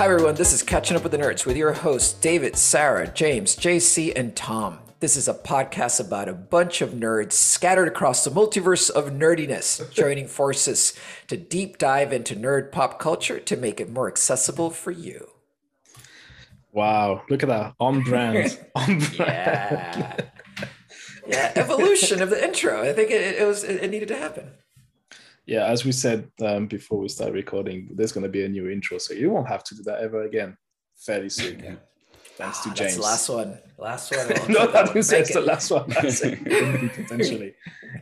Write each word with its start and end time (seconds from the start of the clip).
Hi, 0.00 0.06
everyone. 0.06 0.36
This 0.36 0.54
is 0.54 0.62
Catching 0.62 0.96
Up 0.96 1.02
with 1.02 1.12
the 1.12 1.18
Nerds 1.18 1.44
with 1.44 1.58
your 1.58 1.74
hosts, 1.74 2.14
David, 2.14 2.56
Sarah, 2.56 3.06
James, 3.06 3.54
JC, 3.54 4.14
and 4.16 4.34
Tom. 4.34 4.78
This 5.00 5.14
is 5.14 5.28
a 5.28 5.34
podcast 5.34 6.00
about 6.00 6.26
a 6.26 6.32
bunch 6.32 6.80
of 6.80 6.92
nerds 6.92 7.32
scattered 7.32 7.86
across 7.86 8.24
the 8.24 8.30
multiverse 8.30 8.88
of 8.88 9.12
nerdiness, 9.12 9.92
joining 9.92 10.26
forces 10.26 10.98
to 11.26 11.36
deep 11.36 11.76
dive 11.76 12.14
into 12.14 12.34
nerd 12.34 12.72
pop 12.72 12.98
culture 12.98 13.38
to 13.40 13.56
make 13.58 13.78
it 13.78 13.90
more 13.90 14.08
accessible 14.08 14.70
for 14.70 14.90
you. 14.90 15.28
Wow, 16.72 17.20
look 17.28 17.42
at 17.42 17.50
that. 17.50 17.74
On 17.78 18.02
brand. 18.02 18.58
On 18.74 19.00
brand. 19.00 19.16
Yeah. 19.18 20.20
yeah, 21.28 21.52
evolution 21.56 22.22
of 22.22 22.30
the 22.30 22.42
intro. 22.42 22.80
I 22.80 22.94
think 22.94 23.10
it, 23.10 23.38
it 23.38 23.46
was 23.46 23.64
it 23.64 23.90
needed 23.90 24.08
to 24.08 24.16
happen. 24.16 24.52
Yeah, 25.50 25.64
as 25.66 25.84
we 25.84 25.90
said 25.90 26.30
um, 26.42 26.68
before 26.68 27.00
we 27.00 27.08
start 27.08 27.32
recording, 27.32 27.88
there's 27.96 28.12
going 28.12 28.22
to 28.22 28.28
be 28.30 28.44
a 28.44 28.48
new 28.48 28.70
intro, 28.70 28.98
so 28.98 29.14
you 29.14 29.30
won't 29.30 29.48
have 29.48 29.64
to 29.64 29.74
do 29.74 29.82
that 29.82 30.00
ever 30.00 30.22
again 30.22 30.56
fairly 30.96 31.28
soon. 31.28 31.58
Yeah. 31.58 31.74
Thanks 32.36 32.60
to 32.60 32.70
Ah, 32.70 32.74
James. 32.74 32.96
That's 32.96 32.96
the 32.96 33.02
last 33.02 33.28
one. 33.28 33.58
Last 33.76 34.12
one. 34.12 34.28
No, 34.48 34.60
that 34.66 34.72
that 34.72 34.86
one. 34.86 34.94
was 34.94 35.10
Make 35.10 35.20
it's 35.22 35.34
the 35.34 35.40
last 35.40 35.72
one. 35.72 35.88
That's. 35.88 36.20
Potentially 37.00 37.54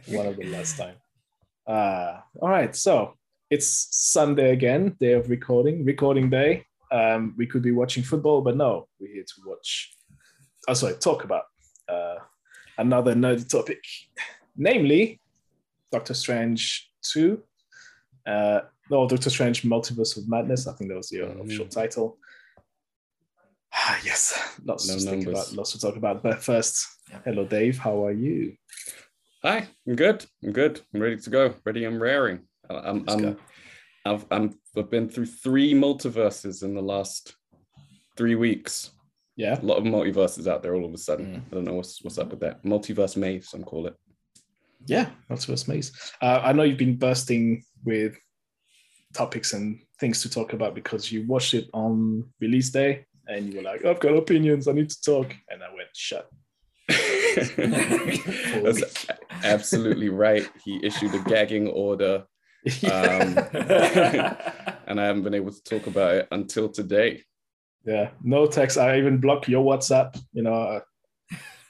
one 0.09 0.27
of 0.27 0.37
the 0.37 0.45
last 0.45 0.77
time. 0.77 0.97
Uh, 1.67 2.21
all 2.43 2.51
right, 2.51 2.77
so 2.77 3.15
it's 3.49 3.89
Sunday 3.93 4.53
again, 4.53 4.95
day 5.01 5.13
of 5.15 5.31
recording, 5.31 5.87
recording 5.87 6.29
day. 6.29 6.67
Um, 6.93 7.35
we 7.39 7.47
could 7.47 7.63
be 7.63 7.73
watching 7.73 8.03
football, 8.03 8.43
but 8.43 8.57
no, 8.59 8.89
we're 9.01 9.11
here 9.15 9.25
to 9.25 9.35
watch. 9.47 9.97
Oh, 10.69 10.75
sorry, 10.75 10.97
talk 10.97 11.25
about 11.25 11.45
uh, 11.89 12.17
another 12.77 13.15
nerdy 13.15 13.49
topic, 13.49 13.83
namely 14.55 15.23
Doctor 15.91 16.13
Strange 16.13 16.88
Two. 17.13 17.43
Uh, 18.27 18.61
no, 18.91 19.09
Doctor 19.09 19.31
Strange 19.31 19.63
Multiverse 19.63 20.17
of 20.17 20.29
Madness. 20.29 20.67
I 20.67 20.75
think 20.75 20.91
that 20.91 20.97
was 20.97 21.09
the 21.09 21.19
Mhm. 21.19 21.41
official 21.41 21.67
title. 21.67 22.19
Ah, 23.73 24.01
yes, 24.05 24.39
lots 24.65 24.89
No 24.89 24.95
to 24.95 25.01
think 25.01 25.27
about, 25.27 25.53
lots 25.53 25.73
to 25.73 25.81
talk 25.81 25.97
about. 25.97 26.23
But 26.23 26.43
first, 26.43 26.87
hello, 27.25 27.45
Dave. 27.47 27.79
How 27.79 28.05
are 28.05 28.13
you? 28.13 28.57
Hi, 29.43 29.69
I'm 29.87 29.95
good. 29.95 30.25
I'm 30.43 30.53
good. 30.53 30.81
I'm 30.93 31.01
ready 31.01 31.17
to 31.19 31.31
go. 31.31 31.55
Ready 31.65 31.85
and 31.85 32.01
raring. 32.01 32.41
I- 32.69 32.75
I'm, 32.75 32.99
Let's 33.05 33.13
I'm, 33.15 33.21
go. 33.23 33.37
I've, 34.05 34.27
I'm, 34.31 34.59
I've 34.77 34.91
been 34.91 35.09
through 35.09 35.27
three 35.27 35.75
multiverses 35.75 36.63
in 36.63 36.75
the 36.75 36.83
last 36.83 37.35
three 38.17 38.35
weeks. 38.35 38.91
Yeah, 39.37 39.61
A 39.61 39.63
lot 39.65 39.79
of 39.79 39.85
multiverses 39.85 40.49
out 40.49 40.63
there 40.63 40.75
all 40.75 40.85
of 40.85 40.93
a 40.93 40.99
sudden. 40.99 41.27
Mm. 41.27 41.47
I 41.47 41.55
don't 41.55 41.65
know 41.65 41.75
what's 41.75 42.03
what's 42.03 42.19
up 42.19 42.31
with 42.31 42.41
that. 42.41 42.65
Multiverse 42.65 43.17
maze, 43.17 43.49
some 43.49 43.63
call 43.63 43.87
it. 43.87 43.95
Yeah, 44.89 45.11
Multiverse 45.31 45.69
Maze. 45.69 45.93
Uh, 46.21 46.41
I 46.43 46.53
know 46.53 46.63
you've 46.65 46.79
been 46.79 46.97
bursting 46.97 47.63
with 47.85 48.17
topics 49.15 49.53
and 49.53 49.79
things 50.01 50.23
to 50.23 50.31
talk 50.31 50.53
about 50.53 50.75
because 50.75 51.11
you 51.13 51.27
watched 51.27 51.55
it 51.55 51.69
on 51.73 52.25
release 52.41 52.71
day 52.71 53.05
and 53.27 53.49
you 53.53 53.59
were 53.59 53.63
like, 53.65 53.85
"I've 53.85 54.01
got 54.01 54.17
opinions. 54.17 54.67
I 54.69 54.73
need 54.73 54.91
to 54.91 55.01
talk," 55.03 55.35
and 55.51 55.63
I 55.63 55.69
went, 55.75 55.89
"Shut." 55.95 56.29
That's 58.65 59.07
absolutely 59.45 60.09
right. 60.09 60.49
He 60.65 60.81
issued 60.85 61.15
a 61.15 61.19
gagging 61.21 61.69
order, 61.69 62.25
um, 62.91 63.39
and 64.87 65.01
I 65.01 65.05
haven't 65.07 65.23
been 65.23 65.35
able 65.35 65.53
to 65.53 65.63
talk 65.63 65.87
about 65.87 66.15
it 66.15 66.29
until 66.33 66.69
today. 66.69 67.23
Yeah, 67.85 68.11
no 68.23 68.47
text. 68.47 68.79
I 68.79 68.99
even 68.99 69.19
blocked 69.19 69.49
your 69.49 69.65
WhatsApp. 69.65 70.19
You 70.33 70.43
know, 70.45 70.55
uh, 70.55 70.81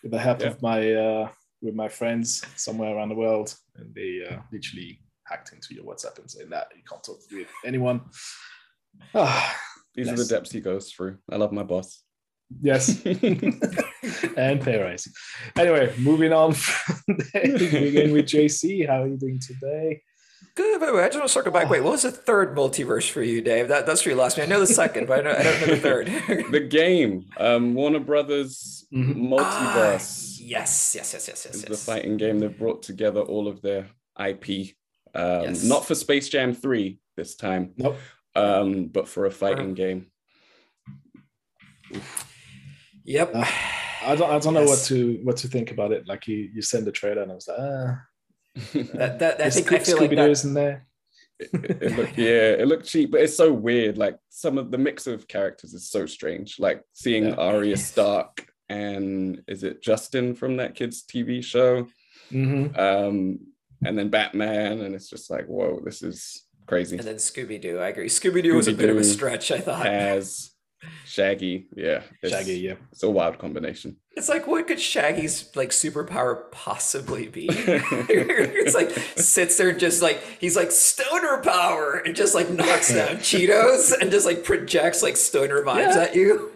with 0.02 0.12
the 0.12 0.18
help 0.18 0.40
Yeah. 0.40 0.48
of 0.48 0.62
my 0.62 0.92
uh, 0.92 1.28
with 1.60 1.74
my 1.74 1.88
friends 1.88 2.42
somewhere 2.56 2.94
around 2.96 3.08
the 3.08 3.14
world, 3.14 3.54
and 3.76 3.94
they 3.94 4.22
uh, 4.28 4.38
literally 4.52 5.00
hacked 5.24 5.52
into 5.52 5.74
your 5.74 5.84
WhatsApp 5.84 6.18
and 6.18 6.30
said 6.30 6.48
that 6.50 6.68
you 6.76 6.82
can't 6.88 7.02
talk 7.02 7.18
with 7.32 7.48
anyone. 7.64 8.00
Ah, 9.14 9.56
These 9.94 10.08
are 10.08 10.16
the 10.16 10.24
depths 10.24 10.52
he 10.52 10.60
goes 10.60 10.90
through. 10.92 11.18
I 11.30 11.36
love 11.36 11.52
my 11.52 11.62
boss. 11.64 12.02
yes, 12.62 13.04
and 13.04 14.60
pay 14.60 14.80
rise. 14.82 15.06
Anyway, 15.56 15.92
moving 15.98 16.32
on 16.32 16.52
from 16.54 17.16
there, 17.32 17.42
we 17.44 17.68
begin 17.68 18.12
with 18.12 18.26
JC. 18.26 18.86
How 18.86 19.02
are 19.02 19.08
you 19.08 19.16
doing 19.18 19.40
today? 19.40 20.00
Good, 20.58 20.80
but 20.80 20.88
I 20.96 21.06
just 21.06 21.14
want 21.18 21.28
to 21.28 21.32
circle 21.32 21.52
back. 21.52 21.70
Wait, 21.70 21.82
what 21.84 21.92
was 21.92 22.02
the 22.02 22.10
third 22.10 22.56
multiverse 22.56 23.08
for 23.08 23.22
you, 23.22 23.40
Dave? 23.40 23.68
That, 23.68 23.86
that's 23.86 24.04
where 24.04 24.12
you 24.12 24.18
lost 24.18 24.36
me. 24.36 24.42
I 24.42 24.46
know 24.46 24.58
the 24.58 24.66
second, 24.66 25.06
but 25.06 25.20
I 25.20 25.22
don't, 25.22 25.38
I 25.38 25.42
don't 25.44 25.60
know 25.60 25.66
the 25.68 25.76
third. 25.80 26.06
the 26.50 26.58
game, 26.58 27.26
um, 27.38 27.74
Warner 27.74 28.00
Brothers 28.00 28.84
Mhm. 28.92 29.28
MultiVersus 29.28 29.40
Ah, 29.40 30.36
yes, 30.40 30.94
yes, 30.96 31.12
yes, 31.14 31.28
yes, 31.28 31.46
yes, 31.46 31.62
the 31.62 31.68
yes. 31.70 31.84
fighting 31.84 32.16
game 32.16 32.40
that 32.40 32.58
brought 32.58 32.82
together 32.82 33.20
all 33.20 33.46
of 33.46 33.62
their 33.62 33.86
IP. 34.18 34.74
Um, 35.14 35.42
Yes. 35.44 35.62
Not 35.62 35.84
for 35.86 35.94
Space 35.94 36.28
Jam 36.28 36.52
3 36.54 36.98
this 37.16 37.36
time, 37.36 37.74
Nope. 37.76 37.96
um, 38.34 38.86
but 38.88 39.06
for 39.06 39.26
a 39.26 39.30
fighting 39.30 39.66
Uh-huh. 39.66 39.74
game. 39.74 40.06
Yep. 43.04 43.30
Uh, 43.32 43.44
I 44.06 44.16
don't. 44.16 44.30
I 44.30 44.38
don't 44.40 44.54
know 44.54 44.64
what 44.64 44.80
to 44.86 45.20
what 45.22 45.36
to 45.38 45.48
think 45.48 45.70
about 45.70 45.92
it. 45.92 46.06
Like 46.08 46.26
you, 46.26 46.50
you 46.54 46.62
send 46.62 46.84
the 46.86 46.92
trailer, 46.92 47.22
and 47.22 47.30
I 47.32 47.34
was 47.34 47.46
like, 47.48 47.58
ah, 47.60 48.00
That, 48.94 49.18
that, 49.20 49.40
I 49.40 49.46
is 49.46 49.54
think 49.54 49.72
I 49.72 49.78
feel 49.78 49.98
like 49.98 50.10
Scooby-Doo 50.10 50.16
that. 50.16 50.30
isn't 50.30 50.54
there. 50.54 50.86
it, 51.38 51.50
it 51.82 51.96
looked, 51.96 52.18
yeah, 52.18 52.50
it 52.62 52.66
looked 52.68 52.86
cheap, 52.86 53.10
but 53.12 53.20
it's 53.20 53.36
so 53.36 53.52
weird. 53.52 53.98
Like 53.98 54.16
some 54.28 54.58
of 54.58 54.70
the 54.70 54.78
mix 54.78 55.06
of 55.06 55.28
characters 55.28 55.74
is 55.74 55.88
so 55.90 56.06
strange. 56.06 56.58
Like 56.58 56.82
seeing 56.92 57.26
Yeah. 57.26 57.34
Arya 57.34 57.76
Stark 57.76 58.46
and 58.68 59.42
is 59.48 59.62
it 59.62 59.82
Justin 59.82 60.34
from 60.34 60.56
that 60.56 60.74
kid's 60.74 61.02
TV 61.04 61.42
show? 61.42 61.86
Mm-hmm. 62.32 62.78
Um, 62.78 63.38
and 63.84 63.96
then 63.96 64.08
Batman, 64.10 64.80
and 64.80 64.94
it's 64.94 65.08
just 65.08 65.30
like, 65.30 65.46
whoa, 65.46 65.80
this 65.84 66.02
is 66.02 66.44
crazy. 66.66 66.98
And 66.98 67.06
then 67.06 67.14
Scooby 67.16 67.60
Doo. 67.60 67.78
I 67.78 67.88
agree. 67.88 68.08
Scooby 68.08 68.42
Doo 68.42 68.54
was 68.56 68.68
a 68.68 68.74
bit 68.74 68.90
of 68.90 68.96
a 68.96 69.04
stretch, 69.04 69.50
I 69.52 69.60
thought. 69.60 69.86
As 69.86 70.50
Shaggy, 71.04 71.66
yeah, 71.76 72.02
it's, 72.22 72.32
Shaggy, 72.32 72.58
yeah. 72.60 72.74
it's 72.92 73.02
a 73.02 73.10
wild 73.10 73.38
combination. 73.38 73.96
It's 74.16 74.28
like, 74.28 74.46
what 74.46 74.66
could 74.66 74.78
Shaggy's 74.80 75.54
like 75.56 75.70
superpower 75.70 76.50
possibly 76.52 77.28
be? 77.28 77.48
it's 77.50 78.74
like 78.74 78.90
sits 79.16 79.56
there 79.56 79.70
and 79.70 79.78
just 79.80 80.02
like 80.02 80.22
he's 80.40 80.54
like 80.56 80.70
stoner 80.70 81.38
power 81.42 81.94
and 82.04 82.14
just 82.14 82.34
like 82.34 82.50
knocks 82.50 82.92
down 82.94 83.16
Cheetos 83.18 83.92
and 84.00 84.10
just 84.10 84.26
like 84.26 84.44
projects 84.44 85.02
like 85.02 85.16
stoner 85.16 85.62
vibes 85.62 85.94
Yeah. 85.94 86.02
at 86.02 86.14
you. 86.16 86.52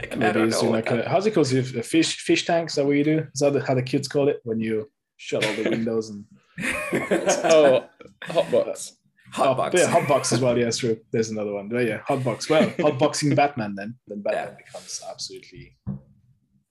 Like, 0.00 0.12
I 0.12 0.16
Maybe 0.16 0.32
don't 0.32 0.50
know. 0.50 0.62
like 0.70 0.90
a, 0.90 1.08
how's 1.08 1.26
it 1.26 1.32
called? 1.34 1.52
A 1.52 1.62
fish 1.82 2.18
fish 2.20 2.44
tank? 2.46 2.70
Is 2.70 2.76
that 2.76 2.84
what 2.86 2.96
you 2.96 3.04
do? 3.04 3.26
Is 3.32 3.40
that 3.40 3.64
how 3.66 3.74
the 3.74 3.82
kids 3.82 4.08
call 4.08 4.28
it 4.28 4.40
when 4.44 4.58
you 4.60 4.90
shut 5.16 5.44
all 5.44 5.54
the 5.54 5.70
windows 5.70 6.10
and 6.10 6.24
that- 6.58 7.40
Oh, 7.44 7.84
Hotbox. 8.24 8.92
Hot 9.34 9.56
box. 9.56 9.74
Oh, 9.76 9.78
yeah, 9.82 9.92
hotbox 9.94 10.32
as 10.32 10.40
well. 10.40 10.56
Yeah, 10.58 10.70
true. 10.70 10.98
There's 11.12 11.30
another 11.30 11.52
one. 11.52 11.68
But 11.68 11.86
yeah, 11.86 11.98
hotbox. 12.08 12.48
Well, 12.48 12.62
hot 12.68 12.98
hotboxing 12.98 13.34
Batman 13.36 13.74
then. 13.74 13.96
Then 14.06 14.22
Batman 14.22 14.56
becomes 14.56 15.02
absolutely 15.10 15.76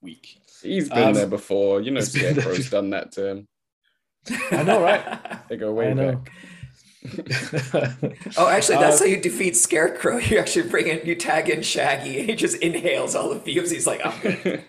weak. 0.01 0.39
He's 0.61 0.89
been 0.89 1.09
Um, 1.09 1.13
there 1.13 1.27
before. 1.27 1.81
You 1.81 1.91
know, 1.91 1.99
he's 1.99 2.13
been 2.13 2.21
there 2.23 2.33
Scarecrow's 2.43 2.69
done 2.69 2.89
that 2.91 3.11
to 3.13 3.27
him. 3.27 3.47
I 4.51 4.63
know, 4.63 4.81
right? 4.81 5.03
They 5.49 5.57
go 5.57 5.73
way 5.73 5.89
I 5.91 5.93
know. 5.93 6.11
back. 6.15 6.31
Oh, 8.37 8.47
actually, 8.47 8.77
that's 8.77 9.01
Uh, 9.01 9.05
how 9.05 9.09
you 9.09 9.17
defeat 9.19 9.57
Scarecrow. 9.57 10.17
You 10.29 10.39
actually 10.39 10.69
bring 10.69 10.87
in, 10.87 11.01
you 11.05 11.15
tag 11.15 11.49
in 11.49 11.61
Shaggy, 11.61 12.19
and 12.19 12.29
he 12.29 12.35
just 12.35 12.55
inhales 12.57 13.13
all 13.15 13.29
the 13.33 13.39
fumes. 13.41 13.71
He's 13.71 13.85
like, 13.85 14.01
I'm 14.05 14.17
good. 14.21 14.63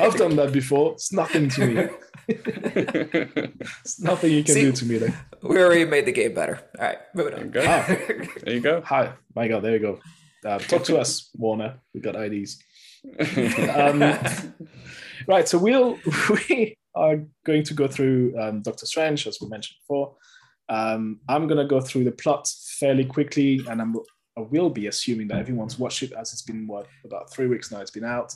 I've 0.00 0.14
done 0.16 0.36
that 0.36 0.52
before. 0.52 0.92
It's 0.92 1.12
nothing 1.12 1.48
to 1.50 1.66
me. 1.66 1.88
It's 2.28 4.00
nothing 4.00 4.32
you 4.32 4.44
can 4.44 4.54
See- 4.54 4.62
do 4.62 4.72
to 4.72 4.84
me. 4.84 4.98
Then. 4.98 5.14
we 5.42 5.58
already 5.58 5.84
made 5.84 6.06
the 6.06 6.12
game 6.12 6.34
better. 6.34 6.60
All 6.78 6.84
right, 6.86 6.98
moving 7.14 7.34
on. 7.34 7.50
There 7.50 8.22
you 8.22 8.28
there 8.44 8.54
you 8.54 8.60
go. 8.60 8.80
Hi, 8.82 9.12
my 9.34 9.48
God, 9.48 9.62
there 9.62 9.72
you 9.72 9.78
go. 9.78 10.00
Uh, 10.44 10.58
talk 10.58 10.84
to 10.84 10.98
us, 10.98 11.30
Warner. 11.36 11.80
We 11.94 12.00
got 12.00 12.16
IDs. 12.16 12.62
um, 13.74 14.02
right, 15.26 15.48
so 15.48 15.58
we'll 15.58 15.98
we 16.48 16.76
are 16.94 17.24
going 17.44 17.64
to 17.64 17.74
go 17.74 17.88
through 17.88 18.34
um, 18.40 18.62
Doctor 18.62 18.86
Strange, 18.86 19.26
as 19.26 19.38
we 19.40 19.48
mentioned 19.48 19.76
before. 19.82 20.16
Um, 20.68 21.20
I'm 21.28 21.46
going 21.46 21.58
to 21.58 21.66
go 21.66 21.80
through 21.80 22.04
the 22.04 22.12
plot 22.12 22.48
fairly 22.78 23.04
quickly, 23.04 23.60
and 23.68 23.80
I'm, 23.80 23.96
I 24.36 24.40
will 24.40 24.70
be 24.70 24.86
assuming 24.86 25.28
that 25.28 25.38
everyone's 25.38 25.78
watched 25.78 26.02
it, 26.02 26.12
as 26.12 26.32
it's 26.32 26.42
been 26.42 26.66
what 26.66 26.86
about 27.04 27.32
three 27.32 27.46
weeks 27.46 27.70
now. 27.70 27.80
It's 27.80 27.90
been 27.90 28.04
out. 28.04 28.32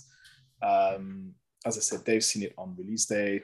Um, 0.63 1.33
as 1.65 1.77
I 1.77 1.81
said, 1.81 2.05
they've 2.05 2.25
seen 2.25 2.43
it 2.43 2.55
on 2.59 2.75
release 2.79 3.07
day. 3.07 3.43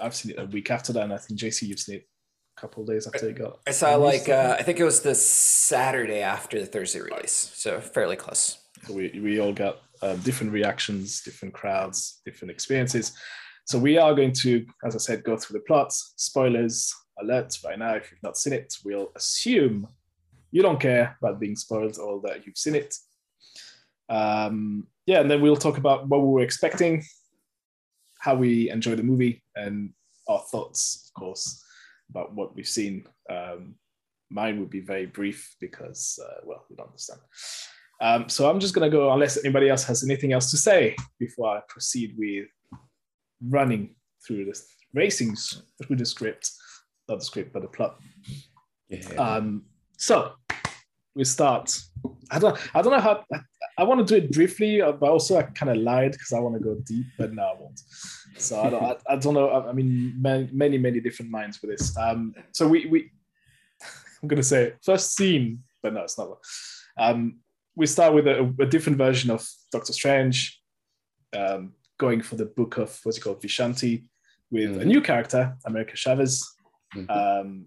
I've 0.00 0.14
seen 0.14 0.32
it 0.32 0.38
a 0.38 0.46
week 0.46 0.70
after 0.70 0.92
that, 0.92 1.04
and 1.04 1.12
I 1.12 1.18
think 1.18 1.40
JC, 1.40 1.62
you've 1.62 1.80
seen 1.80 1.96
it 1.96 2.08
a 2.56 2.60
couple 2.60 2.82
of 2.82 2.88
days 2.88 3.06
after 3.06 3.28
it 3.28 3.38
got. 3.38 3.60
I 3.66 3.70
saw 3.70 3.94
released. 3.94 4.28
like 4.28 4.36
uh, 4.36 4.56
I 4.58 4.62
think 4.62 4.78
it 4.78 4.84
was 4.84 5.00
the 5.00 5.14
Saturday 5.14 6.20
after 6.20 6.60
the 6.60 6.66
Thursday 6.66 7.00
release, 7.00 7.52
so 7.54 7.80
fairly 7.80 8.16
close. 8.16 8.58
So 8.86 8.94
we, 8.94 9.20
we 9.22 9.40
all 9.40 9.52
got 9.52 9.78
um, 10.02 10.18
different 10.18 10.52
reactions, 10.52 11.22
different 11.22 11.54
crowds, 11.54 12.20
different 12.24 12.50
experiences. 12.50 13.12
So 13.66 13.78
we 13.78 13.98
are 13.98 14.14
going 14.14 14.32
to, 14.40 14.66
as 14.84 14.94
I 14.94 14.98
said, 14.98 15.22
go 15.22 15.36
through 15.36 15.58
the 15.60 15.64
plots. 15.64 16.14
Spoilers 16.16 16.92
alert 17.20 17.56
right 17.64 17.78
now. 17.78 17.94
If 17.94 18.10
you've 18.10 18.22
not 18.22 18.36
seen 18.36 18.52
it, 18.52 18.74
we'll 18.84 19.12
assume 19.14 19.86
you 20.50 20.62
don't 20.62 20.80
care 20.80 21.16
about 21.22 21.38
being 21.38 21.56
spoiled 21.56 21.98
or 21.98 22.20
that 22.22 22.46
you've 22.46 22.58
seen 22.58 22.74
it. 22.74 22.94
Um, 24.08 24.88
yeah, 25.06 25.20
and 25.20 25.30
then 25.30 25.40
we'll 25.40 25.56
talk 25.56 25.78
about 25.78 26.08
what 26.08 26.20
we 26.20 26.28
were 26.28 26.40
expecting, 26.40 27.04
how 28.20 28.34
we 28.34 28.70
enjoy 28.70 28.94
the 28.94 29.02
movie, 29.02 29.42
and 29.56 29.92
our 30.28 30.42
thoughts, 30.50 31.10
of 31.10 31.20
course, 31.20 31.62
about 32.10 32.34
what 32.34 32.54
we've 32.54 32.68
seen. 32.68 33.04
Um, 33.28 33.74
mine 34.30 34.60
would 34.60 34.70
be 34.70 34.80
very 34.80 35.06
brief 35.06 35.56
because, 35.60 36.18
uh, 36.24 36.40
well, 36.44 36.64
we 36.70 36.76
don't 36.76 36.88
understand. 36.88 37.20
Um, 38.00 38.28
so 38.28 38.48
I'm 38.48 38.60
just 38.60 38.74
going 38.74 38.90
to 38.90 38.96
go 38.96 39.12
unless 39.12 39.36
anybody 39.44 39.68
else 39.68 39.84
has 39.84 40.04
anything 40.04 40.32
else 40.32 40.50
to 40.52 40.56
say 40.56 40.96
before 41.18 41.56
I 41.56 41.60
proceed 41.68 42.14
with 42.16 42.46
running 43.48 43.96
through 44.26 44.46
the 44.46 44.62
racing 44.94 45.36
through 45.82 45.96
the 45.96 46.06
script, 46.06 46.50
not 47.08 47.18
the 47.18 47.24
script, 47.24 47.52
but 47.52 47.62
the 47.62 47.68
plot. 47.68 47.98
Yeah. 48.88 49.06
Um, 49.16 49.64
so 49.98 50.32
we 51.14 51.24
start. 51.24 51.76
I 52.30 52.38
don't. 52.38 52.58
I 52.74 52.82
don't 52.82 52.92
know 52.92 53.00
how. 53.00 53.24
I, 53.80 53.84
want 53.84 54.06
to 54.06 54.20
do 54.20 54.24
it 54.24 54.32
briefly, 54.32 54.82
uh, 54.82 54.92
but 54.92 55.10
also 55.10 55.38
I 55.38 55.42
kind 55.42 55.70
of 55.70 55.78
lied 55.78 56.12
because 56.12 56.32
I 56.32 56.40
want 56.40 56.54
to 56.56 56.60
go 56.60 56.74
deep, 56.84 57.06
but 57.18 57.32
no, 57.32 57.42
I 57.42 57.54
won't. 57.58 57.80
So 58.36 58.60
I 58.60 58.70
don't. 58.70 58.84
I, 58.84 58.96
I 59.08 59.16
don't 59.16 59.34
know. 59.34 59.50
I, 59.50 59.72
mean, 59.72 60.14
many, 60.20 60.48
many, 60.52 60.78
many 60.78 61.00
different 61.00 61.30
minds 61.30 61.56
for 61.56 61.66
this. 61.66 61.96
Um, 61.96 62.34
so 62.52 62.68
we 62.68 62.86
we. 62.86 63.10
I'm 64.22 64.28
gonna 64.28 64.42
say 64.42 64.74
first 64.82 65.14
scene, 65.16 65.62
but 65.82 65.94
no, 65.94 66.02
it's 66.02 66.18
not. 66.18 66.38
Um, 66.98 67.38
we 67.74 67.86
start 67.86 68.14
with 68.14 68.26
a, 68.26 68.54
a 68.60 68.66
different 68.66 68.98
version 68.98 69.30
of 69.30 69.46
Doctor 69.72 69.92
Strange, 69.92 70.60
um, 71.34 71.72
going 71.98 72.20
for 72.22 72.36
the 72.36 72.46
book 72.46 72.76
of 72.78 72.98
what's 73.04 73.18
it 73.18 73.22
called, 73.22 73.40
Vishanti, 73.42 74.04
with 74.50 74.76
a 74.76 74.84
Mhm. 74.84 74.86
new 74.86 75.00
character, 75.00 75.56
America 75.64 75.96
Chavez. 75.96 76.44
Mhm. 76.94 77.10
Um, 77.10 77.66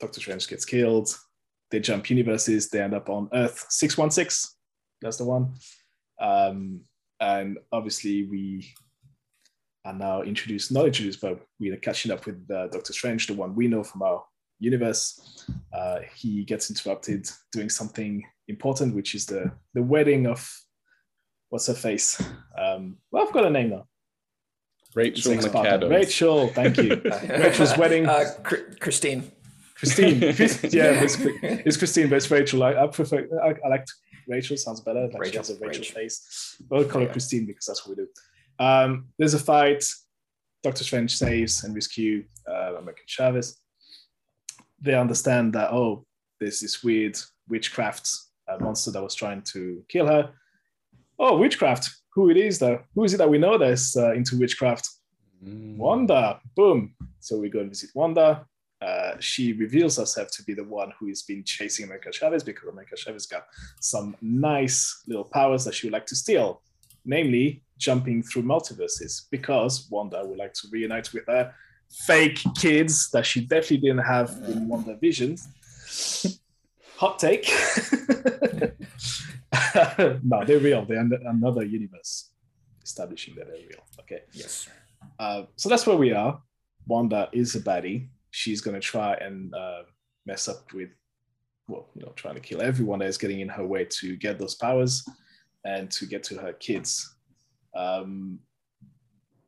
Doctor 0.00 0.20
Strange 0.20 0.48
gets 0.48 0.64
killed. 0.64 1.16
They 1.70 1.80
jump 1.80 2.10
universes. 2.10 2.68
They 2.68 2.82
end 2.82 2.94
up 2.94 3.08
on 3.08 3.28
Earth 3.32 3.66
616. 3.70 4.56
That's 5.02 5.16
the 5.16 5.24
one. 5.24 5.54
Um, 6.20 6.82
and 7.20 7.58
obviously, 7.72 8.24
we 8.24 8.72
are 9.84 9.94
now 9.94 10.22
introduced, 10.22 10.72
not 10.72 10.86
introduced, 10.86 11.20
but 11.20 11.40
we 11.58 11.70
are 11.70 11.76
catching 11.76 12.12
up 12.12 12.26
with 12.26 12.46
uh, 12.50 12.68
Doctor 12.68 12.92
Strange, 12.92 13.26
the 13.26 13.34
one 13.34 13.54
we 13.54 13.68
know 13.68 13.82
from 13.82 14.02
our 14.02 14.24
universe. 14.58 15.46
Uh, 15.72 16.00
he 16.14 16.44
gets 16.44 16.70
interrupted 16.70 17.28
doing 17.52 17.68
something 17.68 18.24
important, 18.48 18.94
which 18.94 19.14
is 19.14 19.26
the, 19.26 19.50
the 19.74 19.82
wedding 19.82 20.26
of 20.26 20.48
what's 21.48 21.66
her 21.66 21.74
face? 21.74 22.22
Um, 22.58 22.98
well, 23.10 23.26
I've 23.26 23.32
got 23.32 23.46
a 23.46 23.50
name 23.50 23.70
now. 23.70 23.86
Rachel 24.94 25.32
Sex. 25.32 25.46
McAdams. 25.46 25.90
Rachel, 25.90 26.48
thank 26.48 26.76
you. 26.76 27.00
Rachel's 27.28 27.76
wedding. 27.76 28.06
Uh, 28.06 28.24
Christine. 28.80 29.30
Christine. 29.76 30.20
yeah, 30.20 31.02
it's, 31.02 31.16
it's 31.20 31.76
Christine, 31.76 32.08
but 32.08 32.16
it's 32.16 32.30
Rachel. 32.30 32.62
I, 32.62 32.74
I 32.74 32.86
prefer. 32.88 33.26
I, 33.42 33.54
I 33.64 33.68
like 33.68 33.86
Rachel. 34.30 34.56
Sounds 34.56 34.80
better. 34.80 35.02
Like 35.02 35.12
she 35.12 35.18
Rachel, 35.18 35.38
has 35.40 35.50
a 35.50 35.54
Rachel, 35.54 35.80
Rachel. 35.82 35.94
face. 35.94 36.56
I'll 36.72 36.84
call 36.84 37.00
her 37.02 37.06
Yeah. 37.06 37.12
Christine 37.12 37.46
because 37.46 37.66
that's 37.66 37.86
what 37.86 37.96
we 37.96 38.04
do. 38.04 38.08
Um, 38.64 39.08
there's 39.18 39.34
a 39.34 39.38
fight. 39.38 39.84
Doctor 40.62 40.84
Strange 40.84 41.16
saves 41.16 41.64
and 41.64 41.74
rescue 41.74 42.24
uh, 42.48 42.74
American 42.76 43.04
Chavez. 43.06 43.58
They 44.80 44.94
understand 44.94 45.52
that 45.54 45.72
oh, 45.72 46.04
there's 46.38 46.60
this 46.60 46.82
weird 46.82 47.18
witchcraft 47.48 48.10
uh, 48.48 48.58
monster 48.62 48.90
that 48.92 49.02
was 49.02 49.14
trying 49.14 49.42
to 49.52 49.82
kill 49.88 50.06
her. 50.06 50.32
Oh, 51.18 51.36
witchcraft. 51.38 51.90
Who 52.14 52.30
it 52.30 52.36
is 52.36 52.58
though? 52.58 52.82
Who 52.94 53.04
is 53.04 53.14
it 53.14 53.18
that 53.18 53.30
we 53.30 53.38
know 53.38 53.56
that's 53.58 53.96
uh, 53.96 54.12
into 54.14 54.38
witchcraft? 54.38 54.88
Mm. 55.44 55.76
Wanda. 55.76 56.40
Boom. 56.56 56.94
So 57.20 57.38
we 57.38 57.48
go 57.48 57.60
and 57.60 57.68
visit 57.70 57.90
Wanda. 57.94 58.46
Uh, 58.80 59.16
she 59.20 59.52
reveals 59.52 59.98
herself 59.98 60.30
to 60.30 60.42
be 60.44 60.54
the 60.54 60.64
one 60.64 60.92
who 60.98 61.08
has 61.08 61.22
been 61.22 61.44
chasing 61.44 61.84
America 61.84 62.10
Chavez 62.10 62.42
because 62.42 62.68
America 62.68 62.96
Chavez 62.96 63.26
got 63.26 63.44
some 63.80 64.16
nice 64.22 65.02
little 65.06 65.24
powers 65.24 65.64
that 65.64 65.74
she 65.74 65.86
would 65.86 65.92
like 65.92 66.06
to 66.06 66.16
steal, 66.16 66.62
namely 67.04 67.62
jumping 67.78 68.22
through 68.22 68.42
multiverses 68.42 69.26
because 69.30 69.88
Wanda 69.90 70.24
would 70.24 70.38
like 70.38 70.54
to 70.54 70.68
reunite 70.70 71.12
with 71.12 71.26
her 71.26 71.54
fake 71.90 72.40
kids 72.56 73.10
that 73.10 73.26
she 73.26 73.40
definitely 73.40 73.78
didn't 73.78 74.04
have 74.04 74.30
in 74.46 74.68
Wanda 74.68 74.96
Vision. 74.96 75.36
Hot 76.96 77.18
take. 77.18 77.50
no, 80.22 80.44
they're 80.44 80.58
real. 80.58 80.84
They're 80.84 81.00
another 81.00 81.64
universe, 81.64 82.30
establishing 82.82 83.34
that 83.36 83.46
they're 83.46 83.56
real. 83.56 83.84
Okay. 84.00 84.22
Yes. 84.32 84.68
Uh, 85.18 85.44
so 85.56 85.68
that's 85.68 85.86
where 85.86 85.96
we 85.96 86.12
are. 86.12 86.40
Wanda 86.86 87.28
is 87.32 87.54
a 87.56 87.60
baddie. 87.60 88.08
She's 88.30 88.60
going 88.60 88.74
to 88.74 88.80
try 88.80 89.14
and 89.14 89.54
uh, 89.54 89.82
mess 90.26 90.48
up 90.48 90.72
with, 90.72 90.90
well, 91.68 91.88
you 91.94 92.02
know, 92.02 92.12
trying 92.16 92.34
to 92.34 92.40
kill 92.40 92.62
everyone 92.62 93.00
that 93.00 93.08
is 93.08 93.18
getting 93.18 93.40
in 93.40 93.48
her 93.48 93.66
way 93.66 93.84
to 93.84 94.16
get 94.16 94.38
those 94.38 94.54
powers 94.54 95.04
and 95.64 95.90
to 95.90 96.06
get 96.06 96.22
to 96.24 96.38
her 96.38 96.52
kids. 96.52 97.16
Um, 97.74 98.38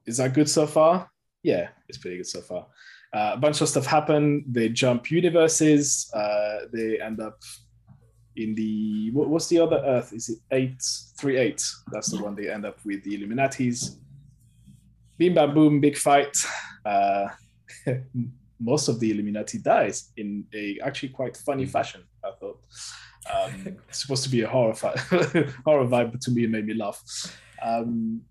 is 0.06 0.16
that 0.18 0.34
good 0.34 0.48
so 0.48 0.66
far? 0.66 1.10
Yeah, 1.42 1.68
it's 1.88 1.98
pretty 1.98 2.18
good 2.18 2.26
so 2.26 2.40
far. 2.40 2.66
Uh, 3.14 3.32
a 3.34 3.36
bunch 3.36 3.60
of 3.60 3.68
stuff 3.68 3.86
happen. 3.86 4.44
They 4.48 4.68
jump 4.68 5.10
universes. 5.10 6.10
Uh, 6.14 6.66
they 6.72 7.00
end 7.00 7.20
up 7.20 7.38
in 8.36 8.54
the 8.54 9.10
what, 9.10 9.28
what's 9.28 9.48
the 9.48 9.58
other 9.58 9.82
Earth? 9.84 10.12
Is 10.12 10.30
it 10.30 10.38
eight 10.50 10.82
three 11.18 11.36
eight? 11.36 11.62
That's 11.92 12.10
the 12.10 12.22
one 12.22 12.34
they 12.34 12.50
end 12.50 12.64
up 12.64 12.78
with 12.84 13.04
the 13.04 13.18
Illuminatis 13.18 13.98
bim 15.22 15.34
bam 15.34 15.54
boom, 15.54 15.80
big 15.80 15.96
fight. 15.96 16.36
Uh, 16.84 17.28
most 18.62 18.88
of 18.88 19.00
the 19.00 19.10
Illuminati 19.10 19.58
dies 19.58 20.12
in 20.16 20.44
a 20.54 20.78
actually 20.82 21.10
quite 21.10 21.36
funny 21.36 21.66
fashion. 21.66 22.02
I 22.24 22.30
thought 22.38 22.60
um, 23.32 23.78
it's 23.88 24.02
supposed 24.02 24.24
to 24.24 24.30
be 24.30 24.42
a 24.42 24.48
horror 24.48 24.74
fi- 24.74 24.96
horror 25.64 25.86
vibe, 25.86 26.12
but 26.12 26.20
to 26.22 26.30
me 26.30 26.44
it 26.44 26.50
made 26.50 26.66
me 26.66 26.74
laugh. 26.74 27.02
Um, 27.62 28.22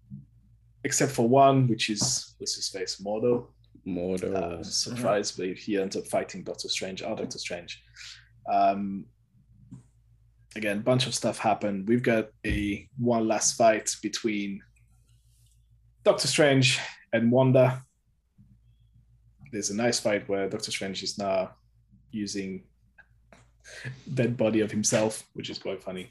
except 0.83 1.11
for 1.11 1.27
one, 1.27 1.67
which 1.67 1.89
is 1.89 2.35
what's 2.37 2.55
his 2.55 2.69
face, 2.69 3.01
Mordo. 3.05 3.47
Mordo. 3.87 4.33
Uh, 4.33 4.63
surprise, 4.63 5.31
but 5.31 5.49
he 5.57 5.79
ends 5.79 5.95
up 5.95 6.05
fighting 6.07 6.43
Doctor 6.43 6.69
Strange, 6.69 7.01
our 7.03 7.15
Doctor 7.15 7.39
Strange. 7.39 7.83
Um, 8.51 9.05
again, 10.55 10.81
bunch 10.81 11.07
of 11.07 11.15
stuff 11.15 11.37
happened. 11.37 11.87
We've 11.87 12.03
got 12.03 12.29
a 12.45 12.87
one 12.97 13.27
last 13.27 13.57
fight 13.57 13.95
between 14.01 14.61
Doctor 16.03 16.27
Strange 16.27 16.79
and 17.13 17.31
Wanda. 17.31 17.83
There's 19.51 19.69
a 19.69 19.75
nice 19.75 19.99
fight 19.99 20.27
where 20.29 20.49
Doctor 20.49 20.71
Strange 20.71 21.03
is 21.03 21.17
now 21.17 21.51
using 22.11 22.63
dead 24.13 24.37
body 24.37 24.61
of 24.61 24.71
himself, 24.71 25.23
which 25.33 25.49
is 25.49 25.59
quite 25.59 25.81
funny. 25.83 26.09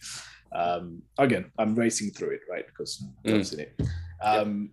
Um, 0.55 1.03
again, 1.19 1.51
I'm 1.59 1.75
racing 1.75 2.11
through 2.11 2.31
it, 2.31 2.41
right? 2.51 2.67
Because 2.67 3.03
Mm. 3.25 3.39
I've 3.39 3.47
seen 3.47 3.61
it. 3.61 3.81
Um, 4.23 4.73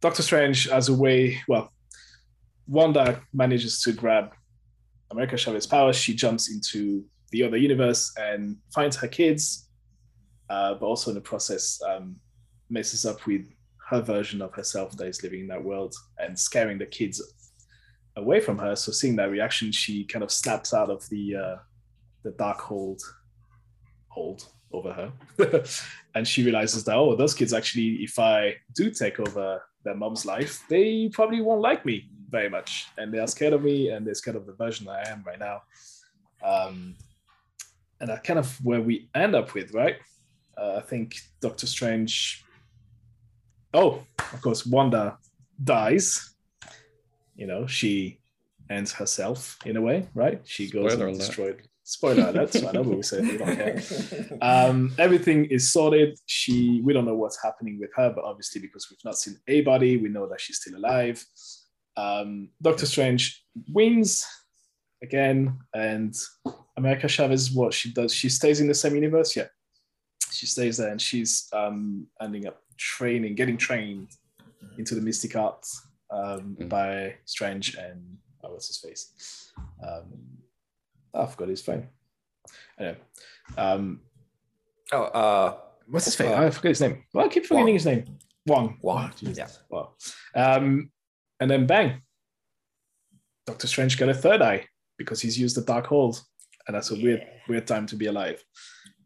Doctor 0.00 0.22
Strange, 0.22 0.68
as 0.68 0.88
a 0.88 0.94
way, 0.94 1.40
well, 1.48 1.72
Wanda 2.66 3.22
manages 3.32 3.80
to 3.82 3.92
grab 3.92 4.32
America 5.10 5.36
Chavez 5.36 5.66
powers. 5.66 5.96
She 5.96 6.14
jumps 6.14 6.50
into 6.50 7.04
the 7.30 7.42
other 7.42 7.56
universe 7.56 8.12
and 8.16 8.56
finds 8.74 8.96
her 8.96 9.08
kids, 9.08 9.68
uh, 10.50 10.74
but 10.74 10.86
also 10.86 11.10
in 11.10 11.14
the 11.14 11.20
process 11.20 11.80
um, 11.88 12.16
messes 12.70 13.04
up 13.06 13.24
with 13.26 13.46
her 13.88 14.02
version 14.02 14.42
of 14.42 14.52
herself 14.54 14.96
that 14.96 15.06
is 15.06 15.22
living 15.22 15.40
in 15.40 15.46
that 15.48 15.64
world 15.64 15.94
and 16.18 16.38
scaring 16.38 16.78
the 16.78 16.86
kids 16.86 17.22
away 18.16 18.40
from 18.40 18.58
her. 18.58 18.76
So 18.76 18.92
seeing 18.92 19.16
that 19.16 19.30
reaction, 19.30 19.72
she 19.72 20.04
kind 20.04 20.22
of 20.22 20.30
snaps 20.30 20.74
out 20.74 20.90
of 20.90 21.08
the 21.08 21.36
uh, 21.36 21.56
the 22.22 22.32
Darkhold 22.32 23.00
hold 24.08 24.48
over 24.72 24.92
her, 24.92 25.12
and 26.14 26.28
she 26.28 26.44
realizes 26.44 26.84
that 26.84 26.96
oh, 26.96 27.16
those 27.16 27.34
kids 27.34 27.54
actually, 27.54 28.02
if 28.02 28.18
I 28.18 28.56
do 28.74 28.90
take 28.90 29.18
over 29.20 29.62
their 29.84 29.94
mom's 29.94 30.26
life, 30.26 30.62
they 30.68 31.08
probably 31.08 31.40
won't 31.40 31.62
like 31.62 31.86
me 31.86 32.10
very 32.28 32.50
much, 32.50 32.86
and 32.98 33.12
they 33.12 33.18
are 33.18 33.26
scared 33.26 33.54
of 33.54 33.62
me, 33.62 33.88
and 33.88 34.06
they're 34.06 34.14
scared 34.14 34.36
of 34.36 34.44
the 34.44 34.52
version 34.52 34.86
that 34.86 35.06
I 35.06 35.10
am 35.10 35.24
right 35.26 35.38
now. 35.38 35.62
Um, 36.44 36.94
and 38.00 38.10
that 38.10 38.22
kind 38.22 38.38
of 38.38 38.54
where 38.64 38.82
we 38.82 39.08
end 39.14 39.34
up 39.34 39.54
with, 39.54 39.72
right? 39.72 39.96
Uh, 40.56 40.74
I 40.76 40.80
think 40.82 41.16
Doctor 41.40 41.66
Strange. 41.66 42.44
Oh, 43.74 44.02
of 44.32 44.42
course, 44.42 44.66
Wanda 44.66 45.18
dies. 45.62 46.34
You 47.36 47.46
know, 47.46 47.66
she 47.66 48.20
ends 48.70 48.92
herself 48.92 49.58
in 49.64 49.76
a 49.76 49.80
way, 49.80 50.08
right? 50.14 50.40
She 50.44 50.70
goes 50.70 50.92
Spoiler 50.92 51.08
and 51.08 51.18
destroyed. 51.18 51.62
Spoiler 51.84 52.28
alert! 52.28 52.54
I 52.56 52.72
know, 52.72 52.84
but 52.84 52.96
we 52.96 53.02
say 53.02 53.22
we 53.22 53.38
don't 53.38 53.56
care. 53.56 53.82
Um, 54.42 54.92
everything 54.98 55.46
is 55.46 55.72
sorted. 55.72 56.18
She, 56.26 56.82
we 56.84 56.92
don't 56.92 57.06
know 57.06 57.14
what's 57.14 57.42
happening 57.42 57.78
with 57.80 57.90
her, 57.96 58.12
but 58.14 58.24
obviously 58.24 58.60
because 58.60 58.88
we've 58.90 59.04
not 59.04 59.16
seen 59.16 59.38
a 59.48 59.62
body, 59.62 59.96
we 59.96 60.10
know 60.10 60.28
that 60.28 60.40
she's 60.40 60.58
still 60.58 60.76
alive. 60.76 61.24
Um, 61.96 62.50
Doctor 62.60 62.84
Strange 62.84 63.42
wins 63.72 64.26
again, 65.02 65.58
and 65.74 66.14
America 66.76 67.08
Chavez, 67.08 67.50
what 67.52 67.72
she 67.72 67.90
does, 67.90 68.12
she 68.12 68.28
stays 68.28 68.60
in 68.60 68.68
the 68.68 68.74
same 68.74 68.94
universe. 68.94 69.34
Yeah, 69.34 69.46
she 70.30 70.44
stays 70.44 70.76
there, 70.76 70.90
and 70.90 71.00
she's 71.00 71.48
um, 71.54 72.06
ending 72.20 72.46
up 72.46 72.60
training, 72.78 73.34
getting 73.34 73.56
trained 73.56 74.08
into 74.78 74.94
the 74.94 75.00
mystic 75.00 75.36
arts 75.36 75.86
um, 76.10 76.56
Mm. 76.58 76.68
by 76.68 77.14
Strange 77.26 77.74
and 77.74 78.16
oh, 78.42 78.52
what's 78.52 78.68
his 78.68 78.78
face? 78.78 79.52
Um, 79.86 80.04
oh, 81.14 81.22
I 81.22 81.26
forgot 81.26 81.48
his 81.48 81.66
name. 81.68 81.88
Anyway, 82.78 82.98
um, 83.56 84.00
Oh, 84.90 85.02
uh, 85.02 85.56
what's 85.86 86.06
his 86.06 86.18
name? 86.18 86.32
Uh, 86.32 86.46
I 86.46 86.50
forget 86.50 86.70
his 86.70 86.80
name. 86.80 87.04
Well, 87.12 87.26
I 87.26 87.28
keep 87.28 87.44
forgetting 87.44 87.66
Wong. 87.66 87.74
his 87.74 87.84
name. 87.86 88.04
Wong. 88.46 88.78
Wong, 88.80 89.10
Oh, 89.12 89.30
yeah. 89.30 89.48
Wow. 89.68 89.92
Um, 90.34 90.90
and 91.40 91.50
then 91.50 91.66
bang, 91.66 92.00
Doctor 93.46 93.66
Strange 93.66 93.98
got 93.98 94.08
a 94.08 94.14
third 94.14 94.40
eye 94.40 94.66
because 94.96 95.20
he's 95.20 95.38
used 95.38 95.56
the 95.56 95.62
Darkhold, 95.62 96.20
and 96.66 96.74
that's 96.74 96.90
a 96.90 96.94
weird, 96.94 97.26
weird 97.48 97.66
time 97.66 97.84
to 97.86 97.96
be 97.96 98.06
alive. 98.06 98.42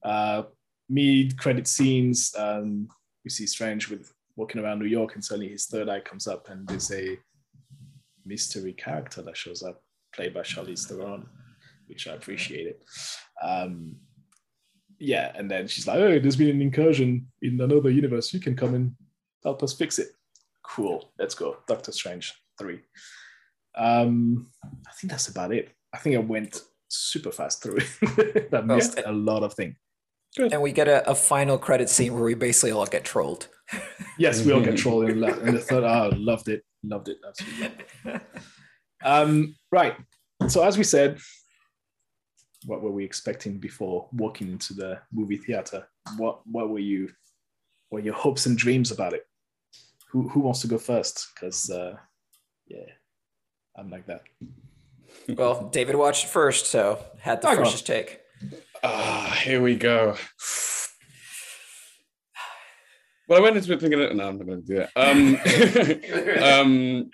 Uh, 0.05 0.45
mid 0.89 1.37
credit 1.39 1.67
scenes, 1.67 2.33
um, 2.39 2.89
we 3.25 3.31
see 3.31 3.47
Strange 3.47 3.89
with 3.89 4.13
walking 4.37 4.63
around 4.63 4.79
New 4.79 4.87
York, 4.87 5.15
and 5.15 5.25
suddenly 5.25 5.49
his 5.49 5.67
third 5.67 5.89
eye 5.89 6.01
comes 6.01 6.27
up, 6.27 6.49
and 6.49 6.67
there's 6.67 6.91
a 6.93 7.19
mystery 8.25 8.73
character 8.73 9.23
that 9.23 9.37
shows 9.37 9.63
up, 9.63 9.83
played 10.15 10.35
by 10.35 10.41
Charlize 10.41 10.87
Theron, 10.87 11.27
which 11.87 12.09
I 12.09 12.15
appreciated. 12.15 12.77
Um, 13.43 13.97
yeah, 14.99 15.33
and 15.35 15.51
then 15.51 15.67
she's 15.67 15.87
like, 15.87 15.99
"Oh, 15.99 16.19
there's 16.19 16.37
been 16.37 16.57
an 16.57 16.63
incursion 16.63 17.27
in 17.43 17.61
another 17.61 17.91
universe. 17.91 18.33
You 18.33 18.41
can 18.41 18.57
come 18.57 18.75
and 18.75 18.95
help 19.43 19.63
us 19.63 19.75
fix 19.75 19.99
it." 19.99 20.09
Cool, 20.63 21.13
let's 21.19 21.35
go. 21.35 21.59
Doctor 21.67 21.93
Strange 21.93 22.33
three. 22.59 22.81
Um, 23.75 24.51
I 24.87 24.93
think 24.93 25.11
that's 25.11 25.29
about 25.29 25.53
it. 25.53 25.71
I 25.93 25.99
think 25.99 26.15
I 26.17 26.21
went 26.21 26.63
super 26.89 27.33
fast 27.33 27.63
through 27.63 27.79
it. 28.03 28.49
I 28.53 28.61
missed 28.61 29.01
a 29.05 29.13
lot 29.13 29.43
of 29.43 29.55
things. 29.55 29.77
And 30.39 30.63
we 30.63 30.73
get 30.73 30.89
a, 30.89 31.09
a, 31.11 31.15
final 31.15 31.59
credit 31.59 31.91
scene 31.91 32.15
where 32.15 32.23
we 32.23 32.35
basically 32.35 32.73
all 32.73 32.87
get 32.87 33.05
trolled. 33.05 33.49
yes, 34.19 34.45
we 34.45 34.53
all 34.53 34.63
get 34.63 34.79
trolled 34.79 35.11
in, 35.11 35.21
the, 35.21 35.41
in 35.43 35.55
the 35.55 35.61
third. 35.61 35.85
Oh, 35.85 36.11
loved 36.17 36.49
it, 36.49 36.65
loved 36.83 37.09
it, 37.09 37.19
absolutely 37.27 37.69
loved 37.69 37.83
it. 38.07 38.23
Um, 39.05 39.57
right. 39.73 39.97
So 40.47 40.63
as 40.63 40.79
we 40.79 40.85
said, 40.85 41.19
what 42.67 42.83
were 42.83 42.91
we 42.91 43.05
expecting 43.05 43.59
before 43.59 44.09
walking 44.13 44.49
into 44.49 44.75
the 44.75 45.01
movie 45.13 45.37
theater? 45.37 45.89
What 46.17 46.47
what 46.47 46.69
were 46.69 46.79
you? 46.79 47.11
What 47.89 48.01
were 48.01 48.05
your 48.05 48.15
hopes 48.15 48.47
and 48.47 48.57
dreams 48.57 48.91
about 48.91 49.13
it? 49.13 49.27
Who 50.11 50.29
who 50.29 50.41
wants 50.41 50.61
to 50.61 50.69
go 50.69 50.79
first? 50.79 51.29
Because 51.35 51.71
uh, 51.71 51.97
yeah, 52.69 52.87
I'm 53.77 53.91
like 53.91 54.07
that. 54.07 54.23
Well, 55.29 55.69
David 55.73 55.97
watched 55.97 56.25
it 56.25 56.31
first, 56.31 56.67
so 56.67 56.99
had 57.19 57.43
the 57.43 57.49
I 57.49 57.57
freshest 57.57 57.87
take. 57.87 58.21
Ah, 58.83 59.39
here 59.45 59.63
we 59.63 59.77
go. 59.77 60.17
Well, 63.29 63.39
I 63.39 63.43
went 63.43 63.57
into 63.57 63.73
it 63.73 63.81
thinking, 63.81 64.01
no, 64.01 64.29
I'm 64.29 64.39
not 64.39 64.47
going 64.47 64.63
to 64.63 64.67
do 64.67 64.75
that. 64.75 64.91
Um, 64.97 66.41
um, 66.43 67.11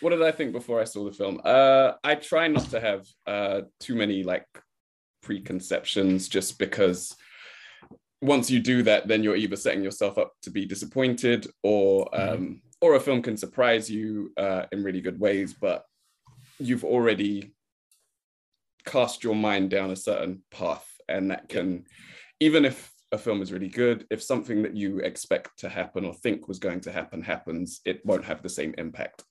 what 0.00 0.10
did 0.10 0.22
I 0.22 0.32
think 0.32 0.52
before 0.52 0.80
I 0.80 0.84
saw 0.84 1.04
the 1.04 1.12
film? 1.12 1.40
Uh, 1.44 1.92
I 2.02 2.14
try 2.14 2.48
not 2.48 2.70
to 2.70 2.80
have 2.80 3.06
uh, 3.26 3.60
too 3.80 3.94
many 3.94 4.22
like 4.22 4.46
preconceptions, 5.22 6.28
just 6.28 6.58
because 6.58 7.14
once 8.20 8.50
you 8.50 8.60
do 8.60 8.82
that, 8.82 9.06
then 9.06 9.22
you're 9.22 9.36
either 9.36 9.56
setting 9.56 9.82
yourself 9.82 10.18
up 10.18 10.32
to 10.42 10.50
be 10.50 10.66
disappointed, 10.66 11.46
or 11.62 12.06
mm-hmm. 12.06 12.34
um, 12.34 12.62
or 12.80 12.94
a 12.94 13.00
film 13.00 13.22
can 13.22 13.36
surprise 13.36 13.90
you 13.90 14.32
uh, 14.36 14.64
in 14.72 14.82
really 14.82 15.00
good 15.00 15.20
ways, 15.20 15.54
but 15.54 15.84
you've 16.58 16.84
already 16.84 17.53
cast 18.86 19.24
your 19.24 19.34
mind 19.34 19.70
down 19.70 19.90
a 19.90 19.96
certain 19.96 20.42
path, 20.50 20.86
and 21.08 21.30
that 21.30 21.48
can, 21.48 21.84
even 22.40 22.64
if 22.64 22.92
a 23.12 23.18
film 23.18 23.42
is 23.42 23.52
really 23.52 23.68
good, 23.68 24.06
if 24.10 24.22
something 24.22 24.62
that 24.62 24.76
you 24.76 24.98
expect 24.98 25.58
to 25.58 25.68
happen 25.68 26.04
or 26.04 26.14
think 26.14 26.48
was 26.48 26.58
going 26.58 26.80
to 26.80 26.92
happen 26.92 27.22
happens, 27.22 27.80
it 27.84 28.04
won't 28.04 28.24
have 28.24 28.42
the 28.42 28.48
same 28.48 28.74
impact. 28.78 29.22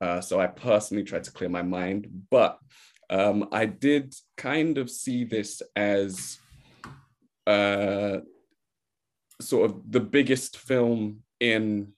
Uh, 0.00 0.20
so 0.20 0.40
I 0.40 0.46
personally 0.46 1.04
tried 1.04 1.24
to 1.24 1.32
clear 1.32 1.50
my 1.50 1.62
mind, 1.62 2.08
but 2.30 2.58
um, 3.10 3.48
I 3.52 3.66
did 3.66 4.14
kind 4.36 4.78
of 4.78 4.90
see 4.90 5.24
this 5.24 5.62
as 5.76 6.38
uh, 7.46 8.18
sort 9.40 9.70
of 9.70 9.90
the 9.90 10.00
biggest 10.00 10.56
film 10.56 11.22
in 11.40 11.92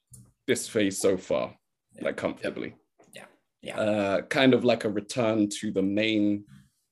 this 0.47 0.69
phase 0.69 0.99
so 0.99 1.17
far, 1.17 1.55
yeah. 1.95 2.05
like 2.05 2.17
comfortably. 2.17 2.75
Yeah. 3.13 3.25
Yeah. 3.63 3.79
Uh, 3.79 4.23
kind 4.23 4.55
of 4.55 4.65
like 4.65 4.85
a 4.85 4.91
return 4.91 5.49
to 5.61 5.71
the 5.71 5.83
main 5.83 6.45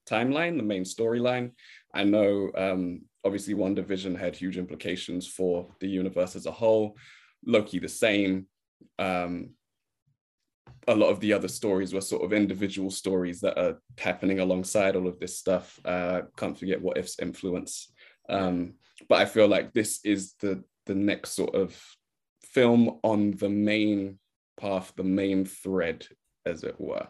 timeline, 0.08 0.56
the 0.56 0.62
main 0.62 0.84
storyline. 0.84 1.52
I 1.94 2.04
know 2.04 2.50
um, 2.56 3.02
obviously 3.24 3.54
WandaVision 3.54 4.18
had 4.18 4.36
huge 4.36 4.58
implications 4.58 5.26
for 5.26 5.68
the 5.80 5.88
universe 5.88 6.36
as 6.36 6.46
a 6.46 6.52
whole. 6.52 6.96
Loki 7.44 7.78
the 7.78 7.88
same. 7.88 8.46
Um, 8.98 9.50
a 10.88 10.94
lot 10.94 11.10
of 11.10 11.20
the 11.20 11.32
other 11.32 11.48
stories 11.48 11.94
were 11.94 12.00
sort 12.00 12.24
of 12.24 12.32
individual 12.32 12.90
stories 12.90 13.40
that 13.40 13.58
are 13.58 13.78
happening 13.98 14.40
alongside 14.40 14.96
all 14.96 15.06
of 15.06 15.18
this 15.18 15.38
stuff. 15.38 15.78
Uh, 15.84 16.22
can't 16.36 16.58
forget 16.58 16.80
what 16.80 16.98
if's 16.98 17.18
influence. 17.20 17.92
Um, 18.28 18.74
but 19.08 19.20
I 19.20 19.24
feel 19.26 19.48
like 19.48 19.72
this 19.72 20.00
is 20.04 20.34
the 20.40 20.64
the 20.86 20.94
next 20.94 21.32
sort 21.32 21.54
of 21.54 21.80
film 22.42 22.98
on 23.04 23.32
the 23.32 23.48
main 23.48 24.18
path, 24.58 24.92
the 24.96 25.04
main 25.04 25.44
thread, 25.44 26.06
as 26.44 26.64
it 26.64 26.74
were. 26.78 27.06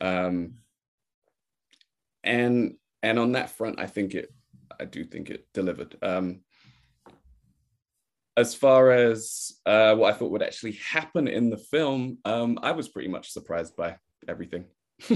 Um, 0.00 0.54
and 2.24 2.74
and 3.02 3.18
on 3.18 3.32
that 3.32 3.50
front, 3.50 3.78
I 3.78 3.86
think 3.86 4.14
it, 4.14 4.32
I 4.80 4.86
do 4.86 5.04
think 5.04 5.28
it 5.28 5.46
delivered. 5.52 5.96
Um, 6.02 6.40
as 8.36 8.54
far 8.54 8.90
as 8.90 9.52
uh, 9.66 9.94
what 9.94 10.12
I 10.12 10.16
thought 10.16 10.30
would 10.32 10.42
actually 10.42 10.72
happen 10.72 11.28
in 11.28 11.50
the 11.50 11.58
film, 11.58 12.18
um, 12.24 12.58
I 12.62 12.72
was 12.72 12.88
pretty 12.88 13.08
much 13.08 13.30
surprised 13.30 13.76
by 13.76 13.96
everything, 14.26 14.64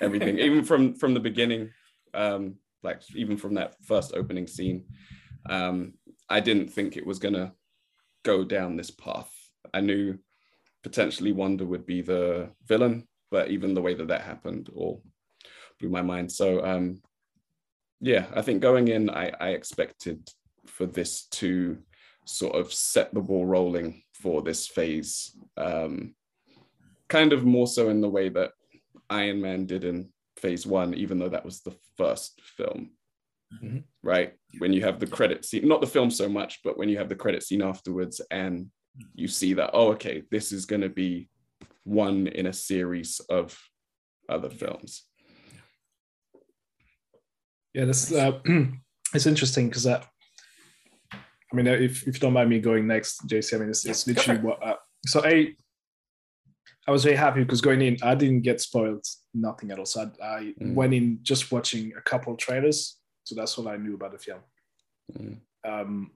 everything, 0.00 0.38
even 0.38 0.64
from 0.64 0.94
from 0.94 1.14
the 1.14 1.20
beginning, 1.20 1.70
um, 2.14 2.56
like 2.82 3.02
even 3.14 3.36
from 3.36 3.54
that 3.54 3.76
first 3.84 4.14
opening 4.14 4.46
scene. 4.46 4.86
Um, 5.48 5.94
I 6.28 6.40
didn't 6.40 6.68
think 6.68 6.96
it 6.96 7.06
was 7.06 7.18
gonna 7.18 7.52
go 8.24 8.42
down 8.42 8.76
this 8.76 8.90
path. 8.90 9.30
I 9.72 9.80
knew 9.80 10.18
potentially 10.82 11.32
Wanda 11.32 11.66
would 11.66 11.86
be 11.86 12.00
the 12.00 12.50
villain, 12.66 13.06
but 13.30 13.50
even 13.50 13.74
the 13.74 13.82
way 13.82 13.94
that 13.94 14.08
that 14.08 14.22
happened 14.22 14.70
all 14.74 15.02
blew 15.78 15.88
my 15.88 16.02
mind. 16.02 16.30
So 16.32 16.64
um, 16.64 17.00
yeah, 18.00 18.26
I 18.34 18.42
think 18.42 18.60
going 18.60 18.88
in, 18.88 19.10
I, 19.10 19.32
I 19.40 19.48
expected 19.50 20.28
for 20.66 20.86
this 20.86 21.26
to 21.26 21.78
sort 22.24 22.56
of 22.56 22.72
set 22.72 23.14
the 23.14 23.20
ball 23.20 23.46
rolling 23.46 24.02
for 24.14 24.42
this 24.42 24.66
phase. 24.66 25.36
Um, 25.56 26.14
kind 27.08 27.32
of 27.32 27.44
more 27.44 27.66
so 27.66 27.88
in 27.88 28.00
the 28.00 28.08
way 28.08 28.28
that 28.30 28.52
Iron 29.08 29.40
Man 29.40 29.66
did 29.66 29.84
in 29.84 30.10
phase 30.36 30.66
one, 30.66 30.94
even 30.94 31.18
though 31.18 31.28
that 31.28 31.44
was 31.44 31.60
the 31.60 31.76
first 31.96 32.40
film. 32.56 32.90
Mm-hmm. 33.54 33.78
Right. 34.02 34.34
When 34.58 34.72
you 34.72 34.82
have 34.82 34.98
the 34.98 35.06
credit 35.06 35.44
scene, 35.44 35.68
not 35.68 35.80
the 35.80 35.86
film 35.86 36.10
so 36.10 36.28
much, 36.28 36.60
but 36.64 36.76
when 36.76 36.88
you 36.88 36.98
have 36.98 37.08
the 37.08 37.14
credit 37.14 37.42
scene 37.42 37.62
afterwards 37.62 38.20
and 38.30 38.70
you 39.14 39.28
see 39.28 39.54
that, 39.54 39.70
oh, 39.72 39.92
okay, 39.92 40.24
this 40.30 40.52
is 40.52 40.66
going 40.66 40.82
to 40.82 40.88
be 40.88 41.28
one 41.84 42.26
in 42.26 42.46
a 42.46 42.52
series 42.52 43.20
of 43.30 43.56
other 44.28 44.50
films. 44.50 45.04
Yeah, 47.76 47.84
this 47.84 48.10
uh, 48.10 48.38
it's 49.14 49.26
interesting 49.26 49.68
because 49.68 49.86
uh, 49.86 50.02
I 51.12 51.54
mean, 51.54 51.66
if, 51.66 52.08
if 52.08 52.14
you 52.14 52.20
don't 52.20 52.32
mind 52.32 52.48
me 52.48 52.58
going 52.58 52.86
next, 52.86 53.28
JC, 53.28 53.54
I 53.54 53.58
mean, 53.58 53.68
it's, 53.68 53.84
it's 53.84 54.06
literally 54.06 54.40
what. 54.40 54.66
Uh, 54.66 54.76
so 55.06 55.22
I, 55.22 55.54
I 56.88 56.90
was 56.90 57.04
very 57.04 57.16
happy 57.16 57.40
because 57.40 57.60
going 57.60 57.82
in, 57.82 57.98
I 58.02 58.14
didn't 58.14 58.40
get 58.40 58.62
spoiled, 58.62 59.04
nothing 59.34 59.72
at 59.72 59.78
all. 59.78 59.84
So 59.84 60.10
I, 60.22 60.24
I 60.24 60.54
mm. 60.58 60.72
went 60.72 60.94
in 60.94 61.18
just 61.20 61.52
watching 61.52 61.92
a 61.98 62.00
couple 62.00 62.32
of 62.32 62.38
trailers, 62.38 62.96
so 63.24 63.34
that's 63.34 63.58
all 63.58 63.68
I 63.68 63.76
knew 63.76 63.94
about 63.94 64.12
the 64.12 64.18
film. 64.18 64.40
Mm. 65.12 65.36
Um, 65.68 66.12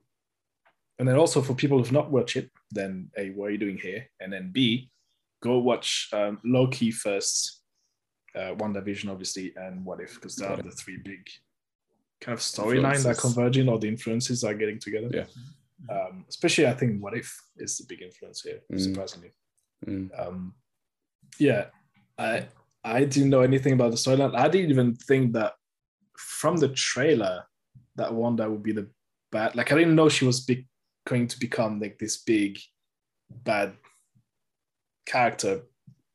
and 0.97 1.07
then 1.07 1.15
also 1.15 1.43
for 1.43 1.53
people 1.53 1.77
who've 1.77 1.91
not 1.91 2.09
watched 2.09 2.37
it, 2.37 2.49
then 2.71 3.11
A, 3.19 3.29
what 3.29 3.49
are 3.49 3.51
you 3.51 3.59
doing 3.59 3.77
here? 3.77 4.09
And 4.19 4.33
then 4.33 4.49
B, 4.51 4.89
go 5.43 5.59
watch 5.59 6.09
um, 6.11 6.39
Loki 6.43 6.89
first, 6.89 7.61
uh, 8.35 8.55
WandaVision, 8.55 9.11
obviously, 9.11 9.53
and 9.55 9.85
What 9.85 10.01
If, 10.01 10.15
because 10.15 10.37
they 10.37 10.47
are 10.47 10.57
the 10.57 10.71
three 10.71 10.97
big 10.97 11.29
kind 12.21 12.33
of 12.33 12.39
storyline 12.39 13.03
that 13.03 13.17
converging 13.17 13.67
or 13.67 13.79
the 13.79 13.87
influences 13.87 14.43
are 14.43 14.53
getting 14.53 14.79
together. 14.79 15.09
Yeah. 15.11 15.25
Um, 15.89 16.25
especially, 16.29 16.67
I 16.67 16.73
think 16.73 17.01
What 17.01 17.17
If 17.17 17.35
is 17.57 17.77
the 17.77 17.85
big 17.85 18.01
influence 18.01 18.41
here, 18.41 18.61
mm. 18.71 18.79
surprisingly. 18.79 19.31
Mm. 19.85 20.09
Um, 20.17 20.53
yeah, 21.39 21.65
I 22.17 22.45
I 22.83 23.03
didn't 23.05 23.31
know 23.31 23.41
anything 23.41 23.73
about 23.73 23.91
the 23.91 23.97
storyline. 23.97 24.35
I 24.35 24.47
didn't 24.47 24.69
even 24.69 24.95
think 24.95 25.33
that 25.33 25.53
from 26.17 26.57
the 26.57 26.69
trailer 26.69 27.43
that 27.95 28.13
Wanda 28.13 28.49
would 28.49 28.63
be 28.63 28.73
the 28.73 28.87
bad. 29.31 29.55
Like 29.55 29.71
I 29.71 29.75
didn't 29.75 29.95
know 29.95 30.09
she 30.09 30.25
was 30.25 30.41
big, 30.41 30.67
going 31.07 31.27
to 31.27 31.39
become 31.39 31.79
like 31.79 31.97
this 31.97 32.17
big 32.17 32.59
bad 33.29 33.73
character 35.05 35.63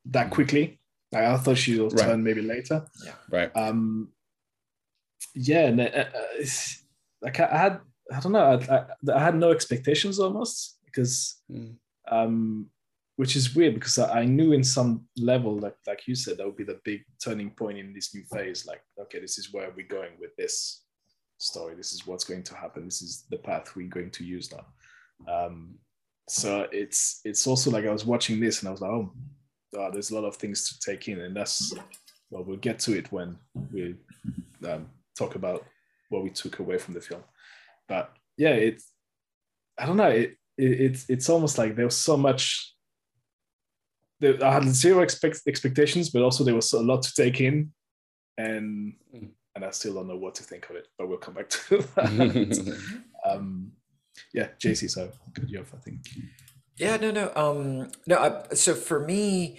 that 0.06 0.28
mm. 0.28 0.30
quickly. 0.30 0.80
Like, 1.12 1.24
I 1.24 1.36
thought 1.38 1.56
she 1.56 1.78
will 1.78 1.90
right. 1.90 2.06
turn 2.06 2.22
maybe 2.22 2.42
later. 2.42 2.84
Yeah, 3.04 3.12
right. 3.30 3.50
Um, 3.56 4.10
yeah, 5.36 5.66
and 5.66 5.80
uh, 5.80 5.84
uh 5.84 6.44
like 7.22 7.38
I 7.40 7.56
had, 7.56 7.80
I 8.12 8.20
don't 8.20 8.32
know, 8.32 8.58
I, 8.68 8.74
I, 8.74 9.14
I 9.14 9.22
had 9.22 9.36
no 9.36 9.50
expectations 9.50 10.18
almost 10.18 10.78
because, 10.84 11.40
mm. 11.50 11.74
um, 12.10 12.66
which 13.16 13.36
is 13.36 13.54
weird 13.54 13.74
because 13.74 13.98
I, 13.98 14.20
I 14.20 14.24
knew 14.24 14.52
in 14.52 14.64
some 14.64 15.06
level, 15.16 15.58
like 15.58 15.76
like 15.86 16.06
you 16.06 16.14
said, 16.14 16.38
that 16.38 16.46
would 16.46 16.56
be 16.56 16.64
the 16.64 16.80
big 16.84 17.04
turning 17.22 17.50
point 17.50 17.78
in 17.78 17.92
this 17.92 18.14
new 18.14 18.24
phase. 18.32 18.66
Like, 18.66 18.82
okay, 19.00 19.20
this 19.20 19.38
is 19.38 19.52
where 19.52 19.70
we're 19.76 19.86
going 19.86 20.12
with 20.18 20.34
this 20.36 20.84
story. 21.38 21.74
This 21.74 21.92
is 21.92 22.06
what's 22.06 22.24
going 22.24 22.42
to 22.44 22.54
happen. 22.54 22.86
This 22.86 23.02
is 23.02 23.24
the 23.30 23.38
path 23.38 23.76
we're 23.76 23.88
going 23.88 24.10
to 24.10 24.24
use 24.24 24.52
now. 24.52 24.66
Um, 25.32 25.74
so 26.28 26.66
it's 26.72 27.20
it's 27.24 27.46
also 27.46 27.70
like 27.70 27.86
I 27.86 27.92
was 27.92 28.06
watching 28.06 28.40
this 28.40 28.60
and 28.60 28.68
I 28.68 28.72
was 28.72 28.80
like, 28.80 28.90
oh, 28.90 29.12
oh, 29.76 29.90
there's 29.92 30.10
a 30.10 30.14
lot 30.14 30.26
of 30.26 30.36
things 30.36 30.68
to 30.68 30.90
take 30.90 31.08
in, 31.08 31.20
and 31.20 31.36
that's 31.36 31.74
well, 32.30 32.44
we'll 32.44 32.56
get 32.56 32.78
to 32.80 32.96
it 32.96 33.10
when 33.12 33.38
we 33.72 33.94
um, 34.68 34.88
talk 35.16 35.34
about 35.34 35.64
what 36.08 36.22
we 36.22 36.30
took 36.30 36.58
away 36.58 36.78
from 36.78 36.94
the 36.94 37.00
film. 37.00 37.22
But 37.88 38.12
yeah, 38.36 38.50
it's 38.50 38.90
I 39.78 39.86
don't 39.86 39.96
know. 39.96 40.08
It, 40.08 40.36
it 40.58 40.80
it's 40.80 41.10
it's 41.10 41.28
almost 41.28 41.58
like 41.58 41.76
there 41.76 41.84
was 41.84 41.96
so 41.96 42.16
much. 42.16 42.72
There, 44.20 44.42
I 44.42 44.52
had 44.54 44.64
zero 44.64 45.02
expect, 45.02 45.42
expectations, 45.46 46.08
but 46.08 46.22
also 46.22 46.42
there 46.42 46.54
was 46.54 46.72
a 46.72 46.80
lot 46.80 47.02
to 47.02 47.12
take 47.14 47.40
in, 47.40 47.72
and 48.38 48.94
Mm. 49.14 49.30
and 49.54 49.64
I 49.64 49.70
still 49.70 49.94
don't 49.94 50.08
know 50.08 50.16
what 50.16 50.34
to 50.36 50.42
think 50.42 50.68
of 50.70 50.76
it. 50.76 50.88
But 50.98 51.08
we'll 51.08 51.18
come 51.18 51.34
back 51.34 51.48
to 51.50 51.78
that. 51.96 52.92
um, 53.24 53.72
yeah, 54.32 54.48
JC, 54.62 54.88
so 54.90 55.10
good 55.34 55.50
you 55.50 55.58
have, 55.58 55.72
I 55.74 55.78
think. 55.78 56.00
Yeah, 56.76 56.96
no, 56.96 57.10
no. 57.10 57.32
Um, 57.36 57.90
no. 58.06 58.16
I, 58.18 58.54
so 58.54 58.74
for 58.74 59.00
me, 59.00 59.58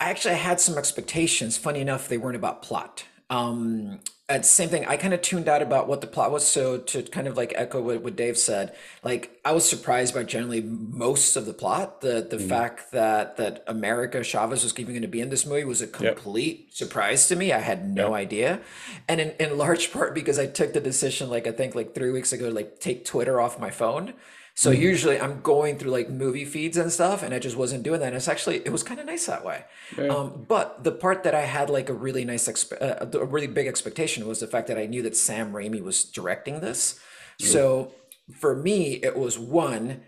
I 0.00 0.10
actually 0.10 0.34
had 0.36 0.60
some 0.60 0.76
expectations. 0.78 1.56
Funny 1.56 1.80
enough, 1.80 2.08
they 2.08 2.18
weren't 2.18 2.36
about 2.36 2.62
plot. 2.62 3.04
Um, 3.30 4.00
and 4.30 4.44
same 4.44 4.68
thing. 4.68 4.84
I 4.84 4.98
kind 4.98 5.14
of 5.14 5.22
tuned 5.22 5.48
out 5.48 5.62
about 5.62 5.88
what 5.88 6.02
the 6.02 6.06
plot 6.06 6.30
was. 6.30 6.46
So 6.46 6.76
to 6.76 7.02
kind 7.02 7.26
of 7.26 7.38
like 7.38 7.54
echo 7.56 7.80
what, 7.80 8.02
what 8.02 8.14
Dave 8.14 8.36
said, 8.36 8.74
like 9.02 9.40
I 9.42 9.52
was 9.52 9.66
surprised 9.68 10.14
by 10.14 10.24
generally 10.24 10.60
most 10.60 11.34
of 11.34 11.46
the 11.46 11.54
plot. 11.54 12.02
The 12.02 12.26
the 12.28 12.36
mm-hmm. 12.36 12.48
fact 12.48 12.92
that 12.92 13.38
that 13.38 13.64
America 13.66 14.22
Chavez 14.22 14.64
was 14.64 14.78
even 14.78 14.92
going 14.92 15.02
to 15.02 15.08
be 15.08 15.22
in 15.22 15.30
this 15.30 15.46
movie 15.46 15.64
was 15.64 15.80
a 15.80 15.86
complete 15.86 16.74
surprise 16.74 17.26
to 17.28 17.36
me. 17.36 17.52
I 17.52 17.60
had 17.60 17.88
no 17.88 18.14
idea, 18.14 18.60
and 19.08 19.20
in, 19.20 19.30
in 19.40 19.56
large 19.56 19.92
part 19.94 20.14
because 20.14 20.38
I 20.38 20.46
took 20.46 20.74
the 20.74 20.80
decision, 20.80 21.30
like 21.30 21.46
I 21.46 21.52
think 21.52 21.74
like 21.74 21.94
three 21.94 22.10
weeks 22.10 22.32
ago, 22.32 22.50
to, 22.50 22.54
like 22.54 22.80
take 22.80 23.06
Twitter 23.06 23.40
off 23.40 23.58
my 23.58 23.70
phone. 23.70 24.12
So 24.58 24.72
mm-hmm. 24.72 24.82
usually 24.82 25.20
I'm 25.20 25.40
going 25.40 25.78
through 25.78 25.92
like 25.92 26.10
movie 26.10 26.44
feeds 26.44 26.76
and 26.76 26.90
stuff, 26.90 27.22
and 27.22 27.32
I 27.32 27.38
just 27.38 27.56
wasn't 27.56 27.84
doing 27.84 28.00
that. 28.00 28.08
And 28.08 28.16
it's 28.16 28.26
actually 28.26 28.56
it 28.56 28.72
was 28.72 28.82
kind 28.82 28.98
of 28.98 29.06
nice 29.06 29.26
that 29.26 29.44
way. 29.44 29.64
Um, 29.96 30.46
but 30.48 30.82
the 30.82 30.90
part 30.90 31.22
that 31.22 31.32
I 31.32 31.42
had 31.42 31.70
like 31.70 31.88
a 31.88 31.92
really 31.92 32.24
nice, 32.24 32.48
expe- 32.48 32.82
uh, 32.82 33.06
a 33.16 33.24
really 33.24 33.46
big 33.46 33.68
expectation 33.68 34.26
was 34.26 34.40
the 34.40 34.48
fact 34.48 34.66
that 34.66 34.76
I 34.76 34.86
knew 34.86 35.00
that 35.02 35.16
Sam 35.16 35.52
Raimi 35.52 35.80
was 35.80 36.02
directing 36.02 36.58
this. 36.58 36.94
Mm-hmm. 37.40 37.52
So 37.52 37.92
for 38.34 38.56
me, 38.56 38.94
it 38.94 39.16
was 39.16 39.38
one. 39.38 40.00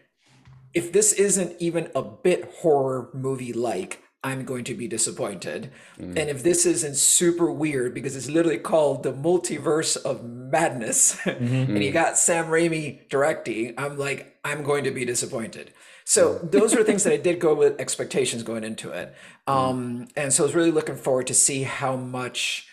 If 0.75 0.93
this 0.93 1.13
isn't 1.13 1.55
even 1.61 1.89
a 1.95 2.03
bit 2.03 2.51
horror 2.59 3.09
movie 3.15 3.53
like, 3.53 4.03
I'm 4.25 4.45
going 4.45 4.65
to 4.65 4.75
be 4.75 4.89
disappointed. 4.89 5.71
Mm-hmm. 5.97 6.19
And 6.19 6.29
if 6.29 6.43
this 6.43 6.67
isn't 6.67 6.97
super 6.97 7.53
weird 7.53 7.95
because 7.95 8.17
it's 8.17 8.29
literally 8.29 8.59
called 8.59 9.05
the 9.05 9.13
multiverse 9.13 9.97
of 9.97 10.25
madness, 10.25 11.17
and 11.25 11.85
you 11.85 11.93
got 11.93 12.19
Sam 12.19 12.47
Raimi 12.47 13.09
directing, 13.09 13.75
I'm 13.79 13.97
like, 13.97 14.30
I'm 14.45 14.63
going 14.63 14.85
to 14.85 14.91
be 14.91 15.05
disappointed. 15.05 15.73
So 16.05 16.39
those 16.39 16.75
are 16.75 16.83
things 16.83 17.05
that 17.05 17.13
I 17.13 17.17
did 17.29 17.41
go 17.41 17.55
with 17.55 17.81
expectations 17.81 18.43
going 18.43 18.65
into 18.65 18.91
it. 18.91 19.15
Um, 19.47 20.09
and 20.17 20.33
so 20.33 20.45
I 20.45 20.47
was 20.47 20.55
really 20.55 20.71
looking 20.71 20.97
forward 20.97 21.27
to 21.29 21.35
see 21.35 21.63
how 21.63 21.97
much 21.97 22.67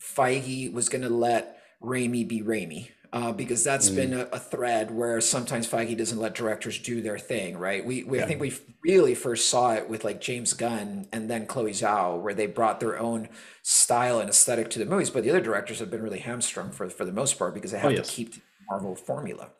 Feige 0.00 0.72
was 0.72 0.88
going 0.88 1.02
to 1.02 1.08
let 1.08 1.58
Raimi 1.82 2.26
be 2.26 2.42
Raimi. 2.42 2.90
Uh, 3.12 3.30
because 3.30 3.62
that's 3.62 3.90
been 3.90 4.12
a, 4.12 4.22
a 4.32 4.40
thread 4.40 4.90
where 4.90 5.20
sometimes 5.20 5.68
Feige 5.68 5.96
doesn't 5.96 6.18
let 6.18 6.34
directors 6.34 6.80
do 6.80 7.00
their 7.00 7.16
thing, 7.16 7.56
right? 7.56 7.86
We, 7.86 8.02
we 8.02 8.20
I 8.20 8.26
think 8.26 8.40
we 8.40 8.52
really 8.84 9.14
first 9.14 9.48
saw 9.48 9.72
it 9.74 9.88
with 9.88 10.02
like 10.02 10.20
James 10.20 10.52
Gunn 10.52 11.06
and 11.12 11.30
then 11.30 11.46
Chloe 11.46 11.70
Zhao, 11.70 12.20
where 12.20 12.34
they 12.34 12.46
brought 12.46 12.80
their 12.80 12.98
own 12.98 13.28
style 13.62 14.18
and 14.18 14.28
aesthetic 14.28 14.68
to 14.70 14.80
the 14.80 14.84
movies. 14.84 15.10
But 15.10 15.22
the 15.22 15.30
other 15.30 15.40
directors 15.40 15.78
have 15.78 15.92
been 15.92 16.02
really 16.02 16.18
hamstrung 16.18 16.72
for 16.72 16.90
for 16.90 17.04
the 17.04 17.12
most 17.12 17.38
part 17.38 17.54
because 17.54 17.70
they 17.70 17.78
have 17.78 17.92
yes. 17.92 18.08
to 18.08 18.12
keep 18.12 18.34
the 18.34 18.40
Marvel 18.68 18.96
formula 18.96 19.50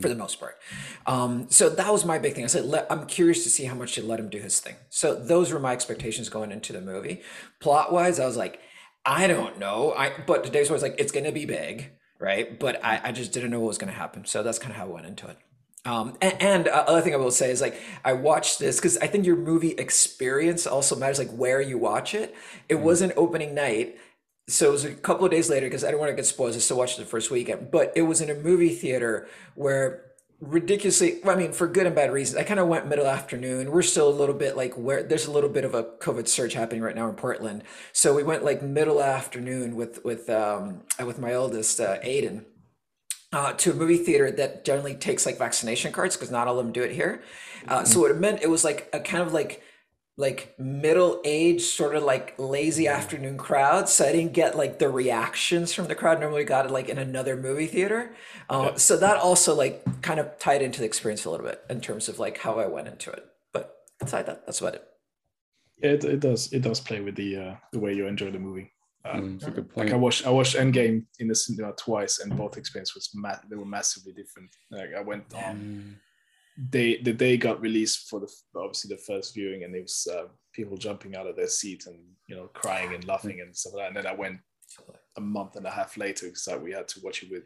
for 0.00 0.08
the 0.08 0.14
most 0.14 0.40
part. 0.40 0.56
Um, 1.06 1.46
so 1.50 1.68
that 1.68 1.92
was 1.92 2.04
my 2.04 2.18
big 2.18 2.34
thing. 2.34 2.44
I 2.44 2.46
said, 2.46 2.64
let, 2.64 2.86
I'm 2.90 3.06
curious 3.06 3.44
to 3.44 3.50
see 3.50 3.64
how 3.64 3.74
much 3.74 3.94
they 3.94 4.02
let 4.02 4.18
him 4.18 4.30
do 4.30 4.38
his 4.38 4.58
thing. 4.58 4.76
So 4.88 5.14
those 5.14 5.52
were 5.52 5.60
my 5.60 5.72
expectations 5.72 6.28
going 6.28 6.50
into 6.50 6.72
the 6.72 6.80
movie. 6.80 7.22
Plot 7.60 7.92
wise, 7.92 8.18
I 8.18 8.26
was 8.26 8.36
like, 8.36 8.60
I 9.04 9.26
don't 9.26 9.58
know. 9.58 9.92
I 9.92 10.12
but 10.26 10.44
today's 10.44 10.70
was 10.70 10.82
like, 10.82 10.96
it's 10.98 11.12
gonna 11.12 11.30
be 11.32 11.44
big, 11.44 11.90
right? 12.18 12.58
But 12.58 12.84
I, 12.84 13.00
I 13.04 13.12
just 13.12 13.32
didn't 13.32 13.50
know 13.50 13.60
what 13.60 13.68
was 13.68 13.78
gonna 13.78 13.92
happen. 13.92 14.24
So 14.24 14.42
that's 14.42 14.58
kind 14.58 14.72
of 14.72 14.76
how 14.76 14.86
I 14.86 14.88
went 14.88 15.06
into 15.06 15.28
it. 15.28 15.36
Um, 15.84 16.16
and, 16.20 16.42
and 16.42 16.68
uh, 16.68 16.84
other 16.88 17.00
thing 17.00 17.14
I 17.14 17.18
will 17.18 17.30
say 17.30 17.52
is 17.52 17.60
like 17.60 17.80
I 18.04 18.14
watched 18.14 18.58
this 18.58 18.76
because 18.76 18.98
I 18.98 19.06
think 19.06 19.24
your 19.24 19.36
movie 19.36 19.70
experience 19.72 20.66
also 20.66 20.96
matters, 20.96 21.20
like 21.20 21.30
where 21.30 21.60
you 21.60 21.78
watch 21.78 22.14
it. 22.14 22.34
It 22.68 22.76
wasn't 22.76 23.12
opening 23.16 23.54
night, 23.54 23.96
so 24.48 24.68
it 24.68 24.72
was 24.72 24.84
a 24.84 24.94
couple 24.94 25.24
of 25.24 25.30
days 25.30 25.50
later 25.50 25.66
because 25.66 25.84
I 25.84 25.90
don't 25.90 26.00
want 26.00 26.10
to 26.10 26.16
get 26.16 26.26
spoiled. 26.26 26.54
I 26.54 26.58
still 26.58 26.78
watched 26.78 26.98
the 26.98 27.04
first 27.04 27.30
weekend, 27.30 27.70
but 27.70 27.92
it 27.96 28.02
was 28.02 28.20
in 28.20 28.30
a 28.30 28.34
movie 28.34 28.74
theater 28.74 29.28
where 29.54 30.02
ridiculously, 30.40 31.24
I 31.24 31.34
mean, 31.34 31.52
for 31.52 31.66
good 31.66 31.86
and 31.86 31.94
bad 31.96 32.12
reasons. 32.12 32.38
I 32.38 32.44
kind 32.44 32.60
of 32.60 32.68
went 32.68 32.86
middle 32.86 33.06
afternoon. 33.06 33.70
We're 33.70 33.82
still 33.82 34.08
a 34.08 34.12
little 34.12 34.34
bit 34.34 34.56
like 34.56 34.74
where 34.74 35.02
there's 35.02 35.26
a 35.26 35.30
little 35.32 35.50
bit 35.50 35.64
of 35.64 35.74
a 35.74 35.84
COVID 35.84 36.28
surge 36.28 36.52
happening 36.52 36.82
right 36.82 36.94
now 36.94 37.08
in 37.08 37.14
Portland, 37.14 37.64
so 37.92 38.14
we 38.14 38.22
went 38.22 38.44
like 38.44 38.62
middle 38.62 39.02
afternoon 39.02 39.76
with 39.76 40.04
with 40.04 40.28
um 40.30 40.82
with 41.04 41.18
my 41.18 41.34
oldest 41.34 41.80
uh, 41.80 41.98
Aiden. 42.00 42.44
Uh, 43.32 43.52
to 43.54 43.72
a 43.72 43.74
movie 43.74 43.98
theater 43.98 44.30
that 44.30 44.64
generally 44.64 44.94
takes 44.94 45.26
like 45.26 45.36
vaccination 45.36 45.92
cards 45.92 46.16
because 46.16 46.30
not 46.30 46.46
all 46.46 46.58
of 46.58 46.64
them 46.64 46.72
do 46.72 46.82
it 46.82 46.92
here. 46.92 47.22
Uh, 47.66 47.84
So 47.84 48.00
what 48.00 48.10
it 48.12 48.18
meant 48.18 48.40
it 48.40 48.48
was 48.48 48.62
like 48.64 48.88
a 48.92 49.00
kind 49.00 49.22
of 49.22 49.32
like 49.32 49.62
like 50.16 50.54
middle 50.58 51.20
aged 51.24 51.62
sort 51.62 51.94
of 51.94 52.02
like 52.02 52.34
lazy 52.38 52.88
afternoon 52.88 53.36
crowd 53.36 53.86
so 53.86 54.06
i 54.06 54.12
didn't 54.12 54.32
get 54.32 54.56
like 54.56 54.78
the 54.78 54.88
reactions 54.88 55.74
from 55.74 55.88
the 55.88 55.94
crowd. 55.94 56.20
Normally 56.20 56.44
got 56.44 56.66
it 56.66 56.72
like 56.72 56.88
in 56.88 56.98
another 56.98 57.36
movie 57.36 57.66
theater. 57.66 58.14
Uh, 58.48 58.74
so 58.76 58.96
that 58.96 59.18
also 59.18 59.54
like 59.54 59.84
kind 60.02 60.18
of 60.18 60.38
tied 60.38 60.62
into 60.62 60.80
the 60.80 60.86
experience 60.86 61.24
a 61.24 61.30
little 61.30 61.46
bit 61.46 61.62
in 61.68 61.80
terms 61.80 62.08
of 62.08 62.18
like 62.18 62.38
how 62.38 62.58
i 62.58 62.66
went 62.66 62.88
into 62.88 63.10
it. 63.10 63.26
But 63.52 63.76
aside 64.00 64.26
that 64.26 64.46
that's 64.46 64.60
about 64.60 64.74
it. 64.76 64.84
It, 65.78 66.04
it 66.04 66.20
does 66.20 66.52
it 66.52 66.62
does 66.62 66.80
play 66.80 67.00
with 67.00 67.16
the 67.16 67.36
uh, 67.36 67.54
the 67.72 67.78
way 67.78 67.92
you 67.92 68.06
enjoy 68.06 68.30
the 68.30 68.38
movie. 68.38 68.72
Um, 69.04 69.20
Mm, 69.20 69.34
it's 69.36 69.46
a 69.46 69.50
good 69.50 69.68
like. 69.76 69.92
I 69.92 69.96
watched 69.96 70.26
I 70.26 70.30
watched 70.30 70.56
Endgame 70.56 71.04
in 71.20 71.28
the 71.28 71.34
cinema 71.34 71.72
twice, 71.74 72.18
and 72.20 72.36
both 72.36 72.56
experiences 72.56 72.94
was 72.94 73.10
ma- 73.14 73.38
they 73.48 73.56
were 73.56 73.66
massively 73.66 74.12
different. 74.12 74.50
Like 74.70 74.94
I 74.96 75.02
went 75.02 75.32
on 75.34 75.98
Day 76.70 77.02
the 77.02 77.12
day 77.12 77.36
got 77.36 77.60
released 77.60 78.08
for 78.08 78.18
the 78.20 78.32
obviously 78.56 78.94
the 78.94 79.02
first 79.02 79.34
viewing, 79.34 79.64
and 79.64 79.74
it 79.74 79.82
was 79.82 80.08
uh, 80.10 80.24
people 80.54 80.76
jumping 80.78 81.14
out 81.14 81.26
of 81.26 81.36
their 81.36 81.48
seat 81.48 81.86
and 81.86 81.98
you 82.28 82.34
know 82.36 82.48
crying 82.54 82.94
and 82.94 83.04
laughing 83.06 83.40
and 83.42 83.54
stuff 83.54 83.74
like 83.74 83.82
that. 83.82 83.88
And 83.88 83.96
then 83.96 84.06
I 84.06 84.14
went 84.16 84.38
a 85.16 85.20
month 85.20 85.56
and 85.56 85.66
a 85.66 85.70
half 85.70 85.96
later 85.98 86.26
because 86.26 86.46
like, 86.48 86.62
we 86.62 86.72
had 86.72 86.88
to 86.88 87.00
watch 87.04 87.22
it 87.22 87.30
with 87.30 87.42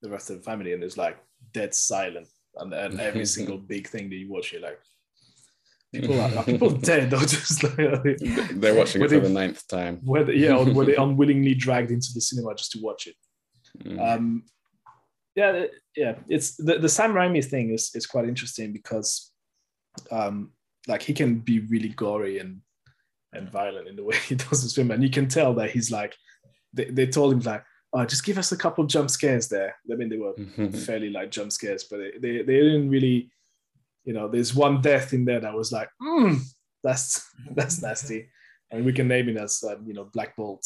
the 0.00 0.10
rest 0.10 0.30
of 0.30 0.36
the 0.36 0.42
family, 0.44 0.72
and 0.74 0.84
it's 0.84 0.96
like 0.96 1.18
dead 1.52 1.74
silent. 1.74 2.28
And, 2.56 2.72
and 2.72 3.00
every 3.00 3.24
single 3.36 3.58
big 3.58 3.88
thing 3.88 4.08
that 4.10 4.16
you 4.16 4.30
watch, 4.30 4.52
you're 4.52 4.60
like, 4.62 4.78
people 5.94 6.20
are, 6.20 6.32
are 6.38 6.44
people 6.44 6.70
dead 6.70 7.12
or 7.12 7.20
just 7.20 7.64
like 7.64 7.76
They're 7.76 8.74
watching 8.74 9.02
it 9.02 9.08
for 9.08 9.08
they- 9.08 9.18
the 9.20 9.28
ninth 9.28 9.66
time. 9.68 10.00
whether 10.04 10.32
yeah 10.32 10.54
or 10.56 10.72
were 10.72 10.84
they 10.84 10.96
unwillingly 11.06 11.54
dragged 11.54 11.90
into 11.90 12.08
the 12.14 12.20
cinema 12.20 12.54
just 12.54 12.72
to 12.72 12.78
watch 12.80 13.08
it 13.08 13.16
Mm. 13.84 13.98
um 14.16 14.42
yeah 15.34 15.66
yeah. 15.96 16.14
It's 16.28 16.56
the, 16.56 16.78
the 16.78 16.88
sam 16.88 17.12
raimi 17.12 17.44
thing 17.44 17.70
is 17.70 17.90
is 17.94 18.06
quite 18.06 18.26
interesting 18.26 18.72
because 18.72 19.30
um 20.10 20.52
like 20.88 21.02
he 21.02 21.12
can 21.14 21.36
be 21.38 21.60
really 21.60 21.90
gory 21.90 22.38
and 22.38 22.60
and 23.32 23.50
violent 23.50 23.88
in 23.88 23.96
the 23.96 24.04
way 24.04 24.16
he 24.28 24.34
does 24.34 24.62
his 24.62 24.74
film. 24.74 24.90
And 24.90 25.02
you 25.02 25.10
can 25.10 25.28
tell 25.28 25.54
that 25.54 25.70
he's 25.70 25.90
like 25.90 26.14
they, 26.72 26.84
they 26.86 27.06
told 27.06 27.32
him 27.34 27.40
like 27.40 27.64
oh 27.92 28.04
just 28.04 28.24
give 28.24 28.38
us 28.38 28.52
a 28.52 28.56
couple 28.56 28.84
of 28.84 28.90
jump 28.90 29.10
scares 29.10 29.48
there. 29.48 29.74
I 29.90 29.94
mean 29.96 30.08
they 30.08 30.18
were 30.18 30.32
Mm-hmm. 30.34 30.68
fairly 30.70 31.10
like 31.10 31.30
jump 31.30 31.52
scares 31.52 31.84
but 31.84 31.98
they, 31.98 32.12
they, 32.20 32.42
they 32.42 32.56
didn't 32.60 32.90
really 32.90 33.30
you 34.04 34.12
know 34.12 34.28
there's 34.28 34.54
one 34.54 34.80
death 34.80 35.12
in 35.12 35.24
there 35.24 35.40
that 35.40 35.54
was 35.54 35.70
like 35.72 35.88
mm, 36.02 36.40
that's 36.82 37.26
that's 37.54 37.80
nasty 37.82 38.28
I 38.72 38.76
mean, 38.76 38.84
we 38.84 38.92
can 38.92 39.08
name 39.08 39.28
it 39.28 39.36
as 39.36 39.62
um, 39.68 39.84
you 39.86 39.94
know 39.94 40.08
Black 40.12 40.34
Bolt. 40.36 40.64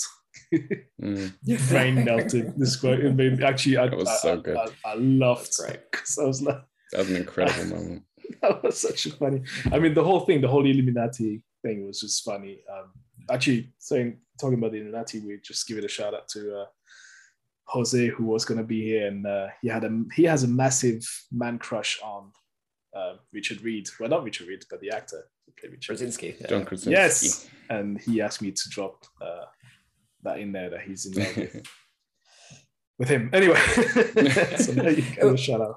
Mm. 1.03 1.33
Brain 1.69 2.05
melted. 2.05 2.55
This 2.57 2.77
quote. 2.77 3.05
I 3.05 3.11
mean, 3.11 3.43
actually, 3.43 3.79
I, 3.79 3.89
That 3.89 3.97
was 3.99 4.09
I, 4.09 4.17
so 4.17 4.41
good. 4.41 4.57
I, 4.57 4.69
I 4.85 4.95
loved 4.95 5.47
That's 5.47 5.61
great. 5.61 5.81
because 5.91 6.19
I 6.23 6.25
was 6.25 6.43
like, 6.43 6.63
That 6.93 6.99
was 6.99 7.11
an 7.11 7.17
incredible 7.17 7.65
moment. 7.77 8.03
that 8.43 8.63
was 8.63 8.81
such 8.81 9.07
a 9.07 9.11
funny. 9.11 9.43
I 9.73 9.79
mean, 9.79 9.95
the 9.95 10.05
whole 10.05 10.21
thing, 10.21 10.41
the 10.41 10.49
whole 10.49 10.67
Illuminati 10.67 11.43
thing 11.63 11.87
was 11.87 12.01
just 12.01 12.25
funny. 12.25 12.61
Um, 12.73 12.93
actually, 13.31 13.73
saying 13.79 14.19
talking 14.41 14.59
about 14.59 14.73
the 14.73 14.79
Illuminati, 14.79 15.21
we 15.21 15.39
just 15.43 15.67
give 15.67 15.79
it 15.79 15.85
a 15.85 15.89
shout 15.89 16.15
out 16.15 16.29
to 16.29 16.61
uh, 16.61 16.67
Jose, 17.69 18.07
who 18.09 18.25
was 18.25 18.45
going 18.45 18.59
to 18.59 18.65
be 18.65 18.83
here, 18.83 19.09
and 19.09 19.27
uh, 19.27 19.49
he 19.63 19.69
had 19.69 19.85
a 19.85 20.03
he 20.15 20.25
has 20.25 20.45
a 20.45 20.49
massive 20.49 21.03
man 21.33 21.59
crush 21.59 21.99
on 22.05 22.31
uh, 22.97 23.15
Richard 23.33 23.63
Reed. 23.63 23.89
Well, 23.99 24.09
not 24.11 24.23
Richard 24.23 24.47
Reed, 24.49 24.65
but 24.71 24.81
the 24.81 24.91
actor 24.91 25.25
who 25.47 25.53
played 25.69 26.37
yeah. 26.41 26.47
John 26.49 26.65
Krasinski. 26.65 26.91
Yes, 26.91 27.49
and 27.71 28.01
he 28.01 28.21
asked 28.21 28.43
me 28.43 28.53
to 28.53 28.63
drop 28.71 29.05
uh, 29.21 29.45
that 30.23 30.39
in 30.39 30.53
there 30.53 30.71
that 30.71 30.83
he's 30.83 31.07
in 31.07 31.23
love 31.23 31.37
with, 31.37 31.67
with 32.99 33.09
him. 33.09 33.31
Anyway, 33.33 33.57
so 34.59 34.73
now 34.73 34.89
you 34.89 35.03
can 35.03 35.29
a 35.35 35.37
shout 35.37 35.61
out. 35.61 35.77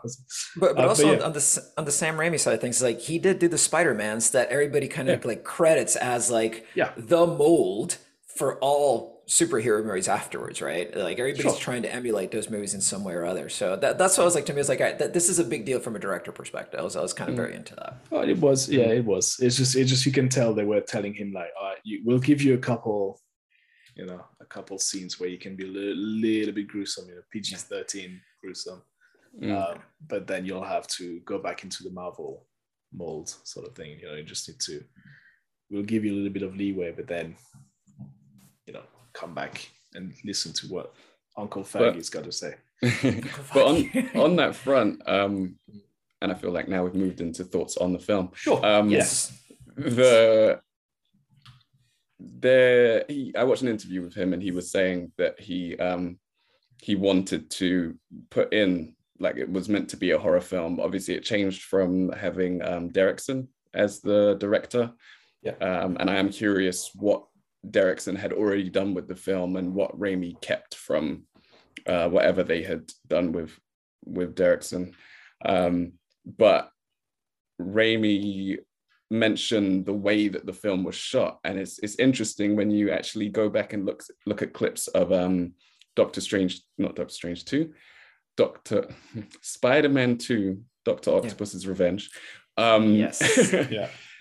But, 0.57 0.75
but 0.75 0.85
Uh, 0.85 0.87
also 0.87 1.03
but 1.03 1.11
on, 1.13 1.19
yeah. 1.19 1.25
on 1.25 1.33
the 1.33 1.63
on 1.77 1.85
the 1.85 1.91
Sam 1.91 2.15
Raimi 2.17 2.39
side 2.39 2.53
of 2.55 2.61
things, 2.61 2.81
like 2.81 2.99
he 3.01 3.19
did 3.19 3.39
do 3.39 3.47
the 3.47 3.57
Spider 3.57 3.93
Mans 3.93 4.31
that 4.31 4.49
everybody 4.49 4.87
kind 4.87 5.09
of 5.09 5.23
like 5.25 5.43
credits 5.43 5.95
as 5.95 6.29
like 6.31 6.65
Yeah. 6.75 6.91
the 6.97 7.25
mold 7.25 7.97
for 8.39 8.57
all 8.59 9.23
superhero 9.27 9.85
movies 9.85 10.07
afterwards, 10.07 10.61
right? 10.61 10.87
Like 11.07 11.19
everybody's 11.19 11.51
Sure. 11.51 11.59
trying 11.67 11.83
to 11.83 11.93
emulate 11.99 12.31
those 12.31 12.49
movies 12.49 12.73
in 12.73 12.81
some 12.81 13.03
way 13.03 13.13
or 13.13 13.25
other. 13.25 13.47
So 13.49 13.75
that, 13.75 13.97
that's 13.99 14.17
what 14.17 14.23
I 14.23 14.25
was 14.29 14.35
like 14.37 14.45
to 14.47 14.53
me. 14.53 14.59
It's 14.61 14.69
like 14.69 14.79
all 14.81 14.87
right, 14.87 14.97
that, 15.01 15.13
this 15.13 15.27
is 15.29 15.37
a 15.39 15.43
big 15.53 15.65
deal 15.69 15.79
from 15.85 15.95
a 15.95 15.99
director 15.99 16.31
perspective. 16.31 16.79
I 16.79 16.83
was, 16.83 16.95
I 16.95 17.01
was 17.01 17.13
Mm. 17.13 17.17
kind 17.17 17.29
of 17.31 17.35
very 17.35 17.53
into 17.59 17.75
that. 17.75 17.93
Oh, 18.11 18.21
it 18.21 18.37
was, 18.47 18.59
yeah, 18.77 18.89
it 18.99 19.05
was. 19.13 19.25
It's 19.45 19.57
just, 19.61 19.75
it 19.75 19.85
just 19.93 20.05
you 20.07 20.11
can 20.19 20.29
tell 20.29 20.53
they 20.53 20.63
were 20.63 20.81
telling 20.81 21.13
him 21.13 21.29
like, 21.33 21.51
all 21.59 21.67
right, 21.69 21.77
you, 21.83 22.01
we'll 22.05 22.25
give 22.29 22.41
you 22.41 22.53
a 22.55 22.63
couple 22.71 23.19
you 23.99 24.05
know 24.05 24.21
a 24.39 24.45
couple 24.45 24.79
scenes 24.79 25.19
where 25.19 25.29
you 25.33 25.37
can 25.45 25.53
be 25.57 25.65
a 25.65 25.71
little, 25.77 25.97
little 26.25 26.53
bit 26.53 26.67
gruesome, 26.73 27.07
you 27.09 27.15
know, 27.15 27.21
PG 27.31 27.55
thirteen 27.71 28.21
gruesome. 28.41 28.81
Mm. 29.43 29.51
Um, 29.59 29.77
but 30.07 30.25
then 30.27 30.41
you'll 30.45 30.63
have 30.75 30.87
to 30.99 31.05
go 31.31 31.37
back 31.47 31.63
into 31.65 31.83
the 31.83 31.91
Marvel 31.91 32.45
mold 32.93 33.27
sort 33.43 33.67
of 33.67 33.75
thing. 33.75 33.99
You 33.99 34.07
know, 34.07 34.15
you 34.15 34.23
just 34.23 34.47
need 34.47 34.59
to. 34.69 34.81
We'll 35.69 35.83
give 35.93 36.03
you 36.05 36.13
a 36.13 36.17
little 36.17 36.31
bit 36.37 36.43
of 36.43 36.55
leeway, 36.55 36.91
but 36.99 37.07
then, 37.07 37.35
you 38.69 38.73
know, 38.73 38.83
come 39.13 39.33
back 39.33 39.67
and 39.95 40.13
listen 40.23 40.53
to 40.53 40.67
what 40.67 40.93
Uncle 41.35 41.63
Feige's 41.63 42.11
got 42.11 42.23
to 42.23 42.31
say. 42.31 42.53
but 43.53 43.65
on 43.65 43.89
on 44.13 44.35
that 44.35 44.53
front, 44.53 45.01
um, 45.07 45.55
and 46.21 46.31
I 46.31 46.35
feel 46.35 46.51
like 46.51 46.67
now 46.67 46.83
we've 46.83 46.93
moved 46.93 47.19
into 47.19 47.43
thoughts 47.43 47.77
on 47.77 47.93
the 47.93 47.99
film. 47.99 48.29
Sure. 48.35 48.63
Um, 48.63 48.89
yes. 48.89 49.35
the 49.75 50.61
there 52.19 53.05
he 53.07 53.33
I 53.35 53.43
watched 53.43 53.63
an 53.63 53.69
interview 53.69 54.03
with 54.03 54.13
him 54.13 54.33
and 54.33 54.43
he 54.43 54.51
was 54.51 54.69
saying 54.69 55.13
that 55.17 55.39
he 55.39 55.77
um 55.77 56.19
he 56.81 56.95
wanted 56.95 57.49
to 57.51 57.95
put 58.29 58.53
in 58.53 58.93
like 59.19 59.37
it 59.37 59.49
was 59.49 59.69
meant 59.69 59.89
to 59.89 59.97
be 59.97 60.11
a 60.11 60.19
horror 60.19 60.41
film. 60.41 60.79
Obviously 60.79 61.15
it 61.15 61.23
changed 61.23 61.63
from 61.63 62.11
having 62.11 62.61
um 62.61 62.91
Derrickson 62.91 63.47
as 63.73 64.01
the 64.01 64.35
director. 64.35 64.91
Yeah. 65.41 65.55
Um 65.61 65.95
and 65.99 66.09
I 66.09 66.15
am 66.17 66.29
curious 66.29 66.91
what 66.93 67.28
Derrickson 67.67 68.17
had 68.17 68.33
already 68.33 68.69
done 68.69 68.93
with 68.93 69.07
the 69.07 69.15
film 69.15 69.55
and 69.55 69.73
what 69.73 69.97
Raimi 69.99 70.39
kept 70.41 70.75
from 70.75 71.23
uh 71.87 72.09
whatever 72.09 72.43
they 72.43 72.63
had 72.63 72.91
done 73.07 73.31
with 73.31 73.57
with 74.05 74.35
Derrickson. 74.35 74.93
Um 75.45 75.93
but 76.25 76.69
Raimi 77.61 78.57
mentioned 79.11 79.85
the 79.85 79.93
way 79.93 80.27
that 80.27 80.45
the 80.45 80.53
film 80.53 80.83
was 80.83 80.95
shot 80.95 81.39
and 81.43 81.57
it's 81.57 81.79
it's 81.79 81.95
interesting 81.95 82.55
when 82.55 82.69
you 82.69 82.91
actually 82.91 83.27
go 83.27 83.49
back 83.49 83.73
and 83.73 83.85
look 83.85 84.03
look 84.25 84.41
at 84.41 84.53
clips 84.53 84.87
of 84.89 85.11
um 85.11 85.53
Doctor 85.95 86.21
Strange 86.21 86.61
not 86.77 86.95
Doctor 86.95 87.13
Strange 87.13 87.43
2 87.45 87.73
Doctor 88.37 88.87
Spider-Man 89.41 90.17
2 90.17 90.61
Doctor 90.85 91.11
Octopus's 91.11 91.67
Revenge 91.67 92.11
um 92.55 92.93
Yes. 92.93 93.19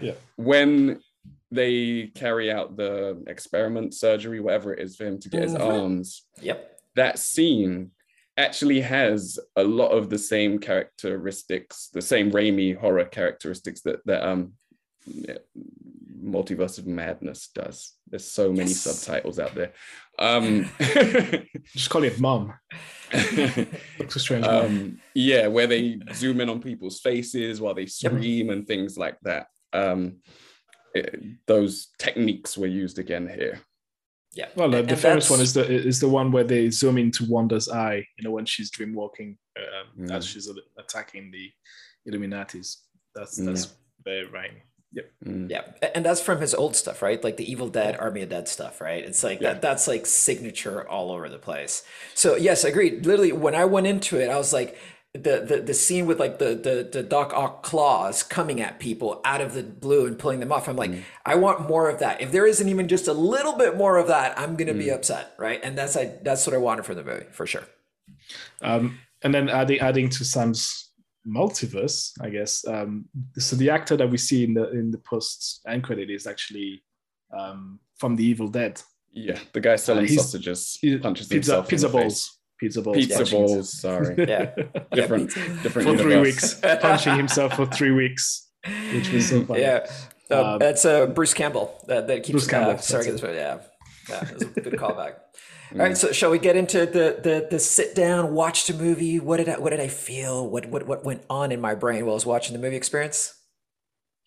Yeah, 0.00 0.14
when 0.36 1.00
they 1.50 2.08
carry 2.14 2.50
out 2.52 2.76
the 2.76 3.22
experiment 3.26 3.94
surgery 3.94 4.38
whatever 4.40 4.74
it 4.74 4.80
is 4.82 4.96
for 4.96 5.06
him 5.06 5.18
to 5.18 5.28
get 5.28 5.42
his 5.42 5.54
Mhm. 5.54 5.60
arms 5.60 6.24
Yep. 6.42 6.78
that 6.96 7.18
scene 7.18 7.90
actually 8.36 8.80
has 8.82 9.38
a 9.56 9.64
lot 9.64 9.88
of 9.88 10.10
the 10.10 10.18
same 10.18 10.58
characteristics, 10.58 11.88
the 11.92 12.02
same 12.02 12.30
Raimi 12.30 12.76
horror 12.76 13.04
characteristics 13.06 13.80
that 13.82 14.04
that 14.06 14.22
um 14.22 14.52
yeah, 15.06 15.38
Multiverse 16.22 16.78
of 16.78 16.86
Madness 16.86 17.48
does. 17.54 17.94
There's 18.06 18.24
so 18.26 18.52
many 18.52 18.70
Yes. 18.70 18.80
subtitles 18.80 19.38
out 19.38 19.54
there. 19.54 19.72
Um, 20.18 20.68
just 21.74 21.88
call 21.88 22.04
it 22.04 22.20
Mom. 22.20 22.52
Doctor 23.10 24.18
Strange. 24.18 24.44
Mom. 24.44 24.64
um, 24.66 25.00
yeah, 25.14 25.46
where 25.46 25.66
they 25.66 25.98
zoom 26.12 26.40
in 26.42 26.48
on 26.50 26.60
people's 26.60 27.00
faces 27.00 27.60
while 27.60 27.74
they 27.74 27.86
scream 27.86 28.50
and 28.50 28.66
things 28.66 28.98
like 28.98 29.16
that. 29.22 29.46
Um, 29.72 30.16
it- 30.94 31.20
those 31.46 31.88
techniques 31.98 32.56
were 32.58 32.66
used 32.66 32.98
again 32.98 33.28
here. 33.28 33.60
Yeah. 34.34 34.48
Well, 34.56 34.70
the, 34.70 34.78
And- 34.78 34.88
the 34.88 34.92
and 34.92 35.00
famous 35.00 35.24
that's- 35.28 35.30
one 35.30 35.40
is 35.40 35.54
the 35.54 35.64
is 35.88 36.00
the 36.00 36.08
one 36.08 36.30
where 36.32 36.44
they 36.44 36.70
zoom 36.70 36.98
into 36.98 37.24
Wanda's 37.24 37.68
eye, 37.68 38.06
you 38.16 38.24
know, 38.24 38.30
when 38.30 38.44
she's 38.46 38.70
dreamwalking 38.70 39.36
um, 39.56 40.06
Mm. 40.06 40.10
as 40.14 40.26
she's 40.26 40.48
attacking 40.78 41.30
the 41.30 41.50
Illuminatis. 42.08 42.76
That's 43.14 43.36
that's 43.36 43.74
very 44.04 44.26
right. 44.26 44.52
Yep. 44.92 45.10
Mm. 45.24 45.50
Yeah, 45.50 45.64
and 45.94 46.04
that's 46.04 46.20
from 46.22 46.40
his 46.40 46.54
old 46.54 46.74
stuff, 46.76 47.02
right? 47.02 47.22
Like 47.22 47.36
the 47.36 47.50
Evil 47.50 47.68
Dead, 47.68 47.96
Army 47.98 48.22
of 48.22 48.28
Dead 48.30 48.48
stuff, 48.48 48.80
right? 48.80 49.04
It's 49.04 49.22
like 49.24 49.40
Yeah. 49.40 49.54
that. 49.54 49.62
That's 49.62 49.86
like 49.88 50.06
signature 50.06 50.88
all 50.88 51.10
over 51.10 51.28
the 51.28 51.38
place. 51.38 51.82
So 52.14 52.36
yes, 52.36 52.64
agreed. 52.64 53.04
Literally, 53.04 53.32
when 53.32 53.54
I 53.54 53.64
went 53.64 53.86
into 53.86 54.18
it, 54.20 54.28
I 54.30 54.38
was 54.38 54.52
like, 54.52 54.78
the 55.22 55.44
the, 55.46 55.60
the 55.62 55.74
scene 55.74 56.06
with 56.06 56.18
like 56.18 56.38
the, 56.38 56.54
the 56.54 56.88
the 56.90 57.02
Doc 57.02 57.32
Ock 57.34 57.62
claws 57.62 58.22
coming 58.22 58.60
at 58.60 58.78
people 58.78 59.20
out 59.24 59.40
of 59.40 59.54
the 59.54 59.62
blue 59.62 60.06
and 60.06 60.18
pulling 60.18 60.40
them 60.40 60.52
off. 60.52 60.68
I'm 60.68 60.76
like, 60.76 60.92
I 61.26 61.34
want 61.36 61.68
more 61.68 61.88
of 61.90 61.98
that. 62.00 62.20
If 62.20 62.32
there 62.32 62.46
isn't 62.46 62.68
even 62.68 62.88
just 62.88 63.08
a 63.08 63.12
little 63.12 63.54
bit 63.56 63.76
more 63.76 63.96
of 63.96 64.06
that, 64.08 64.38
I'm 64.38 64.56
gonna 64.56 64.74
be 64.74 64.90
upset, 64.90 65.34
right? 65.38 65.60
And 65.62 65.76
that's 65.76 65.96
I 65.96 66.16
that's 66.22 66.46
what 66.46 66.54
I 66.54 66.58
wanted 66.58 66.84
from 66.86 66.96
the 66.96 67.04
movie 67.04 67.26
for 67.32 67.46
sure. 67.46 67.64
Um, 68.62 68.98
and 69.22 69.34
then 69.34 69.48
adding 69.48 69.80
adding 69.80 70.08
to 70.10 70.24
Sam's 70.24 70.90
multiverse, 71.26 72.12
I 72.20 72.30
guess. 72.30 72.66
Um, 72.66 73.06
so 73.36 73.56
the 73.56 73.70
actor 73.70 73.96
that 73.96 74.08
we 74.10 74.18
see 74.18 74.44
in 74.44 74.54
the 74.54 74.70
in 74.70 74.90
the 74.90 74.98
post 74.98 75.60
end 75.66 75.84
credit 75.84 76.10
is 76.10 76.26
actually 76.26 76.82
um, 77.36 77.80
from 77.96 78.16
the 78.16 78.24
Evil 78.24 78.48
Dead. 78.48 78.80
Yeah, 79.12 79.38
the 79.52 79.60
guy 79.60 79.76
selling 79.76 80.06
he's- 80.06 80.16
sausages 80.22 80.78
He- 80.80 80.98
punches 80.98 81.28
pizza 81.28 81.52
himself 81.52 81.66
in 81.66 81.70
pizza 81.70 81.88
the 81.88 81.92
face. 81.98 82.37
Balls. 82.58 82.74
Pizza 82.74 82.82
balls. 82.82 82.96
Pizza 82.96 83.16
punching 83.18 83.46
balls. 83.46 83.80
Sorry, 83.80 84.14
Yeah. 84.18 84.54
different, 84.92 85.36
Yeah, 85.36 85.62
different 85.62 85.88
for 85.88 85.96
three 85.96 86.18
weeks, 86.20 86.54
punching 86.54 87.16
himself 87.16 87.54
for 87.54 87.66
three 87.66 87.92
weeks, 87.92 88.48
which 88.92 89.10
was 89.12 89.28
so 89.28 89.44
funny. 89.44 89.60
Yeah, 89.62 89.86
uh, 90.30 90.52
Um, 90.54 90.58
that's 90.58 90.84
uh, 90.84 91.06
Bruce 91.06 91.34
Campbell. 91.34 91.74
That, 91.86 92.06
that 92.08 92.18
keeps 92.24 92.30
Bruce 92.30 92.46
Campbell, 92.46 92.72
Uh, 92.72 92.76
sorry, 92.78 93.10
that's 93.10 93.20
this, 93.22 93.36
yeah, 93.36 93.58
yeah, 94.08 94.24
that's 94.24 94.42
a 94.42 94.46
good 94.60 94.72
callback. 94.74 95.14
All 95.72 95.78
right, 95.80 95.96
so 95.96 96.12
shall 96.12 96.30
we 96.30 96.38
get 96.38 96.56
into 96.56 96.86
the 96.86 97.20
the 97.22 97.46
the 97.50 97.58
sit 97.58 97.94
down, 97.94 98.32
watch 98.32 98.66
the 98.66 98.72
movie? 98.72 99.20
What 99.20 99.36
did 99.36 99.50
I 99.50 99.58
what 99.58 99.68
did 99.70 99.80
I 99.80 99.88
feel? 99.88 100.48
What 100.48 100.64
what 100.66 100.86
what 100.86 101.04
went 101.04 101.22
on 101.28 101.52
in 101.52 101.60
my 101.60 101.74
brain 101.74 102.06
while 102.06 102.12
I 102.12 102.14
was 102.14 102.24
watching 102.24 102.54
the 102.54 102.58
movie 102.58 102.76
experience? 102.76 103.34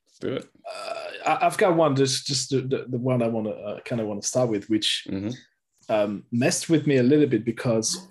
Let's 0.07 0.19
do 0.19 0.33
it. 0.35 0.47
Uh, 0.71 0.93
I- 1.25 1.45
I've 1.47 1.57
got 1.57 1.75
one. 1.75 1.95
Just 1.95 2.27
just 2.27 2.51
the, 2.51 2.61
the, 2.61 2.85
the 2.89 2.97
one 2.99 3.23
I 3.23 3.27
want 3.27 3.47
to 3.47 3.53
uh, 3.53 3.79
kind 3.79 3.99
of 3.99 4.05
want 4.07 4.21
to 4.21 4.27
start 4.27 4.51
with, 4.51 4.69
which 4.69 5.07
Mhm. 5.09 5.33
um, 5.89 6.23
messed 6.31 6.69
with 6.69 6.85
me 6.85 6.97
a 6.97 7.03
little 7.03 7.25
bit 7.27 7.43
because 7.43 8.07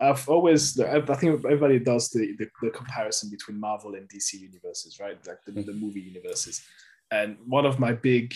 I've 0.00 0.28
always 0.28 0.78
I 0.80 1.00
think 1.14 1.44
everybody 1.44 1.78
does 1.78 2.10
the, 2.10 2.34
the 2.38 2.48
the 2.62 2.70
comparison 2.70 3.30
between 3.30 3.60
Marvel 3.60 3.94
and 3.94 4.08
DC 4.08 4.34
universes, 4.34 4.98
right? 5.00 5.16
Like 5.26 5.38
the, 5.46 5.52
the 5.52 5.72
movie 5.72 6.00
universes. 6.00 6.62
And 7.10 7.36
one 7.46 7.64
of 7.64 7.78
my 7.78 7.92
big, 7.92 8.34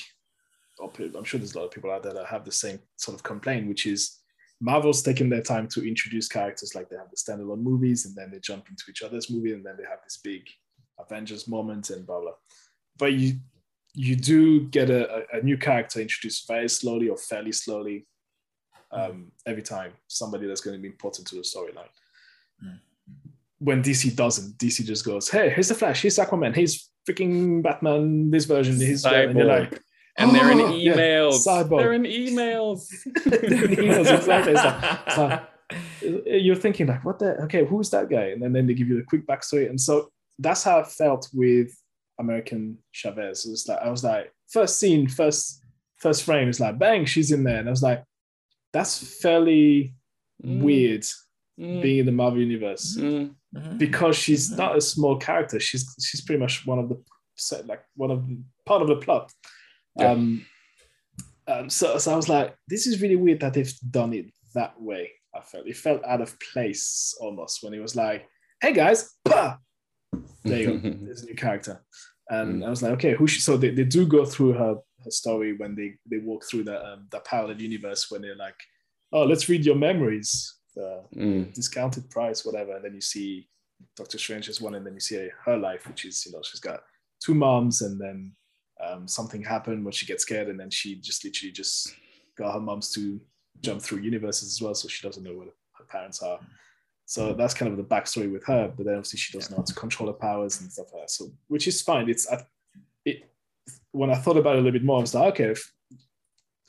I'm 0.81 1.25
sure 1.25 1.39
there's 1.41 1.55
a 1.55 1.59
lot 1.59 1.65
of 1.65 1.73
people 1.73 1.91
out 1.91 2.03
there 2.05 2.15
that 2.15 2.27
have 2.27 2.45
the 2.45 2.53
same 2.53 2.79
sort 2.97 3.17
of 3.17 3.25
complaint, 3.25 3.69
which 3.69 3.87
is 3.87 4.19
Marvel's 4.61 5.03
taking 5.03 5.29
their 5.29 5.43
time 5.43 5.69
to 5.69 5.87
introduce 5.87 6.29
characters 6.29 6.75
like 6.75 6.89
they 6.89 6.97
have 6.97 7.11
the 7.11 7.17
standalone 7.17 7.63
movies 7.63 8.07
and 8.07 8.15
then 8.15 8.31
they 8.31 8.39
jump 8.41 8.69
into 8.69 8.85
each 8.91 9.03
other's 9.03 9.31
movie 9.31 9.53
and 9.53 9.65
then 9.65 9.77
they 9.77 9.85
have 9.85 10.01
this 10.05 10.19
big 10.23 10.43
Avengers 10.99 11.49
moment 11.49 11.91
and 11.91 12.07
blah 12.07 12.21
blah. 12.21 12.33
But 12.99 13.13
you 13.15 13.41
you 13.95 14.15
do 14.15 14.69
get 14.69 14.91
a- 14.91 15.27
a 15.33 15.43
new 15.43 15.57
character 15.57 16.01
introduced 16.01 16.47
very 16.47 16.69
slowly 16.69 17.09
or 17.09 17.17
fairly 17.17 17.53
slowly 17.53 18.07
um, 18.91 19.33
every 19.47 19.63
time 19.63 19.93
somebody 20.07 20.47
that's 20.47 20.61
going 20.61 20.77
to 20.77 20.83
be 20.83 20.89
important 20.89 21.27
to 21.29 21.35
the 21.37 21.43
storyline. 21.43 21.93
Mm. 22.65 22.79
When 23.59 23.83
DC 23.83 24.15
doesn't, 24.15 24.57
DC 24.59 24.85
just 24.85 25.05
goes, 25.05 25.29
"Hey, 25.29 25.51
here's 25.51 25.69
the 25.69 25.75
Flash, 25.75 26.03
here's 26.03 26.17
Aquaman, 26.17 26.55
here's 26.55 26.91
freaking 27.09 27.63
Batman, 27.63 28.31
this 28.31 28.45
version, 28.45 28.77
he's 28.77 29.05
and 29.05 29.37
you're 29.37 29.47
like, 29.47 29.81
and 30.17 30.35
they're 30.35 30.51
in 30.51 30.61
"Oh, 30.61 30.75
yeah, 30.75 30.95
emails. 30.95 31.69
They're 31.69 31.93
in 31.93 32.03
emails. 32.05 32.89
Emails, 33.17 34.17
exactly. 34.17 34.53
It's 34.53 34.65
like- 34.65 35.01
it's 35.07 35.19
like- 35.19 35.49
you're 36.27 36.57
thinking 36.57 36.87
like, 36.87 37.05
what 37.05 37.19
the? 37.19 37.43
Okay, 37.43 37.65
who's 37.65 37.91
that 37.91 38.09
guy? 38.09 38.29
And 38.29 38.43
then, 38.43 38.53
then 38.53 38.67
they 38.67 38.75
give 38.75 38.89
you 38.89 38.97
the 38.97 39.03
quick 39.05 39.27
backstory, 39.27 39.69
and 39.69 39.81
so 39.81 40.09
that's 40.39 40.63
how 40.63 40.81
I 40.81 40.85
felt 40.85 41.29
with 41.33 41.71
American 42.19 42.79
Chavez. 42.93 43.45
It 43.47 43.51
was 43.51 43.69
like 43.69 43.79
I 43.81 43.91
was 43.91 44.05
like, 44.05 44.33
first 44.49 44.79
scene, 44.79 45.09
first 45.09 45.63
first 45.97 46.25
frame 46.25 46.49
is 46.49 46.61
like, 46.61 46.79
bang, 46.79 47.05
she's 47.05 47.33
in 47.33 47.45
there, 47.45 47.59
and 47.59 47.69
I 47.69 47.71
was 47.71 47.83
like, 47.83 48.03
that's 48.73 49.21
fairly 49.23 49.95
Mm, 50.45 50.63
weird 50.63 51.03
mm, 51.59 51.83
being 51.83 51.99
in 51.99 52.07
the 52.07 52.13
Marvel 52.13 52.41
universe 52.41 52.97
mm. 52.97 53.35
Mhm. 53.57 53.77
because 53.77 54.15
she's 54.15 54.53
not 54.53 54.77
a 54.77 54.81
small 54.81 55.17
character. 55.17 55.59
She's 55.59 55.85
she's 56.01 56.21
pretty 56.21 56.39
much 56.39 56.65
one 56.65 56.79
of 56.79 56.89
the 56.89 57.03
so- 57.35 57.61
like 57.67 57.83
one 57.97 58.13
of 58.13 58.25
the, 58.29 58.41
part 58.65 58.83
of 58.83 58.87
the 58.87 58.97
plot. 58.97 59.33
Yeah. 59.97 60.13
Um, 60.13 60.47
um, 61.49 61.69
so 61.71 61.99
so 61.99 62.13
I 62.13 62.17
was 62.17 62.29
like, 62.29 62.55
this 62.69 62.87
is 62.87 63.03
really 63.03 63.17
weird 63.17 63.41
that 63.41 63.55
they've 63.55 63.73
done 63.91 64.13
it 64.13 64.27
that 64.55 64.81
way. 64.81 65.11
I 65.35 65.41
felt 65.41 65.67
it 65.67 65.77
felt 65.77 66.05
out 66.05 66.21
of 66.21 66.39
place 66.53 67.17
almost 67.21 67.65
when 67.65 67.75
it 67.75 67.81
was 67.81 67.97
like, 67.97 68.29
hey 68.61 68.73
guys, 68.73 69.13
bah! 69.25 69.57
there 70.45 70.61
you 70.61 70.79
go, 70.79 70.89
there's 71.03 71.23
a 71.23 71.27
new 71.27 71.35
character. 71.35 71.83
And 72.31 72.63
Mm. 72.63 72.67
I 72.67 72.71
was 72.71 72.83
like, 72.83 72.93
okay, 72.93 73.15
who? 73.15 73.27
Should, 73.27 73.43
so 73.43 73.57
they, 73.57 73.71
they 73.71 73.85
do 73.85 74.07
go 74.07 74.25
through 74.25 74.53
her 74.53 74.77
her 75.05 75.11
story 75.11 75.57
when 75.57 75.75
they 75.75 75.95
they 76.11 76.19
walk 76.19 76.45
through 76.45 76.65
the 76.65 76.85
um, 76.85 77.07
the 77.11 77.21
parallel 77.21 77.61
universe 77.61 78.11
when 78.11 78.23
they're 78.23 78.37
like, 78.37 78.59
oh, 79.13 79.25
let's 79.25 79.49
read 79.49 79.65
your 79.65 79.77
memories. 79.77 80.55
Uh, 80.77 81.03
Mm. 81.17 81.53
discounted 81.55 82.09
price, 82.09 82.45
whatever. 82.45 82.77
And 82.77 82.85
then 82.85 82.95
you 82.95 83.01
see 83.01 83.49
Doctor 83.97 84.17
Strange 84.17 84.45
Strange's 84.45 84.61
one, 84.61 84.77
and 84.77 84.87
then 84.87 84.95
you 84.95 85.01
see 85.01 85.29
her 85.45 85.57
life, 85.57 85.89
which 85.89 86.05
is, 86.05 86.25
you 86.25 86.31
know, 86.31 86.41
she's 86.45 86.61
got 86.61 86.85
two 87.21 87.35
moms, 87.35 87.83
and 87.83 88.01
then 88.01 88.33
um, 88.81 89.09
something 89.09 89.43
happened 89.43 89.85
when 89.85 89.91
she 89.91 90.07
gets 90.07 90.23
scared, 90.23 90.47
and 90.49 90.61
then 90.61 90.71
she 90.71 90.95
just 91.01 91.25
literally 91.25 91.51
just 91.51 91.93
got 92.37 92.53
her 92.55 92.61
moms 92.61 92.93
to 92.93 93.21
jump 93.61 93.83
through 93.83 93.99
universes 93.99 94.53
as 94.53 94.63
well, 94.63 94.73
so 94.75 94.87
she 94.87 95.05
doesn't 95.05 95.25
know 95.25 95.35
where 95.37 95.49
her 95.79 95.85
parents 95.89 96.23
are. 96.23 96.39
So 97.07 97.33
that's 97.35 97.55
kind 97.55 97.73
of 97.73 97.79
the 97.79 97.83
backstory 97.95 98.31
with 98.31 98.45
her, 98.47 98.73
but 98.77 98.87
then 98.87 98.95
obviously 98.95 99.19
she 99.19 99.37
doesn't 99.37 99.51
know 99.51 99.59
how 99.63 99.65
to 99.65 99.75
control 99.75 100.09
her 100.13 100.19
powers 100.19 100.61
and 100.61 100.71
stuff 100.71 100.93
like 100.93 101.03
that. 101.05 101.11
So, 101.11 101.33
which 101.49 101.67
is 101.67 101.83
fine. 101.83 102.09
It's 102.09 102.31
I, 102.31 102.45
when 103.93 104.11
I 104.11 104.15
thought 104.17 104.37
about 104.37 104.57
it 104.57 104.61
a 104.61 104.63
little 104.63 104.79
bit 104.79 104.85
more, 104.85 104.99
I 104.99 105.01
was 105.01 105.15
like, 105.15 105.35
okay, 105.35 105.51
if 105.53 105.73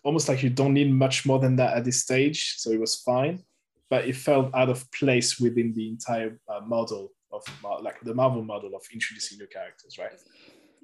almost 0.03 0.29
like 0.29 0.41
you 0.43 0.49
don't 0.49 0.73
need 0.73 0.91
much 0.93 1.25
more 1.25 1.39
than 1.39 1.55
that 1.57 1.75
at 1.77 1.83
this 1.85 2.01
stage, 2.01 2.55
so 2.57 2.71
it 2.71 2.79
was 2.79 2.95
fine. 2.95 3.43
But 3.89 4.05
it 4.07 4.15
felt 4.15 4.53
out 4.53 4.69
of 4.69 4.89
place 4.91 5.39
within 5.39 5.73
the 5.73 5.89
entire 5.89 6.39
uh, 6.47 6.61
model 6.65 7.11
of 7.31 7.43
like 7.81 7.99
the 8.01 8.13
Marvel 8.13 8.43
model 8.43 8.75
of 8.75 8.81
introducing 8.93 9.37
new 9.39 9.47
characters, 9.47 9.97
right? 9.97 10.11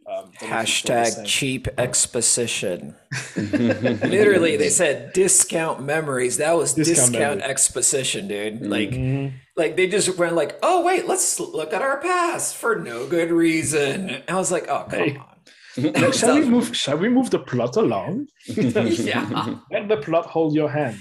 Um, 0.08 0.32
don't 0.40 0.50
know 0.52 0.60
if 0.60 0.84
you 0.84 0.88
feel 0.88 0.96
the 0.96 1.02
Hashtag 1.22 1.26
cheap 1.26 1.68
exposition. 1.80 2.96
Literally, 3.36 4.56
they 4.56 4.70
said 4.70 5.14
discount 5.14 5.84
memories. 5.84 6.38
That 6.38 6.56
was 6.56 6.74
Discount 6.74 7.12
discount, 7.14 7.42
exposition, 7.42 8.28
dude. 8.28 8.62
Like, 8.66 8.92
Mhm. 8.92 9.34
like 9.56 9.76
they 9.76 9.88
just 9.88 10.16
went 10.18 10.36
like, 10.36 10.58
oh 10.62 10.84
wait, 10.86 11.08
let's 11.08 11.40
look 11.40 11.74
at 11.74 11.82
our 11.82 11.98
past 12.02 12.56
for 12.56 12.76
no 12.76 13.08
good 13.08 13.32
reason. 13.32 14.22
I 14.28 14.36
was 14.36 14.52
like, 14.52 14.68
oh 14.68 14.86
come 14.90 15.00
Hey. 15.00 15.18
on. 15.18 15.35
Shall 16.14 16.36
we 16.36 16.46
move? 16.46 16.76
Shall 16.76 16.98
we 16.98 17.10
move 17.10 17.30
the 17.30 17.40
plot 17.40 17.76
along? 17.78 18.28
yeah, 18.48 19.58
Let 19.72 19.88
the 19.90 19.98
plot 19.98 20.26
hold 20.28 20.56
your 20.56 20.70
hand. 20.70 21.00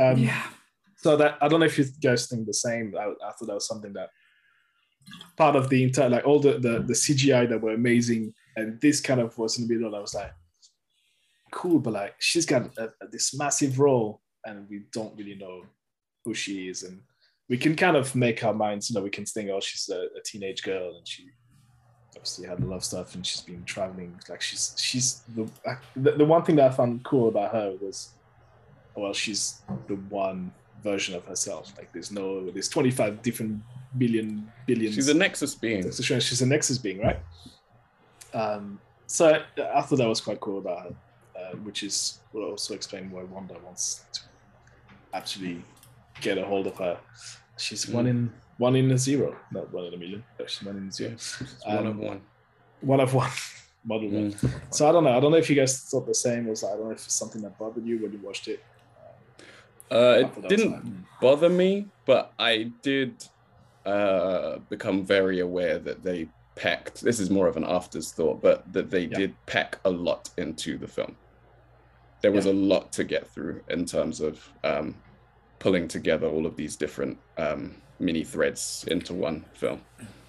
Um, 0.00 0.18
yeah. 0.18 0.42
So 0.96 1.16
that 1.16 1.36
I 1.40 1.48
don't 1.48 1.60
know 1.60 1.66
if 1.66 1.78
you 1.78 1.84
guys 2.02 2.26
think 2.28 2.46
the 2.46 2.54
same. 2.54 2.94
I, 2.98 3.04
I 3.04 3.32
thought 3.32 3.46
that 3.46 3.54
was 3.54 3.66
something 3.66 3.92
that 3.94 4.10
part 5.36 5.56
of 5.56 5.68
the 5.68 5.82
entire 5.82 6.08
like 6.08 6.24
all 6.24 6.40
the, 6.40 6.52
the 6.58 6.80
the 6.80 6.94
CGI 6.94 7.48
that 7.48 7.60
were 7.60 7.74
amazing, 7.74 8.32
and 8.56 8.80
this 8.80 9.00
kind 9.00 9.20
of 9.20 9.36
was 9.36 9.58
in 9.58 9.66
the 9.66 9.74
middle. 9.74 9.94
I 9.94 10.00
was 10.00 10.14
like, 10.14 10.32
cool, 11.50 11.78
but 11.78 11.92
like 11.92 12.14
she's 12.18 12.46
got 12.46 12.70
a, 12.78 12.84
a- 13.00 13.08
this 13.10 13.36
massive 13.36 13.78
role, 13.78 14.20
and 14.44 14.68
we 14.68 14.84
don't 14.92 15.16
really 15.16 15.34
know 15.34 15.62
who 16.24 16.34
she 16.34 16.68
is, 16.68 16.84
and 16.84 17.00
we 17.48 17.58
can 17.58 17.74
kind 17.76 17.96
of 17.96 18.14
make 18.14 18.42
our 18.44 18.54
minds. 18.54 18.88
You 18.90 18.94
know, 18.94 19.02
we 19.02 19.10
can 19.10 19.26
think, 19.26 19.50
oh, 19.50 19.60
she's 19.60 19.88
a, 19.88 20.02
a 20.18 20.22
teenage 20.24 20.62
girl, 20.62 20.96
and 20.96 21.06
she 21.06 21.26
obviously 22.24 22.48
had 22.48 22.60
a 22.60 22.64
lot 22.64 22.76
of 22.76 22.84
stuff, 22.84 23.14
and 23.14 23.26
she's 23.26 23.42
been 23.42 23.62
traveling. 23.64 24.18
Like 24.30 24.40
she's 24.40 24.74
she's 24.78 25.22
the 25.36 25.46
the, 25.94 26.12
the 26.12 26.24
one 26.24 26.42
thing 26.42 26.56
that 26.56 26.72
I 26.72 26.74
found 26.74 27.04
cool 27.04 27.28
about 27.28 27.52
her 27.52 27.74
was 27.82 28.12
well, 28.96 29.12
she's 29.12 29.60
the 29.88 29.96
one 30.08 30.50
version 30.82 31.14
of 31.14 31.24
herself. 31.26 31.74
Like 31.76 31.92
there's 31.92 32.10
no, 32.12 32.48
there's 32.50 32.68
25 32.68 33.22
different 33.22 33.60
billion 33.98 34.50
billions. 34.66 34.94
She's 34.94 35.08
a 35.08 35.14
Nexus 35.14 35.54
being. 35.54 35.90
She's 35.90 36.40
a 36.40 36.46
Nexus 36.46 36.78
being, 36.78 37.00
right? 37.00 37.18
Um, 38.32 38.78
so 39.06 39.42
I, 39.58 39.82
thought 39.82 39.96
that 39.96 40.08
was 40.08 40.20
quite 40.20 40.40
cool 40.40 40.58
about 40.58 40.82
her, 40.84 40.94
uh, 41.38 41.56
which 41.58 41.82
is 41.82 42.20
will 42.32 42.44
also 42.44 42.74
explain 42.74 43.10
why 43.10 43.24
Wanda 43.24 43.56
wants 43.64 44.04
to 44.12 44.20
actually 45.12 45.62
get 46.20 46.38
a 46.38 46.44
hold 46.44 46.66
of 46.68 46.76
her. 46.78 46.98
She's 47.58 47.86
one 47.88 48.06
Mm. 48.06 48.10
in 48.10 48.32
one 48.58 48.76
in 48.76 48.90
a 48.90 48.98
zero, 48.98 49.36
not 49.50 49.72
one 49.72 49.84
in 49.86 49.94
a 49.94 49.96
million. 49.96 50.24
She's 50.46 50.62
one 50.62 50.76
in 50.76 50.88
a 50.88 50.92
zero. 50.92 51.10
Yeah, 51.10 51.16
she's 51.16 51.56
one 51.64 51.86
of 51.86 51.86
Um, 51.86 51.98
one. 51.98 52.20
One 52.80 53.00
of 53.00 53.14
one. 53.14 53.30
Model 53.86 54.08
one. 54.10 54.32
Mm. 54.32 54.74
So 54.74 54.88
I 54.88 54.92
don't 54.92 55.04
know. 55.04 55.16
I 55.16 55.20
don't 55.20 55.30
know 55.30 55.36
if 55.38 55.50
you 55.50 55.56
guys 55.56 55.78
thought 55.82 56.06
the 56.06 56.14
same. 56.14 56.46
Was 56.46 56.64
I 56.64 56.70
don't 56.70 56.84
know 56.84 56.90
if 56.92 57.04
it's 57.04 57.14
something 57.14 57.42
that 57.42 57.58
bothered 57.58 57.84
you 57.84 57.98
when 58.02 58.12
you 58.12 58.18
watched 58.22 58.48
it. 58.48 58.62
Uh, 59.90 60.22
it 60.24 60.48
didn't 60.48 60.72
fine. 60.72 61.06
bother 61.20 61.48
me, 61.50 61.86
but 62.06 62.32
I 62.38 62.72
did 62.82 63.24
uh, 63.84 64.56
become 64.70 65.04
very 65.04 65.40
aware 65.40 65.78
that 65.78 66.02
they 66.02 66.28
packed. 66.56 67.02
This 67.02 67.20
is 67.20 67.28
more 67.30 67.46
of 67.46 67.56
an 67.58 67.64
afterthought, 67.64 68.40
but 68.40 68.72
that 68.72 68.90
they 68.90 69.04
Yeah. 69.04 69.18
did 69.18 69.34
pack 69.46 69.78
a 69.84 69.90
lot 69.90 70.30
into 70.38 70.78
the 70.78 70.88
film. 70.88 71.16
There 72.22 72.32
was 72.32 72.46
Yeah. 72.46 72.52
a 72.52 72.54
lot 72.54 72.90
to 72.92 73.04
get 73.04 73.28
through 73.28 73.62
in 73.68 73.84
terms 73.84 74.20
of 74.22 74.48
um, 74.64 74.94
pulling 75.64 75.88
together 75.88 76.26
all 76.26 76.44
of 76.44 76.56
these 76.56 76.76
different 76.76 77.16
um, 77.38 77.74
mini 77.98 78.22
threads 78.22 78.84
into 78.88 79.14
one 79.14 79.42
film. 79.54 79.80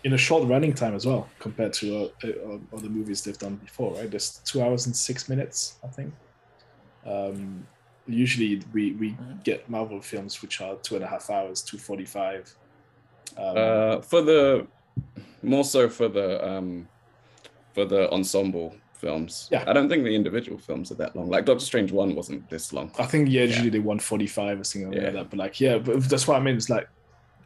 in 0.05 0.13
a 0.13 0.17
short 0.17 0.47
running 0.47 0.73
time 0.73 0.95
as 0.95 1.05
well 1.05 1.27
compared 1.39 1.73
to 1.73 1.85
uh, 2.23 2.27
uh, 2.27 2.57
other 2.77 2.87
movies 2.87 3.21
they've 3.23 3.43
done 3.47 3.55
before 3.55 3.89
right? 3.95 4.09
There's 4.09 4.39
two 4.45 4.61
hours 4.63 4.85
and 4.85 4.95
six 4.95 5.27
minutes 5.27 5.57
i 5.83 5.89
think. 5.97 6.13
Um, 7.13 7.67
usually 8.07 8.61
we, 8.73 8.83
we 9.01 9.17
get 9.43 9.69
marvel 9.69 9.99
films 9.99 10.41
which 10.41 10.61
are 10.61 10.75
two 10.85 10.95
and 10.95 11.03
a 11.03 11.07
half 11.07 11.29
hours 11.29 11.61
245 11.61 12.55
um, 13.37 13.57
Uh, 13.57 14.01
for 14.09 14.21
the 14.29 14.65
more 15.43 15.65
so 15.65 15.89
for 15.89 16.07
the 16.17 16.29
um, 16.49 16.87
for 17.73 17.85
the 17.93 18.01
ensemble 18.17 18.67
films. 19.05 19.47
Yeah. 19.51 19.63
I 19.69 19.73
don't 19.73 19.89
think 19.89 20.03
the 20.03 20.15
individual 20.21 20.57
films 20.67 20.91
are 20.91 20.95
that 21.03 21.15
long. 21.15 21.27
Like 21.35 21.45
Doctor 21.45 21.65
Strange 21.71 21.91
one 22.01 22.09
wasn't 22.19 22.41
this 22.53 22.65
long. 22.77 22.87
i 23.05 23.05
think 23.11 23.23
yeah 23.35 23.43
usually 23.51 23.69
they 23.75 23.83
want 23.89 24.01
45 24.01 24.59
or 24.61 24.63
something 24.63 24.93
Yeah. 24.93 25.03
like 25.05 25.13
that 25.17 25.27
but 25.31 25.39
like 25.45 25.55
yeah 25.65 25.75
but 25.85 25.93
that's 26.11 26.27
what 26.27 26.37
i 26.39 26.41
mean 26.45 26.55
it's 26.61 26.69
like 26.77 26.87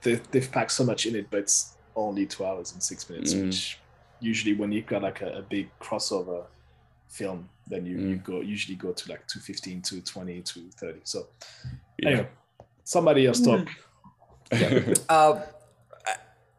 they, 0.04 0.16
they've 0.32 0.52
packed 0.58 0.72
so 0.80 0.84
much 0.92 1.02
in 1.10 1.14
it 1.20 1.26
but 1.32 1.40
it's 1.46 1.58
only 2.06 2.26
two 2.34 2.44
hours 2.50 2.68
and 2.74 2.82
six 2.92 3.00
minutes 3.10 3.34
Mm. 3.34 3.46
which 3.48 3.62
usually 4.32 4.54
when 4.60 4.70
you've 4.72 4.86
got 4.94 5.02
like 5.10 5.20
a, 5.28 5.30
a 5.42 5.44
big 5.56 5.66
crossover 5.86 6.42
film 7.20 7.40
then 7.72 7.82
you, 7.90 7.96
you 8.10 8.16
Mm. 8.18 8.24
go 8.24 8.36
usually 8.56 8.78
go 8.86 8.92
to 9.00 9.04
like 9.14 9.22
215 9.28 9.82
220 9.82 10.42
230 10.42 11.00
so 11.04 11.20
Yeah. 12.02 12.10
anyway 12.10 12.28
somebody 12.96 13.22
else 13.28 13.42
talk 13.50 13.68
Uh, 14.52 14.58
I- 15.10 15.44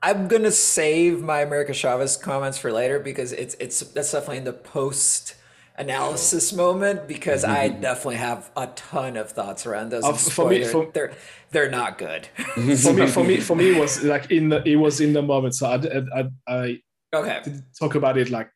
I'm 0.02 0.28
gonna 0.28 0.50
save 0.50 1.20
my 1.22 1.40
America 1.40 1.74
Chavez 1.74 2.16
comments 2.16 2.56
for 2.58 2.72
later 2.72 2.98
because 2.98 3.32
it's 3.32 3.54
it's 3.60 3.80
that's 3.80 4.12
definitely 4.12 4.38
in 4.38 4.44
the 4.44 4.52
post 4.54 5.34
analysis 5.76 6.52
moment 6.52 7.06
because 7.06 7.44
I 7.44 7.68
definitely 7.86 8.16
have 8.16 8.50
a 8.56 8.68
ton 8.68 9.16
of 9.16 9.30
thoughts 9.30 9.66
around 9.66 9.90
those. 9.90 10.04
Uh, 10.04 10.12
for 10.14 10.48
me- 10.48 10.64
for- 10.64 10.90
they're 10.92 11.12
they're 11.50 11.70
not 11.70 11.98
good. 11.98 12.26
for 12.36 12.92
me, 12.94 13.06
for 13.06 13.24
me, 13.24 13.36
for 13.40 13.56
me, 13.56 13.76
it 13.76 13.80
was 13.80 14.02
like 14.02 14.30
in 14.30 14.48
the 14.48 14.62
it 14.66 14.76
was 14.76 15.00
in 15.02 15.12
the 15.12 15.22
moment. 15.22 15.54
So 15.54 15.66
I 15.66 15.74
I, 15.74 16.20
I, 16.20 16.28
I 16.48 16.80
okay, 17.16 17.40
didn't 17.44 17.64
talk 17.78 17.94
about 17.94 18.16
it 18.16 18.30
like 18.30 18.50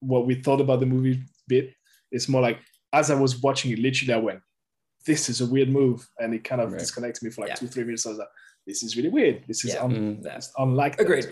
what 0.00 0.26
we 0.26 0.34
thought 0.34 0.60
about 0.60 0.80
the 0.80 0.86
movie 0.86 1.22
bit. 1.46 1.72
It's 2.10 2.28
more 2.28 2.40
like 2.42 2.58
as 2.92 3.12
I 3.12 3.14
was 3.14 3.40
watching 3.40 3.70
it, 3.70 3.78
literally, 3.78 4.14
I 4.14 4.16
went, 4.16 4.40
"This 5.06 5.28
is 5.28 5.40
a 5.40 5.46
weird 5.46 5.68
move," 5.68 6.08
and 6.18 6.34
it 6.34 6.42
kind 6.42 6.60
of 6.60 6.72
Right. 6.72 6.80
disconnected 6.80 7.22
me 7.22 7.30
for 7.30 7.42
like 7.42 7.50
Yeah. 7.50 7.54
two, 7.54 7.68
three 7.68 7.84
minutes. 7.84 8.06
I 8.06 8.08
was 8.10 8.18
like, 8.18 8.28
"This 8.66 8.82
is 8.82 8.96
really 8.96 9.08
weird. 9.08 9.44
This 9.46 9.64
is 9.64 9.74
Yeah. 9.74 9.84
un- 9.84 10.22
Mm. 10.22 10.48
Unlike." 10.58 11.00
Agreed. 11.00 11.26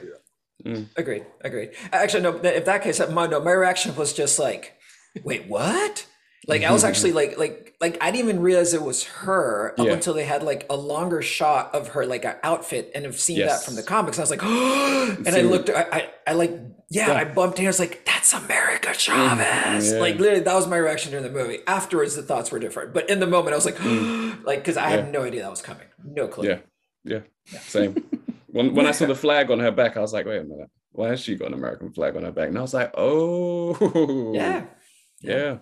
do 0.63 0.71
mm. 0.71 0.87
agreed, 0.97 1.25
agreed. 1.43 1.71
Actually, 1.93 2.23
no. 2.23 2.37
If 2.43 2.65
that 2.65 2.83
case, 2.83 3.01
my 3.11 3.27
no, 3.27 3.41
my 3.41 3.53
reaction 3.53 3.95
was 3.95 4.13
just 4.13 4.39
like, 4.39 4.75
wait, 5.23 5.47
what? 5.47 6.07
Like 6.47 6.63
I 6.63 6.73
was 6.73 6.83
mm-hmm. 6.83 6.89
actually 6.89 7.13
like 7.13 7.37
like 7.37 7.75
like 7.81 7.99
I 8.01 8.11
didn't 8.11 8.29
even 8.29 8.41
realize 8.43 8.73
it 8.73 8.83
was 8.83 9.05
her 9.05 9.75
up 9.79 9.87
Yeah. 9.87 9.93
until 9.93 10.15
they 10.15 10.25
had 10.25 10.43
like 10.43 10.67
a 10.71 10.77
longer 10.77 11.21
shot 11.21 11.75
of 11.75 11.89
her 11.89 12.07
like 12.07 12.25
a 12.25 12.39
outfit 12.43 12.91
and 12.95 13.05
have 13.05 13.21
seen 13.21 13.41
that 13.41 13.63
from 13.65 13.75
the 13.75 13.83
comics. 13.83 14.19
I 14.19 14.23
was 14.23 14.31
like, 14.31 14.43
and 14.43 15.29
I 15.29 15.43
looked, 15.43 15.69
I, 15.69 15.87
I, 15.93 16.11
I 16.29 16.33
like, 16.33 16.53
yeah, 16.91 17.09
Yeah. 17.09 17.15
I 17.15 17.25
bumped 17.25 17.59
in. 17.59 17.67
I 17.67 17.69
was 17.69 17.79
like, 17.79 18.05
that's 18.07 18.33
America 18.33 18.89
mm-hmm. 18.91 19.39
Chavez. 19.39 19.93
yeah. 19.93 19.99
Like 19.99 20.19
literally, 20.19 20.41
that 20.41 20.55
was 20.55 20.67
my 20.67 20.79
reaction 20.79 21.11
during 21.11 21.25
the 21.25 21.33
movie. 21.33 21.59
Afterwards, 21.67 22.17
the 22.17 22.23
thoughts 22.23 22.51
were 22.51 22.59
different, 22.59 22.95
but 22.95 23.11
in 23.11 23.21
the 23.21 23.27
moment, 23.27 23.53
I 23.53 23.57
was 23.57 23.67
like, 23.67 23.79
like 24.47 24.61
because 24.61 24.77
I 24.79 24.89
had 24.89 25.13
no 25.13 25.25
idea 25.25 25.43
that 25.43 25.51
was 25.51 25.63
coming, 25.63 25.87
no 26.03 26.29
clue. 26.29 26.49
Yeah. 26.49 26.59
Yeah. 27.09 27.21
Same. 27.61 27.95
when 28.49 28.75
when 28.75 28.87
I 28.87 28.93
saw 28.93 29.07
the 29.07 29.15
flag 29.15 29.51
on 29.51 29.59
her 29.61 29.71
back, 29.73 29.97
I 29.97 30.01
was 30.01 30.13
like, 30.13 30.27
wait 30.27 30.41
a 30.43 30.45
minute, 30.45 30.71
why 30.93 31.09
has 31.09 31.21
she 31.21 31.35
got 31.37 31.49
an 31.49 31.55
American 31.55 31.93
flag 31.93 32.17
on 32.17 32.25
her 32.25 32.33
back? 32.33 32.49
And 32.49 32.59
I 32.59 32.63
was 32.63 32.75
like, 32.75 32.93
oh 32.97 34.33
yeah. 34.35 34.65
Yeah. 35.21 35.59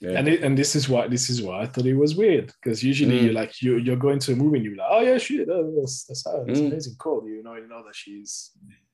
Yeah. 0.00 0.18
And 0.18 0.28
it, 0.28 0.42
and 0.42 0.56
this 0.56 0.74
is 0.74 0.88
why 0.88 1.08
this 1.08 1.28
is 1.28 1.42
why 1.42 1.60
I 1.60 1.66
thought 1.66 1.84
it 1.86 1.94
was 1.94 2.16
weird 2.16 2.46
because 2.62 2.82
usually 2.82 3.18
Mm. 3.18 3.24
you're 3.24 3.32
like 3.42 3.60
you 3.62 3.76
you're 3.76 3.96
going 4.06 4.18
to 4.20 4.32
a 4.32 4.36
movie 4.36 4.56
and 4.58 4.64
you're 4.66 4.76
like 4.76 4.88
oh 4.90 5.00
yeah 5.02 5.18
shit 5.18 5.46
uh, 5.48 5.62
that's 5.78 6.04
that's 6.06 6.24
her 6.24 6.42
that's 6.46 6.58
Mm. 6.60 6.68
amazing 6.68 6.94
cool 6.98 7.28
you 7.28 7.42
know 7.42 7.54
you 7.56 7.68
know 7.68 7.82
that 7.84 7.94
she's 7.94 8.52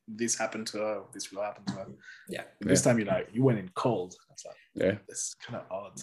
this 0.09 0.37
happened 0.37 0.66
to 0.68 0.78
her 0.78 1.02
this 1.14 1.30
will 1.30 1.42
happen 1.42 1.64
to 1.66 1.72
her 1.74 1.87
Yeah. 2.28 2.42
this 2.61 2.82
time 2.82 2.98
you're 2.98 3.06
like 3.06 3.28
you 3.32 3.44
went 3.44 3.61
in 3.61 3.68
cold 3.74 4.16
it's 4.32 4.44
like 4.44 4.56
Yeah. 4.74 4.96
it's 5.09 5.35
kind 5.35 5.61
of 5.61 5.64
odd 5.70 6.00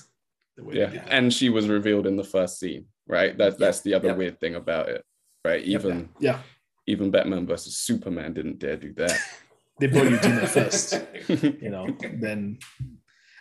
the 0.55 0.63
way 0.63 0.75
Yeah. 0.75 0.85
did 0.85 1.01
that. 1.01 1.09
And 1.17 1.33
she 1.33 1.49
was 1.49 1.67
revealed 1.67 2.07
in 2.07 2.15
the 2.15 2.23
first 2.35 2.57
scene, 2.59 2.85
right? 3.07 3.37
That 3.37 3.59
that's 3.59 3.81
the 3.81 3.93
other 3.95 4.09
Yep. 4.09 4.17
weird 4.17 4.39
thing 4.39 4.55
about 4.55 4.87
it. 4.87 5.03
Right. 5.45 5.63
Even 5.63 6.09
yeah 6.19 6.39
even 6.87 7.11
Batman 7.11 7.45
versus 7.47 7.77
Superman 7.77 8.33
didn't 8.33 8.59
dare 8.59 8.75
do 8.77 8.93
that. 8.93 9.17
they 9.79 9.87
brought 9.87 10.09
you 10.09 10.17
dinner 10.19 10.45
first 10.47 11.01
you 11.27 11.69
know 11.69 11.87
then 12.21 12.57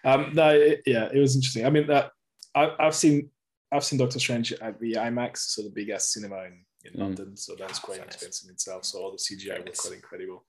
um 0.05 0.31
no 0.33 0.49
it- 0.51 0.83
yeah 0.87 1.09
it 1.13 1.19
was 1.19 1.35
interesting 1.37 1.67
I 1.67 1.71
mean 1.71 1.87
that 1.89 2.11
I, 2.55 2.71
I've 2.79 2.95
seen 2.95 3.31
I've 3.73 3.85
seen 3.85 3.99
Doctor 3.99 4.19
Strange 4.19 4.53
at 4.55 4.79
the 4.81 4.93
IMAX 4.95 5.39
so 5.39 5.63
the 5.63 5.71
big 5.71 5.91
ass 5.91 6.13
cinema 6.13 6.45
in, 6.45 6.65
in 6.85 6.93
Mm. 6.95 6.99
London 6.99 7.37
so 7.37 7.55
that's 7.59 7.79
quite 7.79 7.99
So 7.99 8.03
nice. 8.05 8.15
expensive 8.15 8.49
in 8.49 8.55
itself 8.55 8.85
so 8.85 8.99
all 9.01 9.11
the 9.13 9.19
CGI 9.19 9.69
was 9.69 9.79
quite 9.81 9.95
incredible 9.95 10.45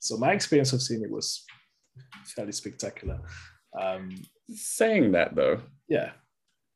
so 0.00 0.16
my 0.18 0.32
experience 0.32 0.72
of 0.74 0.82
seeing 0.82 1.02
it 1.02 1.10
was 1.10 1.44
fairly 2.34 2.52
spectacular 2.52 3.18
um 3.80 4.10
Saying 4.50 5.12
that 5.12 5.34
though, 5.34 5.60
yeah 5.88 6.12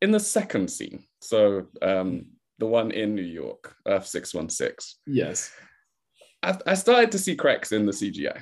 in 0.01 0.11
the 0.13 0.21
second 0.21 0.69
scene, 0.71 1.05
so 1.21 1.67
um 1.83 2.27
the 2.63 2.67
one 2.67 2.93
in 2.93 3.13
New 3.17 3.23
York, 3.43 3.75
Earth 3.89 4.07
616, 4.07 5.01
yes 5.09 5.51
I, 6.45 6.57
I 6.65 6.75
started 6.75 7.11
to 7.11 7.19
see 7.19 7.35
cracks 7.35 7.73
in 7.73 7.87
the 7.87 7.93
CGI. 7.93 8.41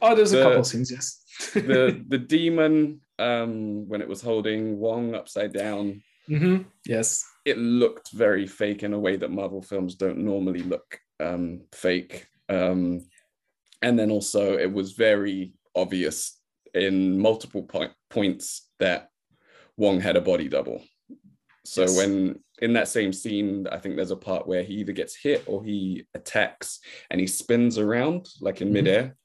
oh 0.00 0.14
there's 0.14 0.32
a 0.32 0.42
couple 0.42 0.60
of 0.60 0.66
scenes 0.66 0.90
yes 0.90 1.06
The 1.52 2.02
the 2.08 2.16
demon, 2.36 3.02
um, 3.18 3.86
when 3.86 4.00
it 4.00 4.08
was 4.08 4.22
holding 4.22 4.78
Wong 4.78 5.14
upside 5.14 5.52
down, 5.52 6.02
Mhm. 6.30 6.64
yes 6.86 7.22
it 7.44 7.58
looked 7.58 8.12
very 8.12 8.46
fake 8.46 8.82
in 8.82 8.94
a 8.94 8.98
way 9.06 9.16
that 9.18 9.30
Marvel 9.40 9.60
films 9.62 9.94
don't 9.94 10.18
normally 10.32 10.62
look 10.72 10.88
um, 11.20 11.44
fake. 11.72 12.26
Um, 12.48 12.80
and 13.82 13.98
then 13.98 14.10
also, 14.10 14.56
it 14.56 14.72
was 14.78 14.92
very 14.92 15.52
obvious 15.74 16.40
in 16.74 17.18
multiple 17.18 17.62
point, 17.62 17.92
points 18.10 18.70
that 18.78 19.10
Wong 19.76 20.00
had 20.00 20.16
a 20.16 20.20
body 20.30 20.48
double 20.48 20.80
So 21.64 21.82
Yes. 21.82 21.96
when 21.98 22.12
in 22.60 22.72
that 22.74 22.88
same 22.88 23.12
scene, 23.12 23.66
I 23.70 23.78
think 23.78 23.96
there's 23.96 24.10
a 24.10 24.16
part 24.16 24.46
where 24.46 24.62
he 24.62 24.74
either 24.74 24.92
gets 24.92 25.14
hit 25.16 25.44
or 25.46 25.62
he 25.64 26.06
attacks 26.14 26.80
and 27.10 27.20
he 27.20 27.26
spins 27.26 27.78
around 27.78 28.26
like 28.40 28.60
in 28.60 28.68
Mhm. 28.68 28.72
midair, 28.72 29.16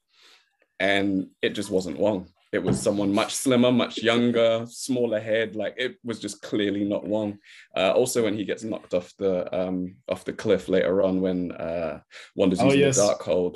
and 0.80 1.28
it 1.42 1.50
just 1.50 1.70
wasn't 1.70 1.98
Wong. 1.98 2.28
It 2.52 2.62
was 2.62 2.80
someone 2.80 3.12
much 3.12 3.34
slimmer, 3.34 3.72
much 3.72 3.98
younger, 3.98 4.64
smaller 4.68 5.18
head. 5.18 5.56
Like 5.56 5.74
it 5.76 5.96
was 6.04 6.20
just 6.20 6.40
clearly 6.42 6.84
not 6.84 7.04
Wong. 7.04 7.38
Uh, 7.76 7.90
also, 7.92 8.22
when 8.22 8.36
he 8.36 8.44
gets 8.44 8.62
knocked 8.62 8.94
off 8.94 9.12
the 9.18 9.52
um, 9.56 9.96
off 10.08 10.24
the 10.24 10.32
cliff 10.32 10.68
later 10.68 11.02
on, 11.02 11.20
when 11.20 11.50
uh, 11.52 12.00
Wanda's 12.36 12.60
Oh, 12.60 12.66
using 12.66 12.80
yes. 12.80 12.96
the 12.96 13.02
Darkhold, 13.02 13.54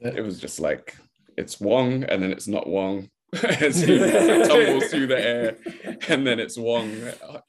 Yeah. 0.00 0.12
it 0.16 0.20
was 0.22 0.38
just 0.38 0.60
like 0.60 0.94
it's 1.38 1.58
Wong, 1.60 2.04
and 2.04 2.22
then 2.22 2.30
it's 2.32 2.46
not 2.48 2.66
Wong. 2.68 3.08
As 3.60 3.80
he 3.80 3.98
tumbles 4.48 4.86
through 4.90 5.06
the 5.08 5.18
air, 5.18 5.56
and 6.08 6.26
then 6.26 6.38
it's 6.38 6.58
Wong 6.58 6.92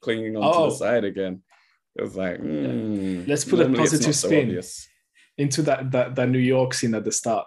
clinging 0.02 0.36
onto 0.38 0.58
Oh. 0.60 0.70
the 0.70 0.76
side 0.76 1.04
again. 1.04 1.44
It 1.98 2.02
was 2.02 2.16
like, 2.16 2.40
mm, 2.42 3.28
Let's 3.28 3.46
put 3.46 3.60
a 3.60 3.70
positive 3.70 4.08
not 4.08 4.16
so 4.16 4.28
spin. 4.28 4.62
Into 5.38 5.62
that, 5.64 5.92
that 5.92 6.16
that 6.16 6.30
New 6.30 6.40
York 6.40 6.74
scene 6.74 6.96
at 6.96 7.04
the 7.04 7.12
start. 7.12 7.46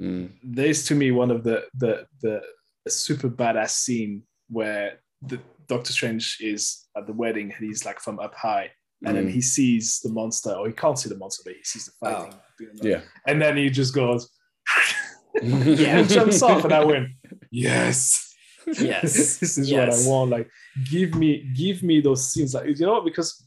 Mm, 0.00 0.30
There's 0.42 0.84
to 0.86 0.94
me 0.94 1.10
one 1.10 1.30
of 1.30 1.44
the 1.44 1.64
the 1.76 2.06
the 2.22 2.42
super 2.88 3.28
badass 3.28 3.70
scene 3.70 4.22
where 4.48 5.00
the 5.22 5.38
Doctor 5.68 5.92
Strange 5.92 6.38
is 6.40 6.84
at 6.96 7.06
the 7.06 7.12
wedding 7.12 7.52
and 7.56 7.66
he's 7.66 7.84
like 7.84 8.00
from 8.00 8.18
up 8.20 8.34
high 8.34 8.70
and 9.04 9.16
then 9.16 9.26
mm, 9.26 9.30
he 9.30 9.40
sees 9.42 10.00
the 10.02 10.08
monster 10.10 10.50
or 10.52 10.66
he 10.66 10.72
can't 10.72 10.98
see 10.98 11.08
the 11.08 11.16
monster 11.18 11.42
but 11.44 11.54
he 11.54 11.62
sees 11.64 11.86
the 11.86 11.92
fighting. 12.00 12.34
yeah. 12.82 13.00
And 13.26 13.42
then 13.42 13.56
he 13.56 13.68
just 13.68 13.92
goes 13.94 14.30
Yeah. 15.42 15.98
and 15.98 16.08
jumps 16.08 16.42
off 16.42 16.64
and 16.64 16.72
I 16.72 16.84
went, 16.84 17.08
yes. 17.50 18.34
Yes. 18.66 19.02
this 19.40 19.58
is 19.58 19.70
Yes. 19.70 20.06
what 20.06 20.06
I 20.06 20.10
want. 20.10 20.30
Like, 20.30 20.50
give 20.90 21.14
me, 21.14 21.50
give 21.54 21.82
me 21.82 22.00
those 22.00 22.32
scenes. 22.32 22.54
Like, 22.54 22.66
you 22.78 22.86
know, 22.86 23.00
because 23.02 23.30
there- 23.38 23.45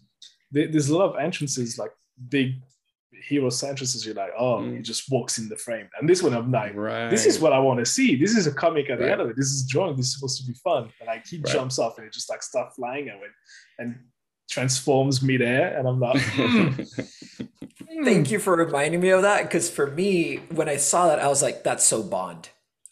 there's 0.51 0.89
a 0.89 0.97
lot 0.97 1.13
of 1.13 1.19
entrances, 1.19 1.77
like 1.77 1.91
big 2.29 2.53
hero 3.27 3.45
entrances. 3.45 4.05
You're 4.05 4.15
like, 4.15 4.31
oh, 4.37 4.59
Mm. 4.59 4.77
he 4.77 4.81
just 4.81 5.11
walks 5.11 5.37
in 5.39 5.49
the 5.49 5.55
frame. 5.57 5.89
And 5.99 6.07
this 6.09 6.23
one, 6.23 6.33
I'm 6.33 6.51
like, 6.51 6.73
Right. 6.75 7.09
this 7.09 7.25
is 7.25 7.39
what 7.39 7.53
I 7.53 7.59
want 7.59 7.79
to 7.79 7.85
see. 7.85 8.15
This 8.15 8.35
is 8.35 8.47
a 8.47 8.53
comic 8.53 8.89
at 8.89 8.97
the 8.97 9.03
Right. 9.05 9.11
end 9.13 9.21
of 9.21 9.29
it. 9.29 9.35
This 9.35 9.47
is 9.47 9.67
drawing. 9.67 9.95
This 9.95 10.07
is 10.07 10.13
supposed 10.15 10.39
to 10.41 10.47
be 10.47 10.53
fun. 10.63 10.89
And 10.99 11.07
like, 11.07 11.25
he 11.27 11.37
Right. 11.37 11.45
jumps 11.53 11.79
off 11.79 11.97
and 11.97 12.07
it 12.07 12.13
just 12.13 12.29
like 12.29 12.41
starts 12.43 12.75
flying 12.75 13.09
away 13.09 13.27
and 13.77 13.95
transforms 14.49 15.21
midair. 15.21 15.77
And 15.77 15.87
I'm 15.87 15.99
like, 15.99 16.17
mm, 16.21 17.09
Thank 18.03 18.31
you 18.31 18.39
for 18.39 18.55
reminding 18.55 19.01
me 19.01 19.09
of 19.09 19.21
that 19.23 19.43
because 19.43 19.69
for 19.69 19.87
me, 19.87 20.37
when 20.51 20.69
I 20.69 20.77
saw 20.77 21.07
that, 21.07 21.19
I 21.19 21.27
was 21.27 21.41
like, 21.41 21.63
that's 21.63 21.83
so 21.85 22.01
Bond. 22.03 22.49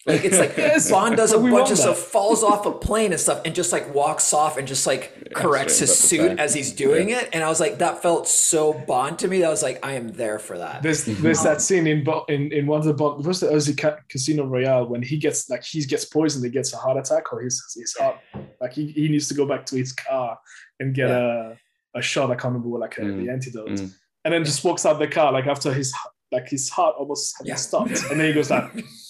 Like 0.07 0.23
it's 0.23 0.39
like 0.39 0.55
Yes, 0.57 0.89
Bond 0.89 1.17
does 1.17 1.33
a 1.33 1.37
bunch 1.37 1.51
want 1.51 1.71
of 1.71 1.77
stuff, 1.77 1.97
falls 1.97 2.41
off 2.43 2.65
a 2.65 2.71
plane 2.71 3.11
and 3.11 3.19
stuff, 3.19 3.41
and 3.45 3.53
just 3.53 3.71
like 3.73 3.93
walks 3.93 4.33
off 4.33 4.57
and 4.57 4.67
just 4.67 4.87
like 4.87 5.31
corrects 5.35 5.79
his 5.79 5.95
suit 5.97 6.39
as 6.39 6.53
he's 6.53 6.71
doing 6.71 7.09
it. 7.09 7.29
And 7.33 7.43
I 7.43 7.49
was 7.49 7.59
like, 7.59 7.79
that 7.79 8.01
felt 8.01 8.27
so 8.27 8.71
Bond 8.73 9.19
to 9.19 9.27
me. 9.27 9.43
I 9.43 9.49
was 9.49 9.61
like, 9.61 9.85
I 9.85 9.93
am 9.93 10.07
there 10.09 10.39
for 10.39 10.57
that. 10.57 10.81
There's 10.81 11.03
there's 11.05 11.43
that 11.43 11.61
scene 11.61 11.85
in 11.87 12.03
Bo- 12.05 12.25
in 12.29 12.51
in 12.53 12.65
one 12.67 12.79
of 12.79 12.85
the 12.85 12.93
Bond, 12.93 13.23
first 13.25 13.41
the 13.41 13.47
Aussie 13.47 13.77
Ca- 13.77 13.97
Casino 14.09 14.45
Royale 14.45 14.87
when 14.87 15.01
he 15.01 15.17
gets 15.17 15.49
like 15.49 15.63
he 15.63 15.83
gets 15.83 16.05
poisoned, 16.05 16.45
he 16.45 16.51
gets 16.51 16.73
a 16.73 16.77
heart 16.77 16.97
attack 16.97 17.31
or 17.33 17.41
his 17.41 17.61
his 17.77 17.93
heart 17.99 18.15
like 18.61 18.73
he, 18.73 18.87
he 18.87 19.09
needs 19.09 19.27
to 19.27 19.33
go 19.33 19.45
back 19.45 19.65
to 19.67 19.75
his 19.75 19.91
car 19.91 20.39
and 20.79 20.95
get 20.95 21.11
a 21.11 21.57
a 21.95 22.01
shot. 22.01 22.31
I 22.31 22.35
can't 22.35 22.45
remember 22.53 22.69
what 22.69 22.81
like 22.81 22.97
a, 22.97 23.01
Mm, 23.01 23.25
the 23.25 23.31
antidote, 23.31 23.69
mm. 23.69 23.91
and 24.23 24.33
then 24.33 24.45
just 24.45 24.63
walks 24.63 24.85
out 24.85 24.99
the 24.99 25.07
car 25.07 25.31
like 25.33 25.47
after 25.47 25.73
his 25.73 25.93
like 26.31 26.47
his 26.49 26.69
heart 26.69 26.95
almost 26.97 27.35
having 27.37 27.49
Yeah. 27.51 27.55
stopped, 27.55 28.03
and 28.11 28.19
then 28.19 28.27
he 28.27 28.33
goes 28.33 28.49
like, 28.51 28.69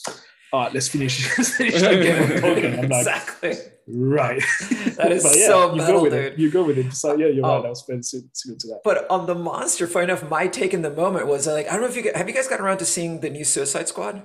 "All 0.54 0.62
right, 0.64 0.74
let's 0.74 0.88
finish, 0.90 1.16
let's 1.38 1.56
finish 1.56 1.82
that 1.82 2.02
game 2.02 2.22
of 2.24 2.42
poker." 2.42 2.68
I'm 2.68 2.90
like, 2.90 3.00
exactly. 3.00 3.54
right. 3.88 4.42
That 4.98 5.12
is 5.12 5.24
But 5.24 5.38
yeah, 5.38 5.46
so 5.48 5.72
you 5.72 5.78
metal, 5.78 5.98
go 5.98 6.04
with 6.04 6.14
dude. 6.14 6.34
it. 6.34 6.40
You 6.40 6.50
go 6.52 6.64
with 6.64 6.78
it. 6.80 6.94
So 6.94 7.16
yeah, 7.16 7.28
you're 7.28 7.46
Oh. 7.46 7.58
right. 7.58 7.66
I 7.66 7.70
was 7.70 7.84
very 7.88 8.02
su- 8.04 8.22
to 8.34 8.68
that. 8.70 8.82
But 8.84 9.06
on 9.12 9.28
the 9.28 9.36
monster, 9.36 9.86
funny 9.88 10.06
enough, 10.06 10.28
my 10.30 10.48
take 10.48 10.74
in 10.74 10.82
the 10.82 10.90
moment 10.90 11.28
was 11.28 11.48
uh, 11.48 11.54
like, 11.54 11.68
I 11.68 11.74
don't 11.74 11.82
know 11.82 11.88
if 11.88 11.96
you 11.96 12.02
get, 12.02 12.16
have 12.16 12.28
you 12.28 12.34
guys 12.34 12.48
gotten 12.48 12.66
around 12.66 12.80
to 12.80 12.86
seeing 12.86 13.20
the 13.22 13.30
new 13.30 13.46
Suicide 13.46 13.88
Squad? 13.88 14.24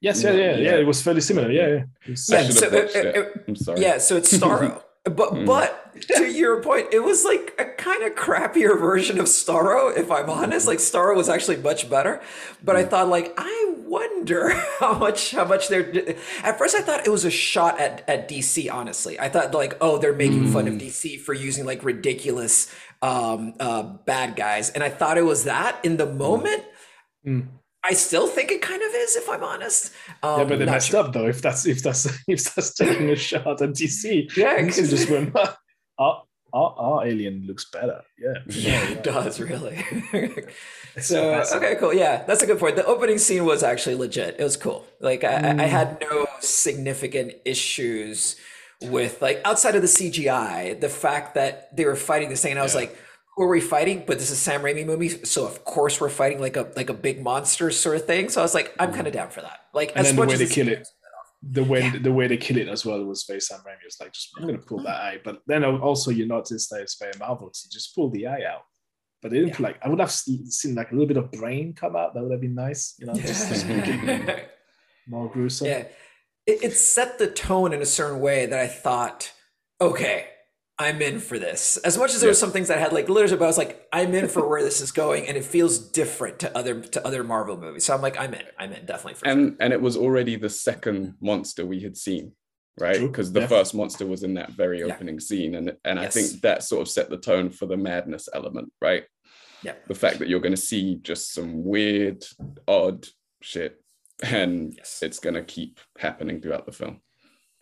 Yes, 0.00 0.22
yeah, 0.22 0.30
No, 0.32 0.36
yeah, 0.36 0.44
yeah. 0.56 0.56
yeah. 0.70 0.76
It 0.78 0.86
was 0.86 1.02
fairly 1.02 1.20
similar. 1.20 1.50
Yeah, 1.50 1.66
yeah. 1.68 1.74
I 1.76 2.08
Yeah, 2.08 2.14
should 2.44 2.54
so 2.54 2.64
have 2.70 2.72
watched 2.74 2.96
uh, 2.96 2.98
it- 3.00 3.06
it. 3.06 3.16
it- 3.16 3.44
I'm 3.48 3.56
sorry. 3.56 3.80
Yeah, 3.82 3.98
so 3.98 4.16
it's 4.16 4.32
Starro. 4.32 4.82
But 5.06 5.32
Mm. 5.32 5.46
but 5.46 5.82
to 6.16 6.26
your 6.30 6.60
point, 6.62 6.88
it 6.92 6.98
was 7.00 7.24
like 7.24 7.54
a 7.58 7.64
kind 7.64 8.02
of 8.02 8.14
crappier 8.16 8.78
version 8.78 9.18
of 9.18 9.26
Starro, 9.26 9.96
if 9.96 10.10
I'm 10.10 10.28
honest. 10.28 10.66
Like 10.66 10.78
Starro 10.78 11.16
was 11.16 11.28
actually 11.28 11.56
much 11.58 11.88
better. 11.88 12.20
But 12.62 12.76
I 12.76 12.84
thought 12.84 13.08
like 13.08 13.32
I 13.38 13.74
wonder 13.78 14.50
how 14.80 14.98
much 14.98 15.30
how 15.30 15.44
much 15.44 15.68
they're 15.68 16.16
at 16.42 16.58
first 16.58 16.74
I 16.74 16.82
thought 16.82 17.06
it 17.06 17.10
was 17.10 17.24
a 17.24 17.30
shot 17.30 17.80
at, 17.80 18.04
at 18.08 18.28
DC, 18.28 18.70
honestly. 18.70 19.18
I 19.18 19.28
thought 19.28 19.54
like, 19.54 19.76
oh, 19.80 19.96
they're 19.98 20.12
making 20.12 20.48
fun 20.48 20.66
of 20.68 20.74
DC 20.74 21.20
for 21.20 21.32
using 21.32 21.64
like 21.64 21.82
ridiculous 21.84 22.74
um 23.00 23.54
uh 23.60 23.82
bad 23.82 24.36
guys. 24.36 24.70
And 24.70 24.82
I 24.82 24.88
thought 24.90 25.18
it 25.18 25.24
was 25.24 25.44
that 25.44 25.78
in 25.84 25.96
the 25.98 26.06
moment. 26.06 26.64
Mm. 27.86 27.90
I 27.90 27.94
still 27.94 28.26
think 28.28 28.50
it 28.50 28.62
kind 28.62 28.82
of 28.82 28.92
is, 28.94 29.16
if 29.16 29.28
I'm 29.28 29.42
honest. 29.44 29.92
Um, 30.22 30.40
Yeah, 30.40 30.44
but 30.46 30.58
they 30.58 30.64
messed 30.66 30.90
sure. 30.90 31.00
up 31.00 31.12
though. 31.12 31.26
If 31.28 31.40
that's 31.42 31.66
if 31.66 31.82
that's 31.82 32.06
if 32.28 32.54
that's 32.54 32.74
taking 32.74 33.10
a 33.10 33.16
shot 33.16 33.60
at 33.62 33.70
DC, 33.70 34.36
Yeah, 34.36 34.58
DC 34.58 34.90
just 34.90 35.10
went. 35.14 35.34
Our, 35.98 36.22
our, 36.52 36.74
our 36.78 37.06
alien 37.06 37.44
looks 37.46 37.64
better. 37.70 38.02
Yeah, 38.18 38.34
Yeah, 38.46 38.88
it 38.90 39.02
does 39.02 39.40
really. 39.40 39.82
So 40.98 41.42
okay, 41.54 41.76
cool. 41.80 41.92
Yeah, 41.94 42.22
that's 42.24 42.42
a 42.42 42.46
good 42.46 42.58
point. 42.58 42.76
The 42.76 42.84
opening 42.84 43.18
scene 43.18 43.44
was 43.44 43.62
actually 43.62 43.94
legit. 43.96 44.36
It 44.38 44.42
was 44.44 44.56
cool. 44.56 44.84
Like 45.00 45.24
I, 45.24 45.34
I- 45.50 45.62
I 45.64 45.66
had 45.66 45.98
no 46.00 46.26
significant 46.40 47.32
issues 47.44 48.36
with 48.82 49.20
like 49.22 49.40
outside 49.44 49.74
of 49.74 49.82
the 49.82 49.88
CGI, 49.88 50.78
the 50.80 50.88
fact 50.90 51.34
that 51.34 51.74
they 51.76 51.84
were 51.86 51.96
fighting 51.96 52.28
this 52.28 52.42
thing, 52.42 52.52
and 52.52 52.60
I 52.60 52.62
was 52.62 52.74
Yeah. 52.74 52.80
like, 52.82 52.98
"Who 53.36 53.44
are 53.44 53.48
we 53.48 53.60
fighting?" 53.60 54.04
But 54.06 54.18
this 54.18 54.30
is 54.30 54.38
Sam 54.38 54.62
Raimi 54.62 54.84
movie, 54.84 55.08
so 55.24 55.46
of 55.46 55.64
course 55.64 56.00
we're 56.00 56.08
fighting 56.08 56.40
like 56.40 56.56
a 56.56 56.70
like 56.76 56.90
a 56.90 56.94
big 56.94 57.22
monster 57.22 57.70
sort 57.70 57.96
of 57.96 58.04
thing. 58.06 58.28
So 58.28 58.40
I 58.40 58.44
was 58.44 58.54
like, 58.54 58.74
I'm 58.78 58.92
kind 58.92 59.06
of 59.06 59.12
down 59.12 59.30
for 59.30 59.42
that. 59.42 59.60
Like. 59.72 59.90
And 59.90 59.98
as 60.00 60.06
then 60.06 60.16
the 60.16 60.22
much 60.22 60.28
way 60.28 60.34
as 60.34 60.40
they 60.40 60.54
kill 60.54 60.68
it, 60.68 60.88
the 61.42 61.62
way 61.64 61.90
the 61.90 62.12
way 62.12 62.26
they 62.26 62.36
kill 62.38 62.56
it 62.56 62.68
as 62.68 62.84
well 62.84 63.04
was 63.04 63.24
very 63.24 63.40
Sam 63.40 63.60
Raimi. 63.60 63.84
It's 63.84 64.00
like 64.00 64.12
just 64.12 64.30
I'm 64.38 64.46
gonna 64.46 64.58
pull 64.58 64.82
that 64.82 64.96
eye, 64.96 65.20
but 65.24 65.42
then 65.46 65.64
also 65.64 66.10
you 66.10 66.26
notice 66.26 66.68
that 66.68 66.80
it's 66.80 66.98
very 66.98 67.12
Marvel, 67.18 67.50
so 67.52 67.68
just 67.70 67.94
pull 67.94 68.10
the 68.10 68.26
eye 68.26 68.42
out. 68.50 68.62
But 69.22 69.30
they 69.30 69.38
didn't 69.38 69.58
Yeah. 69.60 69.66
like 69.66 69.78
I 69.82 69.88
would 69.88 70.00
have 70.00 70.10
seen 70.12 70.74
like 70.74 70.90
a 70.90 70.94
little 70.94 71.06
bit 71.06 71.16
of 71.16 71.30
brain 71.32 71.74
come 71.74 71.96
out. 71.96 72.14
That 72.14 72.22
would 72.22 72.32
have 72.32 72.40
been 72.40 72.54
nice, 72.54 72.94
you 72.98 73.06
know, 73.06 73.14
just 73.14 73.48
to 73.62 73.66
make 73.66 74.44
more 75.08 75.28
gruesome. 75.30 75.68
Yeah. 75.68 75.84
It, 76.46 76.62
it 76.62 76.72
set 76.74 77.18
the 77.18 77.26
tone 77.26 77.72
in 77.72 77.82
a 77.82 77.86
certain 77.86 78.20
way 78.20 78.46
that 78.46 78.58
I 78.58 78.68
thought, 78.68 79.32
okay, 79.80 80.28
I'm 80.78 81.00
in 81.00 81.20
for 81.20 81.38
this. 81.38 81.78
As 81.78 81.96
much 81.96 82.12
as 82.14 82.20
there 82.20 82.28
were 82.28 82.34
some 82.34 82.52
things 82.52 82.68
that 82.68 82.78
had 82.78 82.92
like 82.92 83.08
literature, 83.08 83.36
but 83.38 83.44
I 83.44 83.48
was 83.48 83.56
like, 83.58 83.86
I'm 83.92 84.14
in 84.14 84.28
for 84.28 84.46
where 84.46 84.62
this 84.62 84.80
is 84.82 84.92
going, 84.92 85.26
and 85.26 85.36
it 85.36 85.44
feels 85.44 85.78
different 85.78 86.38
to 86.40 86.56
other 86.56 86.80
to 86.82 87.06
other 87.06 87.24
Marvel 87.24 87.56
movies. 87.56 87.84
So 87.84 87.94
I'm 87.94 88.02
like, 88.02 88.18
I'm 88.20 88.34
in. 88.34 88.42
I'm 88.58 88.72
in 88.72 88.84
definitely 88.84 89.14
for 89.14 89.24
sure. 89.24 89.32
and 89.32 89.56
and 89.60 89.72
it 89.72 89.80
was 89.80 89.96
already 89.96 90.36
the 90.36 90.50
second 90.50 91.14
monster 91.20 91.64
we 91.64 91.80
had 91.80 91.96
seen 91.96 92.32
right 92.78 93.00
because 93.00 93.32
the 93.32 93.40
yeah. 93.40 93.46
first 93.46 93.74
monster 93.74 94.04
was 94.04 94.22
in 94.22 94.34
that 94.34 94.50
very 94.52 94.80
Yeah. 94.80 94.92
opening 94.92 95.18
scene 95.18 95.54
and 95.54 95.74
and 95.86 95.98
i 95.98 96.08
think 96.08 96.42
that 96.42 96.62
sort 96.62 96.82
of 96.82 96.88
set 96.90 97.08
the 97.08 97.16
tone 97.16 97.48
for 97.48 97.64
the 97.64 97.76
madness 97.78 98.28
element 98.34 98.70
right 98.82 99.04
Yeah. 99.62 99.76
the 99.88 99.94
fact 99.94 100.18
that 100.18 100.28
you're 100.28 100.40
going 100.40 100.54
to 100.54 100.60
see 100.60 100.96
just 100.96 101.32
some 101.32 101.64
weird 101.64 102.22
odd 102.68 103.06
shit 103.40 103.80
and 104.22 104.74
Yes. 104.76 104.98
it's 105.02 105.20
going 105.20 105.36
to 105.36 105.42
keep 105.42 105.80
happening 105.98 106.42
throughout 106.42 106.66
the 106.66 106.72
film 106.72 107.00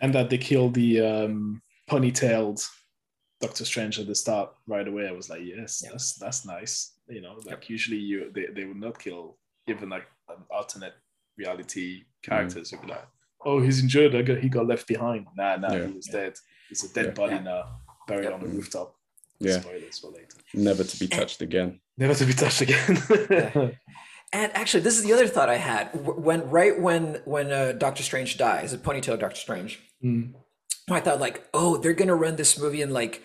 and 0.00 0.12
that 0.16 0.30
they 0.30 0.38
kill 0.38 0.70
the 0.70 1.00
um, 1.00 1.62
ponytailed 1.88 2.66
Doctor 3.46 3.64
Strange 3.64 3.98
at 4.00 4.06
the 4.06 4.14
start 4.14 4.50
right 4.66 4.86
away. 4.86 5.08
I 5.08 5.12
was 5.12 5.28
like, 5.30 5.42
yes, 5.42 5.82
Yeah. 5.84 5.90
that's 5.92 6.14
that's 6.14 6.44
nice. 6.46 6.74
You 7.08 7.20
know, 7.20 7.34
like 7.44 7.68
usually 7.68 7.98
you 7.98 8.30
they, 8.34 8.46
they 8.54 8.64
would 8.64 8.80
not 8.80 8.98
kill 8.98 9.36
even 9.68 9.88
like 9.88 10.06
an 10.28 10.36
alternate 10.50 10.94
reality 11.36 12.04
characters. 12.22 12.72
You'd 12.72 12.82
be 12.82 12.88
like, 12.88 13.06
oh, 13.44 13.60
he's 13.60 13.80
injured. 13.82 14.14
I 14.14 14.22
got, 14.22 14.38
he 14.38 14.48
got 14.48 14.66
left 14.66 14.86
behind. 14.86 15.26
Nah, 15.36 15.56
nah, 15.56 15.72
Yeah. 15.74 15.86
he 15.86 15.92
was 15.92 16.06
dead. 16.06 16.34
It's 16.70 16.84
a 16.84 16.92
dead 16.94 17.06
Yeah. 17.06 17.10
body 17.12 17.34
Yeah. 17.36 17.42
now, 17.42 17.62
buried 18.08 18.24
Yeah. 18.24 18.32
on 18.32 18.40
the 18.40 18.48
rooftop. 18.48 18.94
Yeah. 19.40 19.60
Spoilers 19.60 19.98
for 19.98 20.10
later. 20.10 20.38
never 20.54 20.84
to 20.84 20.96
be 20.98 21.08
touched 21.08 21.42
again 21.42 21.80
Never 21.98 22.14
to 22.14 22.24
be 22.24 22.32
touched 22.32 22.60
again. 22.62 23.78
And 24.32 24.50
actually, 24.56 24.82
this 24.82 24.96
is 24.98 25.04
the 25.04 25.12
other 25.12 25.28
thought 25.28 25.48
I 25.48 25.58
had 25.58 25.90
when 25.94 26.50
right 26.50 26.80
when 26.80 27.20
when 27.24 27.52
uh, 27.52 27.70
Doctor 27.72 28.02
Strange 28.02 28.36
dies, 28.36 28.72
a 28.72 28.78
ponytail 28.78 29.16
Doctor 29.18 29.36
Strange. 29.36 29.78
Mm. 30.02 30.34
I 30.90 30.98
thought 31.00 31.20
like, 31.20 31.46
oh, 31.54 31.76
they're 31.76 31.92
gonna 31.92 32.16
run 32.16 32.34
this 32.34 32.58
movie 32.58 32.82
in 32.82 32.90
like, 32.90 33.22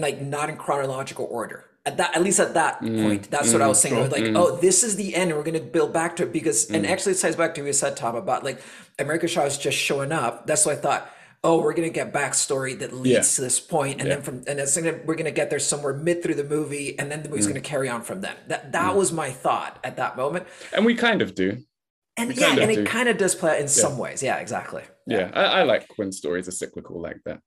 like 0.00 0.20
not 0.20 0.48
in 0.50 0.56
chronological 0.56 1.26
order. 1.30 1.64
At 1.84 1.98
that, 1.98 2.16
at 2.16 2.22
least 2.22 2.40
at 2.40 2.54
that 2.54 2.80
Mm, 2.80 3.02
point, 3.02 3.30
that's 3.30 3.52
what 3.52 3.62
I 3.62 3.68
was 3.68 3.80
saying. 3.80 3.94
I 3.96 4.00
was 4.00 4.10
like, 4.10 4.24
mm. 4.24 4.36
oh, 4.36 4.56
this 4.56 4.82
is 4.82 4.96
the 4.96 5.14
end. 5.14 5.30
and 5.30 5.38
We're 5.38 5.44
gonna 5.44 5.60
build 5.60 5.92
back 5.92 6.16
to 6.16 6.24
it 6.24 6.32
because, 6.32 6.68
and 6.70 6.84
Mm. 6.84 6.88
actually, 6.90 7.12
it 7.12 7.18
ties 7.20 7.36
back 7.36 7.54
to 7.54 7.60
what 7.60 7.68
you 7.68 7.72
said, 7.72 7.96
Tom, 7.96 8.16
about 8.16 8.42
like 8.42 8.60
America 8.98 9.28
Chavez 9.28 9.56
just 9.56 9.78
showing 9.78 10.10
up. 10.10 10.46
That's 10.48 10.66
what 10.66 10.76
I 10.78 10.80
thought, 10.80 11.10
oh, 11.44 11.60
we're 11.62 11.74
gonna 11.74 11.88
get 11.90 12.12
backstory 12.12 12.76
that 12.80 12.92
leads 12.92 13.14
Yeah. 13.14 13.36
to 13.36 13.40
this 13.42 13.60
point, 13.60 14.00
and 14.00 14.08
Yeah. 14.08 14.16
then 14.16 14.22
from 14.24 14.42
and 14.48 14.58
it's 14.58 14.76
gonna 14.76 14.98
we're 15.04 15.14
gonna 15.14 15.30
get 15.30 15.48
there 15.48 15.60
somewhere 15.60 15.92
mid 15.94 16.24
through 16.24 16.34
the 16.34 16.44
movie, 16.44 16.98
and 16.98 17.08
then 17.10 17.22
the 17.22 17.28
Mm. 17.28 17.32
movie's 17.32 17.46
gonna 17.46 17.60
carry 17.60 17.88
on 17.88 18.02
from 18.02 18.20
then. 18.20 18.34
That 18.48 18.72
that 18.72 18.96
was 18.96 19.12
my 19.12 19.30
thought 19.30 19.78
at 19.84 19.96
that 19.96 20.16
moment. 20.16 20.46
and 20.72 20.84
we 20.84 20.94
kind 20.96 21.22
of 21.22 21.34
do 21.36 21.58
And 22.18 22.30
We 22.30 22.34
yeah, 22.36 22.56
and 22.58 22.72
do. 22.72 22.80
it 22.80 22.86
kind 22.88 23.08
of 23.08 23.16
does 23.18 23.34
play 23.36 23.52
out 23.52 23.60
in 23.60 23.68
some 23.68 23.96
ways. 23.98 24.22
Yeah, 24.24 24.38
exactly. 24.38 24.82
yeah 25.06 25.30
I, 25.34 25.60
I 25.60 25.62
like 25.62 25.86
when 25.96 26.10
stories 26.10 26.48
are 26.48 26.52
cyclical 26.52 27.00
like 27.00 27.18
that 27.26 27.38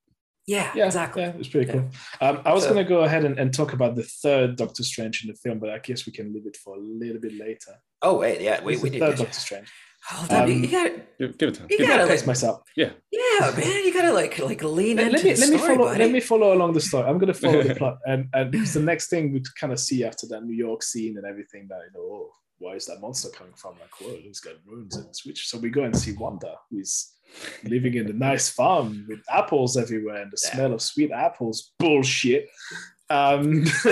Yeah, 0.49 0.71
Yeah, 0.75 0.85
exactly. 0.87 1.21
Yeah, 1.21 1.33
it's 1.37 1.47
pretty 1.47 1.67
Yeah. 1.67 1.73
cool. 1.73 1.89
Um, 2.27 2.41
I 2.45 2.53
was 2.53 2.63
So- 2.63 2.73
going 2.73 2.83
to 2.83 2.89
go 2.89 3.01
ahead 3.07 3.23
and, 3.25 3.37
and 3.39 3.53
talk 3.53 3.73
about 3.73 3.95
the 3.95 4.03
third 4.23 4.55
Doctor 4.55 4.83
Strange 4.83 5.23
in 5.23 5.27
the 5.31 5.35
film, 5.43 5.59
but 5.59 5.69
I 5.69 5.77
guess 5.79 6.05
we 6.07 6.11
can 6.11 6.33
leave 6.33 6.47
it 6.47 6.57
for 6.57 6.75
a 6.75 6.79
little 6.79 7.21
bit 7.21 7.33
later. 7.37 7.73
Oh 8.01 8.15
wait, 8.17 8.41
yeah, 8.41 8.57
we, 8.63 8.73
It's 8.73 8.81
we 8.83 8.89
the 8.89 8.99
did. 8.99 9.05
third. 9.09 9.17
Doctor 9.19 9.39
Strange. 9.47 9.67
Hold 10.11 10.31
on, 10.31 10.47
you- 10.47 10.55
Um, 10.55 10.63
you 10.63 10.71
gotta, 10.71 11.01
Give, 11.19 11.37
give 11.37 11.49
it 11.49 11.55
time. 11.55 11.67
You 11.69 11.77
Give 11.77 11.87
gotta 11.87 12.03
time. 12.07 12.15
Like- 12.17 12.27
myself. 12.27 12.61
yeah, 12.75 12.91
yeah, 13.11 13.51
man, 13.57 13.85
you 13.85 13.93
gotta 13.93 14.13
like 14.13 14.39
like 14.39 14.63
lean 14.63 14.95
Let, 14.97 15.07
into 15.13 15.17
let 15.17 15.25
me 15.25 15.33
the 15.33 15.39
let 15.41 15.49
me 15.51 15.57
follow 15.57 15.85
buddy. 15.89 15.99
let 16.03 16.11
me 16.11 16.19
follow 16.31 16.53
along 16.53 16.71
the 16.73 16.81
story. 16.81 17.05
I'm 17.07 17.17
going 17.21 17.33
to 17.35 17.39
follow 17.45 17.61
the 17.61 17.75
plot, 17.81 17.97
and 18.11 18.21
and 18.33 18.49
because 18.51 18.73
the 18.73 18.79
next 18.91 19.09
thing 19.11 19.33
we 19.33 19.43
kind 19.59 19.73
of 19.73 19.79
see 19.87 20.03
after 20.09 20.25
that 20.27 20.41
New 20.45 20.55
York 20.55 20.81
scene 20.83 21.17
and 21.17 21.25
everything 21.27 21.67
that 21.69 21.79
you 21.85 21.91
know, 21.99 22.05
oh, 22.17 22.31
why 22.59 22.73
is 22.73 22.85
that 22.85 23.01
monster 23.01 23.29
coming 23.29 23.53
from? 23.55 23.73
Like, 23.79 23.99
whoa, 23.99 24.15
he's 24.21 24.39
got 24.39 24.55
runes 24.65 24.95
and 24.97 25.15
switch. 25.15 25.47
So 25.47 25.57
we 25.57 25.69
go 25.69 25.83
and 25.83 25.97
see 25.97 26.13
Wanda, 26.13 26.55
who's 26.69 27.13
living 27.63 27.95
in 27.95 28.09
a 28.09 28.13
nice 28.13 28.49
farm 28.49 29.05
with 29.07 29.19
apples 29.29 29.77
everywhere 29.77 30.21
and 30.21 30.31
the 30.31 30.39
Yeah. 30.43 30.53
smell 30.55 30.73
of 30.73 30.81
sweet 30.81 31.11
apples. 31.11 31.71
Bullshit. 31.79 32.49
Um, 33.11 33.63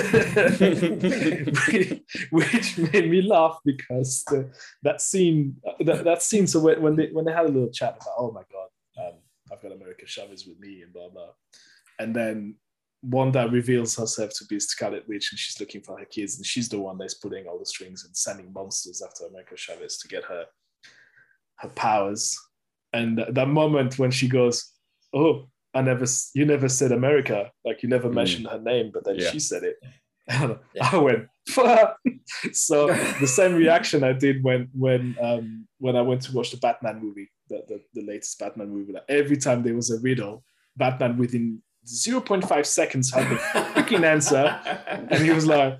which 2.31 2.77
made 2.77 3.09
me 3.09 3.21
laugh 3.21 3.59
because 3.65 4.23
the, 4.25 4.51
that 4.83 5.01
scene, 5.01 5.57
that, 5.79 6.03
that 6.03 6.21
scene. 6.21 6.47
So 6.47 6.59
when, 6.59 6.81
when 6.81 6.95
they 6.95 7.07
when 7.11 7.25
they 7.25 7.31
had 7.31 7.45
a 7.45 7.49
little 7.49 7.69
chat 7.71 7.97
about, 7.99 8.13
oh 8.17 8.31
my 8.31 8.43
god, 8.51 8.69
um, 9.07 9.13
I've 9.51 9.61
got 9.61 9.71
America 9.71 10.05
Chavez 10.05 10.45
with 10.45 10.59
me 10.59 10.83
and 10.83 10.93
blah 10.93 11.09
blah, 11.09 11.29
and 11.99 12.15
then 12.15 12.55
Wanda 13.03 13.47
reveals 13.51 13.95
herself 13.95 14.31
to 14.37 14.45
be 14.45 14.59
Scarlet 14.59 15.07
Witch 15.07 15.31
and 15.31 15.39
she's 15.39 15.59
looking 15.59 15.81
for 15.81 15.97
her 15.99 16.05
kids 16.05 16.37
and 16.37 16.45
she's 16.45 16.67
the 16.69 16.79
one 16.79 16.97
that's 16.97 17.13
pulling 17.13 17.45
all 17.47 17.59
the 17.59 17.65
strings 17.65 18.03
and 18.05 18.15
sending 18.15 18.51
monsters 18.51 19.01
after 19.05 19.25
America 19.25 19.55
Chavez 19.55 19.97
to 19.99 20.07
get 20.07 20.23
her 20.23 20.45
her 21.57 21.69
powers. 21.69 22.37
And 22.93 23.23
that 23.29 23.47
moment 23.47 23.99
when 23.99 24.11
she 24.11 24.27
goes, 24.27 24.71
"Oh, 25.13 25.49
I 25.73 25.81
never, 25.81 26.05
you 26.33 26.45
never 26.45 26.69
said 26.69 26.91
America, 26.91 27.51
like 27.65 27.83
you 27.83 27.89
never 27.89 28.09
Mm. 28.09 28.13
mentioned 28.13 28.47
her 28.47 28.59
name, 28.59 28.91
but 28.93 29.03
then 29.05 29.15
Yeah. 29.19 29.29
she 29.31 29.39
said 29.39 29.63
it." 29.63 29.77
Yeah. 30.73 30.89
I 30.91 30.97
went, 30.97 31.27
so 32.51 32.87
the 33.21 33.27
same 33.27 33.55
reaction 33.55 34.03
I 34.03 34.13
did 34.13 34.43
when 34.43 34.69
when 34.73 35.15
um, 35.21 35.67
when 35.79 35.95
I 35.95 36.01
went 36.01 36.21
to 36.23 36.33
watch 36.35 36.51
the 36.51 36.57
Batman 36.57 36.99
movie, 37.01 37.29
the, 37.49 37.63
the, 37.67 37.81
the 37.93 38.05
latest 38.05 38.37
Batman 38.39 38.69
movie. 38.69 38.93
Like 38.93 39.05
every 39.07 39.37
time 39.37 39.63
there 39.63 39.75
was 39.75 39.89
a 39.91 39.99
riddle, 40.01 40.43
Batman 40.75 41.17
within 41.17 41.61
0.5 41.87 42.65
seconds 42.65 43.11
had 43.13 43.29
the 43.29 43.35
freaking 43.75 44.03
answer, 44.03 44.59
and 45.09 45.23
he 45.23 45.31
was 45.31 45.45
like, 45.47 45.79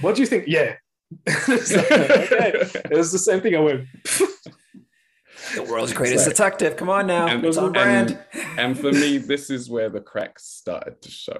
"What 0.00 0.14
do 0.14 0.20
you 0.22 0.26
think?" 0.26 0.44
Yeah. 0.46 0.76
It's 1.26 1.74
like, 1.74 1.90
okay. 1.92 2.52
It 2.90 2.96
was 2.96 3.12
the 3.12 3.18
same 3.18 3.40
thing. 3.40 3.54
I 3.56 3.60
went, 3.60 3.86
the 5.54 5.62
world's 5.62 5.92
greatest 5.92 6.26
Right. 6.26 6.34
detective. 6.36 6.76
Come 6.76 6.88
on 6.90 7.06
now, 7.06 7.26
And- 7.28 7.44
it's 7.44 7.56
on 7.56 7.72
brand. 7.72 8.18
and 8.58 8.78
for 8.78 8.92
me, 8.92 9.18
this 9.18 9.48
is 9.50 9.70
where 9.70 9.88
the 9.88 10.00
cracks 10.00 10.44
started 10.44 11.00
to 11.02 11.10
show 11.10 11.38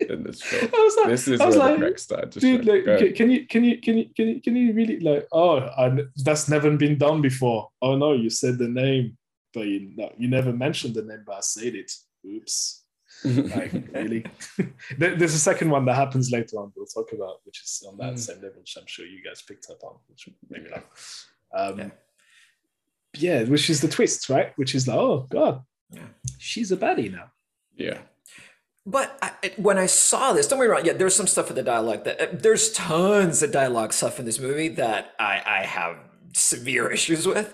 in 0.00 0.24
this 0.24 0.42
film. 0.42 0.70
I 0.74 0.78
was 0.78 0.96
like, 0.96 1.08
This 1.08 1.28
is 1.28 1.40
I 1.40 1.44
where 1.44 1.46
was 1.46 1.54
the 1.54 1.60
like, 1.60 1.78
cracks 1.78 2.02
started 2.02 2.32
to 2.32 2.40
dude, 2.40 2.64
show. 2.64 2.72
like, 2.72 2.84
Go 2.84 2.98
can, 2.98 3.12
can 3.14 3.30
you 3.30 3.46
can 3.46 3.64
you 3.64 3.78
can 3.80 3.96
you 3.98 4.06
can 4.16 4.28
you 4.28 4.40
can 4.42 4.56
you 4.56 4.72
really 4.74 5.00
like? 5.00 5.26
Oh, 5.32 5.58
I, 5.60 5.96
that's 6.24 6.48
never 6.48 6.70
been 6.76 6.98
done 6.98 7.22
before. 7.22 7.68
Oh 7.80 7.96
no, 7.96 8.12
you 8.12 8.28
said 8.30 8.58
the 8.58 8.68
name, 8.68 9.16
but 9.54 9.66
you 9.66 9.92
no, 9.96 10.12
you 10.18 10.28
never 10.28 10.52
mentioned 10.52 10.94
the 10.94 11.02
name, 11.02 11.22
but 11.26 11.36
I 11.36 11.40
said 11.40 11.74
it. 11.76 11.92
Oops. 12.26 12.82
Like 13.56 13.72
really? 13.92 14.24
There's 14.98 15.34
a 15.34 15.38
second 15.38 15.70
one 15.70 15.84
that 15.86 15.94
happens 15.94 16.30
later 16.30 16.58
on. 16.58 16.72
We'll 16.76 16.86
talk 16.86 17.12
about, 17.12 17.40
which 17.44 17.62
is 17.62 17.84
on 17.88 17.96
that 17.98 18.14
Mm. 18.14 18.18
same 18.18 18.36
level, 18.36 18.60
which 18.60 18.76
I'm 18.78 18.86
sure 18.86 19.06
you 19.06 19.22
guys 19.24 19.42
picked 19.42 19.68
up 19.70 19.82
on, 19.82 19.96
which 20.08 20.28
maybe 20.50 20.64
me 20.64 20.70
laugh. 20.70 21.26
Um, 21.54 21.78
Yeah. 21.78 21.90
yeah. 23.16 23.42
which 23.44 23.70
is 23.70 23.80
the 23.80 23.88
twist, 23.88 24.28
right? 24.28 24.52
Which 24.56 24.74
is 24.74 24.86
like, 24.86 24.98
oh 24.98 25.26
god, 25.30 25.62
Yeah. 25.90 26.08
she's 26.38 26.70
a 26.72 26.76
baddie 26.76 27.10
now. 27.12 27.30
yeah. 27.74 27.98
But 28.88 29.18
I, 29.20 29.32
when 29.56 29.78
I 29.78 29.86
saw 29.86 30.32
this, 30.32 30.46
don't 30.46 30.60
get 30.60 30.66
me 30.66 30.70
wrong. 30.70 30.84
Yeah, 30.84 30.92
there's 30.92 31.16
some 31.16 31.26
stuff 31.26 31.50
in 31.50 31.56
the 31.56 31.62
dialogue 31.64 32.04
that 32.04 32.20
uh, 32.20 32.26
there's 32.32 32.70
tons 32.70 33.42
of 33.42 33.50
dialogue 33.50 33.92
stuff 33.92 34.20
in 34.20 34.26
this 34.26 34.38
movie 34.38 34.68
that 34.68 35.12
I, 35.18 35.42
I 35.44 35.62
have 35.64 35.96
severe 36.34 36.88
issues 36.92 37.26
with. 37.26 37.52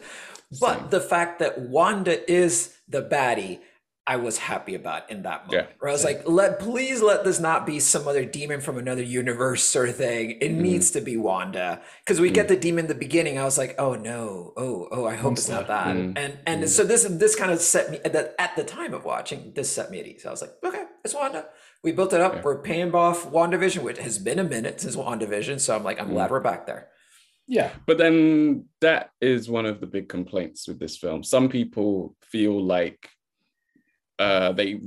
But 0.61 0.79
Same. 0.81 0.91
the 0.91 1.01
fact 1.01 1.39
that 1.39 1.59
Wanda 1.59 2.31
is 2.31 2.77
the 2.87 3.01
baddie, 3.03 3.61
I 4.05 4.17
was 4.17 4.37
happy 4.39 4.75
about 4.75 5.09
in 5.11 5.23
that 5.23 5.47
moment. 5.47 5.69
Yeah, 5.71 5.75
where 5.79 5.89
I 5.91 5.93
was 5.93 6.03
same. 6.03 6.17
like, 6.17 6.29
let 6.29 6.59
please 6.59 7.01
let 7.03 7.23
this 7.25 7.39
not 7.39 7.65
be 7.67 7.79
some 7.79 8.09
other 8.09 8.25
demon 8.25 8.61
from 8.61 8.77
another 8.77 9.03
universe 9.03 9.63
sort 9.63 9.89
of 9.89 9.97
thing. 9.97 10.33
It 10.41 10.51
Mm-hmm. 10.51 10.61
needs 10.63 10.91
to 10.93 11.01
be 11.01 11.17
Wanda 11.17 11.81
because 12.05 12.21
we 12.21 12.31
get 12.31 12.49
the 12.49 12.57
demon 12.57 12.87
in 12.87 12.89
the 12.89 12.97
beginning. 12.97 13.39
I 13.39 13.45
was 13.45 13.59
like, 13.59 13.77
oh 13.79 13.95
no, 13.95 14.53
oh 14.57 14.89
oh, 14.91 15.07
I 15.07 15.15
hope 15.15 15.35
it's 15.35 15.49
not 15.49 15.69
that. 15.69 15.95
Mm. 15.95 16.15
And 16.19 16.39
and 16.47 16.69
so 16.69 16.83
this 16.85 17.05
this 17.05 17.37
kind 17.37 17.53
of 17.53 17.61
set 17.61 17.91
me 17.93 17.99
that 18.05 18.35
at 18.41 18.57
the 18.57 18.65
time 18.65 18.93
of 18.93 19.05
watching 19.05 19.53
this 19.55 19.71
set 19.73 19.91
me 19.91 20.01
at 20.01 20.07
ease. 20.07 20.27
I 20.27 20.31
was 20.31 20.41
like, 20.43 20.53
okay, 20.65 20.85
it's 21.05 21.15
Wanda. 21.15 21.47
We 21.85 21.93
built 21.93 22.13
it 22.13 22.21
up. 22.21 22.35
Yeah. 22.35 22.43
We're 22.43 22.63
paying 22.63 22.93
off 22.95 23.31
WandaVision, 23.31 23.83
which 23.85 23.99
has 23.99 24.19
been 24.19 24.39
a 24.41 24.45
minute 24.45 24.81
since 24.81 24.97
WandaVision. 24.97 25.61
So 25.61 25.77
I'm 25.77 25.85
like, 25.85 26.01
I'm 26.01 26.09
Mm. 26.09 26.15
glad 26.15 26.31
we're 26.33 26.41
back 26.41 26.67
there. 26.67 26.89
Yeah, 27.49 27.71
But 27.87 27.99
then 27.99 28.67
that 28.81 29.11
is 29.21 29.49
one 29.49 29.67
of 29.67 29.81
the 29.81 29.87
big 29.87 30.09
complaints 30.09 30.67
with 30.69 30.79
this 30.79 30.97
film. 30.97 31.23
Some 31.25 31.49
people 31.49 32.17
feel 32.23 32.61
like 32.65 33.09
uh, 34.19 34.53
they 34.53 34.81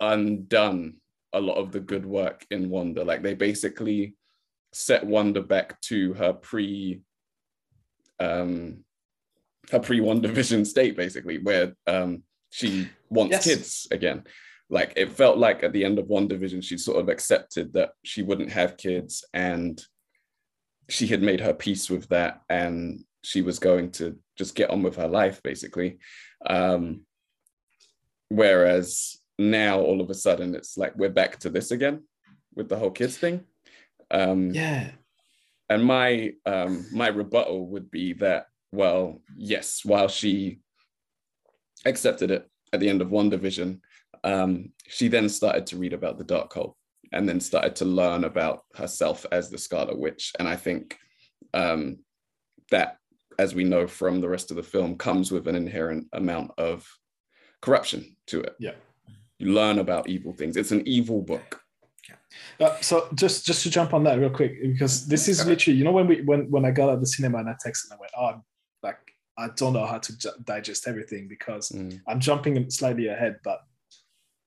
undone 0.00 0.94
a 1.32 1.40
lot 1.40 1.54
of 1.56 1.72
the 1.72 1.80
good 1.80 2.04
work 2.04 2.44
in 2.50 2.68
Wanda. 2.68 3.04
Like 3.04 3.22
they 3.22 3.34
basically 3.34 4.14
set 4.72 5.04
Wanda 5.04 5.40
back 5.42 5.80
to 5.82 6.12
her 6.14 6.32
pre 6.32 7.00
um 8.20 8.84
her 9.70 9.80
pre 9.80 10.00
WandaVision 10.00 10.66
state, 10.74 10.96
basically, 10.96 11.38
where 11.38 11.74
um 11.86 12.22
she 12.50 12.88
wants 13.08 13.32
Yes. 13.32 13.44
kids 13.44 13.86
again. 13.90 14.24
Like 14.68 14.92
it 14.96 15.12
felt 15.12 15.38
like 15.38 15.62
at 15.62 15.72
the 15.72 15.84
end 15.84 15.98
of 15.98 16.06
WandaVision, 16.06 16.62
she 16.62 16.78
sort 16.78 16.98
of 16.98 17.08
accepted 17.08 17.72
that 17.74 17.90
she 18.04 18.22
wouldn't 18.22 18.50
have 18.50 18.76
kids 18.76 19.24
and 19.34 19.82
she 20.88 21.06
had 21.06 21.22
made 21.22 21.40
her 21.40 21.54
peace 21.54 21.88
with 21.88 22.08
that 22.08 22.40
and 22.48 23.04
she 23.22 23.40
was 23.40 23.58
going 23.58 23.90
to 23.92 24.18
just 24.36 24.54
get 24.54 24.68
on 24.70 24.82
with 24.82 24.96
her 24.96 25.06
life 25.08 25.40
basically 25.42 25.98
um 26.46 27.02
whereas 28.36 29.18
now 29.38 29.80
all 29.80 30.00
of 30.00 30.08
a 30.08 30.14
sudden 30.14 30.54
it's 30.54 30.78
like 30.78 30.96
we're 30.96 31.10
back 31.10 31.38
to 31.38 31.50
this 31.50 31.70
again 31.70 32.02
with 32.54 32.68
the 32.68 32.76
whole 32.76 32.90
kids 32.90 33.16
thing 33.16 33.44
um 34.10 34.50
yeah. 34.50 34.90
and 35.68 35.84
my 35.84 36.32
um 36.46 36.86
my 36.92 37.08
rebuttal 37.08 37.66
would 37.66 37.90
be 37.90 38.12
that 38.14 38.46
well 38.72 39.20
yes 39.36 39.84
while 39.84 40.08
she 40.08 40.60
accepted 41.84 42.30
it 42.30 42.48
at 42.72 42.80
the 42.80 42.88
end 42.88 43.02
of 43.02 43.08
WandaVision 43.08 43.80
um 44.24 44.70
she 44.86 45.08
then 45.08 45.28
started 45.28 45.66
to 45.66 45.76
read 45.76 45.92
about 45.92 46.16
the 46.16 46.24
Darkhold 46.24 46.74
and 47.12 47.28
then 47.28 47.40
started 47.40 47.76
to 47.76 47.84
learn 47.84 48.24
about 48.24 48.62
herself 48.74 49.26
as 49.30 49.50
the 49.50 49.58
scarlet 49.58 49.98
witch 49.98 50.32
and 50.38 50.48
i 50.48 50.56
think 50.56 50.96
um 51.52 51.98
that 52.70 52.96
as 53.38 53.54
we 53.54 53.64
know 53.64 53.86
from 53.86 54.20
the 54.20 54.28
rest 54.28 54.50
of 54.50 54.56
the 54.56 54.62
film 54.62 54.96
comes 54.96 55.30
with 55.30 55.48
an 55.48 55.56
inherent 55.56 56.06
amount 56.12 56.50
of 56.56 56.86
corruption 57.62 58.16
to 58.26 58.40
it. 58.42 58.54
Yeah. 58.58 58.72
you 59.38 59.52
learn 59.52 59.78
about 59.78 60.08
evil 60.08 60.32
things. 60.34 60.56
It's 60.56 60.70
an 60.72 60.82
evil 60.86 61.22
book. 61.22 61.60
Uh, 62.60 62.76
so 62.80 63.08
just 63.14 63.44
just 63.46 63.62
to 63.62 63.70
jump 63.70 63.92
on 63.94 64.04
that 64.04 64.18
real 64.18 64.30
quick 64.30 64.60
because 64.62 65.06
this 65.06 65.28
is 65.28 65.44
literally 65.46 65.76
you 65.78 65.84
know 65.84 65.92
when 65.92 66.06
we 66.06 66.22
when 66.22 66.50
when 66.50 66.64
I 66.64 66.70
got 66.70 66.88
out 66.88 66.94
of 66.94 67.00
the 67.00 67.06
cinema 67.06 67.38
and 67.38 67.48
I 67.48 67.52
texted 67.54 67.84
and 67.90 67.94
I 67.94 67.96
went 68.00 68.12
oh 68.16 68.26
I'm, 68.26 68.42
like 68.82 68.98
I 69.38 69.48
don't 69.54 69.74
know 69.74 69.84
how 69.84 69.98
to 69.98 70.18
ju- 70.18 70.38
digest 70.44 70.88
everything 70.88 71.28
because 71.28 71.68
Mm. 71.70 72.00
I'm 72.08 72.20
jumping 72.20 72.70
slightly 72.70 73.08
ahead 73.08 73.36
but 73.44 73.60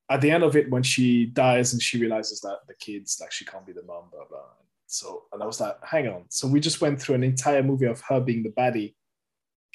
at 0.10 0.20
the 0.22 0.32
end 0.32 0.44
of 0.44 0.56
it 0.56 0.70
when 0.72 0.82
she 0.84 1.28
dies 1.28 1.74
and 1.74 1.82
she 1.82 2.00
realizes 2.00 2.42
that 2.42 2.60
the 2.68 2.74
kids 2.76 3.18
like 3.22 3.32
she 3.32 3.46
can't 3.46 3.66
be 3.66 3.74
the 3.74 3.84
mom 3.84 4.06
blah 4.12 4.26
blah. 4.30 4.50
So 4.88 5.24
and 5.32 5.42
I 5.44 5.46
was 5.46 5.60
like 5.62 5.78
hang 5.84 6.08
on. 6.08 6.24
So 6.30 6.48
we 6.48 6.60
just 6.60 6.82
went 6.82 7.00
through 7.00 7.16
an 7.16 7.24
entire 7.24 7.62
movie 7.64 7.86
of 7.88 8.02
her 8.10 8.20
being 8.20 8.42
the 8.44 8.50
baddie 8.50 8.96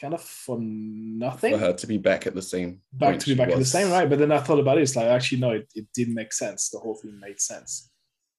kind 0.00 0.14
of 0.14 0.22
for 0.22 0.58
nothing. 0.60 1.52
for 1.52 1.58
her 1.58 1.72
to 1.74 1.86
be 1.86 1.98
back 1.98 2.26
at 2.26 2.34
the 2.34 2.42
same 2.42 2.80
back 2.92 3.18
to 3.18 3.26
be 3.26 3.32
she 3.32 3.36
back 3.36 3.50
at 3.50 3.58
the 3.58 3.64
same 3.64 3.90
right? 3.90 4.08
But 4.08 4.18
then 4.18 4.32
i 4.32 4.38
thought 4.38 4.58
about 4.58 4.78
it 4.78 4.82
it's 4.82 4.96
like 4.96 5.06
actually 5.06 5.40
no 5.40 5.50
it, 5.50 5.68
it 5.74 5.86
didn't 5.94 6.14
make 6.14 6.32
sense. 6.32 6.70
The 6.70 6.78
whole 6.78 6.94
thing 6.94 7.18
made 7.20 7.40
sense. 7.40 7.90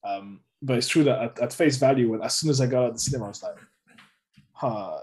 Um 0.03 0.41
but 0.62 0.78
it's 0.78 0.88
true 0.88 1.03
that 1.05 1.22
at, 1.22 1.39
at 1.39 1.53
face 1.53 1.78
value 1.78 2.09
when 2.12 2.22
as 2.22 2.36
soon 2.36 2.49
as 2.49 2.59
i 2.62 2.66
got 2.66 2.84
out 2.84 2.89
of 2.89 2.93
the 2.95 2.99
cinema 2.99 3.26
i 3.26 3.28
was 3.30 3.43
like 3.43 3.55
huh 4.53 4.97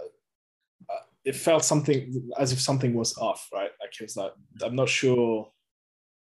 Uh, 0.90 1.04
it 1.24 1.36
felt 1.36 1.64
something 1.64 2.00
as 2.38 2.52
if 2.52 2.60
something 2.60 2.92
was 2.94 3.16
off 3.18 3.48
right? 3.52 3.70
Like 3.80 3.92
it 4.00 4.02
was 4.04 4.16
like 4.16 4.32
i'm 4.64 4.76
not 4.76 4.88
sure 4.88 5.50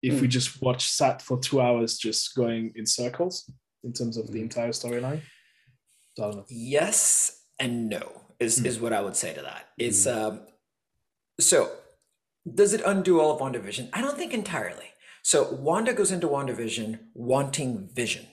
if 0.03 0.21
we 0.21 0.29
just 0.29 0.61
watched 0.63 0.91
sat 1.01 1.23
for 1.23 1.37
two 1.41 1.61
hours 1.61 1.97
just 1.99 2.35
going 2.37 2.73
in 2.77 2.87
circles 2.87 3.51
in 3.85 3.93
terms 3.93 4.17
of 4.19 4.27
the 4.33 4.39
Mm. 4.39 4.43
entire 4.49 4.73
storyline. 4.81 5.21
So 6.15 6.19
I 6.23 6.27
don't 6.29 6.37
know. 6.39 6.47
Yes 6.49 7.43
and 7.59 7.89
no 7.89 8.05
is 8.41 8.61
Mm. 8.61 8.67
is 8.67 8.81
what 8.81 8.93
I 8.93 9.01
would 9.01 9.17
say 9.17 9.33
to 9.35 9.43
that. 9.43 9.69
It's 9.79 10.07
um 10.07 10.41
so 11.41 11.71
does 12.53 12.73
it 12.73 12.83
undo 12.87 13.21
all 13.21 13.33
of 13.33 13.41
WandaVision? 13.41 13.91
I 13.93 14.01
don't 14.01 14.17
think 14.17 14.33
entirely. 14.33 14.91
So 15.23 15.51
Wanda 15.53 15.93
goes 15.93 16.13
into 16.13 16.29
WandaVision 16.29 17.01
wanting 17.15 17.89
vision. 17.93 18.27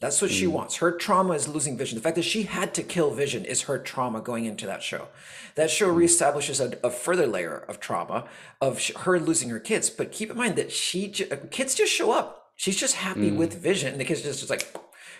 That's 0.00 0.22
what 0.22 0.30
she 0.30 0.46
wants. 0.46 0.76
Her 0.76 0.92
trauma 0.92 1.32
is 1.32 1.48
losing 1.48 1.76
vision. 1.76 1.96
The 1.98 2.02
fact 2.02 2.14
that 2.14 2.22
she 2.22 2.44
had 2.44 2.72
to 2.74 2.84
kill 2.84 3.10
vision 3.10 3.44
is 3.44 3.62
her 3.62 3.80
trauma 3.80 4.20
going 4.20 4.44
into 4.44 4.64
that 4.66 4.80
show. 4.84 5.08
That 5.56 5.70
show 5.72 5.92
reestablishes 5.92 6.60
a, 6.60 6.86
a 6.86 6.90
further 6.90 7.26
layer 7.26 7.56
of 7.68 7.80
trauma 7.80 8.28
of 8.60 8.78
sh- 8.78 8.92
her 8.98 9.18
losing 9.18 9.48
her 9.50 9.58
kids. 9.58 9.90
But 9.90 10.12
keep 10.12 10.30
in 10.30 10.36
mind 10.36 10.54
that 10.54 10.70
she 10.70 11.08
j- 11.08 11.28
kids 11.50 11.74
just 11.74 11.92
show 11.92 12.12
up. 12.12 12.52
She's 12.54 12.76
just 12.76 12.94
happy 12.94 13.32
with 13.32 13.54
vision, 13.60 13.90
and 13.90 14.00
the 14.00 14.04
kids 14.04 14.22
just, 14.22 14.38
just 14.38 14.50
like, 14.50 14.72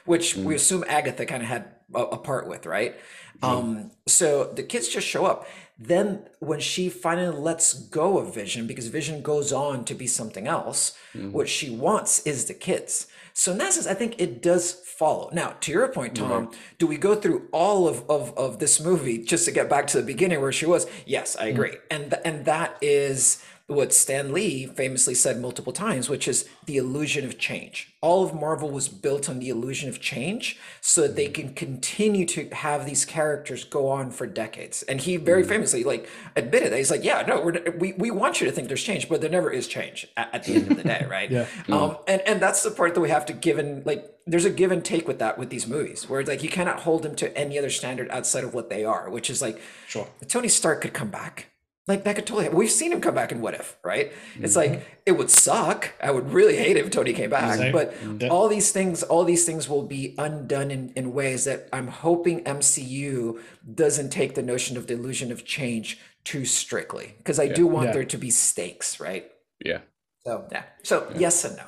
which 0.08 0.34
we 0.34 0.42
hmm. 0.42 0.52
assume 0.52 0.84
Agatha 0.88 1.26
kind 1.26 1.42
of 1.42 1.48
had 1.48 1.68
a, 1.94 2.00
a 2.00 2.18
part 2.18 2.48
with, 2.48 2.66
right? 2.66 2.96
Hmm. 3.40 3.44
Um, 3.44 3.90
so 4.06 4.44
the 4.44 4.62
kids 4.62 4.88
just 4.88 5.06
show 5.06 5.26
up. 5.26 5.46
Then 5.78 6.28
when 6.40 6.58
she 6.58 6.88
finally 6.88 7.36
lets 7.36 7.72
go 7.72 8.18
of 8.18 8.34
Vision, 8.34 8.66
because 8.66 8.88
Vision 8.88 9.22
goes 9.22 9.52
on 9.52 9.84
to 9.84 9.94
be 9.94 10.06
something 10.06 10.48
else, 10.48 10.96
hmm. 11.12 11.30
what 11.30 11.48
she 11.48 11.70
wants 11.70 12.20
is 12.26 12.46
the 12.46 12.54
kids. 12.54 13.06
So 13.34 13.52
in 13.52 13.58
that 13.58 13.72
sense, 13.72 13.86
I 13.86 13.94
think 13.94 14.16
it 14.18 14.42
does 14.42 14.72
follow. 14.72 15.30
Now, 15.32 15.54
to 15.60 15.70
your 15.70 15.86
point, 15.86 16.16
Tom, 16.16 16.50
do 16.78 16.88
we 16.88 16.96
go 16.96 17.14
through 17.14 17.46
all 17.52 17.86
of, 17.86 18.02
of, 18.10 18.36
of 18.36 18.58
this 18.58 18.80
movie 18.80 19.18
just 19.22 19.44
to 19.44 19.52
get 19.52 19.70
back 19.70 19.86
to 19.88 19.98
the 19.98 20.02
beginning 20.02 20.40
where 20.40 20.50
she 20.50 20.66
was? 20.66 20.88
Yes, 21.06 21.36
I 21.38 21.46
agree. 21.46 21.76
And 21.88 22.10
th- 22.10 22.22
and 22.24 22.44
that 22.46 22.76
is 22.82 23.40
what 23.68 23.92
Stan 23.92 24.32
Lee 24.32 24.64
famously 24.64 25.14
said 25.14 25.38
multiple 25.38 25.74
times, 25.74 26.08
which 26.08 26.26
is 26.26 26.48
the 26.64 26.78
illusion 26.78 27.26
of 27.26 27.38
change. 27.38 27.94
All 28.00 28.24
of 28.24 28.32
Marvel 28.32 28.70
was 28.70 28.88
built 28.88 29.28
on 29.28 29.40
the 29.40 29.50
illusion 29.50 29.90
of 29.90 30.00
change 30.00 30.58
so 30.80 31.02
that 31.02 31.16
they 31.16 31.28
mm. 31.28 31.34
can 31.34 31.52
continue 31.52 32.24
to 32.24 32.48
have 32.48 32.86
these 32.86 33.04
characters 33.04 33.64
go 33.64 33.90
on 33.90 34.10
for 34.10 34.26
decades. 34.26 34.82
And 34.84 35.02
he 35.02 35.18
very 35.18 35.44
mm. 35.44 35.48
famously 35.48 35.84
like 35.84 36.08
admitted 36.34 36.72
that 36.72 36.78
he's 36.78 36.90
like, 36.90 37.04
yeah, 37.04 37.20
no, 37.28 37.42
we're, 37.42 37.62
we, 37.78 37.92
we 37.92 38.10
want 38.10 38.40
you 38.40 38.46
to 38.46 38.52
think 38.52 38.68
there's 38.68 38.82
change, 38.82 39.06
but 39.06 39.20
there 39.20 39.28
never 39.28 39.50
is 39.50 39.68
change 39.68 40.08
at, 40.16 40.34
at 40.34 40.44
the 40.44 40.54
end 40.54 40.70
of 40.70 40.76
the 40.78 40.84
day, 40.84 41.06
right? 41.10 41.30
Yeah. 41.30 41.46
Um, 41.68 41.90
mm. 41.90 42.00
and, 42.08 42.22
and 42.22 42.40
that's 42.40 42.62
the 42.62 42.70
part 42.70 42.94
that 42.94 43.02
we 43.02 43.10
have 43.10 43.26
to 43.26 43.34
give 43.34 43.58
and 43.58 43.84
like, 43.84 44.10
there's 44.26 44.46
a 44.46 44.50
give 44.50 44.72
and 44.72 44.82
take 44.82 45.06
with 45.06 45.18
that 45.18 45.36
with 45.36 45.50
these 45.50 45.66
movies 45.66 46.08
where 46.08 46.20
it's 46.20 46.28
like 46.28 46.42
you 46.42 46.48
cannot 46.48 46.80
hold 46.80 47.02
them 47.02 47.14
to 47.16 47.36
any 47.36 47.58
other 47.58 47.70
standard 47.70 48.10
outside 48.10 48.44
of 48.44 48.54
what 48.54 48.70
they 48.70 48.82
are, 48.82 49.10
which 49.10 49.28
is 49.28 49.42
like 49.42 49.60
Sure. 49.86 50.08
Tony 50.26 50.48
Stark 50.48 50.80
could 50.80 50.94
come 50.94 51.10
back. 51.10 51.48
Like 51.88 52.04
that 52.04 52.14
could 52.16 52.26
totally 52.26 52.44
happen. 52.44 52.58
We've 52.58 52.70
seen 52.70 52.92
him 52.92 53.00
come 53.00 53.14
back 53.14 53.32
in 53.32 53.40
What 53.40 53.54
If, 53.54 53.76
right? 53.82 54.12
It's 54.38 54.54
Mm-hmm. 54.56 54.74
like 54.74 55.00
it 55.06 55.12
would 55.12 55.30
suck. 55.30 55.92
I 56.02 56.10
would 56.10 56.30
really 56.30 56.56
hate 56.56 56.76
it 56.76 56.84
if 56.84 56.90
Tony 56.90 57.14
came 57.14 57.30
back. 57.30 57.72
But 57.72 57.94
Yeah. 58.20 58.28
all 58.28 58.46
these 58.48 58.70
things, 58.70 59.02
all 59.02 59.24
these 59.24 59.44
things 59.46 59.68
will 59.68 59.86
be 59.86 60.14
undone 60.18 60.70
in, 60.70 60.92
in 60.94 61.14
ways 61.14 61.44
that 61.44 61.68
I'm 61.72 61.88
hoping 61.88 62.44
MCU 62.44 63.40
doesn't 63.74 64.10
take 64.10 64.34
the 64.34 64.42
notion 64.42 64.76
of 64.76 64.86
the 64.86 64.94
illusion 64.94 65.32
of 65.32 65.44
change 65.46 65.98
too 66.24 66.44
strictly. 66.44 67.14
Because 67.18 67.40
I 67.40 67.48
do 67.48 67.66
want 67.66 67.86
Yeah. 67.88 67.92
there 67.94 68.04
to 68.04 68.18
be 68.18 68.30
stakes, 68.30 69.00
right? 69.00 69.24
Yeah. 69.64 69.80
So 70.26 70.46
yeah. 70.52 70.64
So 70.82 71.10
yes 71.16 71.44
and 71.46 71.56
no. 71.56 71.64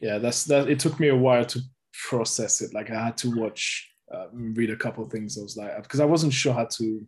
yeah 0.00 0.16
that's 0.18 0.44
that 0.46 0.68
it 0.68 0.78
took 0.78 0.98
me 0.98 1.08
a 1.08 1.16
while 1.16 1.44
to 1.44 1.60
process 2.08 2.60
it 2.60 2.74
like 2.74 2.90
i 2.90 2.98
had 3.06 3.16
to 3.16 3.28
watch 3.42 3.62
uh, 4.14 4.26
read 4.32 4.70
a 4.70 4.76
couple 4.76 5.04
of 5.04 5.10
things 5.12 5.38
i 5.38 5.42
was 5.42 5.56
like 5.56 5.70
because 5.82 6.00
i 6.00 6.04
wasn't 6.04 6.32
sure 6.32 6.52
how 6.52 6.64
to 6.78 7.06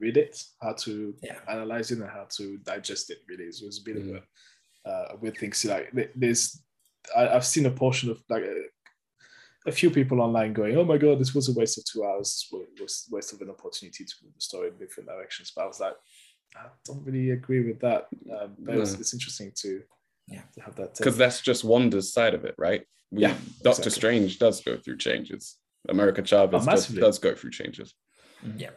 read 0.00 0.16
it 0.16 0.42
how 0.62 0.72
to 0.72 1.14
Yeah. 1.22 1.38
analyze 1.48 1.90
it 1.90 1.98
and 2.00 2.08
how 2.10 2.26
to 2.36 2.56
digest 2.58 3.10
it 3.10 3.18
really 3.28 3.52
so 3.52 3.64
it 3.64 3.66
was 3.66 3.80
a 3.80 3.84
bit 3.84 3.96
Mhm. 3.96 4.16
of 4.16 4.22
a, 4.86 4.88
uh, 4.90 5.06
a 5.12 5.16
weird 5.16 5.36
thing 5.38 5.52
see 5.52 5.68
like 5.68 5.92
th- 5.92 6.10
there's 6.16 6.62
I, 7.16 7.28
i've 7.34 7.46
seen 7.46 7.66
a 7.66 7.70
portion 7.70 8.10
of 8.10 8.22
like 8.28 8.42
a, 8.42 8.64
a 9.66 9.72
few 9.72 9.90
people 9.90 10.20
online 10.20 10.52
going 10.52 10.76
oh 10.76 10.84
my 10.84 10.98
god 10.98 11.18
this 11.20 11.34
was 11.34 11.48
a 11.48 11.52
waste 11.58 11.78
of 11.78 11.84
two 11.84 12.04
hours 12.04 12.48
it 12.52 12.80
was 12.80 13.06
a 13.10 13.14
waste 13.14 13.32
of 13.32 13.40
an 13.42 13.50
opportunity 13.50 14.04
to 14.04 14.14
move 14.22 14.34
the 14.34 14.40
story 14.40 14.68
in 14.68 14.76
different 14.78 15.08
directions 15.08 15.52
but 15.54 15.62
i 15.64 15.66
was 15.66 15.80
like 15.80 15.96
i 16.56 16.66
don't 16.86 17.04
really 17.04 17.30
agree 17.30 17.62
with 17.68 17.78
that 17.80 18.08
um, 18.36 18.56
but 18.58 18.76
it's, 18.76 18.94
No. 18.94 19.00
it's 19.00 19.12
interesting 19.14 19.52
to 19.62 19.82
Yeah. 20.28 20.42
to 20.54 20.60
have 20.66 20.76
that 20.76 20.94
take. 20.94 21.04
Because 21.04 21.16
that's 21.18 21.40
just 21.42 21.64
Wanda's 21.64 22.12
side 22.12 22.34
of 22.34 22.44
it, 22.44 22.54
right? 22.56 22.82
We, 23.10 23.22
Yeah, 23.22 23.34
Doctor 23.68 23.88
exactly. 23.88 23.90
Strange 24.00 24.38
does 24.38 24.56
go 24.68 24.76
through 24.82 24.98
changes. 24.98 25.42
America 25.88 26.22
Chavez 26.22 26.62
Oh, 26.68 26.70
does, 26.70 26.86
does 27.06 27.18
go 27.18 27.34
through 27.34 27.50
changes. 27.60 27.88
Yeah. 28.62 28.70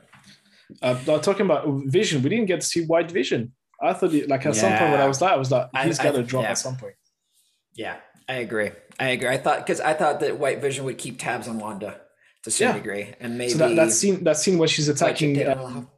Uh, 0.82 1.00
now 1.08 1.18
talking 1.20 1.46
about 1.46 1.68
Vision, 1.86 2.22
we 2.24 2.30
didn't 2.30 2.46
get 2.48 2.62
to 2.62 2.68
see 2.68 2.86
White 2.86 3.12
Vision. 3.12 3.54
I 3.82 3.94
thought, 3.94 4.14
it, 4.14 4.30
like 4.30 4.46
at 4.46 4.56
some 4.56 4.72
point 4.78 4.92
when 4.92 5.02
I 5.02 5.08
was 5.08 5.20
there, 5.20 5.30
I 5.30 5.36
was 5.36 5.52
like, 5.52 5.68
I- 5.74 5.86
he's 5.86 6.00
I- 6.00 6.04
got 6.04 6.12
to 6.14 6.24
drop 6.24 6.44
yeah. 6.44 6.52
at 6.52 6.58
some 6.58 6.78
point. 6.78 6.96
Yeah. 7.76 7.98
I 8.30 8.36
agree. 8.36 8.72
I 9.00 9.10
agree. 9.10 9.28
I 9.28 9.38
thought 9.38 9.58
because 9.66 9.82
I 9.82 9.94
thought 9.94 10.20
that 10.22 10.40
White 10.40 10.62
Vision 10.62 10.86
would 10.86 10.98
keep 10.98 11.20
tabs 11.20 11.48
on 11.48 11.60
Wanda 11.60 12.00
to 12.44 12.52
some 12.52 12.68
Yeah. 12.68 12.74
degree. 12.74 13.14
And 13.20 13.38
maybe 13.38 13.52
So 13.52 13.58
that, 13.58 13.76
that 13.76 13.92
scene, 13.92 14.24
that 14.24 14.38
scene 14.38 14.58
when 14.58 14.70
she's 14.70 14.88
attacking, 14.88 15.34
didn't 15.34 15.58
uh, 15.58 15.62
allow- 15.62 15.90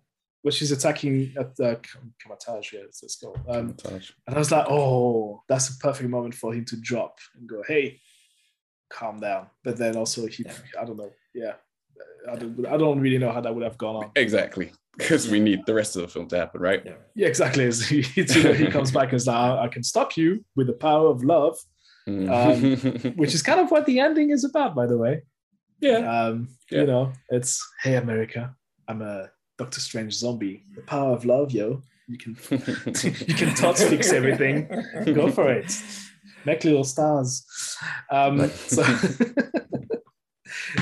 she's 0.49 0.71
attacking 0.71 1.33
at 1.39 1.55
the 1.55 1.79
Kamar-Taj, 2.21 2.73
yeah, 2.73 2.79
it's 2.81 3.03
it's 3.03 3.17
called. 3.17 3.39
Um, 3.47 3.75
and 3.85 4.35
I 4.35 4.37
was 4.39 4.51
like, 4.51 4.65
oh, 4.69 5.43
that's 5.49 5.69
a 5.69 5.77
perfect 5.77 6.09
moment 6.09 6.33
for 6.35 6.53
him 6.53 6.65
to 6.65 6.77
drop 6.77 7.19
and 7.35 7.47
go, 7.47 7.63
hey, 7.67 7.99
calm 8.89 9.19
down. 9.19 9.47
But 9.63 9.77
then 9.77 9.95
also 9.95 10.25
he, 10.27 10.43
Yeah. 10.43 10.53
I 10.79 10.85
don't 10.85 10.97
know, 10.97 11.11
yeah, 11.33 11.53
I 12.31 12.35
don't, 12.35 12.65
I 12.67 12.77
don't 12.77 12.99
really 12.99 13.17
know 13.17 13.31
how 13.31 13.41
that 13.41 13.53
would 13.53 13.63
have 13.63 13.77
gone 13.77 13.95
on. 13.97 14.11
Exactly. 14.15 14.71
Because 14.97 15.29
we 15.29 15.39
need 15.39 15.65
the 15.65 15.73
rest 15.73 15.95
of 15.95 16.01
the 16.03 16.07
film 16.07 16.27
to 16.29 16.37
happen, 16.37 16.61
right? 16.61 16.81
Yeah. 16.85 16.93
Yeah, 17.15 17.27
exactly. 17.27 17.63
It's- 17.67 17.89
he, 17.89 18.01
he 18.01 18.67
comes 18.67 18.91
back 18.91 19.11
and 19.11 19.21
says, 19.21 19.27
I 19.27 19.63
I 19.65 19.67
can 19.67 19.83
stop 19.83 20.15
you 20.17 20.43
with 20.55 20.67
the 20.67 20.73
power 20.87 21.07
of 21.09 21.23
love, 21.23 21.57
Mm. 22.07 23.15
which 23.21 23.33
is 23.33 23.41
kind 23.41 23.59
of 23.59 23.71
what 23.71 23.85
the 23.87 23.99
ending 23.99 24.29
is 24.29 24.43
about, 24.43 24.75
by 24.75 24.85
the 24.85 24.97
way. 24.97 25.23
yeah. 25.81 25.99
Um, 26.17 26.49
Yeah. 26.71 26.81
You 26.81 26.87
know, 26.87 27.13
it's 27.29 27.51
hey 27.83 27.95
America, 27.95 28.55
I'm 28.87 29.01
a 29.01 29.29
Doctor 29.57 29.79
Strange 29.79 30.13
zombie. 30.13 30.63
The 30.75 30.81
power 30.83 31.11
of 31.13 31.25
love, 31.25 31.51
yo. 31.51 31.81
You 32.07 32.17
can 32.23 32.37
you 33.29 33.35
can 33.41 33.49
thoughts 33.55 33.83
fix 33.83 34.13
everything. 34.13 34.55
Go 35.19 35.31
for 35.31 35.51
it. 35.51 35.71
Make 36.45 36.63
little 36.63 36.83
stars. 36.83 37.43
Um, 38.11 38.49
so 38.73 38.83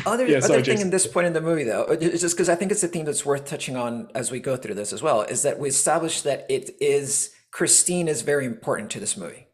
Other, 0.06 0.28
Yeah, 0.28 0.40
sorry, 0.40 0.56
other 0.56 0.64
thing 0.64 0.76
Jason. 0.76 0.88
in 0.88 0.92
this 0.92 1.08
point 1.08 1.28
in 1.28 1.34
the 1.34 1.42
movie, 1.42 1.64
though, 1.64 1.86
is 1.86 2.22
just 2.22 2.36
because 2.36 2.50
I 2.50 2.56
think 2.56 2.72
it's 2.72 2.84
a 2.84 2.88
theme 2.88 3.06
that's 3.06 3.26
worth 3.26 3.46
touching 3.46 3.76
on 3.76 4.10
as 4.16 4.32
we 4.32 4.40
go 4.40 4.56
through 4.56 4.76
this 4.76 4.94
as 4.94 5.02
well, 5.02 5.22
is 5.22 5.42
that 5.44 5.60
we 5.60 5.70
established 5.70 6.24
that 6.24 6.46
it 6.50 6.72
is 6.80 7.32
Christine 7.52 8.08
is 8.08 8.22
very 8.22 8.46
important 8.46 8.90
to 8.92 9.00
this 9.00 9.16
movie. 9.16 9.48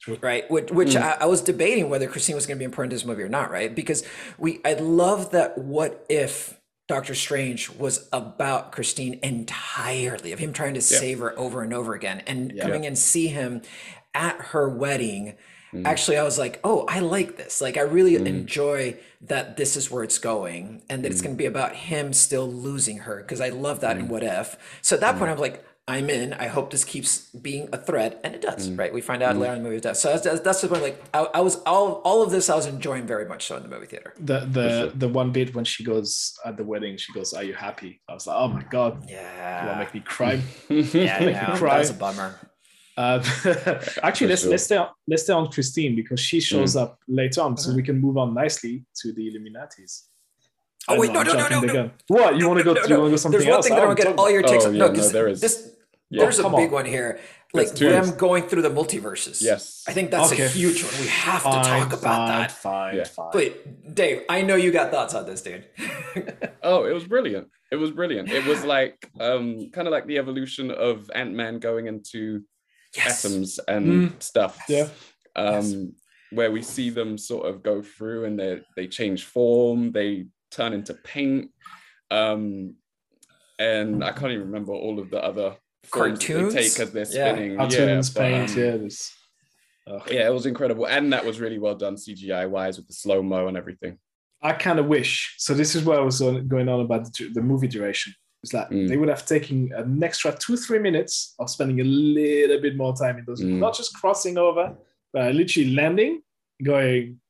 True. 0.00 0.18
Right, 0.20 0.50
which, 0.50 0.70
which 0.70 0.94
hmm. 0.94 1.02
I, 1.02 1.16
I 1.20 1.26
was 1.26 1.40
debating 1.40 1.88
whether 1.88 2.06
Christine 2.06 2.34
was 2.34 2.46
going 2.46 2.58
to 2.58 2.60
be 2.60 2.66
important 2.66 2.90
to 2.90 2.96
this 2.96 3.06
movie 3.06 3.22
or 3.22 3.28
not, 3.28 3.50
right? 3.50 3.74
Because 3.74 4.04
we, 4.36 4.60
I 4.64 4.74
love 4.74 5.30
that. 5.30 5.56
What 5.56 6.04
if 6.10 6.60
Doctor 6.86 7.14
Strange 7.14 7.70
was 7.70 8.06
about 8.12 8.72
Christine 8.72 9.18
entirely, 9.22 10.32
of 10.32 10.38
him 10.38 10.52
trying 10.52 10.74
to 10.74 10.82
save 10.82 11.20
her 11.20 11.38
over 11.38 11.62
and 11.62 11.72
over 11.72 11.94
again, 11.94 12.22
and 12.26 12.58
coming 12.60 12.84
and 12.84 12.98
see 12.98 13.28
him 13.28 13.62
at 14.14 14.36
her 14.36 14.68
wedding. 14.68 15.36
Mm. 15.74 15.84
Actually, 15.86 16.18
I 16.18 16.22
was 16.22 16.38
like, 16.38 16.60
oh, 16.62 16.86
I 16.88 17.00
like 17.00 17.36
this. 17.36 17.60
Like, 17.60 17.76
I 17.76 17.82
really 17.82 18.12
mm. 18.12 18.26
enjoy 18.26 18.96
that 19.22 19.56
this 19.56 19.76
is 19.76 19.90
where 19.90 20.04
it's 20.04 20.18
going 20.18 20.82
and 20.88 21.04
that 21.04 21.10
it's 21.10 21.20
mm. 21.20 21.24
going 21.24 21.36
to 21.36 21.38
be 21.38 21.46
about 21.46 21.74
him 21.74 22.12
still 22.12 22.50
losing 22.50 22.98
her 22.98 23.16
because 23.16 23.40
I 23.40 23.48
love 23.48 23.80
that 23.80 23.96
in 23.96 24.08
What 24.08 24.22
If. 24.22 24.56
So 24.82 24.94
at 24.96 25.00
that 25.00 25.18
point, 25.18 25.30
I'm 25.30 25.38
like, 25.38 25.64
I'm 25.86 26.08
in. 26.08 26.32
I 26.32 26.46
hope 26.46 26.70
this 26.70 26.82
keeps 26.82 27.28
being 27.30 27.68
a 27.72 27.76
thread. 27.76 28.18
And 28.24 28.34
it 28.34 28.40
does, 28.40 28.70
right? 28.70 28.92
We 28.92 29.02
find 29.02 29.22
out 29.22 29.36
later 29.36 29.52
in 29.52 29.58
the 29.58 29.64
movie 29.64 29.76
it 29.76 29.82
does. 29.82 30.00
So 30.00 30.08
that's, 30.08 30.22
that's, 30.22 30.40
that's 30.40 30.60
the 30.62 30.68
point. 30.68 30.82
Like, 30.82 31.02
I, 31.12 31.28
I 31.34 31.40
was, 31.40 31.56
all, 31.66 32.00
all 32.04 32.22
of 32.22 32.30
this 32.30 32.48
I 32.48 32.54
was 32.54 32.66
enjoying 32.66 33.06
very 33.06 33.26
much 33.26 33.44
so 33.46 33.56
in 33.56 33.62
the 33.62 33.68
movie 33.68 33.86
theater. 33.86 34.14
the 34.18 34.40
the 34.40 34.68
sure. 34.68 34.90
the 34.90 35.08
one 35.08 35.30
bit 35.30 35.54
when 35.54 35.66
she 35.66 35.84
goes 35.84 36.38
at 36.46 36.56
the 36.56 36.64
wedding, 36.64 36.96
she 36.96 37.12
goes, 37.12 37.34
"Are 37.34 37.44
you 37.44 37.52
happy?" 37.52 38.00
I 38.08 38.14
was 38.14 38.26
like, 38.26 38.36
"Oh 38.38 38.48
my 38.48 38.62
god, 38.62 38.92
you 39.10 39.16
want 39.16 39.26
Yeah. 39.36 39.72
to 39.72 39.78
make 39.78 39.92
me 39.92 40.00
cry?" 40.00 40.40
Yeah, 40.70 41.18
make 41.18 41.20
me 41.20 41.26
no, 41.26 41.32
that 41.32 41.58
cry. 41.58 41.78
was 41.80 41.90
a 41.90 41.94
bummer. 41.94 42.38
Um, 42.96 43.22
actually, 44.02 44.28
let's 44.28 44.42
sure. 44.42 44.50
let's 44.50 44.64
stay 44.64 44.76
on, 44.76 44.88
let's 45.08 45.22
stay 45.24 45.32
on 45.32 45.50
Christine 45.50 45.96
because 45.96 46.20
she 46.20 46.40
shows 46.40 46.76
up 46.76 46.98
later 47.08 47.40
on, 47.42 47.56
so 47.56 47.74
we 47.74 47.82
can 47.82 48.00
move 48.00 48.16
on 48.16 48.34
nicely 48.34 48.84
to 49.02 49.12
the 49.12 49.30
Illuminatis. 49.30 50.02
Oh, 50.86 51.00
wait, 51.00 51.12
know, 51.12 51.22
no, 51.22 51.32
no, 51.32 51.48
no, 51.48 51.60
no, 51.60 51.72
no. 51.72 51.90
What 52.08 52.36
you 52.36 52.46
want 52.46 52.58
to 52.58 52.64
go? 52.64 52.74
No, 52.74 52.82
to, 52.82 52.88
no, 52.88 52.94
you 52.96 53.00
want 53.00 53.08
to 53.08 53.12
go 53.12 53.16
something 53.16 53.38
There's 53.40 53.48
one 53.48 53.54
else? 53.56 53.66
thing 53.66 53.74
that 53.76 53.82
I 53.82 53.86
don't 53.86 53.96
get 53.96 54.18
all 54.18 54.30
your 54.30 54.42
takes 54.42 54.64
Oh, 54.64 54.68
on. 54.68 54.74
yeah, 54.74 54.80
No, 54.80 54.86
no, 54.86 54.92
because 54.92 55.12
there 55.12 55.28
is. 55.28 55.40
this, 55.40 55.70
Yeah. 56.10 56.22
there's 56.24 56.38
a 56.38 56.42
big 56.50 56.68
on. 56.68 56.70
one 56.70 56.84
here. 56.84 57.20
Like 57.54 57.68
There's 57.68 57.78
two. 57.78 57.88
them 57.90 58.16
going 58.18 58.42
through 58.48 58.62
the 58.62 58.70
multiverses. 58.70 59.40
Yes. 59.40 59.82
I 59.88 59.92
think 59.92 60.10
that's 60.10 60.32
Okay. 60.32 60.44
a 60.44 60.48
huge 60.48 60.82
one. 60.82 60.92
We 61.00 61.06
have 61.06 61.42
to 61.44 61.50
Fine, 61.50 61.64
talk 61.64 61.86
about 61.92 62.02
fine, 62.02 62.28
that. 62.28 62.52
Fine, 62.52 62.96
Yeah. 62.96 63.04
fine. 63.04 63.30
Wait, 63.32 63.94
Dave, 63.94 64.22
I 64.28 64.42
know 64.42 64.56
you 64.56 64.72
got 64.72 64.90
thoughts 64.90 65.14
on 65.14 65.24
this, 65.24 65.40
dude. 65.42 65.64
Oh, 66.62 66.84
it 66.84 66.92
was 66.92 67.04
brilliant. 67.04 67.48
It 67.70 67.76
was 67.76 67.90
brilliant. 67.90 68.30
It 68.30 68.44
was 68.46 68.64
like 68.64 69.08
um 69.20 69.70
kind 69.72 69.86
of 69.88 69.92
like 69.92 70.06
the 70.06 70.18
evolution 70.18 70.70
of 70.70 71.10
Ant-Man 71.14 71.58
going 71.60 71.86
into 71.86 72.42
yes. 72.96 73.24
atoms 73.24 73.58
and 73.68 74.14
stuff. 74.20 74.60
Yeah. 74.68 74.88
Um 75.36 75.94
where 76.32 76.50
we 76.50 76.62
see 76.62 76.90
them 76.90 77.16
sort 77.16 77.46
of 77.46 77.62
go 77.62 77.82
through 77.82 78.24
and 78.24 78.38
they 78.38 78.60
they 78.76 78.86
change 78.86 79.24
form, 79.24 79.92
they 79.92 80.26
turn 80.50 80.72
into 80.72 80.94
paint. 80.94 81.50
Um 82.10 82.74
and 83.58 84.02
I 84.04 84.10
can't 84.12 84.32
even 84.32 84.46
remember 84.46 84.72
all 84.72 84.98
of 84.98 85.10
the 85.10 85.22
other 85.22 85.56
forms 85.86 86.18
that 86.18 86.26
Cartoons? 86.26 86.54
they 86.54 86.68
take 86.68 86.80
as 86.80 86.92
they're 86.92 87.06
Yeah. 87.10 87.34
spinning. 87.34 87.56
Cartoons, 87.56 88.10
but, 88.10 88.20
paint, 88.20 88.50
um, 88.50 88.58
yeah. 88.58 88.76
This. 88.78 89.12
Ugh. 89.86 90.02
Yeah, 90.10 90.26
it 90.26 90.32
was 90.32 90.46
incredible. 90.46 90.86
And 90.86 91.12
that 91.12 91.24
was 91.24 91.40
really 91.40 91.58
well 91.58 91.74
done 91.74 91.96
CGI 91.96 92.48
wise 92.48 92.78
with 92.78 92.88
the 92.88 92.94
slow-mo 92.94 93.48
and 93.48 93.56
everything. 93.56 93.98
I 94.42 94.52
kind 94.52 94.78
of 94.78 94.86
wish. 94.86 95.34
So 95.38 95.54
this 95.54 95.74
is 95.74 95.84
what 95.84 95.98
I 95.98 96.02
was 96.02 96.20
going 96.20 96.68
on 96.68 96.80
about 96.80 97.04
the, 97.04 97.30
the 97.32 97.42
movie 97.42 97.68
duration. 97.68 98.14
It's 98.44 98.52
like 98.52 98.68
Mm. 98.68 98.88
they 98.88 98.98
would 98.98 99.08
have 99.08 99.24
taken 99.24 99.72
an 99.74 100.02
extra 100.04 100.30
two, 100.38 100.56
three 100.58 100.78
minutes 100.78 101.34
of 101.38 101.48
spending 101.48 101.80
a 101.80 101.84
little 101.84 102.60
bit 102.60 102.76
more 102.76 102.94
time 102.94 103.16
in 103.18 103.24
those, 103.24 103.40
Mm. 103.42 103.58
not 103.58 103.74
just 103.74 103.94
crossing 103.98 104.36
over, 104.36 104.76
but 105.14 105.34
literally 105.34 105.70
landing, 105.74 106.20
going, 106.62 107.20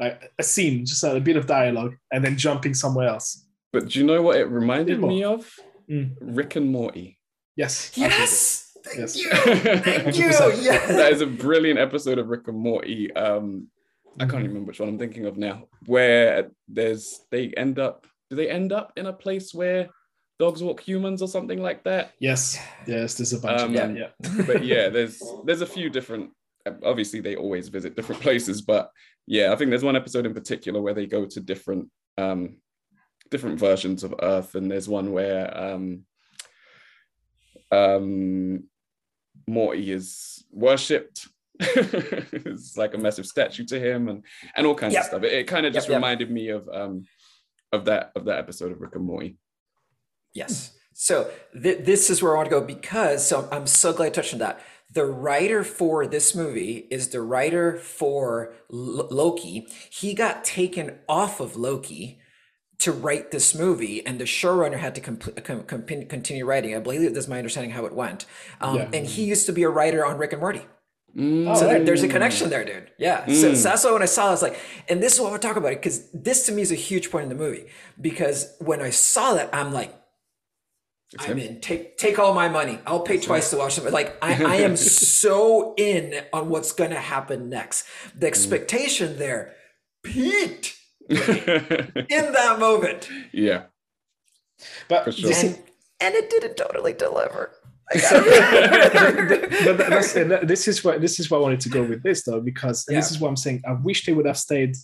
like 0.00 0.32
a 0.38 0.42
scene, 0.42 0.86
just 0.86 1.04
a 1.04 1.20
bit 1.20 1.36
of 1.36 1.46
dialogue, 1.46 1.94
and 2.12 2.24
then 2.24 2.38
jumping 2.38 2.72
somewhere 2.72 3.08
else. 3.08 3.44
But 3.74 3.88
do 3.88 3.98
you 3.98 4.06
know 4.06 4.22
what 4.22 4.36
it 4.38 4.46
reminded 4.46 5.00
me 5.00 5.22
of? 5.22 5.54
Mm. 5.88 6.16
Rick 6.22 6.56
and 6.56 6.68
Morty. 6.72 7.18
Yes. 7.56 7.92
Yes. 7.94 8.70
Thank 8.84 8.98
Yes. 9.00 9.16
you. 9.18 9.28
Thank 9.30 10.16
you. 10.18 10.24
Yes. 10.24 10.88
that 10.88 11.12
is 11.12 11.20
a 11.20 11.26
brilliant 11.26 11.78
episode 11.78 12.18
of 12.18 12.28
Rick 12.28 12.48
and 12.48 12.56
Morty. 12.58 13.12
Um, 13.14 13.68
I 14.18 14.24
can't 14.24 14.40
even 14.44 14.48
remember 14.48 14.68
which 14.68 14.80
one 14.80 14.88
I'm 14.88 14.98
thinking 14.98 15.26
of 15.26 15.36
now. 15.36 15.68
Where 15.86 16.50
there's 16.68 17.20
they 17.30 17.48
end 17.64 17.78
up. 17.78 18.06
Do 18.30 18.36
they 18.36 18.48
end 18.48 18.72
up 18.72 18.92
in 18.96 19.04
a 19.06 19.12
place 19.12 19.52
where 19.52 19.90
dogs 20.38 20.62
walk 20.62 20.80
humans 20.80 21.22
or 21.22 21.28
something 21.28 21.62
like 21.62 21.84
that? 21.84 22.12
Yes. 22.18 22.58
Yes. 22.86 23.14
There's 23.14 23.32
a 23.32 23.38
bunch 23.40 23.60
Um, 23.60 23.68
of 23.70 23.74
them 23.74 23.96
Yeah. 23.96 24.08
But 24.46 24.64
yeah, 24.64 24.88
there's 24.88 25.22
there's 25.44 25.60
a 25.62 25.66
few 25.66 25.90
different. 25.90 26.30
Obviously, 26.82 27.20
they 27.20 27.36
always 27.36 27.68
visit 27.68 27.94
different 27.96 28.22
places, 28.26 28.62
but 28.62 28.90
yeah, 29.26 29.52
I 29.52 29.56
think 29.56 29.70
there's 29.70 29.84
one 29.84 29.96
episode 29.96 30.26
in 30.26 30.34
particular 30.34 30.80
where 30.80 30.94
they 30.94 31.06
go 31.06 31.26
to 31.26 31.40
different 31.40 31.90
um, 32.18 32.56
different 33.30 33.58
versions 33.58 34.02
of 34.04 34.14
Earth, 34.22 34.54
and 34.54 34.70
there's 34.70 34.88
one 34.88 35.12
where 35.12 35.54
um, 35.56 36.04
um, 37.70 38.64
Morty 39.46 39.90
is 39.92 40.44
worshipped. 40.50 41.28
it's 41.60 42.76
like 42.76 42.94
a 42.94 42.98
massive 42.98 43.26
statue 43.26 43.64
to 43.66 43.78
him, 43.78 44.08
and 44.08 44.24
and 44.56 44.66
all 44.66 44.74
kinds 44.74 44.94
Yep. 44.94 45.02
of 45.02 45.06
stuff. 45.06 45.22
It, 45.22 45.32
it 45.32 45.44
kind 45.46 45.66
of 45.66 45.72
just 45.72 45.86
Yep, 45.88 45.92
yep. 45.92 45.98
reminded 45.98 46.30
me 46.30 46.48
of 46.48 46.68
um, 46.68 47.04
of 47.72 47.84
that 47.86 48.12
of 48.16 48.24
that 48.26 48.38
episode 48.38 48.72
of 48.72 48.80
Rick 48.80 48.94
and 48.96 49.04
Morty. 49.04 49.36
Yes. 50.34 50.72
So 50.92 51.30
th- 51.60 51.84
this 51.84 52.10
is 52.10 52.22
where 52.22 52.34
I 52.34 52.36
want 52.36 52.50
to 52.50 52.60
go 52.60 52.60
because 52.60 53.26
so 53.26 53.48
I'm 53.50 53.66
so 53.66 53.92
glad 53.92 54.06
you 54.06 54.12
touched 54.12 54.32
on 54.32 54.38
that. 54.40 54.60
The 54.92 55.04
writer 55.04 55.64
for 55.64 56.06
this 56.06 56.34
movie 56.34 56.86
is 56.90 57.08
the 57.08 57.20
writer 57.20 57.76
for 57.78 58.52
L- 58.72 59.08
Loki. 59.10 59.66
He 59.90 60.14
got 60.14 60.44
taken 60.44 60.98
off 61.08 61.40
of 61.40 61.56
Loki 61.56 62.20
to 62.78 62.92
write 62.92 63.30
this 63.30 63.54
movie, 63.54 64.04
and 64.06 64.20
the 64.20 64.24
showrunner 64.24 64.78
had 64.78 64.94
to 64.96 65.00
comp- 65.00 65.42
com- 65.44 65.62
com- 65.62 65.82
continue 65.84 66.44
writing. 66.44 66.76
I 66.76 66.80
believe 66.80 67.14
that's 67.14 67.28
my 67.28 67.38
understanding 67.38 67.70
how 67.72 67.86
it 67.86 67.92
went. 67.94 68.26
Um, 68.60 68.76
Yeah. 68.76 68.88
And 68.92 69.06
he 69.06 69.24
used 69.24 69.46
to 69.46 69.52
be 69.52 69.62
a 69.62 69.68
writer 69.70 70.04
on 70.04 70.18
Rick 70.18 70.32
and 70.32 70.40
Morty. 70.40 70.62
Mm. 71.16 71.56
So 71.56 71.66
there, 71.66 71.82
there's 71.84 72.02
a 72.02 72.08
connection 72.08 72.50
there, 72.50 72.64
dude. 72.64 72.90
Yeah. 72.98 73.24
So, 73.26 73.54
so 73.54 73.68
that's 73.68 73.84
why 73.84 73.92
when 73.92 74.02
I 74.02 74.06
saw 74.06 74.26
it, 74.26 74.28
I 74.28 74.30
was 74.32 74.42
like, 74.42 74.58
and 74.88 75.00
this 75.02 75.14
is 75.14 75.20
what 75.20 75.30
we're 75.30 75.38
talking 75.38 75.58
about 75.62 75.70
because 75.70 76.10
this 76.12 76.44
to 76.46 76.52
me 76.52 76.62
is 76.62 76.72
a 76.72 76.76
huge 76.76 77.10
point 77.10 77.22
in 77.24 77.28
the 77.28 77.36
movie. 77.36 77.66
Because 78.00 78.52
when 78.58 78.80
I 78.82 78.90
saw 78.90 79.34
that, 79.34 79.48
I'm 79.52 79.72
like, 79.72 79.94
It's 81.14 81.24
I'm 81.24 81.38
him. 81.38 81.38
in. 81.56 81.60
Take 81.60 81.96
take 81.96 82.18
all 82.18 82.34
my 82.34 82.48
money. 82.48 82.78
I'll 82.86 83.00
pay 83.00 83.18
twice 83.18 83.50
to 83.50 83.56
watch 83.56 83.76
them. 83.76 83.92
Like 83.92 84.16
I, 84.22 84.44
I 84.44 84.56
am 84.56 84.76
so 85.12 85.74
in 85.76 86.22
on 86.32 86.48
what's 86.48 86.72
gonna 86.72 87.00
happen 87.00 87.48
next. 87.48 87.86
Mm. 87.86 88.20
The 88.20 88.26
expectation 88.26 89.18
there 89.18 89.54
peaked 90.02 90.76
in 91.08 91.16
that 91.18 92.56
moment. 92.58 93.08
yeah. 93.32 93.64
But 94.88 95.04
For 95.04 95.12
sure. 95.12 95.32
And 95.34 95.58
and 96.00 96.14
it 96.14 96.30
didn't 96.30 96.56
totally 96.56 96.92
deliver. 96.92 97.52
But 97.94 99.78
that's, 99.88 100.12
that- 100.14 100.48
this 100.48 100.68
is 100.68 100.82
what 100.84 101.00
this 101.00 101.20
is 101.20 101.30
what 101.30 101.38
I 101.38 101.40
wanted 101.40 101.60
to 101.60 101.68
go 101.68 101.82
with 101.82 102.02
this 102.02 102.22
though, 102.24 102.40
because 102.40 102.86
and 102.88 102.96
this 102.96 103.10
is 103.10 103.18
what 103.20 103.28
I'm 103.28 103.36
saying. 103.36 103.62
I 103.66 103.72
wish 103.72 104.04
they 104.06 104.12
would 104.12 104.26
have 104.26 104.38
stayed 104.38 104.74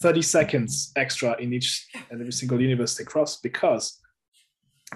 30 0.00 0.22
seconds 0.22 0.92
extra 0.96 1.36
in 1.40 1.52
each 1.52 1.86
and 2.10 2.20
every 2.20 2.32
single 2.32 2.60
universe 2.60 2.96
they 2.96 3.04
cross, 3.04 3.36
because 3.40 3.98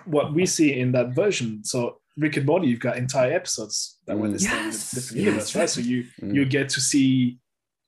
what 0.06 0.32
we 0.34 0.46
see 0.46 0.78
in 0.78 0.92
that 0.92 1.14
version, 1.14 1.64
so 1.64 1.98
Rick 2.16 2.36
and 2.36 2.46
Morty, 2.46 2.68
you've 2.68 2.80
got 2.80 2.96
entire 2.96 3.32
episodes 3.32 3.98
that 4.06 4.18
were 4.18 4.28
Mm. 4.28 4.32
they 4.32 4.38
stay 4.38 4.50
Yes. 4.50 4.92
in 4.92 4.96
different 4.98 5.16
Yes. 5.18 5.26
universe, 5.26 5.56
right? 5.56 5.70
So 5.70 5.80
you 5.80 6.04
Mm. 6.20 6.34
you 6.34 6.44
get 6.44 6.68
to 6.70 6.80
see 6.80 7.38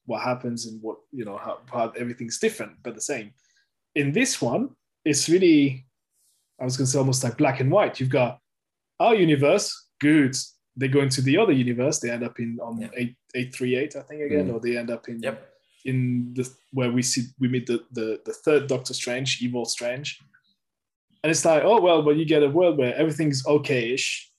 what 0.06 0.22
happens 0.22 0.66
and 0.66 0.80
what 0.82 0.98
you 1.12 1.24
know 1.24 1.38
how, 1.38 1.60
how 1.72 1.90
everything's 1.90 2.38
different 2.38 2.72
but 2.82 2.94
the 2.94 3.00
same. 3.00 3.32
In 3.94 4.12
this 4.12 4.40
one, 4.42 4.70
it's 5.04 5.28
really 5.28 5.86
I 6.60 6.64
was 6.64 6.76
gonna 6.76 6.86
say 6.86 6.98
almost 6.98 7.24
like 7.24 7.36
black 7.36 7.60
and 7.60 7.70
white. 7.70 7.98
You've 8.00 8.10
got 8.10 8.40
our 9.00 9.14
universe, 9.14 9.88
good. 10.00 10.36
They 10.76 10.88
go 10.88 11.00
into 11.00 11.20
the 11.22 11.36
other 11.36 11.52
universe. 11.52 11.98
They 12.00 12.10
end 12.10 12.22
up 12.22 12.38
in 12.38 12.58
on 12.60 12.80
Yeah. 12.80 12.90
eight 12.96 13.16
eight 13.34 13.54
three 13.54 13.74
eight, 13.76 13.96
I 13.96 14.02
think 14.02 14.20
again, 14.22 14.48
Mm. 14.48 14.54
or 14.54 14.60
they 14.60 14.76
end 14.76 14.90
up 14.90 15.08
in 15.08 15.20
Yep. 15.22 15.36
in 15.84 16.32
the 16.34 16.48
where 16.72 16.90
we 16.92 17.02
see 17.02 17.22
we 17.38 17.48
meet 17.48 17.66
the 17.66 17.84
the, 17.92 18.20
the 18.24 18.32
third 18.32 18.68
Doctor 18.68 18.94
Strange, 18.94 19.42
Evil 19.42 19.64
Strange, 19.64 20.20
and 21.24 21.30
it's 21.30 21.44
like, 21.44 21.62
oh 21.64 21.80
well, 21.80 22.02
but 22.02 22.16
you 22.16 22.24
get 22.26 22.42
a 22.44 22.48
world 22.48 22.76
where 22.78 22.94
everything's 22.94 23.44
okay-ish 23.46 24.30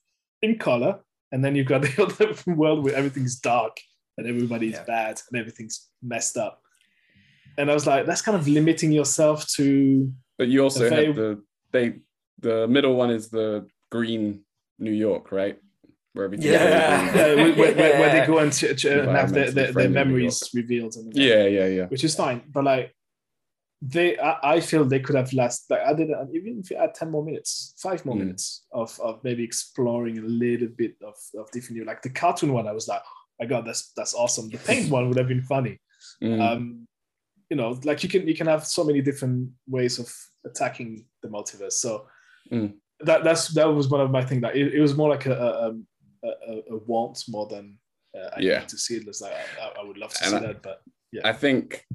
in 0.44 0.58
color, 0.60 1.00
and 1.32 1.44
then 1.44 1.56
you've 1.56 1.68
got 1.68 1.82
the 1.86 2.04
other 2.04 2.54
world 2.56 2.84
where 2.86 2.96
everything's 2.96 3.36
dark 3.40 3.76
and 4.18 4.28
everybody's 4.28 4.74
Yeah. 4.74 4.84
bad 4.86 5.20
and 5.32 5.40
everything's 5.42 5.90
messed 6.04 6.38
up. 6.38 6.62
And 7.58 7.72
I 7.72 7.74
was 7.74 7.86
like, 7.88 8.06
that's 8.06 8.22
kind 8.22 8.38
of 8.38 8.48
limiting 8.48 8.92
yourself 8.92 9.48
to 9.58 10.12
But 10.38 10.48
you 10.48 10.62
also 10.64 10.88
The 10.90 10.96
have 10.96 11.16
the 11.16 11.42
they 11.72 11.86
the 12.40 12.68
middle 12.68 12.96
one 12.96 13.10
is 13.10 13.30
the 13.30 13.66
green 13.92 14.42
New 14.78 14.92
York, 14.92 15.32
right? 15.32 15.58
Where 16.14 16.26
everything 16.26 16.48
Yeah. 16.52 16.64
yeah, 16.64 17.36
where, 17.36 17.54
where, 17.56 17.76
where- 17.76 18.00
where 18.00 18.12
they 18.22 18.26
go 18.28 18.38
and, 18.40 18.52
ch- 18.54 18.76
ch- 18.78 18.86
and 18.86 19.10
have 19.10 19.34
their, 19.34 19.52
their, 19.52 19.72
their 19.74 19.90
memories 19.90 20.50
revealed, 20.54 20.96
and 20.96 21.14
Yeah, 21.16 21.46
yeah, 21.48 21.68
yeah. 21.68 21.86
which 21.88 22.04
is 22.06 22.16
fine. 22.16 22.42
But 22.54 22.64
like, 22.64 22.95
they, 23.88 24.18
I, 24.18 24.56
I 24.56 24.60
feel 24.62 24.86
they 24.86 25.00
could 25.00 25.16
have 25.16 25.32
last. 25.34 25.70
Like, 25.70 25.82
I 25.82 25.94
didn't 25.94 26.34
even 26.36 26.60
if 26.60 26.72
you 26.72 26.78
add 26.78 26.94
ten 26.96 27.12
more 27.12 27.24
minutes, 27.24 27.74
five 27.78 28.06
more 28.06 28.16
Mm. 28.16 28.20
minutes 28.20 28.66
of, 28.72 28.98
of 29.02 29.24
maybe 29.24 29.44
exploring 29.44 30.18
a 30.18 30.22
little 30.22 30.70
bit 30.70 30.96
of, 31.06 31.16
of 31.40 31.52
different. 31.52 31.86
Like 31.86 32.02
the 32.02 32.10
cartoon 32.10 32.54
one, 32.54 32.68
I 32.68 32.72
was 32.72 32.88
like, 32.88 33.02
oh 33.06 33.16
my 33.40 33.46
god, 33.46 33.66
that's 33.66 33.92
that's 33.98 34.14
awesome. 34.14 34.50
The 34.50 34.58
paint 34.60 34.90
one 34.90 35.08
would 35.08 35.18
have 35.18 35.28
been 35.28 35.44
funny. 35.44 35.80
Mm. 36.24 36.40
Um, 36.40 36.88
you 37.50 37.58
know, 37.58 37.80
like 37.84 38.02
you 38.04 38.10
can 38.10 38.28
you 38.28 38.36
can 38.36 38.48
have 38.48 38.66
so 38.66 38.84
many 38.84 39.02
different 39.02 39.50
ways 39.68 40.00
of 40.00 40.08
attacking 40.46 41.06
the 41.22 41.28
multiverse. 41.30 41.74
So 41.74 42.08
Mm. 42.52 42.76
that 43.02 43.24
that's 43.24 43.48
that 43.56 43.66
was 43.66 43.88
one 43.90 44.02
of 44.02 44.12
my 44.12 44.24
things. 44.24 44.42
That 44.44 44.56
it, 44.56 44.74
it 44.76 44.82
was 44.82 44.96
more 44.96 45.10
like 45.10 45.26
a 45.26 45.34
a, 45.36 45.68
um, 45.70 45.88
a, 46.24 46.28
a, 46.52 46.54
a 46.76 46.78
want 46.86 47.24
more 47.28 47.48
than 47.48 47.80
uh, 48.16 48.30
I 48.38 48.40
Yeah. 48.40 48.60
need 48.60 48.70
to 48.70 48.78
see 48.78 48.96
it. 48.98 49.08
It's 49.08 49.22
like 49.22 49.34
I, 49.62 49.82
I 49.82 49.84
would 49.84 49.98
love 49.98 50.14
to 50.14 50.24
And 50.24 50.32
see 50.32 50.38
I- 50.38 50.48
that, 50.48 50.62
but 50.62 50.82
yeah. 51.12 51.22
I 51.28 51.34
think 51.34 51.86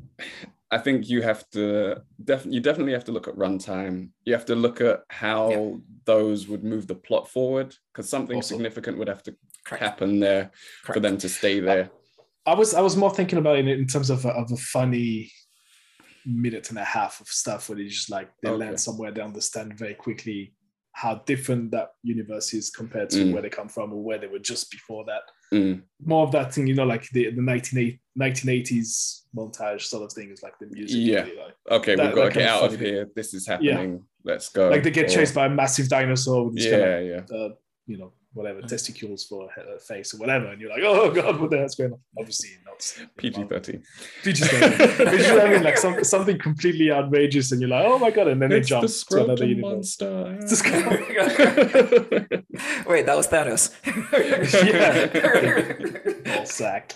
I 0.71 0.79
think 0.79 1.09
you 1.09 1.23
have 1.23 1.49
to 1.51 2.03
definitely 2.23 2.55
you 2.57 2.61
definitely 2.61 2.93
have 2.93 3.05
to 3.07 3.13
look 3.13 3.27
at 3.29 3.35
runtime. 3.35 4.11
You 4.25 4.33
have 4.35 4.47
to 4.47 4.55
look 4.55 4.81
at 4.81 5.01
how 5.09 5.51
Yeah. 5.51 5.77
those 6.05 6.47
would 6.49 6.63
move 6.65 6.87
the 6.87 6.95
plot 6.95 7.29
forward 7.29 7.75
because 7.93 8.09
something 8.09 8.37
Also. 8.37 8.55
significant 8.55 8.99
would 8.99 9.09
have 9.09 9.23
to 9.25 9.37
Correct. 9.65 9.83
happen 9.83 10.21
there 10.21 10.51
for 10.85 11.01
them 11.01 11.19
to 11.19 11.29
stay 11.29 11.61
there. 11.61 11.91
I 12.47 12.55
was 12.55 12.73
I 12.75 12.81
was 12.81 12.97
more 12.97 13.11
thinking 13.15 13.39
about 13.39 13.59
it 13.59 13.67
in 13.69 13.87
terms 13.87 14.11
of 14.11 14.25
a, 14.25 14.31
of 14.31 14.51
a 14.53 14.57
funny 14.57 15.31
minute 16.25 16.71
and 16.71 16.79
a 16.79 16.85
half 16.85 17.21
of 17.21 17.29
stuff 17.29 17.69
where 17.69 17.77
they 17.79 17.87
just 17.87 18.11
like 18.11 18.31
they 18.43 18.49
Okay. 18.49 18.59
land 18.59 18.81
somewhere 18.81 19.11
they 19.11 19.21
understand 19.23 19.79
very 19.79 19.95
quickly 19.95 20.53
how 20.93 21.15
different 21.27 21.71
that 21.71 21.91
universe 22.03 22.53
is 22.53 22.69
compared 22.71 23.09
to 23.11 23.19
Mm. 23.25 23.33
where 23.33 23.43
they 23.43 23.49
come 23.49 23.69
from 23.69 23.93
or 23.93 24.03
where 24.03 24.19
they 24.19 24.27
were 24.27 24.39
just 24.41 24.71
before 24.71 25.05
that. 25.07 25.23
Mm. 25.53 25.83
More 26.05 26.25
of 26.27 26.33
that 26.33 26.53
thing, 26.53 26.67
you 26.67 26.75
know, 26.75 26.85
like 26.85 27.09
the 27.11 27.31
the 27.31 27.43
1980, 27.43 28.01
1980s 28.19 29.23
montage 29.37 29.83
sort 29.83 30.03
of 30.05 30.13
thing 30.13 30.31
is 30.31 30.43
like 30.43 30.59
the 30.61 30.67
music. 30.67 30.99
Yeah. 31.01 31.23
really, 31.25 31.37
like, 31.37 31.55
Okay, 31.71 31.95
That- 31.95 32.07
we've 32.07 32.15
got 32.17 32.33
to 32.33 32.39
get 32.39 32.49
out 32.49 32.73
of 32.73 32.79
here. 32.81 33.09
This 33.15 33.35
is 33.35 33.47
happening. 33.47 34.05
Let's 34.25 34.49
go. 34.51 34.69
like 34.69 34.83
they 34.83 34.91
get 34.91 35.07
Or- 35.07 35.15
chased 35.15 35.35
by 35.35 35.47
a 35.47 35.49
massive 35.51 35.89
dinosaur 35.89 36.45
with 36.47 36.57
this 36.57 36.65
kind 36.71 36.83
Yeah, 36.83 36.97
of 37.19 37.31
yeah. 37.31 37.37
uh, 37.37 37.49
you 37.87 37.97
know 37.99 38.13
whatever 38.33 38.61
Mhm. 38.63 38.69
testicles 38.69 39.25
for 39.25 39.49
a 39.75 39.79
face 39.81 40.15
or 40.15 40.19
whatever, 40.19 40.47
and 40.47 40.61
you're 40.61 40.71
like, 40.71 40.83
oh 40.85 41.11
god, 41.11 41.41
what 41.41 41.51
the 41.51 41.59
hell's 41.59 41.75
going 41.75 41.93
on? 41.93 41.99
Obviously, 42.19 42.51
not 42.65 42.81
PG 43.17 43.45
thirteen. 43.45 43.83
PG 44.23 44.45
thirteen. 44.45 45.19
You 45.19 45.23
know 45.29 45.35
what 45.37 45.47
I 45.47 45.51
mean? 45.55 45.63
Like 45.65 45.77
some, 45.79 46.05
something 46.15 46.39
completely 46.39 46.91
outrageous, 46.93 47.51
and 47.53 47.61
you're 47.61 47.71
like, 47.71 47.85
oh 47.87 47.99
my 47.99 48.11
god, 48.13 48.29
and 48.29 48.41
then 48.41 48.51
they 48.51 48.59
It's 48.59 48.69
jump 48.69 48.87
the 48.87 49.05
to 49.17 49.25
another 49.25 49.47
universe. 49.47 49.73
monster. 50.01 50.39
It's 50.41 50.63
the 50.63 52.45
Wait, 52.89 53.07
that 53.07 53.17
was 53.17 53.27
Thanos. 53.29 53.71
Ball 56.25 56.47
sack. 56.61 56.95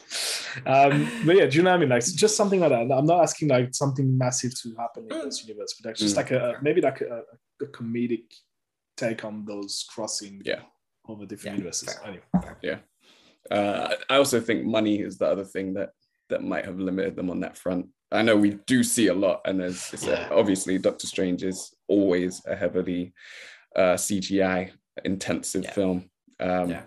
Um, 0.67 1.09
but 1.27 1.37
yeah, 1.37 1.47
do 1.47 1.57
you 1.57 1.63
know 1.63 1.71
what 1.71 1.77
I 1.77 1.81
mean? 1.81 1.89
Like 1.89 2.05
just 2.05 2.37
something 2.37 2.61
like 2.61 2.71
that. 2.71 2.93
I'm 2.93 3.07
not 3.07 3.23
asking 3.23 3.49
like 3.49 3.75
something 3.75 4.17
massive 4.17 4.55
to 4.63 4.75
happen 4.77 5.07
in 5.11 5.25
this 5.25 5.45
universe, 5.47 5.75
but 5.81 5.89
like, 5.91 5.97
just 5.97 6.15
Mm. 6.15 6.17
like 6.19 6.31
a 6.31 6.59
maybe 6.63 6.81
like 6.81 7.01
a, 7.01 7.23
a 7.63 7.67
comedic 7.67 8.25
take 8.97 9.25
on 9.25 9.45
those 9.45 9.85
crossing 9.93 10.41
Yeah. 10.45 10.61
Over 11.09 11.27
different 11.27 11.55
Yeah, 11.57 11.59
universes. 11.59 11.95
fair. 11.95 12.07
Anyway. 12.63 12.81
Uh, 13.51 13.95
I 14.09 14.17
also 14.17 14.41
think 14.41 14.65
money 14.65 15.01
is 15.01 15.19
the 15.19 15.27
other 15.27 15.45
thing 15.45 15.75
that 15.75 15.91
that 16.31 16.43
might 16.43 16.65
have 16.65 16.79
limited 16.81 17.15
them 17.17 17.29
on 17.29 17.41
that 17.41 17.59
front. 17.59 17.87
I 18.11 18.23
know 18.23 18.37
we 18.37 18.59
do 18.67 18.83
see 18.83 19.09
a 19.09 19.15
lot, 19.15 19.43
and 19.45 19.61
there's 19.61 19.93
it's 19.93 20.07
a- 20.07 20.33
obviously 20.33 20.79
Doctor 20.79 21.07
Strange 21.07 21.43
is 21.43 21.75
always 21.87 22.41
a 22.47 22.57
heavily 22.57 23.13
uh, 23.77 23.95
CGI 23.97 24.71
intensive 25.05 25.65
Yeah. 25.65 25.73
film. 25.73 26.11
Um, 26.41 26.71
Yeah. 26.71 26.85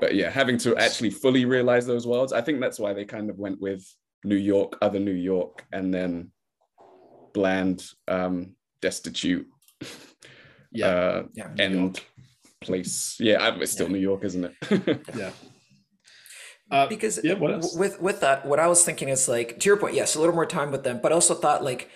But 0.00 0.14
yeah, 0.14 0.30
having 0.30 0.56
to 0.58 0.74
actually 0.76 1.10
fully 1.10 1.44
realize 1.44 1.86
those 1.86 2.06
worlds, 2.06 2.32
I 2.32 2.40
think 2.40 2.60
that's 2.60 2.78
why 2.80 2.92
they 2.94 3.04
kind 3.04 3.28
of 3.30 3.38
went 3.38 3.60
with 3.60 3.84
New 4.24 4.36
York, 4.36 4.78
other 4.80 4.98
New 4.98 5.12
York, 5.12 5.64
and 5.72 5.92
then 5.92 6.32
bland, 7.34 7.84
um, 8.08 8.56
destitute, 8.80 9.46
Yeah. 10.72 10.86
uh, 10.88 11.22
Yeah. 11.34 11.50
end 11.58 12.00
place. 12.62 13.16
Yeah, 13.20 13.42
I- 13.42 13.56
it's 13.60 13.72
still 13.72 13.88
New 13.88 13.98
York, 13.98 14.24
isn't 14.24 14.44
it? 14.44 15.00
Yeah. 15.16 15.30
Uh, 16.70 16.86
because 16.86 17.20
yeah, 17.22 17.34
what 17.34 17.52
else? 17.52 17.76
with 17.76 18.00
with 18.00 18.20
that, 18.20 18.46
what 18.46 18.58
I 18.58 18.66
was 18.66 18.82
thinking 18.82 19.10
is 19.10 19.28
like 19.28 19.58
to 19.60 19.68
your 19.68 19.76
point, 19.76 19.94
yes, 19.94 20.14
a 20.14 20.20
little 20.20 20.34
more 20.34 20.46
time 20.46 20.70
with 20.70 20.84
them, 20.84 21.00
but 21.02 21.12
I 21.12 21.14
also 21.14 21.34
thought 21.34 21.62
like 21.62 21.90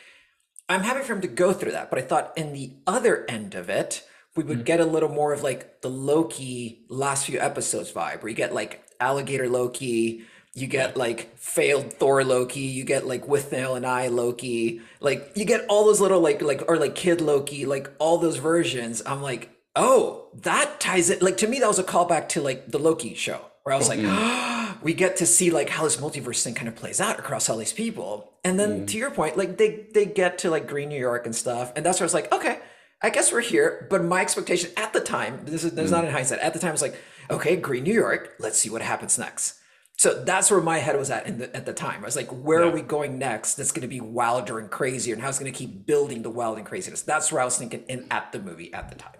I'm 0.69 0.83
happy 0.83 1.01
for 1.03 1.15
him 1.15 1.23
to 1.23 1.29
go 1.29 1.53
through 1.55 1.73
that. 1.73 1.89
But 1.89 1.99
I 1.99 2.03
thought 2.03 2.33
in 2.37 2.53
the 2.53 2.73
other 2.87 3.25
end 3.29 3.55
of 3.55 3.71
it, 3.71 4.03
we 4.35 4.45
would 4.45 4.67
get 4.67 4.81
a 4.81 4.85
little 4.85 5.09
more 5.09 5.33
of 5.33 5.43
like 5.43 5.81
the 5.81 5.89
Loki 5.89 6.85
last 6.91 7.25
few 7.25 7.41
episodes 7.41 7.91
vibe, 7.91 8.21
where 8.23 8.29
you 8.29 8.37
get 8.37 8.53
like 8.53 8.83
alligator 9.01 9.49
Loki, 9.49 10.25
you 10.53 10.67
get 10.67 10.95
like 10.95 11.35
failed 11.39 11.95
Thor 11.95 12.23
Loki, 12.23 12.61
you 12.61 12.85
get 12.85 13.07
like 13.07 13.27
Withnail 13.27 13.79
and 13.79 13.87
I 13.87 14.09
Loki, 14.09 14.83
like 15.01 15.33
you 15.37 15.47
get 15.47 15.65
all 15.71 15.87
those 15.87 16.03
little 16.03 16.21
like 16.21 16.43
like 16.43 16.63
or 16.69 16.77
like 16.77 16.95
kid 16.95 17.23
Loki, 17.23 17.65
like 17.65 17.91
all 17.99 18.19
those 18.19 18.37
versions. 18.37 19.03
I'm 19.07 19.23
like, 19.23 19.56
oh, 19.77 20.29
that 20.35 20.81
ties 20.81 21.11
it. 21.11 21.23
Like 21.23 21.37
to 21.39 21.47
me, 21.47 21.61
that 21.61 21.69
was 21.69 21.79
a 21.79 21.85
callback 21.85 22.29
to 22.31 22.41
like 22.41 22.71
the 22.71 22.79
Loki 22.79 23.15
show, 23.15 23.41
where 23.63 23.75
I 23.75 23.79
was 23.79 23.89
like, 23.89 24.01
mm-hmm. 24.01 24.79
we 24.83 24.95
get 24.95 25.17
to 25.19 25.27
see 25.27 25.51
like 25.51 25.69
how 25.69 25.85
this 25.85 25.99
multiverse 25.99 26.43
thing 26.43 26.55
kind 26.55 26.69
of 26.69 26.75
plays 26.75 27.01
out 27.01 27.19
across 27.19 27.49
all 27.49 27.59
these 27.59 27.73
people. 27.73 28.33
And 28.43 28.59
then 28.59 28.71
mm-hmm. 28.71 28.87
to 28.87 28.99
your 28.99 29.11
point, 29.11 29.37
like 29.37 29.59
they 29.59 29.87
they 29.95 30.07
get 30.07 30.39
to 30.39 30.51
like 30.51 30.67
Green 30.67 30.89
New 30.89 30.99
York 30.99 31.27
and 31.27 31.37
stuff, 31.37 31.73
and 31.77 31.87
that's 31.87 32.01
where 32.01 32.05
I 32.05 32.09
was 32.09 32.15
like, 32.15 32.33
okay, 32.33 32.59
I 33.03 33.11
guess 33.11 33.31
we're 33.31 33.41
here. 33.41 33.87
But 33.91 34.03
my 34.03 34.23
expectation 34.23 34.71
at 34.77 34.93
the 34.93 35.01
time, 35.01 35.43
this 35.45 35.63
is 35.63 35.73
this 35.73 35.87
is 35.87 35.91
not 35.91 36.05
mm. 36.05 36.09
in 36.09 36.13
hindsight. 36.13 36.41
At 36.41 36.55
the 36.55 36.59
time, 36.59 36.71
I 36.71 36.73
was 36.73 36.83
like, 36.83 36.97
okay, 37.31 37.57
Green 37.57 37.85
New 37.85 37.95
York. 37.95 38.35
Let's 38.39 38.59
see 38.59 38.71
what 38.71 38.83
happens 38.83 39.19
next. 39.19 39.59
So 39.99 40.23
that's 40.25 40.51
where 40.51 40.61
my 40.61 40.79
head 40.79 40.99
was 40.99 41.11
at 41.11 41.27
in 41.27 41.39
the, 41.39 41.57
at 41.57 41.65
the 41.65 41.73
time. 41.73 42.03
I 42.03 42.05
was 42.05 42.17
like, 42.17 42.29
where 42.29 42.63
are 42.63 42.71
we 42.71 42.83
going 42.83 43.19
next? 43.19 43.55
That's 43.55 43.73
going 43.73 43.81
to 43.81 43.89
be 43.89 44.01
wilder 44.01 44.59
and 44.59 44.71
crazier, 44.71 45.15
and 45.15 45.23
how 45.23 45.31
it's 45.31 45.39
going 45.39 45.51
to 45.51 45.59
keep 45.59 45.87
building 45.87 46.23
the 46.23 46.31
wild 46.31 46.59
and 46.59 46.67
craziness. 46.67 47.01
That's 47.01 47.33
where 47.33 47.41
I 47.41 47.45
was 47.47 47.57
thinking 47.57 47.83
in 47.89 48.07
at 48.11 48.33
the 48.33 48.39
movie 48.39 48.73
at 48.75 48.91
the 48.91 48.95
time. 48.95 49.17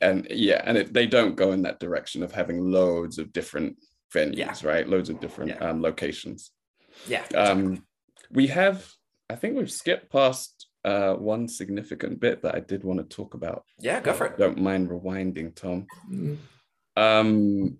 And 0.00 0.26
yeah, 0.30 0.62
and 0.64 0.76
it, 0.78 0.92
they 0.92 1.06
don't 1.06 1.36
go 1.36 1.52
in 1.52 1.62
that 1.62 1.80
direction 1.80 2.22
of 2.22 2.32
having 2.32 2.70
loads 2.70 3.18
of 3.18 3.32
different 3.32 3.76
venues, 4.14 4.36
Yeah. 4.36 4.54
right? 4.62 4.88
Loads 4.88 5.08
of 5.10 5.20
different 5.20 5.50
Yeah. 5.50 5.68
um, 5.70 5.82
locations. 5.82 6.50
Yeah. 7.06 7.24
Um, 7.34 7.84
we 8.30 8.46
have, 8.48 8.90
I 9.30 9.34
think 9.36 9.56
we've 9.56 9.70
skipped 9.70 10.10
past 10.10 10.66
uh, 10.84 11.14
one 11.14 11.48
significant 11.48 12.20
bit 12.20 12.42
that 12.42 12.54
I 12.54 12.60
did 12.60 12.84
want 12.84 13.00
to 13.00 13.16
talk 13.16 13.34
about. 13.34 13.64
yeah, 13.80 14.00
go 14.00 14.12
for 14.12 14.26
it. 14.26 14.38
Don't 14.38 14.58
mind 14.60 14.88
rewinding, 14.88 15.54
Tom. 15.54 15.86
Mm. 16.10 16.38
Um, 16.96 17.76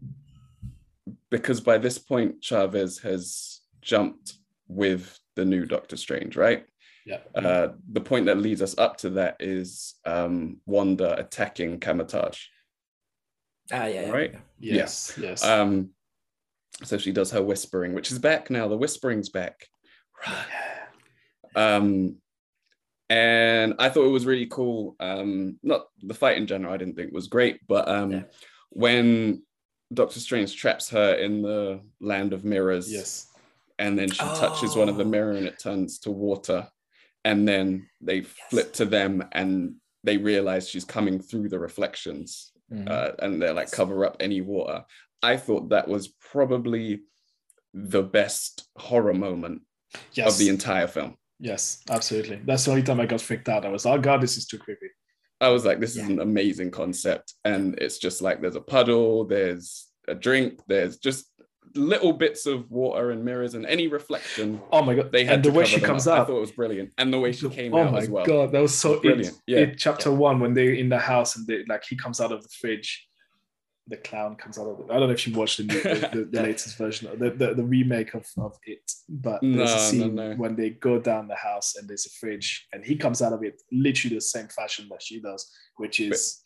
because 1.31 1.61
by 1.61 1.79
this 1.79 1.99
point, 1.99 2.43
Chavez 2.43 2.99
has 2.99 3.61
jumped 3.81 4.35
with 4.67 5.19
the 5.37 5.45
new 5.45 5.65
Doctor 5.65 5.97
Strange, 5.97 6.37
right? 6.37 6.65
Yeah. 7.09 7.21
Uh, 7.35 7.69
the 7.91 8.03
point 8.03 8.27
that 8.27 8.37
leads 8.39 8.61
us 8.61 8.77
up 8.77 8.99
to 8.99 9.11
that 9.11 9.37
is 9.41 9.95
um, 10.05 10.61
Wanda 10.67 11.19
attacking 11.19 11.81
Kamar-Taj. 11.81 12.39
Ah, 13.73 13.87
yeah, 13.87 14.03
yeah. 14.03 14.11
Right. 14.11 14.35
yes. 14.59 15.19
Yes. 15.21 15.43
Um, 15.45 15.91
so 16.85 16.99
she 16.99 17.13
does 17.13 17.31
her 17.31 17.43
whispering, 17.43 17.95
which 17.95 18.13
is 18.13 18.19
back 18.19 18.51
now. 18.51 18.69
The 18.69 18.77
whispering's 18.77 19.31
back. 19.31 19.67
Right. 20.27 20.45
Um, 21.57 22.17
and 23.11 23.75
I 23.79 23.89
thought 23.89 24.05
it 24.07 24.11
was 24.13 24.27
really 24.27 24.47
cool. 24.47 24.95
Um, 25.01 25.59
not 25.63 25.87
the 26.03 26.13
fight 26.15 26.37
in 26.37 26.47
general, 26.47 26.75
I 26.75 26.77
didn't 26.77 26.95
think 26.97 27.13
was 27.13 27.27
great, 27.29 27.61
but 27.67 27.89
um, 27.89 28.13
Yeah. 28.13 28.23
when 28.71 29.43
Doctor 29.95 30.21
Strange 30.21 30.55
traps 30.57 30.91
her 30.91 31.15
in 31.15 31.41
the 31.41 31.81
land 32.01 32.35
of 32.35 32.45
mirrors, 32.45 32.93
yes. 32.93 33.29
and 33.79 33.99
then 33.99 34.11
she 34.11 34.19
touches 34.19 34.77
one 34.77 34.91
of 34.91 34.97
the 34.99 35.05
Oh. 35.05 35.09
mirror 35.09 35.33
and 35.33 35.47
it 35.47 35.59
turns 35.59 35.99
to 36.01 36.11
water, 36.11 36.69
and 37.25 37.47
then 37.47 37.89
they 38.01 38.23
flip 38.23 38.73
to 38.75 38.85
them 38.85 39.25
and 39.33 39.75
they 40.05 40.17
realize 40.17 40.69
she's 40.69 40.85
coming 40.85 41.21
through 41.21 41.49
the 41.49 41.59
reflections 41.59 42.53
Mhm. 42.73 42.89
uh, 42.89 43.13
and 43.21 43.41
they're 43.41 43.55
like 43.55 43.71
cover 43.71 44.05
up 44.05 44.17
any 44.21 44.41
water. 44.41 44.85
I 45.23 45.37
thought 45.37 45.71
that 45.71 45.89
was 45.89 46.09
probably 46.09 47.01
the 47.75 48.03
best 48.03 48.69
horror 48.77 49.15
moment 49.15 49.63
Yes. 50.13 50.33
of 50.33 50.39
the 50.39 50.49
entire 50.51 50.87
film. 50.87 51.17
yes. 51.41 51.83
Absolutely. 51.89 52.41
That's 52.45 52.65
the 52.65 52.73
only 52.73 52.83
time 52.83 53.01
I 53.01 53.07
got 53.07 53.21
freaked 53.21 53.49
out. 53.49 53.65
I 53.65 53.69
was, 53.69 53.85
like, 53.85 53.99
oh 53.99 54.03
god, 54.03 54.21
this 54.21 54.37
is 54.37 54.47
too 54.47 54.59
creepy. 54.59 54.89
I 55.41 55.49
was 55.51 55.65
like, 55.65 55.79
this 55.81 55.97
is 55.97 56.03
an 56.09 56.21
amazing 56.21 56.71
concept. 56.73 57.35
And 57.45 57.79
it's 57.79 57.99
just 57.99 58.21
like 58.23 58.41
there's 58.41 58.57
a 58.57 58.61
puddle, 58.61 59.25
there's 59.25 59.87
a 60.09 60.15
drink, 60.15 60.61
there's 60.67 60.99
just 60.99 61.27
little 61.79 62.13
bits 62.13 62.45
of 62.47 62.71
water 62.71 63.11
and 63.13 63.25
mirrors 63.25 63.55
and 63.55 63.65
any 63.67 63.87
reflection. 63.89 64.61
Oh 64.73 64.83
my 64.83 64.95
god. 64.95 65.13
They 65.13 65.25
had 65.25 65.37
and 65.37 65.45
the 65.45 65.53
way 65.53 65.65
she 65.65 65.81
comes 65.81 66.07
up. 66.07 66.21
I 66.23 66.25
thought 66.25 66.37
it 66.37 66.41
was 66.41 66.53
brilliant. 66.53 66.93
And 66.99 67.13
the 67.13 67.21
way 67.21 67.33
she 67.33 67.47
oh 67.47 67.51
came 67.51 67.73
oh 67.75 67.79
out 67.79 67.97
as 67.99 68.09
well. 68.11 68.25
Oh 68.27 68.27
my 68.29 68.43
god, 68.45 68.53
that 68.53 68.61
was 68.61 68.75
so 68.77 69.01
Brilliant. 69.01 69.29
It, 69.37 69.43
Yeah. 69.47 69.59
it- 69.61 69.79
chapter 69.79 70.11
one 70.13 70.41
when 70.41 70.55
they're 70.55 70.75
in 70.75 70.89
the 70.89 70.99
house 70.99 71.37
and 71.37 71.47
they 71.47 71.65
like 71.69 71.85
he 71.89 71.97
comes 71.97 72.21
out 72.21 72.33
of 72.33 72.43
the 72.43 72.49
fridge. 72.61 73.07
The 73.91 73.97
clown 73.97 74.37
comes 74.37 74.59
out 74.59 74.67
of. 74.69 74.77
The, 74.87 74.93
I 74.93 74.99
don't 74.99 75.09
know 75.09 75.15
if 75.15 75.27
you 75.27 75.35
watched 75.35 75.57
the, 75.57 75.63
the, 75.65 76.29
the, 76.31 76.43
latest 76.43 76.77
version, 76.77 77.09
the, 77.19 77.31
the, 77.31 77.55
the 77.55 77.65
remake 77.65 78.13
of, 78.13 78.27
of 78.37 78.55
it, 78.67 78.83
but 79.09 79.41
there's 79.41 79.57
No, 79.57 79.77
a 79.77 79.79
scene 79.79 80.15
no. 80.15 80.35
when 80.35 80.57
they 80.57 80.69
go 80.71 80.99
down 80.99 81.27
the 81.27 81.35
house 81.37 81.75
and 81.77 81.89
there's 81.89 82.05
a 82.05 82.11
fridge 82.21 82.67
and 82.75 82.85
he 82.85 82.97
comes 82.97 83.23
out 83.23 83.33
of 83.33 83.43
it 83.43 83.63
literally 83.73 84.17
the 84.17 84.21
same 84.21 84.49
fashion 84.49 84.89
that 84.91 85.01
she 85.03 85.21
does, 85.23 85.51
which 85.79 86.01
is 86.01 86.45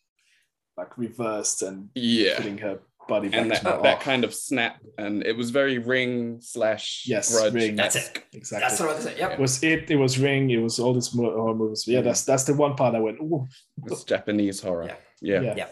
like 0.77 0.97
reversed 0.97 1.63
and 1.63 1.89
Yeah. 1.97 2.37
putting 2.37 2.59
her 2.59 2.79
body 3.09 3.31
And 3.33 3.51
that, 3.51 3.83
that 3.83 4.01
kind 4.01 4.25
of 4.25 4.35
snap. 4.35 4.77
And 4.99 5.25
it 5.25 5.37
was 5.37 5.51
very 5.51 5.79
ring 5.79 6.39
slash 6.41 7.05
Yes, 7.07 7.33
grudge. 7.37 7.53
Ring. 7.55 7.77
That's 7.77 7.97
it. 7.97 8.25
exactly. 8.33 8.69
That's 8.69 8.81
what 8.81 8.91
I 8.91 8.95
was 8.95 9.05
saying. 9.05 9.19
Yep. 9.19 9.31
it 9.33 9.39
was 9.39 9.63
it. 9.63 9.91
It 9.91 9.97
was 9.97 10.19
Ring. 10.19 10.51
It 10.51 10.59
was 10.59 10.79
all 10.79 10.95
these 10.95 11.09
horror 11.09 11.55
movies. 11.55 11.85
Yeah, 11.87 12.01
that's 12.03 12.25
that's 12.25 12.45
the 12.45 12.55
one 12.55 12.75
part 12.77 12.95
I 12.95 13.01
went. 13.01 13.19
Ooh, 13.21 13.47
It's 13.87 14.05
Japanese 14.05 14.61
horror. 14.61 14.85
Yeah. 14.87 14.95
Yeah. 15.21 15.41
Yeah. 15.43 15.55
Yeah. 15.57 15.69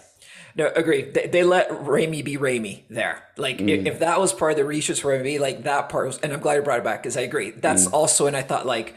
No, 0.57 0.67
agree. 0.75 1.03
They, 1.11 1.29
they 1.29 1.45
let 1.45 1.69
Raimi 1.71 2.25
be 2.25 2.37
Raimi 2.37 2.83
there. 2.91 3.23
Like, 3.37 3.59
Mm. 3.59 3.69
if, 3.69 3.87
if 3.87 3.99
that 4.01 4.19
was 4.19 4.33
part 4.33 4.53
of 4.53 4.59
the 4.59 4.65
reshoots 4.65 5.01
for 5.01 5.17
me, 5.19 5.39
like 5.39 5.63
that 5.63 5.89
part 5.89 6.09
was, 6.09 6.19
and 6.19 6.33
I'm 6.33 6.41
glad 6.41 6.55
you 6.57 6.63
brought 6.63 6.79
it 6.81 6.85
back 6.85 7.03
because 7.03 7.17
I 7.17 7.21
agree. 7.21 7.53
That's 7.53 7.87
Mm. 7.87 7.93
also, 7.93 8.27
and 8.27 8.37
I 8.37 8.43
thought, 8.43 8.67
like, 8.67 8.95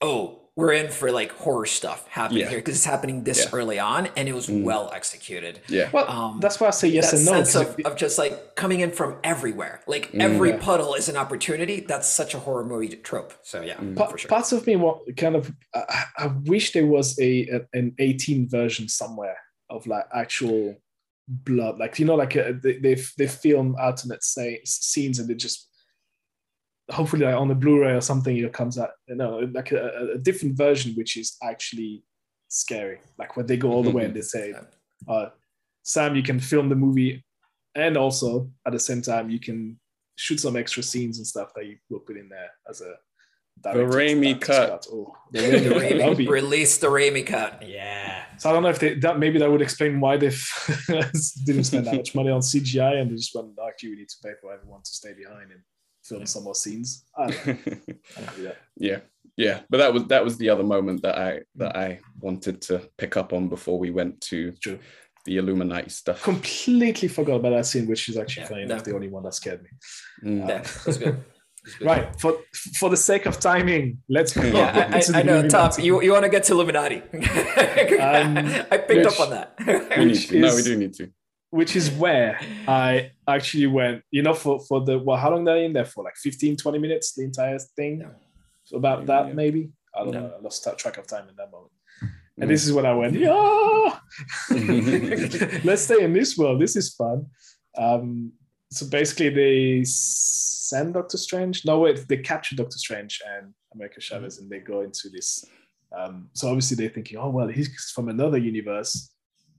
oh, 0.00 0.43
we're 0.56 0.72
in 0.72 0.88
for 0.88 1.10
like 1.10 1.32
horror 1.32 1.66
stuff 1.66 2.06
happening 2.08 2.42
Yeah. 2.42 2.50
here 2.50 2.58
because 2.58 2.76
it's 2.76 2.84
happening 2.84 3.24
this 3.24 3.40
Yeah. 3.40 3.50
Mm. 3.50 3.54
early 3.58 3.78
on 3.80 4.08
and 4.16 4.28
it 4.28 4.34
was 4.34 4.48
well 4.48 4.88
executed. 4.94 5.60
Yeah. 5.68 5.90
well, 5.92 6.08
Um, 6.08 6.38
that's 6.40 6.60
why 6.60 6.68
I 6.68 6.70
say 6.70 6.86
yes 6.88 7.10
that 7.10 7.16
and 7.16 7.26
no. 7.26 7.32
Sense 7.32 7.54
of, 7.56 7.78
it- 7.80 7.86
of 7.86 7.96
just 7.96 8.18
like 8.18 8.54
coming 8.54 8.78
in 8.78 8.92
from 8.92 9.16
everywhere. 9.24 9.80
Like 9.88 10.12
Mm. 10.12 10.20
every 10.22 10.50
Yeah. 10.50 10.58
puddle 10.58 10.94
is 10.94 11.08
an 11.08 11.16
opportunity. 11.16 11.80
That's 11.80 12.08
such 12.08 12.34
a 12.34 12.38
horror 12.38 12.64
movie 12.64 12.88
trope. 12.88 13.34
So 13.42 13.62
yeah, 13.62 13.80
Pa- 13.96 14.06
for 14.06 14.16
sure. 14.18 14.28
Parts 14.28 14.52
of 14.52 14.64
me 14.66 14.76
want 14.76 15.16
kind 15.16 15.34
of. 15.34 15.52
I, 15.74 16.04
I 16.18 16.26
wish 16.44 16.72
there 16.72 16.86
was 16.86 17.18
a, 17.18 17.48
a 17.48 17.60
an 17.72 17.94
18 17.98 18.48
version 18.48 18.88
somewhere 18.88 19.36
of 19.70 19.86
like 19.88 20.04
actual 20.14 20.76
blood, 21.26 21.78
like 21.78 21.98
you 21.98 22.04
know, 22.04 22.14
like 22.14 22.36
a, 22.36 22.52
they 22.52 22.78
they 22.78 22.94
they 23.18 23.26
film 23.26 23.74
alternate 23.80 24.22
say, 24.22 24.60
scenes 24.64 25.18
and 25.18 25.28
they 25.28 25.34
just 25.34 25.68
hopefully 26.90 27.24
like 27.24 27.34
on 27.34 27.48
the 27.48 27.54
Blu-ray 27.54 27.92
or 27.92 28.00
something 28.00 28.36
it 28.36 28.52
comes 28.52 28.78
out. 28.78 28.90
You 29.08 29.16
know, 29.16 29.38
like 29.52 29.72
a, 29.72 30.12
a 30.14 30.18
different 30.18 30.56
version 30.56 30.94
which 30.94 31.16
is 31.16 31.36
actually 31.42 32.02
scary. 32.48 33.00
Like 33.18 33.36
when 33.36 33.46
they 33.46 33.56
go 33.56 33.72
all 33.72 33.82
the 33.82 33.90
way 33.90 34.04
and 34.04 34.14
they 34.14 34.20
say, 34.22 34.54
uh, 35.08 35.26
"Sam, 35.82 36.14
you 36.16 36.22
can 36.22 36.40
film 36.40 36.68
the 36.68 36.76
movie, 36.76 37.24
and 37.74 37.96
also 37.96 38.50
at 38.66 38.72
the 38.72 38.78
same 38.80 39.02
time 39.02 39.30
you 39.30 39.40
can." 39.40 39.78
Shoot 40.16 40.38
some 40.38 40.54
extra 40.54 40.80
scenes 40.80 41.18
and 41.18 41.26
stuff 41.26 41.48
that 41.56 41.66
you 41.66 41.76
will 41.90 41.98
put 41.98 42.16
in 42.16 42.28
there 42.28 42.48
as 42.70 42.80
a 42.80 42.94
director's- 43.64 43.94
Raimi 43.96 44.22
director's 44.38 44.46
cut. 44.46 44.86
Oh, 44.92 45.12
The 45.32 45.40
the 45.40 45.46
Raimi, 45.70 45.98
cut. 45.98 46.16
Raimi, 46.18 46.28
release 46.28 46.78
the 46.78 46.86
Raimi 46.86 47.26
cut. 47.26 47.64
Yeah. 47.66 48.22
so 48.38 48.48
I 48.48 48.52
don't 48.52 48.62
know 48.62 48.68
if 48.68 48.78
they 48.78 48.94
that 49.00 49.18
maybe 49.18 49.40
that 49.40 49.50
would 49.50 49.60
explain 49.60 49.98
why 49.98 50.16
they 50.16 50.28
didn't 51.46 51.64
spend 51.64 51.86
that 51.88 51.96
much 51.96 52.14
money 52.14 52.30
on 52.30 52.42
CGI 52.42 53.00
and 53.00 53.10
they 53.10 53.16
just 53.16 53.34
went, 53.34 53.48
"No, 53.56 53.66
actually, 53.66 53.90
we 53.90 53.96
need 53.96 54.08
to 54.08 54.16
pay 54.22 54.34
for 54.40 54.52
everyone 54.52 54.82
to 54.82 54.90
stay 54.90 55.12
behind 55.14 55.50
and 55.50 55.60
film 56.04 56.26
some 56.26 56.44
more 56.44 56.54
scenes. 56.54 57.04
I 57.18 57.26
don't 57.30 57.46
know. 57.46 57.56
I 58.16 58.20
don't 58.20 58.36
do 58.36 58.42
that. 58.44 58.56
yeah 58.76 58.98
yeah 59.36 59.60
but 59.68 59.78
that 59.78 59.92
was 59.92 60.04
that 60.06 60.22
was 60.24 60.36
the 60.38 60.48
other 60.48 60.62
moment 60.62 61.02
that 61.02 61.18
i 61.18 61.40
that 61.56 61.74
i 61.76 61.98
wanted 62.20 62.60
to 62.62 62.78
pick 62.98 63.16
up 63.16 63.32
on 63.32 63.48
before 63.48 63.80
we 63.80 63.90
went 63.90 64.20
to 64.20 64.52
True. 64.62 64.78
the 65.24 65.38
illuminati 65.38 65.90
stuff 65.90 66.22
Completely 66.22 67.08
forgot 67.08 67.36
about 67.40 67.50
that 67.50 67.66
scene, 67.66 67.86
which 67.88 68.08
is 68.08 68.16
actually 68.16 68.42
Yeah, 68.42 68.48
funny 68.50 68.62
enough 68.62 68.84
the 68.84 68.94
only 68.94 69.08
one 69.08 69.24
that 69.24 69.34
scared 69.34 69.60
me. 69.64 69.70
Mm. 70.24 70.48
Yeah, 70.48 70.58
that's 70.58 70.98
good. 70.98 71.16
That's 71.64 71.76
good. 71.78 71.86
Right. 71.86 72.20
For 72.20 72.36
for 72.78 72.90
the 72.90 72.96
sake 72.96 73.24
of 73.26 73.40
timing, 73.40 73.98
let's 74.08 74.32
go. 74.34 74.42
Yeah, 74.58 74.90
I, 74.92 74.98
I, 74.98 75.20
I 75.20 75.22
know, 75.22 75.40
Tom. 75.48 75.70
Illuminati. 75.70 75.82
You, 75.82 76.02
you 76.02 76.12
want 76.12 76.24
to 76.24 76.28
get 76.36 76.44
to 76.44 76.52
Illuminati? 76.52 77.02
I 77.14 78.76
picked 78.86 78.88
which- 78.88 79.06
up 79.06 79.18
on 79.20 79.30
that. 79.30 79.54
we 79.98 80.04
need 80.04 80.10
which 80.12 80.28
to. 80.28 80.38
no 80.40 80.54
we 80.54 80.62
do 80.62 80.76
need 80.76 80.92
to 80.94 81.10
which 81.54 81.76
is 81.76 81.88
where 81.92 82.40
I 82.66 83.12
actually 83.28 83.68
went, 83.68 84.02
you 84.10 84.22
know, 84.22 84.34
for, 84.34 84.58
for 84.66 84.84
the, 84.84 84.98
well, 84.98 85.16
how 85.16 85.30
long 85.30 85.44
they're 85.44 85.58
in 85.58 85.72
there 85.72 85.84
for? 85.84 86.02
Like 86.02 86.16
15, 86.16 86.56
20 86.56 86.78
minutes, 86.80 87.14
the 87.14 87.22
entire 87.22 87.60
thing? 87.76 88.00
Yeah. 88.00 88.08
So 88.64 88.76
about 88.76 89.06
that, 89.06 89.28
yeah. 89.28 89.34
maybe? 89.34 89.70
I 89.94 90.02
don't 90.02 90.14
Yeah. 90.14 90.20
know. 90.22 90.32
I 90.36 90.42
lost 90.42 90.66
track 90.78 90.98
of 90.98 91.06
time 91.06 91.28
in 91.28 91.36
that 91.36 91.52
moment. 91.52 91.70
And 92.40 92.50
this 92.50 92.66
is 92.66 92.72
when 92.72 92.84
I 92.84 92.92
went, 92.92 93.14
yeah, 93.14 93.30
let's 95.62 95.82
stay 95.82 96.02
in 96.02 96.12
this 96.12 96.36
world. 96.36 96.60
This 96.60 96.74
is 96.74 96.92
fun. 96.92 97.26
Um, 97.78 98.32
so 98.72 98.88
basically, 98.88 99.28
they 99.28 99.84
send 99.84 100.94
Doctor 100.94 101.18
Strange. 101.18 101.64
No, 101.64 101.78
wait, 101.78 102.04
they 102.08 102.16
capture 102.16 102.56
Doctor 102.56 102.78
Strange 102.78 103.22
and 103.36 103.54
America 103.72 104.00
Chavez, 104.00 104.38
and 104.38 104.50
they 104.50 104.58
go 104.58 104.80
into 104.80 105.08
this. 105.08 105.44
Um, 105.96 106.30
so 106.32 106.48
obviously, 106.48 106.76
they're 106.76 106.88
thinking, 106.92 107.16
oh 107.18 107.30
well, 107.30 107.46
he's 107.46 107.92
from 107.94 108.08
another 108.08 108.38
universe. 108.38 109.14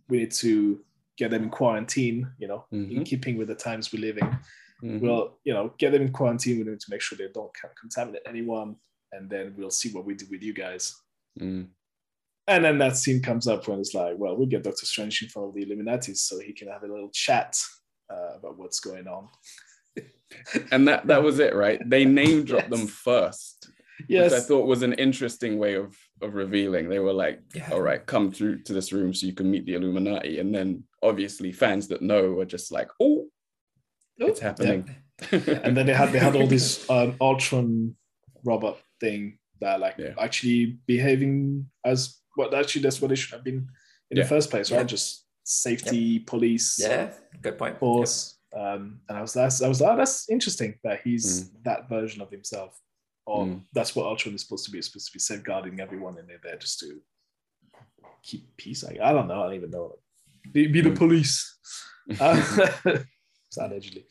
We 0.09 0.17
need 0.17 0.31
to 0.31 0.81
get 1.17 1.31
them 1.31 1.43
in 1.43 1.49
quarantine. 1.49 2.31
You 2.37 2.47
know, 2.47 2.65
in 2.71 2.89
Mhm. 2.89 3.05
keeping 3.05 3.37
with 3.37 3.47
the 3.47 3.55
times 3.55 3.91
we 3.91 3.99
live 3.99 4.17
in. 4.17 4.37
Mhm. 4.83 4.99
We'll, 5.01 5.39
you 5.43 5.53
know, 5.53 5.73
get 5.77 5.91
them 5.91 6.01
in 6.01 6.11
quarantine. 6.11 6.57
We 6.57 6.63
need 6.69 6.79
to 6.79 6.91
make 6.91 7.01
sure 7.01 7.17
they 7.17 7.31
don't 7.33 7.51
contaminate 7.79 8.21
anyone, 8.25 8.75
and 9.11 9.29
then 9.29 9.55
we'll 9.57 9.71
see 9.71 9.91
what 9.91 10.05
we 10.05 10.15
do 10.15 10.25
with 10.29 10.43
you 10.43 10.53
guys. 10.53 10.95
Mm. 11.39 11.69
And 12.47 12.63
then 12.63 12.77
that 12.77 12.95
scene 12.97 13.21
comes 13.21 13.47
up 13.47 13.67
when 13.67 13.79
it's 13.79 13.93
like, 13.95 14.17
well, 14.17 14.35
we'll 14.37 14.45
get 14.47 14.63
Doctor 14.63 14.85
Strange 14.85 15.23
in 15.23 15.29
front 15.29 15.47
of 15.49 15.55
the 15.55 15.63
Illuminati 15.63 16.13
so 16.13 16.39
he 16.39 16.53
can 16.53 16.67
have 16.67 16.83
a 16.83 16.87
little 16.87 17.09
chat 17.09 17.57
uh, 18.09 18.35
about 18.37 18.57
what's 18.57 18.79
going 18.79 19.07
on. 19.07 19.29
And 20.71 20.87
that 20.87 21.07
that 21.07 21.23
was 21.23 21.39
it, 21.39 21.55
right? 21.55 21.79
They 21.89 22.03
name 22.03 22.43
dropped 22.43 22.69
them 22.69 22.87
first, 22.87 23.69
Yes, 24.09 24.31
which 24.31 24.41
I 24.41 24.43
thought 24.43 24.67
was 24.67 24.81
an 24.81 24.93
interesting 24.93 25.57
way 25.57 25.75
of 25.75 25.95
of 26.25 26.33
revealing. 26.35 26.89
They 26.89 26.99
were 26.99 27.13
like, 27.13 27.41
Yeah. 27.53 27.69
"All 27.71 27.81
right, 27.81 28.05
come 28.05 28.31
through 28.31 28.63
to 28.63 28.73
this 28.73 28.91
room 28.91 29.13
so 29.13 29.25
you 29.27 29.33
can 29.33 29.49
meet 29.49 29.65
the 29.65 29.75
Illuminati," 29.75 30.39
and 30.39 30.53
then 30.53 30.83
obviously 31.01 31.51
fans 31.51 31.87
that 31.89 32.01
know 32.01 32.39
are 32.39 32.45
just 32.45 32.71
like, 32.71 32.89
"Oh, 32.99 33.27
it's 34.17 34.39
happening." 34.39 34.89
and 35.31 35.77
then 35.77 35.85
they 35.85 35.93
had 35.93 36.11
they 36.11 36.19
had 36.19 36.35
all 36.35 36.47
this 36.47 36.89
um, 36.89 37.15
Ultron 37.21 37.95
robot 38.43 38.77
thing 38.99 39.37
that 39.61 39.79
like 39.79 39.95
Yeah. 39.97 40.13
actually 40.19 40.77
behaving 40.87 41.69
as 41.85 42.19
well. 42.35 42.53
Actually, 42.53 42.81
that's 42.81 43.01
what 43.01 43.07
they 43.09 43.15
should 43.15 43.33
have 43.33 43.43
been 43.43 43.67
in 44.11 44.17
Yeah. 44.17 44.23
the 44.23 44.29
first 44.29 44.49
place, 44.51 44.71
right? 44.71 44.79
Yeah. 44.79 44.83
Just 44.95 45.25
safety, 45.43 46.19
police, 46.19 46.77
Yeah, 46.79 47.13
good 47.41 47.57
point. 47.57 47.79
force. 47.79 48.37
Um, 48.53 49.01
and 49.09 49.17
I 49.17 49.21
was 49.21 49.33
that's 49.33 49.61
I 49.61 49.67
was 49.67 49.81
oh, 49.81 49.95
that's 49.95 50.29
interesting 50.29 50.75
that 50.83 51.01
he's 51.03 51.51
that 51.63 51.87
version 51.89 52.21
of 52.21 52.29
himself, 52.31 52.77
or 53.25 53.45
Mm. 53.45 53.61
that's 53.73 53.95
what 53.95 54.05
Ultron 54.05 54.35
is 54.35 54.41
supposed 54.41 54.65
to 54.65 54.71
be. 54.71 54.77
It's 54.77 54.87
supposed 54.87 55.07
to 55.07 55.13
be 55.13 55.19
safeguarding 55.19 55.79
everyone, 55.79 56.17
and 56.17 56.27
they're 56.29 56.39
there 56.43 56.57
just 56.57 56.79
to 56.79 57.01
keep 58.23 58.55
peace. 58.57 58.83
I, 58.83 58.97
I 59.03 59.11
don't 59.13 59.27
know. 59.27 59.41
I 59.41 59.45
don't 59.47 59.55
even 59.55 59.71
know. 59.71 59.97
Be, 60.51 60.67
be 60.67 60.81
the 60.81 60.91
Mm. 60.91 60.97
police. 60.97 61.51
Uh, 62.19 62.69
allegedly. 63.59 64.05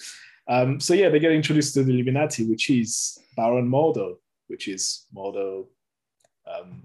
Um, 0.48 0.80
so 0.80 0.94
yeah, 0.94 1.08
they 1.10 1.20
get 1.20 1.30
introduced 1.30 1.74
to 1.74 1.84
the 1.84 1.92
Illuminati, 1.92 2.44
which 2.44 2.68
is 2.68 3.18
Baron 3.36 3.68
Mordo, 3.70 4.16
which 4.48 4.66
is 4.66 5.06
Mordo, 5.14 5.66
um, 6.44 6.82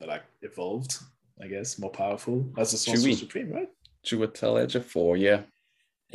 like 0.00 0.22
evolved, 0.40 0.96
I 1.42 1.46
guess, 1.46 1.78
more 1.78 1.90
powerful 1.90 2.50
as 2.56 2.72
a 2.72 2.78
sorcerer 2.78 3.12
supreme, 3.12 3.50
right? 3.52 3.68
Chiwetel 4.06 4.64
Ejiofor, 4.64 5.20
yeah. 5.20 5.42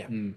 Mm. 0.07 0.33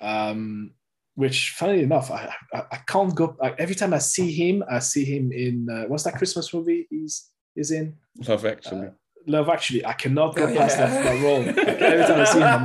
Um, 0.00 0.72
which, 1.14 1.50
funny 1.50 1.82
enough, 1.82 2.10
I, 2.10 2.32
I 2.54 2.62
I 2.72 2.76
can't 2.86 3.14
go. 3.14 3.36
I, 3.42 3.54
every 3.58 3.74
time 3.74 3.92
I 3.94 3.98
see 3.98 4.30
him, 4.32 4.62
I 4.70 4.78
see 4.78 5.04
him 5.04 5.32
in 5.32 5.68
uh, 5.70 5.84
what's 5.88 6.04
that 6.04 6.14
Christmas 6.16 6.52
movie 6.54 6.86
he's 6.90 7.30
is 7.56 7.70
in 7.70 7.96
Love 8.26 8.44
Actually. 8.46 8.86
Uh, 8.86 8.90
Love. 9.26 9.48
Actually, 9.50 9.84
I 9.84 9.92
cannot 9.92 10.34
go 10.36 10.44
Oh, 10.46 10.54
past 10.56 10.78
yeah. 10.78 10.86
that, 10.88 11.04
that 11.04 11.22
role. 11.22 11.42
Like, 11.42 11.58
every 11.82 12.06
time 12.06 12.20
I 12.20 12.24
see 12.24 12.38
him, 12.38 12.46
I'm 12.46 12.64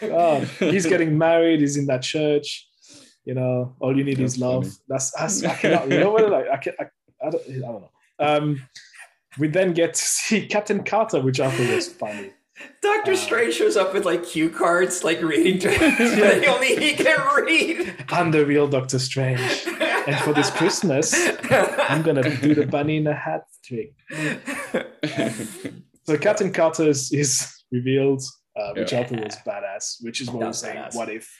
like, 0.00 0.10
God, 0.10 0.42
he's 0.72 0.86
getting 0.86 1.18
married. 1.18 1.60
He's 1.60 1.76
in 1.76 1.86
that 1.86 2.02
church. 2.02 2.68
You 3.24 3.34
know, 3.34 3.76
all 3.80 3.96
you 3.96 4.02
need 4.04 4.18
That's 4.18 4.34
is 4.34 4.38
love. 4.40 4.64
funny. 4.64 4.74
That's, 4.88 5.10
that's 5.12 5.44
I 5.44 5.54
cannot. 5.54 5.88
You 5.90 6.00
know 6.00 6.10
what? 6.12 6.30
Like 6.30 6.46
I 6.48 6.56
can. 6.56 6.72
I, 6.80 6.84
I 7.26 7.30
don't. 7.30 7.42
I 7.48 7.52
don't 7.52 7.82
know. 7.82 7.90
Um, 8.18 8.62
we 9.38 9.48
then 9.48 9.72
get 9.72 9.94
to 9.94 10.00
see 10.00 10.46
Captain 10.54 10.82
Carter, 10.84 11.20
which 11.20 11.38
I 11.40 11.50
thought 11.50 11.74
was 11.74 11.88
funny. 11.88 12.32
Doctor 12.82 13.12
Uh, 13.12 13.16
Strange 13.16 13.54
shows 13.54 13.76
up 13.76 13.94
with 13.94 14.04
like 14.04 14.24
cue 14.24 14.50
cards, 14.50 15.04
like 15.04 15.22
reading 15.22 15.58
to 15.64 15.68
that 15.68 16.44
only 16.48 16.74
he 16.76 16.94
can 16.94 17.18
read. 17.44 17.94
I'm 18.08 18.30
the 18.30 18.44
real 18.44 18.66
Doctor 18.68 18.98
Strange, 18.98 19.40
and 20.06 20.16
for 20.20 20.32
this 20.32 20.50
Christmas, 20.50 21.14
I'm 21.88 22.02
gonna 22.02 22.36
do 22.36 22.54
the 22.54 22.66
bunny 22.66 22.96
in 22.98 23.06
a 23.06 23.14
hat 23.14 23.44
trick. 23.64 23.94
So 26.04 26.18
Captain 26.18 26.52
Carter 26.52 26.88
is, 26.88 27.12
is 27.12 27.48
revealed, 27.70 28.22
uh, 28.58 28.72
which 28.74 28.92
I 28.92 29.04
thought 29.04 29.20
was 29.22 29.36
badass. 29.46 29.98
Which 30.02 30.20
is 30.20 30.26
what 30.28 30.40
That 30.40 30.46
we're 30.46 30.46
was 30.48 30.58
saying. 30.58 30.76
badass. 30.76 30.96
What 30.96 31.08
if? 31.10 31.30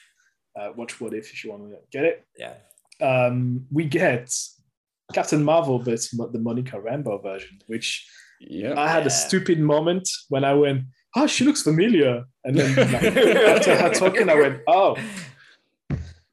Uh, 0.59 0.69
watch 0.77 1.01
what 1.01 1.15
if 1.15 1.33
if 1.33 1.43
you 1.43 1.51
want 1.51 1.65
to 1.69 1.77
get 1.91 2.05
it. 2.05 2.25
yeah. 2.39 2.55
Um, 3.01 3.67
we 3.73 3.87
get 3.87 4.31
Captain 5.13 5.43
Marvel, 5.43 5.81
but 5.81 6.01
the 6.33 6.39
Monica 6.39 6.77
Rambeau 6.79 7.21
version, 7.21 7.59
which 7.67 8.07
yeah. 8.41 8.79
I 8.79 8.87
had 8.87 9.01
Yeah. 9.03 9.07
a 9.09 9.11
stupid 9.11 9.59
moment 9.59 10.09
when 10.29 10.45
I 10.45 10.55
went, 10.55 10.83
"Oh, 11.17 11.27
she 11.27 11.45
looks 11.45 11.63
familiar," 11.63 12.25
and 12.45 12.57
then 12.57 12.77
like, 12.77 13.03
after 13.57 13.77
her 13.77 13.91
talking, 13.91 14.29
I 14.29 14.35
went, 14.35 14.63
"Oh, 14.67 14.97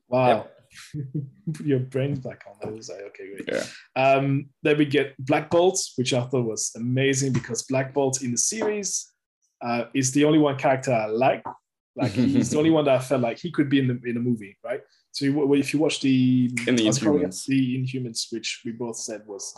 wow." 0.07 0.47
Put 1.53 1.65
your 1.65 1.79
brain 1.79 2.15
back 2.15 2.43
on. 2.47 2.67
I 2.67 2.71
was 2.71 2.89
like, 2.89 3.01
okay, 3.01 3.43
great. 3.43 3.49
Yeah. 3.51 3.65
Um, 4.01 4.49
then 4.63 4.77
we 4.77 4.85
get 4.85 5.13
Black 5.17 5.49
Bolt, 5.49 5.79
which 5.97 6.13
I 6.13 6.21
thought 6.21 6.45
was 6.45 6.71
amazing 6.75 7.33
because 7.33 7.63
Black 7.63 7.93
Bolt 7.93 8.21
in 8.21 8.31
the 8.31 8.37
series 8.37 9.11
uh, 9.61 9.85
is 9.93 10.11
the 10.11 10.25
only 10.25 10.39
one 10.39 10.57
character 10.57 10.93
I 10.93 11.07
like. 11.07 11.43
Like 11.95 12.11
he's 12.13 12.51
the 12.51 12.57
only 12.57 12.69
one 12.69 12.85
that 12.85 12.95
I 12.95 12.99
felt 12.99 13.21
like 13.21 13.39
he 13.39 13.51
could 13.51 13.69
be 13.69 13.79
in 13.79 13.87
the 13.87 13.99
in 14.09 14.17
a 14.17 14.19
movie, 14.19 14.57
right? 14.63 14.81
So 15.11 15.25
if 15.53 15.73
you 15.73 15.79
watch 15.79 16.01
the 16.01 16.51
In 16.67 16.75
the 16.75 16.83
I 16.83 16.87
was 16.87 16.99
calling 16.99 17.23
it 17.23 17.29
Inhumans. 17.29 17.45
the 17.45 17.77
Inhumans, 17.77 18.27
which 18.31 18.61
we 18.63 18.71
both 18.71 18.95
said 18.95 19.23
was 19.25 19.53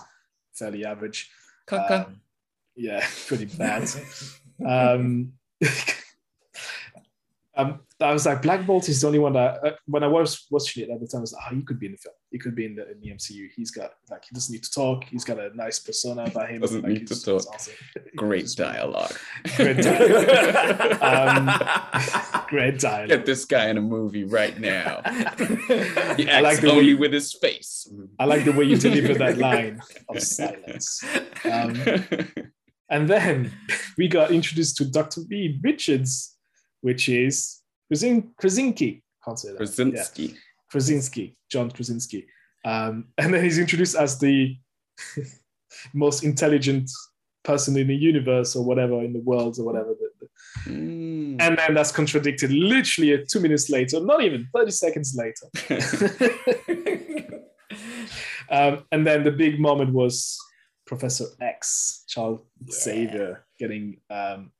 fairly 0.53 0.85
average. 0.85 1.29
Um, 1.71 2.21
yeah, 2.75 3.05
pretty 3.27 3.45
bad. 3.45 3.89
Um, 4.65 5.33
um, 7.55 7.79
I 8.01 8.13
was 8.13 8.25
like, 8.25 8.41
Black 8.41 8.65
Bolt 8.65 8.89
is 8.89 9.01
the 9.01 9.07
only 9.07 9.19
one 9.19 9.33
that 9.33 9.63
uh, 9.63 9.71
when 9.85 10.03
I 10.03 10.07
was 10.07 10.47
watching 10.49 10.83
it 10.83 10.89
at 10.89 10.99
the 10.99 11.07
time, 11.07 11.19
I 11.19 11.21
was 11.21 11.33
like, 11.33 11.43
oh, 11.51 11.55
he 11.55 11.61
could 11.61 11.79
be 11.79 11.85
in 11.87 11.91
the 11.91 11.97
film. 11.97 12.15
He 12.31 12.39
could 12.39 12.55
be 12.55 12.65
in 12.65 12.75
the, 12.75 12.89
in 12.91 12.99
the 13.01 13.09
MCU. 13.09 13.49
He's 13.55 13.71
got 13.71 13.91
like 14.09 14.23
he 14.27 14.33
doesn't 14.33 14.51
need 14.51 14.63
to 14.63 14.71
talk. 14.71 15.03
He's 15.03 15.23
got 15.23 15.37
a 15.37 15.55
nice 15.55 15.79
persona 15.79 16.23
about 16.23 16.49
him. 16.49 16.61
Doesn't 16.61 16.81
like, 16.81 16.93
need 16.93 17.07
to 17.07 17.21
talk. 17.21 17.43
awesome. 17.53 17.73
Great 18.15 18.49
dialogue. 18.55 19.13
Great 19.55 19.77
dialogue. 19.83 21.01
Um, 21.03 22.47
Great 22.47 22.79
dialogue. 22.79 23.09
Get 23.09 23.25
this 23.25 23.45
guy 23.45 23.67
in 23.69 23.77
a 23.77 23.81
movie 23.81 24.23
right 24.23 24.59
now. 24.59 25.01
He 26.17 26.29
I 26.29 26.39
acts 26.39 26.43
like 26.43 26.61
the 26.61 26.67
way 26.69 26.73
only 26.73 26.87
you- 26.89 26.97
with 26.97 27.13
his 27.13 27.33
face. 27.33 27.87
I 28.17 28.25
like 28.25 28.45
the 28.45 28.51
way 28.53 28.65
you 28.65 28.77
deliver 28.77 29.13
that 29.15 29.37
line 29.37 29.81
of 30.09 30.21
silence. 30.21 31.03
Um, 31.43 31.75
And 32.91 33.09
then 33.09 33.51
we 33.97 34.07
got 34.07 34.31
introduced 34.31 34.77
to 34.77 34.85
Dr. 34.85 35.21
B. 35.27 35.59
Richards, 35.63 36.37
which 36.81 37.09
is 37.09 37.61
Krasin- 37.91 38.35
Krasinski. 38.37 39.03
Can't 39.25 39.39
say 39.39 39.49
that. 39.49 39.53
Yeah. 39.53 39.57
Krasinski. 39.65 40.37
Krasinski, 40.69 41.35
John 41.49 41.71
Krasinski. 41.71 42.27
Um, 42.63 43.05
and 43.17 43.33
then 43.33 43.43
he's 43.43 43.57
introduced 43.57 43.95
as 43.95 44.19
the 44.19 44.55
most 45.93 46.23
intelligent 46.23 46.89
person 47.43 47.75
in 47.75 47.87
the 47.87 47.95
universe 47.95 48.55
or 48.55 48.63
whatever, 48.63 49.03
in 49.03 49.13
the 49.13 49.19
world 49.19 49.57
or 49.57 49.65
whatever. 49.65 49.95
Mm. 50.65 51.41
And 51.41 51.57
then 51.57 51.73
that's 51.73 51.91
contradicted 51.91 52.51
literally 52.51 53.25
two 53.27 53.39
minutes 53.39 53.69
later, 53.69 53.99
not 53.99 54.21
even 54.21 54.47
30 54.53 54.71
seconds 54.71 55.17
later. 55.17 55.47
Um, 58.51 58.83
and 58.91 59.07
then 59.07 59.23
the 59.23 59.31
big 59.31 59.59
moment 59.61 59.93
was 59.93 60.37
Professor 60.91 61.23
X, 61.39 62.03
Charles 62.09 62.41
Yeah. 62.59 62.73
Xavier, 62.73 63.45
getting 63.57 64.01
um, 64.09 64.51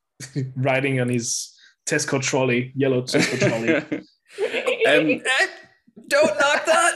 riding 0.56 1.00
on 1.00 1.08
his 1.08 1.56
Tesco 1.88 2.20
trolley, 2.20 2.72
yellow 2.74 3.02
Tesco 3.02 3.38
trolley. 3.38 4.02
And- 4.86 5.22
Don't 6.08 6.26
knock 6.38 6.66
that. 6.66 6.94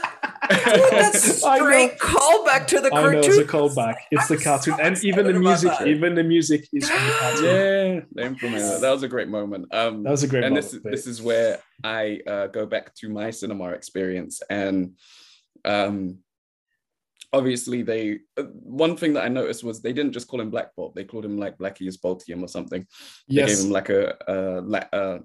Dude, 0.49 0.91
that's 0.91 1.43
I 1.43 1.57
know. 1.57 1.65
straight 1.65 1.97
callback 1.97 2.67
to 2.67 2.79
the 2.81 2.87
I 2.93 3.01
cartoon. 3.01 3.21
know 3.21 3.27
it's 3.27 3.37
a 3.39 3.45
callback. 3.45 3.95
It's 4.11 4.27
the 4.27 4.35
I'm 4.35 4.41
cartoon, 4.41 4.75
so 4.75 4.83
and 4.83 5.03
even 5.03 5.25
the 5.25 5.39
music. 5.39 5.71
Even 5.87 6.13
the 6.15 6.23
music 6.23 6.67
is 6.71 6.87
from 6.87 7.03
the 7.07 7.13
cartoon. 7.13 7.45
yeah, 7.45 7.99
they 8.13 8.25
implemented 8.25 8.67
that. 8.73 8.81
That 8.81 8.91
was 8.91 9.01
a 9.03 9.07
great 9.07 9.27
moment. 9.27 9.73
Um, 9.73 10.03
That 10.03 10.11
was 10.11 10.21
a 10.23 10.27
great 10.27 10.43
and 10.43 10.53
moment. 10.53 10.71
this 10.71 10.79
but- 10.83 10.91
this 10.91 11.07
is 11.07 11.19
where 11.21 11.59
I 11.83 12.19
uh, 12.27 12.47
go 12.47 12.65
back 12.67 12.93
to 12.95 13.09
my 13.09 13.31
cinema 13.31 13.69
experience, 13.69 14.41
and 14.49 14.91
um, 15.65 16.19
obviously 17.33 17.81
they 17.81 18.19
uh, 18.37 18.43
one 18.43 18.95
thing 18.97 19.13
that 19.13 19.23
I 19.23 19.29
noticed 19.29 19.63
was 19.63 19.81
they 19.81 19.93
didn't 19.93 20.13
just 20.13 20.27
call 20.27 20.41
him 20.41 20.49
Black 20.51 20.75
Bolt; 20.75 20.95
they 20.95 21.03
called 21.03 21.25
him 21.25 21.37
like 21.37 21.57
Blackius 21.57 21.97
Boltium 21.97 22.41
or 22.43 22.47
something. 22.47 22.85
They 23.29 23.35
gave 23.45 23.59
him 23.59 23.71
like 23.71 23.89
a, 23.89 24.15
a, 24.27 24.35
la- 24.61 24.89
uh, 24.93 25.19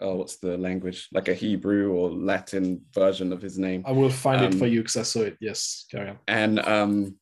oh, 0.00 0.16
what's 0.16 0.36
the 0.36 0.56
language? 0.58 1.08
Like 1.12 1.28
a 1.28 1.34
Hebrew 1.34 1.92
or 1.92 2.10
Latin 2.10 2.82
version 2.94 3.32
of 3.32 3.40
his 3.42 3.58
name. 3.58 3.82
I 3.86 3.92
will 3.92 4.10
find 4.10 4.44
it 4.44 4.52
um, 4.52 4.58
for 4.58 4.66
you 4.66 4.80
because 4.80 4.96
I 4.96 5.02
saw 5.02 5.20
it. 5.22 5.36
Yes, 5.40 5.86
carry 5.90 6.10
on. 6.10 6.18
and 6.28 6.58
um 6.60 7.16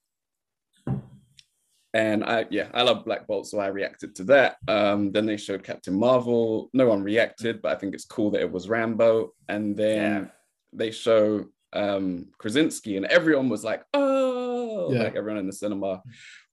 and 1.93 2.25
I 2.25 2.47
yeah 2.51 2.69
I 2.75 2.83
love 2.83 3.05
Black 3.05 3.27
Bolt 3.27 3.47
so 3.47 3.59
I 3.61 3.69
reacted 3.69 4.15
to 4.17 4.25
that 4.25 4.57
um 4.69 5.13
then 5.13 5.27
they 5.27 5.37
showed 5.37 5.63
Captain 5.63 5.95
Marvel 5.95 6.69
no 6.73 6.89
one 6.89 7.03
reacted 7.03 7.63
but 7.63 7.71
I 7.73 7.77
think 7.79 7.95
it's 7.95 8.05
cool 8.05 8.31
that 8.33 8.41
it 8.41 8.51
was 8.51 8.67
Rambeau 8.67 9.29
and 9.49 9.77
then 9.77 9.97
Yeah. 10.25 10.31
they 10.73 10.91
show 10.91 11.45
um 11.75 12.27
Krasinski 12.39 12.97
and 12.97 13.07
everyone 13.07 13.49
was 13.49 13.65
like 13.65 13.83
oh 13.95 14.93
Yeah. 14.93 15.05
like 15.05 15.17
everyone 15.17 15.39
in 15.41 15.47
the 15.47 15.53
cinema 15.53 16.03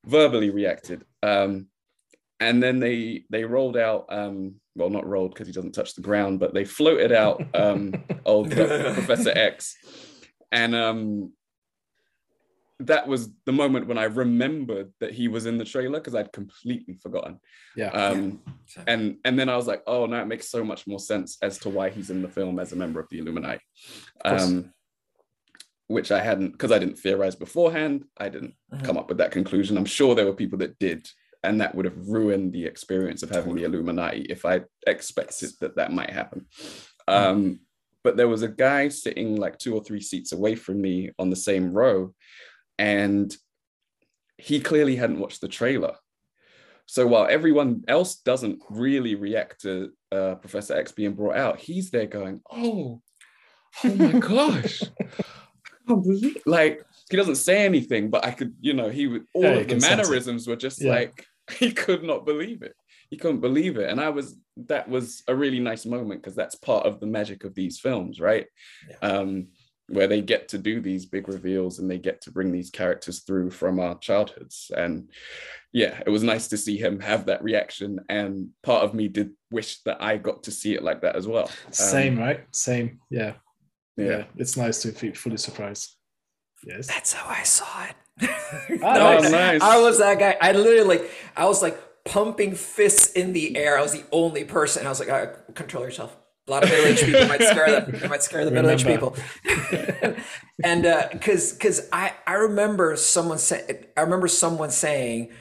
verbally 0.06 0.50
reacted 0.50 1.04
um 1.24 1.68
and 2.40 2.62
then 2.62 2.80
they 2.80 3.24
they 3.30 3.44
rolled 3.46 3.78
out 3.78 4.06
um 4.10 4.56
well 4.76 4.90
not 4.90 5.06
rolled 5.06 5.34
because 5.34 5.48
he 5.48 5.54
doesn't 5.54 5.74
touch 5.74 5.94
the 5.96 6.02
ground 6.02 6.40
but 6.40 6.54
they 6.54 6.66
floated 6.66 7.12
out 7.12 7.44
um 7.54 7.94
old 8.26 8.52
Professor 8.52 9.32
X 9.36 9.76
and 10.52 10.74
um 10.76 11.32
that 12.80 13.08
was 13.08 13.30
the 13.46 13.52
moment 13.52 13.86
when 13.86 14.00
I 14.00 14.06
remembered 14.06 14.92
that 15.02 15.14
he 15.14 15.28
was 15.28 15.46
in 15.46 15.60
the 15.60 15.66
trailer 15.66 16.00
because 16.00 16.16
I'd 16.16 16.32
completely 16.34 16.96
forgotten. 16.96 17.40
Yeah. 17.76 17.90
Um, 17.90 18.42
So- 18.66 18.82
and 18.88 19.18
and 19.24 19.38
then 19.38 19.50
I 19.50 19.56
was 19.56 19.68
like, 19.68 19.84
oh, 19.86 20.08
now 20.08 20.22
it 20.24 20.26
makes 20.26 20.50
so 20.50 20.64
much 20.64 20.88
more 20.88 20.98
sense 20.98 21.38
as 21.44 21.60
to 21.60 21.70
why 21.70 21.92
he's 21.92 22.10
in 22.10 22.24
the 22.24 22.28
film 22.28 22.58
as 22.58 22.72
a 22.72 22.76
member 22.76 23.00
of 23.00 23.08
the 23.12 23.20
Illuminati. 23.20 23.60
course. 24.26 24.44
Um, 24.48 24.74
which 25.92 26.12
I 26.12 26.22
hadn't 26.22 26.52
because 26.54 26.72
I 26.72 26.80
didn't 26.80 26.98
theorize 27.00 27.36
beforehand. 27.36 28.06
I 28.18 28.30
didn't 28.30 28.56
Mhm. 28.74 28.84
come 28.84 28.98
up 28.98 29.10
with 29.10 29.18
that 29.20 29.32
conclusion. 29.32 29.78
I'm 29.78 29.86
sure 29.86 30.16
there 30.16 30.26
were 30.26 30.34
people 30.34 30.58
that 30.60 30.80
did, 30.80 31.08
and 31.44 31.60
that 31.62 31.76
would 31.76 31.86
have 31.86 32.08
ruined 32.08 32.54
the 32.54 32.66
experience 32.66 33.24
of 33.24 33.30
having 33.30 33.56
the 33.56 33.64
Illuminati 33.64 34.22
if 34.30 34.46
I 34.46 34.62
expected 34.88 35.52
that 35.60 35.76
that 35.76 35.92
might 35.92 36.10
happen. 36.10 36.48
Um, 37.08 37.60
but 38.04 38.18
there 38.18 38.28
was 38.28 38.42
a 38.42 38.48
guy 38.48 38.88
sitting 38.90 39.36
like 39.36 39.58
two 39.60 39.76
or 39.76 39.84
three 39.84 40.02
seats 40.02 40.32
away 40.32 40.56
from 40.56 40.82
me 40.82 41.12
on 41.20 41.30
the 41.30 41.36
same 41.36 41.72
row, 41.74 42.14
and 42.80 43.36
he 44.38 44.60
clearly 44.60 44.96
hadn't 44.96 45.20
watched 45.20 45.42
the 45.42 45.48
trailer. 45.48 45.96
So 46.88 47.06
while 47.08 47.28
everyone 47.30 47.84
else 47.88 48.16
doesn't 48.16 48.60
really 48.70 49.16
react 49.16 49.62
to 49.62 49.92
uh, 50.12 50.36
Professor 50.36 50.76
X 50.76 50.92
being 50.92 51.14
brought 51.14 51.38
out, 51.38 51.60
he's 51.60 51.90
there 51.92 52.08
going, 52.08 52.42
"Oh, 52.52 53.02
oh 53.84 53.96
my 53.96 54.12
gosh!" 54.32 54.84
I 55.92 56.34
like 56.46 56.84
he 57.10 57.18
doesn't 57.18 57.36
say 57.36 57.66
anything, 57.66 58.10
but 58.10 58.26
I 58.26 58.32
could, 58.32 58.56
you 58.62 58.74
know, 58.74 58.90
he 58.90 59.08
would 59.08 59.26
all 59.34 59.44
Yeah, 59.44 59.50
of 59.50 59.58
the 59.60 59.66
can 59.66 59.82
sense 59.82 59.94
it. 59.94 59.98
mannerisms 59.98 60.48
were 60.48 60.56
just 60.56 60.82
Yeah. 60.82 60.92
like 60.92 61.26
he 61.60 61.72
could 61.72 62.04
not 62.04 62.26
believe 62.26 62.62
it. 62.62 62.74
He 63.10 63.18
couldn't 63.18 63.42
believe 63.42 63.78
it, 63.78 63.90
and 63.90 64.00
I 64.00 64.10
was 64.10 64.38
that 64.68 64.88
was 64.88 65.24
a 65.28 65.36
really 65.36 65.60
nice 65.60 65.86
moment 65.86 66.22
because 66.22 66.36
that's 66.36 66.56
part 66.56 66.86
of 66.86 67.00
the 67.00 67.08
magic 67.08 67.44
of 67.44 67.54
these 67.56 67.80
films, 67.80 68.20
right? 68.20 68.46
Yeah. 68.90 68.98
Um, 69.10 69.48
where 69.88 70.08
they 70.08 70.22
get 70.22 70.48
to 70.48 70.58
do 70.58 70.80
these 70.80 71.06
big 71.06 71.28
reveals 71.28 71.80
and 71.80 71.92
they 71.92 71.98
get 71.98 72.22
to 72.22 72.32
bring 72.32 72.50
these 72.54 72.70
characters 72.70 73.24
through 73.24 73.50
from 73.52 73.78
our 73.78 73.98
childhoods. 74.00 74.72
And 74.78 75.10
yeah, 75.74 76.00
it 76.06 76.10
was 76.10 76.24
nice 76.24 76.48
to 76.50 76.58
see 76.58 76.78
him 76.78 77.02
have 77.02 77.26
that 77.26 77.44
reaction. 77.44 78.00
And 78.08 78.52
part 78.64 78.86
of 78.86 78.94
me 78.94 79.10
did 79.10 79.32
wish 79.50 79.82
that 79.84 80.02
I 80.02 80.16
got 80.16 80.44
to 80.44 80.52
see 80.52 80.76
it 80.76 80.84
like 80.84 81.02
that 81.02 81.18
as 81.18 81.28
well. 81.28 81.48
Um, 81.66 81.74
Same, 81.74 82.18
right? 82.18 82.40
Same. 82.56 83.00
Yeah. 83.10 83.34
Yeah. 84.02 84.18
yeah. 84.18 84.24
It's 84.38 84.58
nice 84.58 84.82
to 84.84 84.92
be 84.92 85.12
fully 85.14 85.38
surprised. 85.38 85.96
Yes. 86.64 86.88
That's 86.88 87.14
how 87.14 87.28
I 87.30 87.44
saw 87.44 87.86
it. 87.86 87.96
Ah, 88.84 88.94
No, 88.94 89.20
nice. 89.20 89.32
nice. 89.32 89.62
I 89.62 89.80
was 89.82 89.98
that 90.00 90.20
guy. 90.20 90.38
I 90.42 90.52
literally 90.52 90.98
like 91.00 91.10
I 91.36 91.46
was 91.46 91.62
like 91.62 91.78
pumping 92.06 92.56
fists 92.56 93.12
in 93.14 93.34
the 93.34 93.56
air. 93.58 93.78
I 93.78 93.82
was 93.82 93.94
the 93.94 94.04
only 94.12 94.44
person. 94.44 94.86
I 94.86 94.90
was 94.90 95.00
like, 95.00 95.10
all 95.10 95.20
right, 95.20 95.56
control 95.56 95.84
yourself. 95.84 96.16
A 96.48 96.52
lot 96.52 96.64
of 96.64 96.70
middle-aged 96.70 97.06
people 97.06 97.28
might 97.28 97.42
scare 97.44 97.70
them. 97.72 98.00
They 98.00 98.08
might 98.08 98.24
scare 98.24 98.44
the 98.46 98.52
middle-aged 98.52 98.86
people. 98.88 99.16
Remember. 99.46 100.18
and 100.64 100.86
uh 100.86 101.08
because 101.12 101.54
because 101.54 101.88
I 101.94 102.14
I 102.28 102.34
remember 102.34 102.96
someone 102.96 103.38
say 103.38 103.86
I 103.98 104.02
remember 104.02 104.28
someone 104.28 104.72
saying 104.72 105.32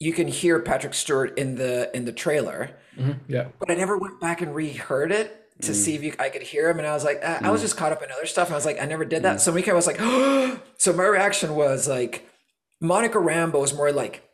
you 0.00 0.12
can 0.12 0.28
hear 0.28 0.60
Patrick 0.60 0.94
Stewart 0.94 1.38
in 1.38 1.54
the 1.56 1.90
in 1.96 2.04
the 2.04 2.12
trailer, 2.12 2.76
Mhm. 2.98 3.20
Yeah. 3.28 3.48
but 3.58 3.70
I 3.70 3.74
never 3.74 3.96
went 3.98 4.20
back 4.20 4.40
and 4.42 4.54
reheard 4.54 5.12
it 5.12 5.34
to 5.62 5.72
mm. 5.72 5.74
see 5.74 5.94
if 5.94 6.02
you, 6.02 6.14
I 6.18 6.28
could 6.28 6.42
hear 6.42 6.68
him. 6.68 6.78
And 6.78 6.86
I 6.86 6.92
was 6.94 7.04
like, 7.04 7.20
uh, 7.22 7.40
I 7.42 7.50
was 7.50 7.60
mm. 7.60 7.64
just 7.64 7.76
caught 7.76 7.92
up 7.92 8.02
in 8.02 8.10
other 8.10 8.26
stuff. 8.26 8.48
And 8.48 8.54
I 8.54 8.56
was 8.56 8.66
like, 8.66 8.80
I 8.80 8.86
never 8.86 9.04
did 9.04 9.22
that. 9.24 9.36
Mm. 9.36 9.40
So 9.40 9.52
weekend 9.52 9.72
I 9.72 9.76
was 9.76 9.86
like, 9.86 9.98
so 10.78 10.92
my 10.92 11.04
reaction 11.04 11.54
was 11.54 11.88
like, 11.88 12.28
Monica 12.80 13.18
Rambeau 13.18 13.60
was 13.60 13.74
more 13.74 13.92
like, 13.92 14.28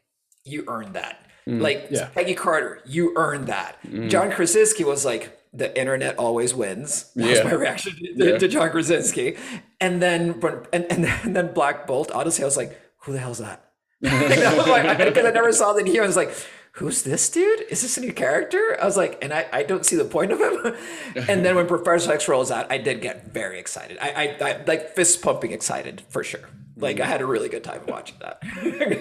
you 0.44 0.64
earned 0.68 0.94
that. 0.94 1.24
Like 1.46 1.88
Yeah. 1.90 2.08
Peggy 2.14 2.34
Carter, 2.34 2.80
you 2.86 3.12
earned 3.16 3.48
that. 3.48 3.78
John 4.08 4.30
Krasinski 4.30 4.84
was 4.84 5.04
like, 5.04 5.38
the 5.52 5.78
internet 5.78 6.18
always 6.18 6.54
wins. 6.54 7.10
That 7.14 7.30
was 7.30 7.44
my 7.44 7.52
reaction 7.52 7.96
to, 7.96 8.14
Yeah. 8.16 8.38
to 8.38 8.48
John 8.48 8.70
Krasinski. 8.70 9.36
And 9.80 10.02
then, 10.02 10.42
and, 10.72 10.86
and, 10.90 11.04
and 11.06 11.36
then 11.36 11.52
Black 11.52 11.86
Bolt, 11.86 12.10
honestly, 12.10 12.42
I 12.42 12.46
was 12.46 12.56
like, 12.56 12.78
who 12.98 13.12
the 13.12 13.18
hell's 13.18 13.38
that? 13.38 13.70
Because 14.00 15.24
I 15.24 15.30
never 15.30 15.52
saw 15.52 15.72
the 15.72 15.84
here. 15.84 16.02
I 16.02 16.06
was 16.06 16.16
like, 16.16 16.34
who's 16.74 17.02
this 17.02 17.30
dude? 17.30 17.62
Is 17.70 17.82
this 17.82 17.96
a 17.96 18.00
new 18.00 18.12
character? 18.12 18.76
I 18.80 18.84
was 18.84 18.96
like, 18.96 19.18
and 19.22 19.32
I, 19.32 19.46
I 19.52 19.62
don't 19.62 19.86
see 19.86 19.94
the 19.94 20.04
point 20.04 20.32
of 20.32 20.40
him. 20.40 20.74
and 21.28 21.44
then 21.44 21.54
when 21.54 21.66
Professor 21.66 22.12
X 22.12 22.28
rolls 22.28 22.50
out, 22.50 22.70
I 22.70 22.78
did 22.78 23.00
get 23.00 23.32
very 23.32 23.60
excited. 23.60 23.96
I, 24.00 24.36
I, 24.40 24.50
I 24.50 24.64
like 24.66 24.94
fist 24.94 25.22
pumping 25.22 25.52
excited 25.52 26.02
for 26.08 26.24
sure. 26.24 26.48
Like 26.76 26.98
I 26.98 27.06
had 27.06 27.20
a 27.20 27.26
really 27.26 27.48
good 27.48 27.62
time 27.62 27.82
watching 27.86 28.16
that. 28.20 28.42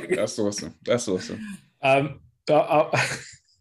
That's 0.16 0.38
awesome. 0.38 0.76
That's 0.86 1.08
awesome. 1.08 1.58
Um, 1.82 2.20
uh, 2.48 2.54
uh, 2.54 3.06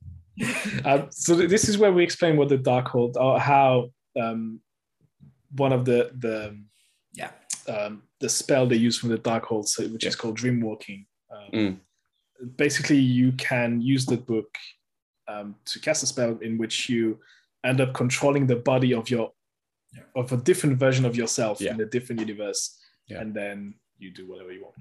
um, 0.84 1.06
so 1.10 1.34
this 1.34 1.68
is 1.68 1.78
where 1.78 1.92
we 1.92 2.04
explain 2.04 2.36
what 2.36 2.50
the 2.50 2.58
Darkhold, 2.58 3.16
or 3.16 3.40
how 3.40 3.90
um, 4.20 4.60
one 5.56 5.72
of 5.72 5.86
the 5.86 6.10
the 6.18 6.58
yeah. 7.14 7.30
um, 7.66 8.02
the 8.20 8.28
spell 8.28 8.66
they 8.66 8.76
use 8.76 8.98
from 8.98 9.08
the 9.08 9.18
Darkhold, 9.18 9.66
so, 9.68 9.84
which 9.84 10.04
is 10.04 10.16
called 10.16 10.36
Dreamwalking. 10.38 11.06
Um, 11.30 11.50
Mm. 11.52 11.76
Basically, 12.57 12.99
you 12.99 13.32
can 13.32 13.80
use 13.80 14.05
the 14.07 14.16
book 14.16 14.55
um, 15.28 15.55
to 15.66 15.78
cast 15.80 16.03
a 16.03 16.07
spell 16.07 16.36
in 16.43 16.59
which 16.59 16.88
you 16.88 17.18
end 17.64 17.80
up 17.80 17.95
controlling 17.95 18.47
the 18.47 18.57
body 18.57 18.93
of 18.95 19.09
your 19.11 19.32
Yeah. 19.95 20.03
of 20.16 20.32
a 20.32 20.36
different 20.38 20.78
version 20.78 21.05
of 21.05 21.14
yourself 21.16 21.61
Yeah. 21.61 21.74
in 21.74 21.80
a 21.80 21.86
different 21.86 22.20
universe, 22.20 22.80
Yeah. 23.09 23.20
and 23.20 23.34
then 23.34 23.74
you 23.99 24.11
do 24.11 24.26
whatever 24.26 24.51
you 24.53 24.62
want. 24.64 24.76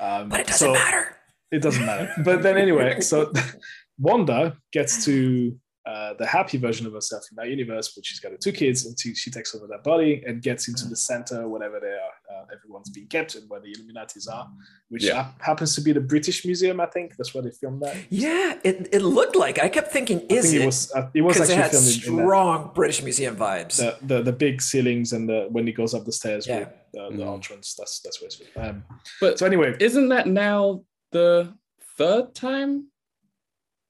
Um, 0.00 0.28
But 0.30 0.40
it 0.40 0.46
doesn't 0.48 0.66
so- 0.68 0.72
matter. 0.72 1.16
it 1.52 1.60
doesn't 1.62 1.84
matter. 1.86 2.08
But 2.24 2.42
then 2.42 2.56
anyway, 2.56 3.00
so 3.10 3.30
Wanda 3.98 4.56
gets 4.72 5.04
to 5.04 5.58
uh, 5.84 6.14
the 6.14 6.26
happy 6.26 6.58
version 6.58 6.86
of 6.86 6.92
herself 6.92 7.24
in 7.30 7.36
that 7.36 7.48
universe, 7.48 7.94
which 7.96 8.06
she's 8.06 8.20
got 8.20 8.30
her 8.32 8.38
two 8.38 8.52
kids, 8.52 8.86
and 8.86 8.98
she, 8.98 9.14
she 9.14 9.30
takes 9.30 9.54
over 9.54 9.66
that 9.66 9.82
body 9.84 10.22
and 10.26 10.40
gets 10.40 10.68
into 10.68 10.86
the 10.88 10.96
center, 10.96 11.48
whatever 11.48 11.78
they 11.80 11.88
are. 12.06 12.11
Uh, 12.42 12.54
everyone's 12.56 12.90
being 12.90 13.06
kept 13.06 13.34
and 13.34 13.48
where 13.48 13.60
the 13.60 13.68
Illuminatis 13.74 14.26
are, 14.32 14.48
which 14.88 15.04
Yeah. 15.04 15.22
hap- 15.24 15.42
happens 15.42 15.74
to 15.74 15.80
be 15.80 15.92
the 15.92 16.00
British 16.00 16.44
Museum. 16.44 16.80
I 16.80 16.86
think 16.86 17.16
that's 17.16 17.32
where 17.34 17.42
they 17.42 17.50
filmed 17.50 17.82
that. 17.82 17.96
Yeah, 18.10 18.58
it, 18.64 18.88
it 18.92 19.02
looked 19.02 19.36
like. 19.36 19.58
I 19.62 19.68
kept 19.68 19.92
thinking, 19.92 20.18
I 20.30 20.34
is 20.34 20.44
think 20.50 20.56
it? 20.56 20.62
it 20.62 20.66
was 20.66 20.92
uh, 20.94 21.10
it 21.14 21.22
was 21.22 21.36
Because 21.36 21.50
it 21.50 21.58
actually 21.58 21.62
had 21.62 21.70
filmed 21.72 21.86
in, 21.86 21.92
in 21.92 22.26
strong 22.26 22.70
British 22.74 23.02
Museum 23.02 23.36
vibes. 23.36 23.76
The, 23.76 23.96
the 24.06 24.22
the 24.22 24.32
big 24.32 24.60
ceilings 24.62 25.12
and 25.12 25.28
the 25.28 25.48
when 25.50 25.66
he 25.66 25.72
goes 25.72 25.94
up 25.94 26.04
the 26.04 26.12
stairs 26.12 26.46
Yeah. 26.46 26.58
with 26.60 26.68
uh, 27.00 27.10
the 27.16 27.24
Mm. 27.24 27.34
entrance. 27.34 27.74
That's 27.78 28.00
that's 28.00 28.20
where 28.20 28.26
it's 28.26 28.36
filmed. 28.36 28.56
Um, 28.68 28.84
But 29.20 29.38
so 29.38 29.46
anyway, 29.46 29.76
isn't 29.80 30.08
that 30.08 30.26
now 30.26 30.84
the 31.12 31.52
third 31.98 32.34
time 32.34 32.88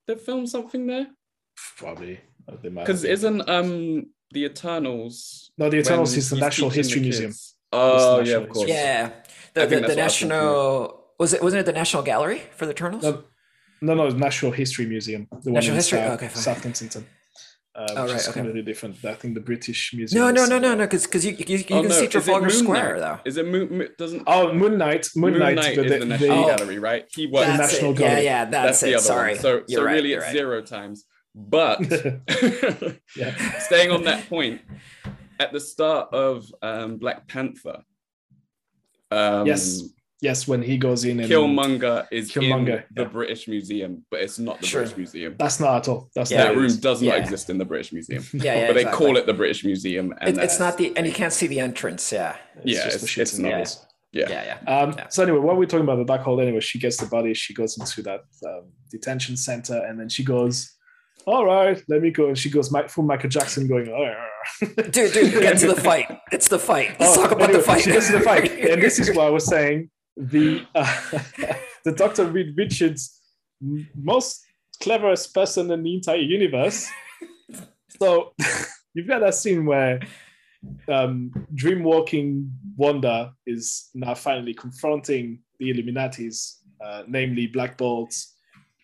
they 0.07 0.17
filmed 0.17 0.49
something 0.51 0.87
there? 0.87 1.07
probably 1.79 2.19
they 2.63 2.69
might 2.71 2.81
have 2.81 2.87
Because 2.87 3.05
isn't 3.05 3.49
um 3.49 4.07
the 4.33 4.45
Eternals 4.45 5.51
no 5.59 5.69
the 5.71 5.77
Eternals 5.79 6.17
is 6.17 6.31
the 6.31 6.37
National 6.37 6.71
teaching 6.71 6.71
the 6.71 6.77
History 6.83 7.01
Museum. 7.03 7.33
Kids? 7.73 8.03
Oh 8.05 8.21
It's 8.21 8.31
yeah, 8.31 8.37
of 8.37 8.49
course. 8.49 8.69
yeah, 8.69 9.11
the, 9.55 9.67
the, 9.67 9.67
the 9.67 9.81
that's 9.81 9.83
what 9.83 9.83
I 9.83 9.89
was 9.89 9.97
national 9.97 11.05
was 11.19 11.33
it 11.35 11.43
wasn't 11.43 11.61
it 11.61 11.67
the 11.67 11.73
National 11.73 12.03
Gallery 12.03 12.43
for 12.57 12.67
the 12.67 12.73
Eternals? 12.73 13.03
No, 13.05 13.25
no, 13.81 13.95
no, 13.95 14.09
National 14.11 14.53
History 14.53 14.87
Museum. 14.87 15.27
The 15.31 15.51
one 15.51 15.55
National 15.55 15.73
in 15.73 15.77
History? 15.77 15.99
South, 15.99 16.13
Okay, 16.15 16.29
fine. 16.29 16.43
South 16.43 16.63
Kensington. 16.63 17.07
Uh, 17.75 17.87
Oh, 17.97 18.07
right, 18.07 18.17
is 18.17 18.29
okay. 18.29 18.35
completely 18.41 18.63
different. 18.63 19.03
I 19.05 19.15
think 19.15 19.33
the 19.35 19.41
British 19.41 19.95
Museum. 19.95 20.23
No, 20.23 20.31
no, 20.31 20.45
no, 20.47 20.59
no, 20.59 20.73
uh, 20.73 20.75
no, 20.75 20.85
because 20.85 21.05
because 21.07 21.25
you 21.25 21.33
you, 21.39 21.57
you 21.59 21.65
Oh, 21.71 21.81
can 21.81 21.89
no, 21.89 21.95
see 22.01 22.07
Trafalgar 22.07 22.51
Square 22.51 22.95
Knight? 22.95 23.01
though. 23.01 23.19
Is 23.25 23.37
it 23.39 23.47
Moon? 23.47 23.79
Mo- 23.79 23.89
Doesn't 23.97 24.23
Oh, 24.27 24.53
Moon 24.53 24.77
Knight. 24.79 25.09
Moon, 25.17 25.31
Moon 25.33 25.41
Knight, 25.41 25.55
Knight 25.57 25.77
but 25.77 25.87
is 25.87 25.91
they- 25.93 25.99
the 26.01 26.05
National 26.07 26.45
Oh. 26.45 26.57
Gallery, 26.57 26.79
right? 26.79 27.05
He 27.15 27.27
was. 27.27 27.47
The 27.47 27.57
National 27.57 27.93
it. 27.93 28.01
Yeah, 28.01 28.09
Gallery. 28.09 28.25
yeah, 28.25 28.45
that's, 28.45 28.81
the 28.81 28.91
it. 28.91 28.95
other 28.97 29.03
Sorry, 29.05 29.33
one. 29.33 29.41
So, 29.41 29.51
You're 29.69 29.79
so 29.81 29.85
right, 29.85 29.93
really, 29.95 30.13
it's 30.13 30.23
right. 30.25 30.33
zero 30.33 30.61
times. 30.63 31.05
But 31.35 31.81
yeah. 33.17 33.59
staying 33.61 33.91
on 33.91 34.05
that 34.05 34.29
point, 34.29 34.61
at 35.43 35.53
the 35.53 35.61
start 35.61 36.13
of 36.15 36.47
um, 36.63 36.97
Black 36.99 37.27
Panther, 37.29 37.79
um, 39.11 39.47
Yes, 39.47 39.83
yes, 40.21 40.47
when 40.49 40.63
he 40.63 40.77
goes 40.79 41.05
in 41.05 41.21
and 41.21 41.29
Killmonger 41.31 42.07
is 42.11 42.31
Killmonger, 42.33 42.79
in 42.83 42.85
the 42.95 43.03
yeah. 43.03 43.09
British 43.09 43.49
Museum, 43.49 44.05
but 44.11 44.21
it's 44.21 44.39
not 44.39 44.61
the 44.61 44.67
Sure. 44.67 44.81
British 44.83 44.97
Museum. 44.97 45.35
that's 45.39 45.61
not 45.61 45.77
at 45.79 45.89
all. 45.89 46.11
That's 46.15 46.31
Yeah. 46.31 46.39
not 46.45 46.49
that 46.51 46.57
room 46.57 46.67
is. 46.67 46.79
does 46.79 47.03
not 47.03 47.17
Yeah. 47.17 47.23
exist 47.23 47.51
in 47.51 47.59
the 47.59 47.65
British 47.65 47.93
Museum. 47.93 48.25
Yeah, 48.33 48.43
yeah, 48.43 48.67
but 48.69 48.75
they 48.75 48.81
exactly. 48.83 49.07
call 49.07 49.17
it 49.17 49.27
the 49.27 49.35
British 49.35 49.65
Museum, 49.65 50.15
and 50.21 50.39
It, 50.39 50.45
it's 50.45 50.59
not 50.59 50.79
the 50.79 50.97
and 50.97 51.07
you 51.07 51.13
can't 51.13 51.33
see 51.33 51.47
the 51.49 51.61
entrance. 51.61 52.13
Yeah, 52.13 52.37
Yeah, 52.65 52.85
just 52.85 52.97
it's- 52.97 53.15
the 53.15 53.23
it's 53.23 53.39
not. 53.39 53.49
giggles. 53.49 53.87
Yeah. 54.13 54.29
yeah, 54.29 54.59
yeah. 54.67 54.75
Um, 54.81 54.93
Yeah. 54.97 55.09
So 55.09 55.23
anyway, 55.23 55.39
while 55.39 55.57
we're 55.57 55.65
talking 55.67 55.85
about 55.89 55.97
the 55.97 56.05
black 56.05 56.21
hole, 56.21 56.39
anyway, 56.41 56.61
she 56.61 56.79
gets 56.79 56.99
the 56.99 57.07
body, 57.07 57.33
she 57.35 57.55
goes 57.55 57.79
into 57.79 58.03
that 58.03 58.21
um, 58.47 58.65
detention 58.91 59.37
center, 59.39 59.79
and 59.87 59.99
then 59.99 60.09
she 60.11 60.23
goes, 60.23 60.55
"All 61.27 61.47
right, 61.47 61.83
let 61.89 62.03
me 62.03 62.11
go." 62.11 62.29
And 62.29 62.37
she 62.37 62.51
goes 62.51 62.71
Mi- 62.71 62.89
full 62.89 63.05
Michael 63.05 63.31
Jackson, 63.31 63.67
going, 63.67 63.89
"Oh, 63.89 64.15
Dude, 64.61 65.13
dude, 65.13 65.33
get 65.41 65.59
to 65.59 65.69
the 65.69 65.81
fight. 65.81 66.07
It's 66.31 66.49
the 66.49 66.59
fight. 66.59 66.99
Let's 66.99 67.17
talk 67.17 67.33
about 67.33 67.51
anyway, 67.51 67.59
the 67.59 67.67
fight. 67.67 67.83
She 67.83 67.93
gets 67.93 68.07
to 68.09 68.15
the 68.15 68.21
fight, 68.21 68.51
and 68.71 68.83
this 68.83 68.99
is 68.99 69.15
why 69.15 69.27
I 69.27 69.31
was 69.31 69.47
saying 69.47 69.91
the 70.17 70.67
uh, 70.75 71.01
the 71.85 71.93
Doctor 71.93 72.27
Reed 72.27 72.55
Richards 72.57 73.21
most 73.95 74.45
cleverest 74.81 75.35
person 75.35 75.71
in 75.71 75.83
the 75.83 75.95
entire 75.95 76.17
universe. 76.17 76.89
So 78.01 78.33
you've 78.95 79.07
got 79.07 79.21
that 79.21 79.35
scene 79.35 79.65
where 79.67 80.01
um, 80.89 81.31
dreamwalking 81.55 82.51
Wanda 82.77 83.35
is 83.47 83.91
now 83.95 84.15
finally 84.15 84.55
confronting 84.55 85.41
the 85.59 85.73
Illuminatis, 85.73 86.59
uh, 86.85 87.03
namely 87.07 87.47
Black 87.47 87.77
Bolt, 87.77 88.15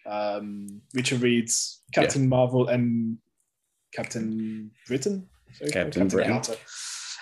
um, 0.06 0.80
Richard 0.94 1.20
Reed's 1.22 1.82
Captain 1.92 2.28
Marvel, 2.28 2.68
and 2.68 3.18
Captain 3.92 4.70
Britain. 4.86 5.28
Sorry, 5.54 5.70
Captain 5.70 6.08
Britain. 6.08 6.32
Carter. 6.32 6.56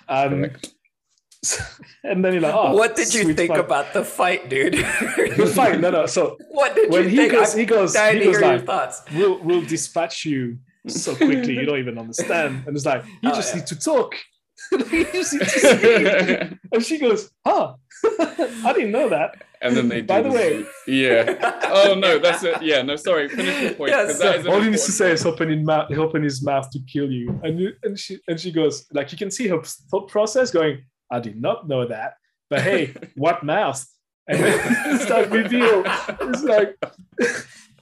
Um, 0.08 0.44
and 2.04 2.24
then 2.24 2.32
you're 2.32 2.42
like, 2.42 2.54
oh, 2.54 2.74
what 2.74 2.96
did 2.96 3.12
you 3.14 3.32
think 3.34 3.50
fight. 3.50 3.60
about 3.60 3.92
the 3.92 4.04
fight, 4.04 4.48
dude? 4.48 4.74
the 4.74 5.50
fight? 5.54 5.80
No, 5.80 5.90
no. 5.90 6.06
So 6.06 6.36
what 6.48 6.74
did 6.74 6.90
when 6.90 7.04
you 7.04 7.08
he 7.10 7.16
think? 7.16 7.32
goes, 7.32 7.52
I'm 7.54 7.58
he 7.60 7.64
goes, 7.66 7.94
he 7.96 8.18
goes 8.24 8.40
like, 8.40 8.64
thoughts. 8.66 9.02
we'll 9.14 9.38
we'll 9.42 9.62
dispatch 9.64 10.24
you 10.24 10.58
so 10.88 11.14
quickly 11.16 11.54
you 11.54 11.64
don't 11.64 11.78
even 11.78 11.98
understand. 11.98 12.64
And 12.66 12.76
it's 12.76 12.86
like, 12.86 13.04
you 13.22 13.30
Oh, 13.30 13.34
just 13.34 13.52
yeah. 13.54 13.60
need 13.60 13.66
to 13.68 13.78
talk. 13.78 14.14
you 14.72 15.04
just 15.12 15.32
need 15.34 15.40
to 15.42 15.48
speak. 15.48 16.58
And 16.72 16.84
she 16.84 16.98
goes, 16.98 17.30
huh? 17.46 17.74
I 18.04 18.72
didn't 18.72 18.92
know 18.92 19.08
that. 19.08 19.42
And 19.66 19.76
then 19.76 19.88
they 19.88 20.00
By 20.12 20.22
do 20.22 20.28
the 20.30 20.34
way- 20.34 20.52
zoom. 20.58 20.66
yeah. 20.86 21.60
Oh 21.64 21.94
no, 21.98 22.18
that's 22.18 22.42
it. 22.44 22.62
Yeah, 22.62 22.82
no, 22.82 22.96
sorry. 22.96 23.28
Finish 23.28 23.60
your 23.62 23.74
point. 23.74 23.92
'cause 23.92 24.08
Yes. 24.08 24.18
that 24.20 24.36
is 24.40 24.46
All 24.46 24.60
he 24.60 24.70
needs 24.70 24.86
to 24.86 24.92
say 24.92 25.12
is 25.12 25.24
open 25.26 25.48
his 25.50 25.64
mouth, 25.66 25.90
open 25.92 26.22
his 26.22 26.42
mouth 26.42 26.70
to 26.70 26.78
kill 26.92 27.10
you. 27.10 27.38
And 27.44 27.58
you, 27.60 27.72
and 27.82 27.98
she 27.98 28.18
and 28.28 28.38
she 28.40 28.50
goes, 28.52 28.86
like 28.92 29.12
you 29.12 29.18
can 29.18 29.30
see 29.30 29.48
her 29.48 29.60
thought 29.90 30.08
process 30.08 30.50
going, 30.50 30.84
I 31.10 31.20
did 31.20 31.40
not 31.40 31.68
know 31.68 31.86
that. 31.86 32.14
But 32.50 32.60
hey, 32.62 32.94
what 33.16 33.42
mouth? 33.42 33.84
And 34.28 34.38
then 34.42 34.58
it's 34.94 35.08
like 35.10 35.30
reveal. 35.30 35.82
It's 35.86 36.42
like 36.42 36.76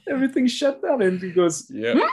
everything 0.07 0.47
shut 0.47 0.81
down, 0.81 1.01
and 1.01 1.19
he 1.21 1.31
goes, 1.31 1.67
Yeah. 1.69 1.93
Hmm? 1.95 2.09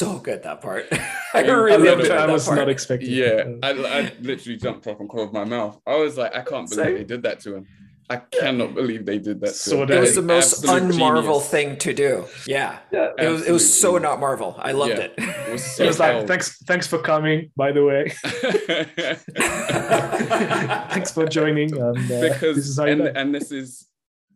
So 0.00 0.18
good 0.18 0.42
that 0.44 0.62
part. 0.62 0.86
I 1.34 1.42
Yeah, 1.42 1.50
really 1.52 1.90
I, 1.90 1.92
enjoyed 1.92 2.06
it. 2.06 2.12
I 2.12 2.32
was 2.32 2.46
part. 2.46 2.56
not 2.56 2.70
expecting. 2.70 3.10
yeah. 3.10 3.44
I, 3.62 3.70
I 3.72 4.12
literally 4.22 4.56
jumped 4.56 4.86
off 4.86 4.98
and 4.98 5.10
closed 5.10 5.34
my 5.34 5.44
mouth. 5.44 5.78
I 5.86 5.96
was 5.96 6.16
like, 6.16 6.34
I 6.34 6.40
can't 6.40 6.66
believe 6.70 6.86
Same. 6.86 6.94
they 6.94 7.04
did 7.04 7.22
that 7.24 7.40
to 7.40 7.56
him. 7.56 7.66
I 8.08 8.16
cannot 8.16 8.74
believe 8.74 9.04
they 9.04 9.18
did 9.18 9.42
that 9.42 9.54
So 9.54 9.82
it 9.82 9.90
was 10.00 10.14
the 10.14 10.22
most 10.22 10.64
unmarvel 10.64 11.42
thing 11.42 11.76
to 11.80 11.92
do. 11.92 12.24
Yeah. 12.46 12.78
Yeah. 12.90 13.10
It 13.18 13.28
was 13.28 13.46
it 13.46 13.52
was 13.52 13.78
so 13.80 13.96
Absolute 13.96 14.02
not 14.02 14.20
Marvel. 14.20 14.56
I 14.58 14.72
loved 14.72 14.92
Yeah. 14.92 15.00
it. 15.00 15.14
It 15.18 15.52
was 15.52 15.64
He 15.66 15.70
so 15.70 15.86
was 15.86 15.98
like, 16.00 16.26
thanks, 16.26 16.56
thanks 16.64 16.86
for 16.86 16.98
coming. 16.98 17.50
By 17.54 17.72
the 17.72 17.84
way, 17.84 18.08
thanks 20.94 21.12
for 21.12 21.26
joining. 21.26 21.78
And, 21.78 21.98
uh, 22.10 22.20
because 22.22 22.56
this 22.56 22.68
is 22.68 22.78
and 22.78 23.02
and 23.02 23.34
this 23.34 23.52
is 23.52 23.86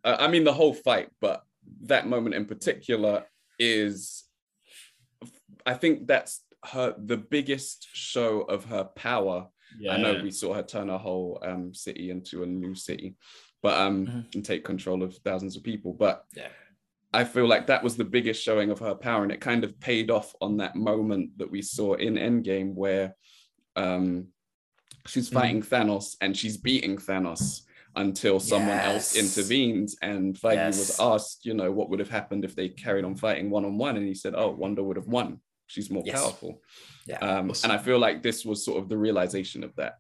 uh, 0.05 0.19
i 0.21 0.29
mean 0.29 0.45
the 0.45 0.53
whole 0.53 0.75
fight 0.75 1.09
but 1.23 1.43
that 1.83 2.07
moment 2.07 2.35
in 2.35 2.45
particular 2.45 3.25
is 3.59 4.24
i 5.67 5.75
think 5.75 6.07
that's 6.07 6.43
her 6.73 6.95
the 6.99 7.17
biggest 7.17 7.89
show 7.93 8.41
of 8.43 8.65
her 8.67 8.85
power 8.85 9.47
i 9.91 9.97
know 9.97 10.15
we 10.23 10.31
saw 10.31 10.55
her 10.55 10.63
turn 10.63 10.89
a 10.91 10.99
whole 10.99 11.39
um, 11.43 11.75
city 11.75 12.11
into 12.11 12.43
a 12.43 12.47
new 12.47 12.75
city 12.75 13.17
but 13.63 13.79
um 13.81 14.07
Mhm. 14.07 14.35
and 14.35 14.45
take 14.45 14.65
control 14.65 15.03
of 15.03 15.17
thousands 15.19 15.57
of 15.57 15.63
people 15.63 15.93
but 15.93 16.25
Yeah. 16.37 16.49
I 17.13 17.23
feel 17.23 17.47
like 17.47 17.69
that 17.69 17.85
was 17.85 17.97
the 17.97 18.05
biggest 18.17 18.43
showing 18.43 18.71
of 18.73 18.81
her 18.81 18.97
power, 18.97 19.23
and 19.23 19.31
it 19.31 19.41
kind 19.41 19.63
of 19.63 19.79
paid 19.79 20.11
off 20.11 20.35
on 20.41 20.57
that 20.57 20.75
moment 20.75 21.39
that 21.39 21.49
we 21.49 21.63
saw 21.63 21.95
in 21.95 22.15
Endgame 22.17 22.75
where 22.75 23.15
um, 23.77 24.07
she's 25.07 25.31
Mhm. 25.31 25.35
fighting 25.35 25.63
Thanos 25.63 26.17
and 26.21 26.37
she's 26.37 26.57
beating 26.57 26.97
Thanos 26.99 27.63
until 27.95 28.41
someone 28.41 28.81
else 28.81 29.15
Yes. 29.15 29.23
intervenes. 29.23 29.97
And 30.03 30.35
Feige 30.37 30.67
was 30.67 30.99
asked, 30.99 31.47
you 31.47 31.55
know, 31.55 31.71
what 31.71 31.89
would 31.89 32.01
have 32.01 32.11
happened 32.11 32.45
if 32.45 32.57
they 32.57 32.69
carried 32.69 33.05
on 33.05 33.15
fighting 33.15 33.49
one 33.49 33.65
on 33.65 33.79
one, 33.79 33.97
and 33.97 34.07
he 34.09 34.15
said, 34.15 34.35
"Oh, 34.35 34.51
Wanda 34.51 34.83
would 34.83 34.97
have 34.97 35.07
won. 35.07 35.41
She's 35.75 35.91
more 35.91 36.05
Yes. 36.07 36.21
powerful." 36.21 36.63
Yeah. 37.07 37.19
Um, 37.19 37.51
Awesome. 37.51 37.71
And 37.71 37.79
I 37.81 37.83
feel 37.83 37.99
like 37.99 38.23
this 38.23 38.45
was 38.45 38.65
sort 38.65 38.81
of 38.83 38.89
the 38.89 38.97
realization 38.97 39.65
of 39.65 39.75
that. 39.77 39.95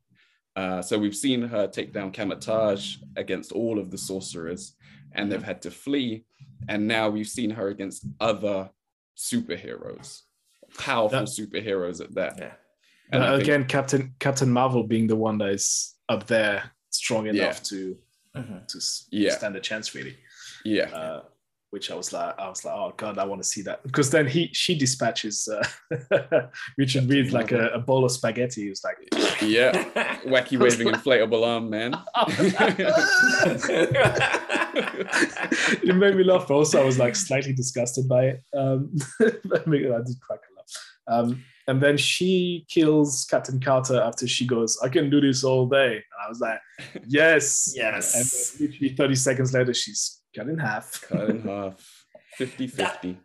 Uh, 0.56 0.80
so 0.80 0.96
we've 0.96 1.16
seen 1.16 1.42
her 1.42 1.66
take 1.66 1.92
down 1.92 2.12
Kamar-Taj 2.12 2.98
against 3.16 3.50
all 3.50 3.78
of 3.80 3.90
the 3.90 3.98
sorcerers, 3.98 4.76
and 5.12 5.30
they've 5.30 5.42
had 5.42 5.60
to 5.62 5.70
flee. 5.72 6.24
And 6.68 6.86
now 6.86 7.10
we've 7.10 7.28
seen 7.28 7.50
her 7.50 7.68
against 7.68 8.06
other 8.20 8.70
superheroes, 9.16 10.22
powerful 10.78 11.20
That- 11.20 11.28
superheroes 11.28 12.00
at 12.00 12.14
that. 12.14 12.34
Yeah. 12.38 12.54
And 13.12 13.22
Uh, 13.22 13.26
I 13.26 13.30
think- 13.32 13.42
again, 13.42 13.64
Captain 13.66 14.14
Captain 14.20 14.50
Marvel 14.50 14.84
being 14.84 15.08
the 15.08 15.16
one 15.16 15.38
that 15.38 15.50
is 15.50 15.96
up 16.08 16.26
there, 16.28 16.70
strong 16.90 17.26
enough 17.26 17.56
Yeah. 17.58 17.68
to 17.70 17.98
Mhm. 18.36 18.66
to 18.68 18.78
Yeah. 19.10 19.36
stand 19.36 19.56
a 19.56 19.60
chance, 19.60 19.94
really. 19.94 20.16
yeah, 20.64 20.84
Uh, 20.94 21.22
which 21.74 21.90
I 21.90 21.96
was 21.96 22.12
like, 22.12 22.38
I 22.38 22.48
was 22.48 22.64
like, 22.64 22.72
oh 22.72 22.94
god, 22.96 23.18
I 23.18 23.24
want 23.24 23.42
to 23.42 23.48
see 23.48 23.60
that 23.62 23.82
because 23.82 24.08
then 24.08 24.28
he 24.28 24.48
she 24.52 24.78
dispatches 24.78 25.48
uh, 25.48 25.66
Richard 26.78 27.10
Reed 27.10 27.32
like 27.32 27.50
a, 27.50 27.70
a 27.70 27.80
bowl 27.80 28.04
of 28.04 28.12
spaghetti. 28.12 28.62
He 28.62 28.70
was 28.70 28.84
like, 28.84 28.96
yeah, 29.42 29.72
wacky 30.24 30.56
waving 30.56 30.86
inflatable 30.86 31.44
arm 31.44 31.70
man. 31.70 31.94
it 35.82 35.96
made 35.96 36.14
me 36.14 36.22
laugh. 36.22 36.48
Also, 36.48 36.80
I 36.80 36.84
was 36.84 36.96
like 36.96 37.16
slightly 37.16 37.52
disgusted 37.52 38.08
by 38.08 38.26
it. 38.26 38.40
Um, 38.56 38.94
but 39.18 39.66
I 39.66 39.70
I 39.70 40.02
did 40.06 40.20
crack 40.20 40.42
a 40.48 40.52
laugh. 40.56 40.70
Um, 41.08 41.42
and 41.66 41.82
then 41.82 41.96
she 41.96 42.66
kills 42.68 43.26
Captain 43.28 43.58
Carter 43.58 44.00
after 44.00 44.28
she 44.28 44.46
goes, 44.46 44.78
"I 44.80 44.88
can 44.88 45.10
do 45.10 45.20
this 45.20 45.42
all 45.42 45.66
day." 45.66 45.94
And 45.94 46.20
I 46.24 46.28
was 46.28 46.38
like, 46.38 46.60
"Yes, 47.08 47.72
Yes. 47.74 48.14
And 48.14 48.24
then 48.24 48.68
literally 48.68 48.94
30 48.94 49.14
seconds 49.16 49.52
later, 49.52 49.74
she's 49.74 50.20
cut 50.34 50.48
in 50.48 50.58
half. 50.58 51.02
Cut 51.08 51.30
in 51.30 51.42
half, 51.48 52.06
50 52.36 52.66
50. 52.66 53.18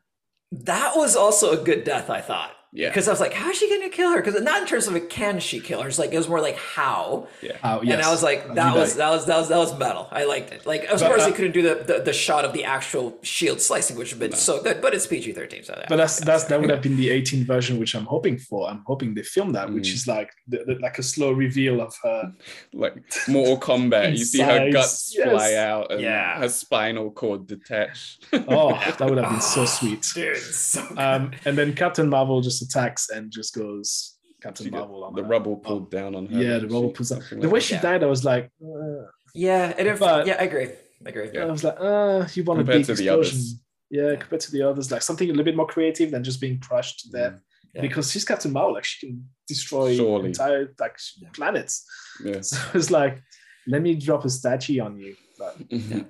that 0.51 0.95
was 0.95 1.15
also 1.15 1.59
a 1.59 1.63
good 1.63 1.83
death, 1.83 2.09
I 2.09 2.21
thought. 2.21 2.53
Yeah, 2.71 2.89
Because 2.89 3.07
I 3.07 3.11
was 3.11 3.19
like, 3.19 3.33
how 3.33 3.49
is 3.49 3.57
she 3.57 3.67
going 3.67 3.81
to 3.81 3.89
kill 3.89 4.11
her? 4.11 4.21
Because 4.21 4.39
not 4.41 4.61
in 4.61 4.67
terms 4.67 4.85
of 4.87 4.93
a 4.95 4.99
can 4.99 5.39
she 5.39 5.59
kill 5.59 5.81
her. 5.81 5.87
It's 5.87 5.97
like 5.97 6.13
it 6.13 6.17
was 6.17 6.29
more 6.29 6.39
like 6.39 6.55
how. 6.57 7.27
yeah. 7.41 7.57
Oh, 7.63 7.79
And 7.79 7.99
I 8.01 8.11
was 8.11 8.21
like, 8.21 8.53
that 8.53 8.75
was 8.75 8.95
that 8.97 9.09
was 9.09 9.25
that 9.25 9.37
was 9.37 9.49
that 9.49 9.57
was 9.57 9.77
metal. 9.79 10.07
I 10.11 10.25
liked 10.25 10.51
it. 10.51 10.67
Like 10.67 10.83
of 10.83 10.99
But, 10.99 11.07
course 11.07 11.21
uh, 11.23 11.25
they 11.29 11.31
couldn't 11.31 11.53
do 11.53 11.63
the, 11.63 11.83
the 11.83 12.01
the 12.03 12.13
shot 12.13 12.45
of 12.45 12.53
the 12.53 12.65
actual 12.65 13.17
shield 13.23 13.59
slicing, 13.59 13.97
which 13.97 14.13
would 14.13 14.21
have 14.21 14.29
been 14.31 14.37
so 14.39 14.61
good, 14.61 14.81
but 14.81 14.93
it's 14.93 15.07
PG 15.07 15.31
thirteen. 15.33 15.63
So 15.63 15.73
But 15.89 15.95
that's 15.95 16.19
that's 16.19 16.43
that 16.45 16.61
would 16.61 16.69
have 16.69 16.81
been 16.87 16.95
the 16.97 17.09
18 17.09 17.43
version, 17.45 17.79
which 17.79 17.95
I'm 17.95 18.05
hoping 18.05 18.37
for. 18.37 18.69
I'm 18.69 18.83
hoping 18.85 19.15
they 19.15 19.23
film 19.23 19.53
that, 19.53 19.71
which 19.73 19.89
Mm. 19.89 19.93
is 19.95 20.07
like 20.07 20.29
the, 20.47 20.63
the- 20.67 20.79
like 20.79 20.99
a 20.99 21.03
slow 21.03 21.31
reveal 21.31 21.81
of 21.81 21.93
her. 22.03 22.31
Like 22.73 22.95
Mortal 23.27 23.57
Kombat, 23.59 24.11
you 24.17 24.23
see 24.25 24.41
her 24.41 24.71
guts 24.71 25.13
yes. 25.17 25.27
fly 25.29 25.55
out 25.55 25.91
and 25.91 26.01
Yeah. 26.01 26.37
her 26.39 26.49
spinal 26.49 27.09
cord 27.11 27.47
detach. 27.47 28.19
Oh, 28.31 28.73
that 28.97 29.01
would 29.09 29.17
have 29.17 29.31
been 29.31 29.41
so 29.41 29.65
sweet. 29.77 30.05
dude. 30.13 30.37
So 30.37 30.85
good. 30.87 30.99
Um, 30.99 31.31
and 31.45 31.57
then 31.57 31.73
Captain 31.73 32.07
Marvel 32.09 32.41
just 32.41 32.58
attacks 32.61 33.09
and 33.09 33.31
just 33.31 33.53
goes 33.55 34.17
Captain 34.41 34.65
She 34.65 34.69
Marvel 34.71 35.03
on 35.03 35.15
the 35.15 35.21
her. 35.23 35.27
rubble 35.27 35.57
pulled 35.57 35.91
down 35.91 36.15
on 36.15 36.25
her. 36.27 36.41
Yeah, 36.43 36.59
the 36.59 36.67
rubble 36.67 36.91
pulls 36.91 37.09
down. 37.09 37.21
Something 37.21 37.39
The 37.41 37.49
way 37.49 37.59
she 37.59 37.75
Yeah. 37.75 37.81
died, 37.81 38.03
I 38.03 38.07
was 38.07 38.23
like, 38.23 38.49
uh, 38.63 39.05
yeah, 39.35 39.73
and 39.77 39.87
if, 39.87 39.99
but- 39.99 40.25
yeah, 40.27 40.37
I 40.39 40.43
agree. 40.43 40.69
I 41.05 41.09
agree. 41.09 41.29
Yeah. 41.33 41.43
I 41.43 41.51
was 41.51 41.63
like, 41.63 41.77
uh, 41.79 42.27
you 42.33 42.43
want 42.43 42.59
Compared 42.59 42.75
a 42.75 42.79
big 42.79 42.85
to 42.87 42.93
the 42.95 43.03
explosion. 43.05 43.37
others. 43.37 43.61
Yeah, 43.91 44.15
compared 44.15 44.41
to 44.41 44.51
the 44.51 44.61
others, 44.63 44.91
like 44.91 45.01
something 45.01 45.27
a 45.27 45.31
little 45.31 45.45
bit 45.45 45.55
more 45.55 45.65
creative 45.67 46.11
than 46.11 46.23
just 46.23 46.39
being 46.41 46.59
crushed 46.59 46.99
to 47.01 47.09
death. 47.09 47.41
Yeah. 47.73 47.81
Because 47.81 48.11
she's 48.11 48.25
Captain 48.25 48.51
Marvel, 48.51 48.73
like 48.73 48.83
she 48.83 49.07
can 49.07 49.29
destroy 49.47 49.95
Surely. 49.95 50.27
entire 50.27 50.73
like 50.79 50.97
planets. 51.33 51.85
Yeah. 52.23 52.41
So 52.41 52.57
it's 52.73 52.91
like, 52.91 53.21
let 53.67 53.81
me 53.81 53.95
drop 53.95 54.25
a 54.25 54.29
statue 54.29 54.79
on 54.81 54.97
you. 54.99 55.15
But 55.39 55.69
Mhm. 55.69 56.07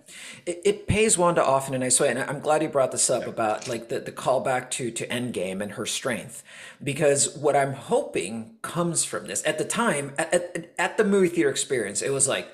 It, 0.47 0.61
it 0.65 0.87
pays 0.87 1.15
Wanda 1.15 1.45
off 1.45 1.67
in 1.69 1.75
a 1.75 1.77
nice 1.77 1.99
way, 1.99 2.09
and 2.09 2.17
I'm 2.17 2.39
glad 2.39 2.63
you 2.63 2.67
brought 2.67 2.91
this 2.91 3.11
up 3.11 3.27
about 3.27 3.67
like 3.67 3.87
the, 3.89 3.99
the 3.99 4.11
callback 4.11 4.71
to 4.71 4.89
to 4.89 5.07
Endgame 5.07 5.61
and 5.61 5.73
her 5.73 5.85
strength, 5.85 6.43
because 6.83 7.37
what 7.37 7.55
I'm 7.55 7.73
hoping 7.73 8.55
comes 8.63 9.05
from 9.05 9.27
this. 9.27 9.45
At 9.45 9.59
the 9.59 9.65
time, 9.65 10.13
at, 10.17 10.33
at, 10.33 10.73
at 10.79 10.97
the 10.97 11.03
movie 11.03 11.29
theater 11.29 11.51
experience, 11.51 12.01
it 12.01 12.09
was 12.09 12.27
like 12.27 12.49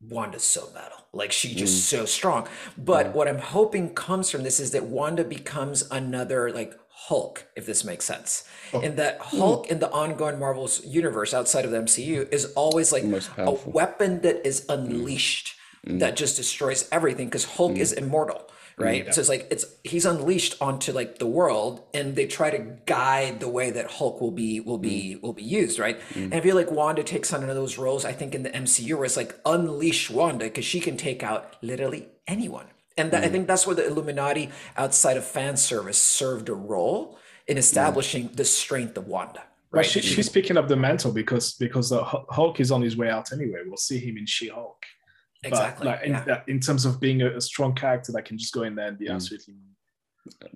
Wanda's 0.00 0.44
so 0.44 0.70
metal, 0.72 1.06
like 1.12 1.32
she's 1.32 1.56
just 1.56 1.74
mm. 1.74 1.98
so 1.98 2.04
strong. 2.04 2.46
But 2.78 3.06
mm. 3.06 3.12
what 3.12 3.26
I'm 3.26 3.38
hoping 3.38 3.92
comes 3.92 4.30
from 4.30 4.44
this 4.44 4.60
is 4.60 4.70
that 4.70 4.84
Wanda 4.84 5.24
becomes 5.24 5.90
another 5.90 6.52
like 6.52 6.78
Hulk, 6.88 7.46
if 7.56 7.66
this 7.66 7.84
makes 7.84 8.04
sense. 8.04 8.44
Oh. 8.72 8.80
And 8.80 8.96
that 8.96 9.18
mm. 9.18 9.38
Hulk 9.38 9.66
in 9.66 9.80
the 9.80 9.90
ongoing 9.90 10.38
Marvel's 10.38 10.86
universe 10.86 11.34
outside 11.34 11.64
of 11.64 11.72
the 11.72 11.78
MCU 11.78 12.32
is 12.32 12.52
always 12.54 12.92
like 12.92 13.02
Most 13.02 13.30
a 13.36 13.50
weapon 13.66 14.20
that 14.20 14.46
is 14.46 14.64
unleashed 14.68 15.55
Mm. 15.86 16.00
that 16.00 16.16
just 16.16 16.36
destroys 16.36 16.88
everything 16.90 17.26
because 17.28 17.44
Hulk 17.44 17.74
mm. 17.74 17.78
is 17.78 17.92
immortal, 17.92 18.50
right? 18.76 19.14
So 19.14 19.20
it's 19.20 19.28
like 19.28 19.46
it's 19.52 19.64
he's 19.84 20.04
unleashed 20.04 20.56
onto 20.60 20.90
like 20.90 21.18
the 21.18 21.28
world, 21.28 21.82
and 21.94 22.16
they 22.16 22.26
try 22.26 22.50
to 22.50 22.58
guide 22.86 23.38
the 23.38 23.48
way 23.48 23.70
that 23.70 23.88
Hulk 23.88 24.20
will 24.20 24.32
be 24.32 24.58
will 24.58 24.78
be 24.78 25.14
mm. 25.16 25.22
will 25.22 25.32
be 25.32 25.44
used, 25.44 25.78
right? 25.78 26.00
And 26.16 26.34
I 26.34 26.40
feel 26.40 26.56
like 26.56 26.72
Wanda 26.72 27.04
takes 27.04 27.32
on 27.32 27.40
one 27.42 27.50
of 27.50 27.56
those 27.56 27.78
roles. 27.78 28.04
I 28.04 28.12
think 28.12 28.34
in 28.34 28.42
the 28.42 28.50
MCU 28.50 28.96
where 28.96 29.04
it's 29.04 29.16
like 29.16 29.38
unleash 29.46 30.10
Wanda 30.10 30.46
because 30.46 30.64
she 30.64 30.80
can 30.80 30.96
take 30.96 31.22
out 31.22 31.54
literally 31.62 32.08
anyone. 32.26 32.66
And 32.98 33.10
that, 33.10 33.24
I 33.24 33.28
think 33.28 33.46
that's 33.46 33.66
where 33.66 33.76
the 33.76 33.86
Illuminati, 33.86 34.48
outside 34.76 35.18
of 35.18 35.24
fan 35.24 35.58
service, 35.58 36.00
served 36.00 36.48
a 36.48 36.54
role 36.54 37.18
in 37.46 37.58
establishing 37.58 38.30
the 38.34 38.44
strength 38.44 38.96
of 38.96 39.06
Wanda. 39.06 39.44
Right. 39.70 39.84
She, 39.84 40.00
she's 40.00 40.30
picking 40.30 40.56
up 40.56 40.66
the 40.66 40.76
mantle 40.76 41.12
because 41.12 41.54
because 41.54 41.90
the 41.90 42.02
Hulk 42.02 42.58
is 42.58 42.72
on 42.72 42.82
his 42.82 42.96
way 42.96 43.10
out 43.10 43.32
anyway. 43.32 43.60
We'll 43.66 43.76
see 43.76 43.98
him 43.98 44.16
in 44.16 44.26
She-Hulk. 44.26 44.78
But 44.78 44.95
exactly. 45.44 45.86
like 45.86 46.02
in, 46.02 46.12
yeah. 46.12 46.24
uh, 46.34 46.40
in 46.48 46.60
terms 46.60 46.84
of 46.84 47.00
being 47.00 47.22
a, 47.22 47.36
a 47.36 47.40
strong 47.40 47.74
character 47.74 48.12
that 48.12 48.24
can 48.24 48.38
just 48.38 48.52
go 48.52 48.62
in 48.62 48.74
there 48.74 48.88
and 48.88 48.98
be 48.98 49.06
Mm. 49.08 49.14
absolutely 49.14 49.54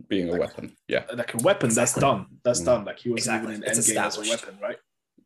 Being 0.08 0.34
a 0.34 0.36
weapon. 0.38 0.72
Yeah. 0.88 1.04
like 1.14 1.32
a 1.34 1.38
weapon, 1.38 1.72
that's 1.72 1.94
done. 1.94 2.26
That's 2.44 2.60
Mm. 2.62 2.64
done. 2.64 2.84
Like 2.86 2.98
he 2.98 3.10
was 3.10 3.20
Exactly. 3.22 3.52
even 3.54 3.62
in 3.62 3.68
It's 3.70 3.78
Endgame 3.78 4.04
as 4.04 4.16
a 4.18 4.20
established. 4.20 4.46
weapon, 4.46 4.60
right? 4.60 4.78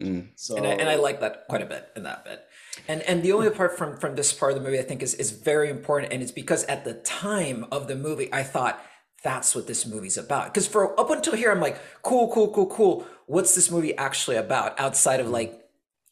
Mm. 0.03 0.29
So 0.37 0.57
and 0.57 0.67
I, 0.67 0.71
and 0.71 0.89
I 0.89 0.97
like 0.97 1.21
that 1.21 1.47
quite 1.49 1.63
a 1.63 1.67
bit 1.67 1.89
in 1.97 2.03
that 2.03 2.25
bit. 2.25 2.45
And 2.89 3.01
and 3.03 3.23
the 3.23 3.33
only 3.33 3.49
part 3.51 3.79
from 3.79 3.97
from 3.97 4.17
this 4.17 4.33
part 4.33 4.53
of 4.53 4.59
the 4.59 4.65
movie 4.65 4.79
I 4.79 4.83
think 4.83 5.03
is 5.03 5.15
is 5.15 5.31
very 5.31 5.71
important, 5.71 6.13
and 6.13 6.21
it's 6.23 6.33
because 6.33 6.65
at 6.65 6.85
the 6.85 6.95
time 6.95 7.65
of 7.71 7.87
the 7.89 7.95
movie 7.95 8.29
I 8.33 8.43
thought 8.43 8.85
that's 9.23 9.55
what 9.55 9.67
this 9.67 9.87
movie's 9.87 10.19
about. 10.19 10.53
Because 10.53 10.67
for 10.67 10.99
up 11.01 11.09
until 11.11 11.35
here 11.35 11.51
I'm 11.53 11.61
like, 11.61 11.79
cool, 12.03 12.31
cool, 12.35 12.53
cool, 12.53 12.67
cool. 12.67 13.07
What's 13.27 13.55
this 13.55 13.71
movie 13.71 13.97
actually 13.97 14.37
about 14.37 14.79
outside 14.79 15.21
of 15.21 15.29
like 15.31 15.64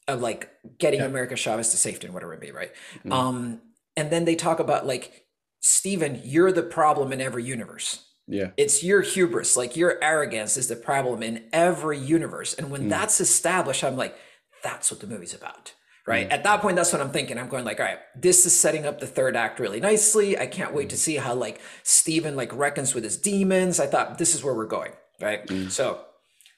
of 0.08 0.20
like 0.20 0.50
getting 0.78 1.00
Yeah. 1.00 1.06
America 1.06 1.36
Chavez 1.36 1.70
to 1.70 1.76
safety 1.76 2.06
and 2.06 2.14
whatever 2.14 2.34
it 2.34 2.40
may 2.40 2.46
be, 2.46 2.52
right? 2.52 2.72
Mm. 3.04 3.12
Um, 3.12 3.60
and 3.96 4.10
then 4.10 4.24
they 4.24 4.34
talk 4.34 4.58
about 4.60 4.86
like, 4.86 5.26
Stephen, 5.60 6.20
you're 6.24 6.52
the 6.52 6.62
problem 6.62 7.12
in 7.12 7.20
every 7.20 7.44
universe. 7.44 8.04
Yeah. 8.26 8.50
It's 8.56 8.82
your 8.82 9.00
hubris, 9.02 9.56
like 9.56 9.76
your 9.76 10.02
arrogance 10.02 10.56
is 10.56 10.68
the 10.68 10.76
problem 10.76 11.22
in 11.22 11.44
every 11.52 11.98
universe. 11.98 12.54
And 12.54 12.70
when 12.70 12.84
Mm. 12.86 12.90
that's 12.90 13.20
established, 13.20 13.84
I'm 13.84 13.96
like, 13.96 14.16
that's 14.62 14.90
what 14.90 15.00
the 15.00 15.06
movie's 15.06 15.34
about. 15.34 15.72
Right. 16.04 16.28
At 16.32 16.42
that 16.42 16.60
point, 16.62 16.74
that's 16.76 16.92
what 16.92 17.00
I'm 17.00 17.10
thinking. 17.12 17.38
I'm 17.38 17.48
going 17.48 17.64
like, 17.64 17.78
all 17.78 17.86
right, 17.86 18.00
this 18.16 18.44
is 18.44 18.58
setting 18.58 18.86
up 18.86 18.98
the 18.98 19.06
third 19.06 19.36
act 19.36 19.60
really 19.60 19.78
nicely. 19.78 20.36
I 20.36 20.46
can't 20.46 20.74
wait 20.74 20.90
to 20.90 20.96
see 20.96 21.14
how 21.16 21.34
like 21.34 21.60
Stephen 21.84 22.34
like 22.34 22.52
reckons 22.56 22.92
with 22.92 23.04
his 23.04 23.16
demons. 23.16 23.78
I 23.78 23.86
thought 23.86 24.18
this 24.18 24.34
is 24.34 24.42
where 24.42 24.54
we're 24.54 24.66
going. 24.66 24.92
Right. 25.20 25.46
Mm. 25.46 25.70
So 25.70 26.04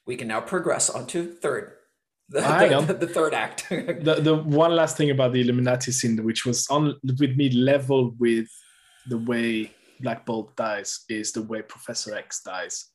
we 0.06 0.16
can 0.16 0.28
now 0.28 0.40
progress 0.40 0.88
on 0.88 1.06
to 1.08 1.26
third. 1.30 1.72
The, 2.30 2.42
Hang 2.42 2.70
the- 2.70 2.74
on. 2.76 2.86
the 2.86 3.06
third 3.06 3.34
act. 3.34 3.66
the, 3.70 4.18
the 4.22 4.34
one 4.34 4.74
last 4.74 4.96
thing 4.96 5.10
about 5.10 5.32
the 5.32 5.40
Illuminati 5.42 5.92
scene, 5.92 6.22
which 6.24 6.46
was 6.46 6.66
on 6.68 6.94
with 7.20 7.36
me 7.36 7.50
level 7.50 8.14
with 8.18 8.48
the 9.08 9.18
way 9.18 9.70
Black 10.00 10.24
Bolt 10.24 10.56
dies, 10.56 11.04
is 11.08 11.32
the 11.32 11.42
way 11.42 11.60
Professor 11.62 12.14
X 12.14 12.40
dies, 12.42 12.86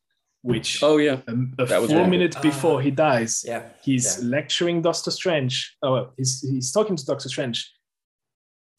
which 0.42 0.82
Oh 0.82 0.98
yeah. 0.98 1.20
a, 1.28 1.34
a 1.62 1.66
That 1.68 1.82
was 1.82 1.92
four 1.92 2.08
minutes 2.08 2.38
before 2.40 2.82
he 2.82 2.90
dies, 2.92 3.44
yeah. 3.46 3.64
he's 3.84 4.18
yeah. 4.22 4.30
lecturing 4.30 4.82
Doctor 4.82 5.12
Strange. 5.12 5.76
Oh, 5.84 5.94
well, 5.94 6.14
he's 6.18 6.42
he's 6.42 6.72
talking 6.72 6.96
to 6.96 7.06
Doctor 7.06 7.30
Strange, 7.30 7.72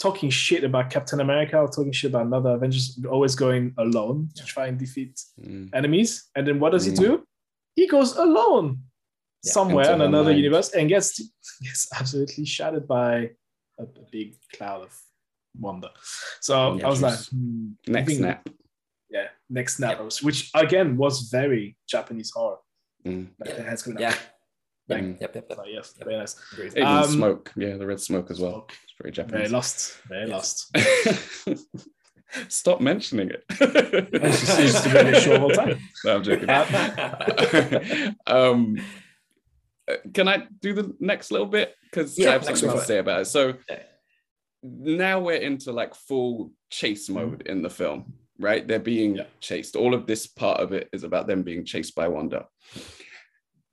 talking 0.01 0.31
shit 0.31 0.65
about 0.65 0.91
Captain 0.91 1.21
America, 1.21 1.59
or 1.59 1.69
talking 1.69 1.93
shit 1.93 2.11
about 2.11 2.27
another 2.27 2.51
Avengers, 2.51 2.99
always 3.09 3.35
going 3.37 3.73
alone 3.79 4.31
to 4.35 4.45
try 4.45 4.67
and 4.67 4.79
defeat 4.79 5.21
Mm. 5.41 5.71
enemies. 5.75 6.29
And 6.35 6.47
then 6.47 6.59
what 6.59 6.71
does 6.73 6.85
he 6.87 6.93
Mm. 6.93 6.99
do? 6.99 7.25
He 7.77 7.87
goes 7.87 8.17
alone 8.17 8.81
Yeah. 9.43 9.53
somewhere 9.53 9.93
in 9.95 10.01
another 10.03 10.31
mind. 10.31 10.39
universe 10.39 10.71
and 10.75 10.89
gets 10.89 11.19
gets 11.63 11.89
absolutely 11.99 12.45
shattered 12.45 12.87
by 12.87 13.31
a, 13.79 13.83
a 13.85 13.87
big 14.13 14.35
cloud 14.55 14.83
of 14.83 14.95
wonder. 15.59 15.89
So 16.41 16.75
Yeah, 16.77 16.87
I 16.87 16.91
was 16.91 17.01
like, 17.03 17.19
hmm, 17.31 17.71
Next 17.87 18.07
think- 18.09 18.19
snap. 18.19 18.49
yeah, 19.11 19.29
next 19.49 19.77
snap, 19.77 19.99
which 20.23 20.51
again 20.55 20.97
was 20.97 21.29
very 21.31 21.77
Japanese 21.89 22.31
horror. 22.35 22.59
Mm. 23.07 23.29
Like 23.39 23.57
the 23.57 23.63
heads 23.63 23.83
going 23.83 23.97
up. 23.97 24.03
Yeah. 24.03 24.15
Yep. 24.89 25.01
Mm. 25.01 25.21
Yep. 25.21 25.35
Yep. 25.37 25.47
yep. 25.49 25.57
So, 25.57 25.65
yes, 25.67 25.95
very 25.99 26.17
nice. 26.19 26.37
Agreed. 26.53 26.73
Even 26.73 26.87
Um, 26.87 27.05
smoke. 27.05 27.53
Yeah, 27.57 27.77
the 27.77 27.87
red 27.87 28.01
smoke 28.01 28.31
as 28.31 28.41
well. 28.41 28.51
Smoke. 28.53 28.73
It's 28.83 28.93
very 29.01 29.11
Very 29.13 29.27
Japanese. 29.29 29.53
lost. 29.53 29.97
Very 30.09 30.29
Yes. 30.29 30.71
lost. 30.77 31.67
Stop 32.49 32.81
mentioning 32.81 33.31
it. 33.31 33.45
It's 33.51 34.41
just, 34.41 34.61
it's 34.61 34.73
just 34.73 34.85
the 34.85 34.91
greatest 34.91 35.25
show 35.25 35.35
of 35.37 35.43
all 35.45 35.51
time. 35.51 35.79
No, 36.05 36.17
I'm 36.17 36.23
joking. 36.23 36.49
Um, 38.27 38.77
can 40.15 40.29
I 40.29 40.47
do 40.61 40.73
the 40.73 40.95
next 41.01 41.31
little 41.31 41.47
bit? 41.47 41.75
Because 41.85 42.19
Yeah, 42.19 42.31
I 42.31 42.33
have 42.33 42.45
something 42.45 42.71
to 42.71 42.85
say 42.85 42.99
about 42.99 43.23
it. 43.23 43.25
So 43.27 43.55
Yeah. 43.69 43.83
now 44.63 45.21
we're 45.21 45.37
into 45.37 45.73
like 45.73 45.95
full 45.95 46.53
chase 46.71 47.09
mode 47.09 47.43
in 47.47 47.63
the 47.63 47.71
film, 47.71 48.13
right? 48.39 48.67
They're 48.67 48.79
being 48.79 49.17
Yeah. 49.17 49.25
chased. 49.41 49.77
All 49.77 49.95
of 49.95 50.07
this 50.07 50.27
part 50.27 50.61
of 50.61 50.73
it 50.73 50.89
is 50.93 51.05
about 51.05 51.27
them 51.27 51.43
being 51.43 51.65
chased 51.65 51.95
by 51.95 52.09
Wanda. 52.09 52.47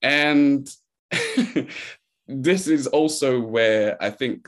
And 0.01 0.69
this 2.27 2.67
is 2.67 2.87
also 2.87 3.39
where 3.39 4.01
I 4.01 4.09
think 4.09 4.47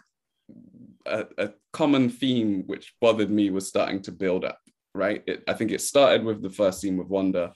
a, 1.05 1.25
a 1.37 1.49
common 1.73 2.09
theme 2.09 2.63
which 2.67 2.93
bothered 3.01 3.31
me 3.31 3.49
was 3.49 3.67
starting 3.67 4.01
to 4.03 4.11
build 4.11 4.45
up, 4.45 4.59
right? 4.93 5.23
It, 5.27 5.43
I 5.47 5.53
think 5.53 5.71
it 5.71 5.81
started 5.81 6.23
with 6.23 6.41
the 6.41 6.49
first 6.49 6.81
scene 6.81 6.97
with 6.97 7.07
Wanda. 7.07 7.53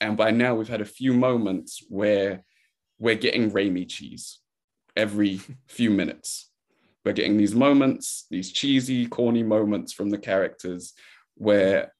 And 0.00 0.16
by 0.16 0.30
now 0.30 0.54
we've 0.54 0.68
had 0.68 0.80
a 0.80 0.86
few 0.86 1.12
moments 1.12 1.84
where 1.88 2.42
we're 3.00 3.16
getting 3.16 3.50
Raimi 3.50 3.88
cheese 3.88 4.38
every 4.96 5.40
few 5.66 5.90
minutes. 5.90 6.50
We're 7.04 7.14
getting 7.14 7.38
these 7.38 7.54
moments, 7.54 8.26
these 8.30 8.52
cheesy, 8.52 9.06
corny 9.06 9.42
moments 9.42 9.92
from 9.92 10.10
the 10.10 10.18
characters 10.18 10.92
where 11.36 11.92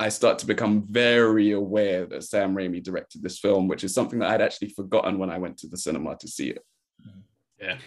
I 0.00 0.08
start 0.08 0.40
to 0.40 0.46
become 0.46 0.84
very 0.88 1.52
aware 1.52 2.06
that 2.06 2.24
Sam 2.24 2.54
Raimi 2.54 2.82
directed 2.82 3.22
this 3.22 3.38
film, 3.38 3.68
which 3.68 3.84
is 3.84 3.94
something 3.94 4.18
that 4.18 4.30
I'd 4.30 4.42
actually 4.42 4.70
forgotten 4.70 5.18
when 5.18 5.30
I 5.30 5.38
went 5.38 5.58
to 5.58 5.68
the 5.68 5.76
cinema 5.76 6.16
to 6.16 6.28
see 6.28 6.50
it. 6.50 6.62
Yeah. 7.60 7.78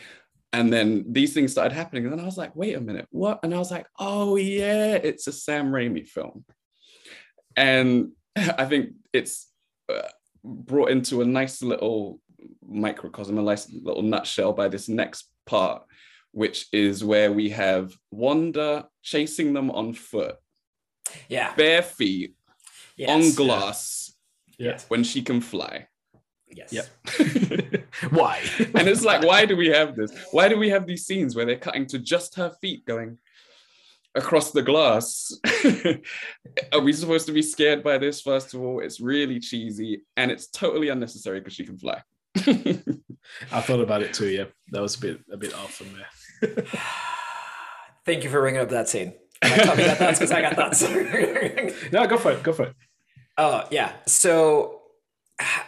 And 0.53 0.71
then 0.71 1.05
these 1.07 1.33
things 1.33 1.51
started 1.51 1.73
happening. 1.73 2.03
And 2.03 2.13
then 2.13 2.19
I 2.19 2.25
was 2.25 2.37
like, 2.37 2.55
wait 2.55 2.75
a 2.75 2.81
minute, 2.81 3.07
what? 3.11 3.39
And 3.43 3.53
I 3.53 3.57
was 3.57 3.71
like, 3.71 3.87
oh, 3.99 4.35
yeah, 4.35 4.95
it's 4.95 5.27
a 5.27 5.31
Sam 5.31 5.71
Raimi 5.71 6.07
film. 6.07 6.43
And 7.55 8.11
I 8.35 8.65
think 8.65 8.91
it's 9.13 9.47
uh, 9.89 10.01
brought 10.43 10.91
into 10.91 11.21
a 11.21 11.25
nice 11.25 11.61
little 11.61 12.19
microcosm, 12.67 13.37
a 13.37 13.41
nice 13.41 13.71
little 13.71 14.01
nutshell 14.03 14.53
by 14.53 14.67
this 14.67 14.87
next 14.89 15.29
part, 15.45 15.83
which 16.31 16.67
is 16.73 17.03
where 17.03 17.31
we 17.31 17.49
have 17.49 17.93
Wanda 18.11 18.87
chasing 19.01 19.53
them 19.53 19.69
on 19.71 19.93
foot, 19.93 20.35
Yeah. 21.29 21.53
bare 21.55 21.81
feet, 21.81 22.35
Yes. 22.97 23.09
on 23.09 23.35
glass, 23.35 24.13
Yeah. 24.57 24.79
when 24.89 25.03
she 25.03 25.21
can 25.21 25.41
fly. 25.41 25.87
Yes. 26.53 26.73
Yep. 26.73 27.85
Why? 28.11 28.41
and 28.75 28.87
it's 28.87 29.03
like, 29.05 29.23
why 29.23 29.45
do 29.45 29.55
we 29.55 29.69
have 29.69 29.95
this? 29.95 30.11
Why 30.31 30.49
do 30.49 30.57
we 30.57 30.69
have 30.69 30.85
these 30.85 31.05
scenes 31.05 31.33
where 31.33 31.45
they're 31.45 31.55
cutting 31.57 31.85
to 31.87 31.99
just 31.99 32.35
her 32.35 32.51
feet 32.61 32.85
going 32.85 33.17
across 34.15 34.51
the 34.51 34.61
glass? 34.61 35.31
Are 36.73 36.81
we 36.81 36.91
supposed 36.91 37.25
to 37.27 37.31
be 37.31 37.41
scared 37.41 37.83
by 37.83 37.97
this? 37.97 38.19
First 38.21 38.53
of 38.53 38.61
all, 38.61 38.81
it's 38.81 38.99
really 38.99 39.39
cheesy 39.39 40.01
and 40.17 40.29
it's 40.29 40.47
totally 40.47 40.89
unnecessary 40.89 41.39
because 41.39 41.53
she 41.53 41.65
can 41.65 41.77
fly. 41.77 42.01
I 43.51 43.61
thought 43.61 43.81
about 43.81 44.01
it 44.01 44.13
too. 44.13 44.27
Yeah, 44.27 44.45
that 44.71 44.81
was 44.81 44.95
a 44.95 44.99
bit 44.99 45.19
a 45.31 45.37
bit 45.37 45.53
off 45.53 45.73
from 45.73 45.87
there. 45.93 46.65
Thank 48.05 48.23
you 48.23 48.29
for 48.29 48.39
bringing 48.41 48.61
up 48.61 48.69
that 48.69 48.89
scene. 48.89 49.13
Am 49.41 49.59
I 49.59 49.63
talking 49.63 49.85
thoughts 49.85 50.19
because 50.19 50.31
I 50.31 50.41
got 50.41 50.55
thoughts. 50.55 50.81
No, 51.91 52.07
go 52.07 52.17
for 52.17 52.31
it. 52.31 52.43
Go 52.43 52.53
for 52.53 52.63
it. 52.67 52.75
Oh 53.37 53.67
yeah. 53.71 53.91
So 54.05 54.81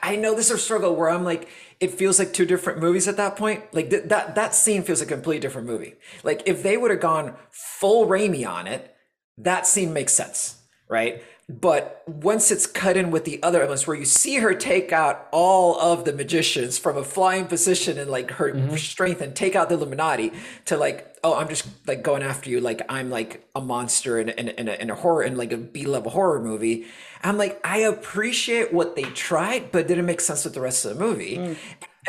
I 0.01 0.15
know 0.15 0.35
this 0.35 0.49
is 0.49 0.57
a 0.57 0.57
struggle 0.57 0.95
where 0.95 1.09
I'm 1.09 1.23
like, 1.23 1.49
it 1.79 1.91
feels 1.91 2.19
like 2.19 2.33
two 2.33 2.45
different 2.45 2.79
movies 2.79 3.07
at 3.07 3.17
that 3.17 3.35
point. 3.35 3.63
Like 3.73 3.89
th- 3.89 4.03
that 4.05 4.35
that 4.35 4.55
scene 4.55 4.83
feels 4.83 5.01
a 5.01 5.05
completely 5.05 5.39
different 5.39 5.67
movie. 5.67 5.95
Like 6.23 6.43
if 6.45 6.63
they 6.63 6.77
would 6.77 6.91
have 6.91 6.99
gone 6.99 7.35
full 7.51 8.07
Raimi 8.07 8.47
on 8.47 8.67
it, 8.67 8.95
that 9.37 9.67
scene 9.67 9.93
makes 9.93 10.13
sense, 10.13 10.61
right? 10.87 11.23
But 11.49 12.03
once 12.07 12.51
it's 12.51 12.65
cut 12.65 12.95
in 12.95 13.11
with 13.11 13.25
the 13.25 13.41
other 13.43 13.59
elements 13.59 13.85
where 13.85 13.97
you 13.97 14.05
see 14.05 14.37
her 14.37 14.53
take 14.53 14.93
out 14.93 15.27
all 15.31 15.77
of 15.77 16.05
the 16.05 16.13
magicians 16.13 16.77
from 16.77 16.95
a 16.97 17.03
flying 17.03 17.47
position 17.47 17.97
and 17.97 18.09
like 18.09 18.31
her 18.31 18.77
strength 18.77 19.19
and 19.21 19.35
take 19.35 19.53
out 19.55 19.67
the 19.67 19.75
Illuminati 19.75 20.31
to 20.65 20.77
like, 20.77 21.17
oh, 21.21 21.35
I'm 21.35 21.49
just 21.49 21.67
like 21.85 22.01
going 22.01 22.23
after 22.23 22.49
you 22.49 22.61
like 22.61 22.81
I'm 22.87 23.09
like 23.09 23.45
a 23.55 23.61
monster 23.61 24.19
in, 24.19 24.29
in, 24.29 24.49
in, 24.49 24.67
a, 24.69 24.73
in 24.73 24.89
a 24.89 24.95
horror 24.95 25.23
in 25.23 25.35
like 25.35 25.51
a 25.51 25.57
B 25.57 25.85
level 25.85 26.11
horror 26.11 26.41
movie. 26.41 26.85
I'm 27.23 27.37
like, 27.37 27.59
I 27.65 27.79
appreciate 27.79 28.73
what 28.73 28.95
they 28.95 29.03
tried, 29.03 29.71
but 29.71 29.87
didn't 29.87 30.05
make 30.05 30.21
sense 30.21 30.45
with 30.45 30.53
the 30.53 30.61
rest 30.61 30.85
of 30.85 30.97
the 30.97 31.03
movie. 31.03 31.57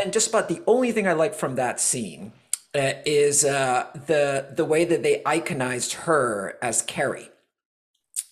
And 0.00 0.12
just 0.12 0.28
about 0.28 0.48
the 0.48 0.62
only 0.66 0.92
thing 0.92 1.08
I 1.08 1.12
like 1.12 1.34
from 1.34 1.56
that 1.56 1.80
scene 1.80 2.32
uh, 2.74 2.92
is 3.04 3.44
uh, 3.44 3.86
the 4.06 4.46
the 4.54 4.64
way 4.64 4.84
that 4.84 5.02
they 5.02 5.22
iconized 5.26 5.92
her 6.06 6.56
as 6.62 6.82
Carrie 6.82 7.30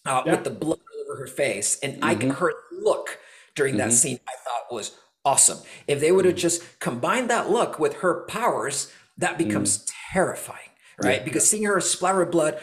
uh, 0.06 0.22
Yeah. 0.26 0.32
with 0.32 0.44
the 0.44 0.50
blood 0.50 0.78
over 1.12 1.20
her 1.20 1.26
face, 1.26 1.78
and 1.82 1.98
I 2.02 2.14
can 2.14 2.30
her 2.30 2.52
look 2.72 3.18
during 3.54 3.76
that 3.76 3.88
mm-hmm. 3.88 3.96
scene. 3.96 4.20
I 4.26 4.32
thought 4.44 4.74
was 4.74 4.96
awesome. 5.24 5.58
If 5.86 6.00
they 6.00 6.12
would 6.12 6.24
have 6.24 6.34
mm-hmm. 6.34 6.40
just 6.40 6.80
combined 6.80 7.30
that 7.30 7.50
look 7.50 7.78
with 7.78 7.96
her 7.96 8.24
powers, 8.24 8.92
that 9.18 9.38
becomes 9.38 9.78
mm. 9.78 9.92
terrifying, 10.12 10.58
right? 11.02 11.24
Because 11.24 11.48
seeing 11.48 11.64
her 11.64 11.80
splatter 11.80 12.24
blood, 12.24 12.58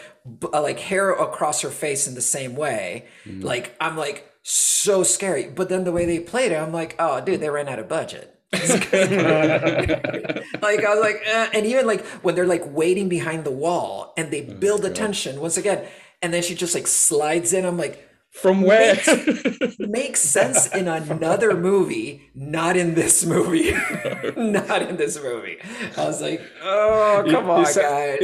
uh, 0.52 0.62
like 0.62 0.80
hair 0.80 1.12
across 1.12 1.62
her 1.62 1.70
face 1.70 2.08
in 2.08 2.16
the 2.16 2.22
same 2.22 2.56
way, 2.56 3.06
mm. 3.26 3.44
like 3.44 3.76
I'm 3.80 3.96
like 3.96 4.26
so 4.42 5.04
scary. 5.04 5.48
But 5.48 5.70
then 5.70 5.84
the 5.84 5.92
way 5.92 6.06
they 6.06 6.20
played 6.20 6.52
it, 6.52 6.56
I'm 6.56 6.74
like, 6.74 6.96
oh, 7.00 7.22
dude, 7.22 7.40
they 7.40 7.50
ran 7.50 7.68
out 7.68 7.80
of 7.80 7.88
budget. 7.88 8.36
like 8.52 8.92
I 8.92 10.90
was 10.90 11.00
like, 11.02 11.22
eh. 11.24 11.50
and 11.54 11.68
even 11.68 11.86
like 11.86 12.04
when 12.24 12.34
they're 12.34 12.48
like 12.48 12.64
waiting 12.66 13.08
behind 13.08 13.44
the 13.44 13.52
wall 13.52 14.12
and 14.18 14.32
they 14.32 14.48
oh 14.48 14.54
build 14.56 14.82
the 14.82 14.90
tension 14.90 15.40
once 15.40 15.56
again, 15.56 15.86
and 16.24 16.34
then 16.34 16.42
she 16.42 16.56
just 16.56 16.74
like 16.74 16.88
slides 16.88 17.54
in. 17.54 17.64
I'm 17.64 17.78
like, 17.78 18.09
From 18.32 18.62
where? 18.62 18.96
It 18.96 19.80
makes 19.90 20.22
sense 20.22 20.68
in 20.68 20.88
another 20.88 21.56
movie, 21.58 22.30
not 22.36 22.78
in 22.78 22.94
this 22.94 23.26
movie, 23.26 23.72
not 24.38 24.84
in 24.84 24.98
this 24.98 25.22
movie. 25.22 25.58
I 25.98 26.06
was 26.06 26.22
like, 26.22 26.42
oh 26.64 27.24
come 27.26 27.46
You- 27.46 27.52
on, 27.52 27.64
guys. 27.64 27.74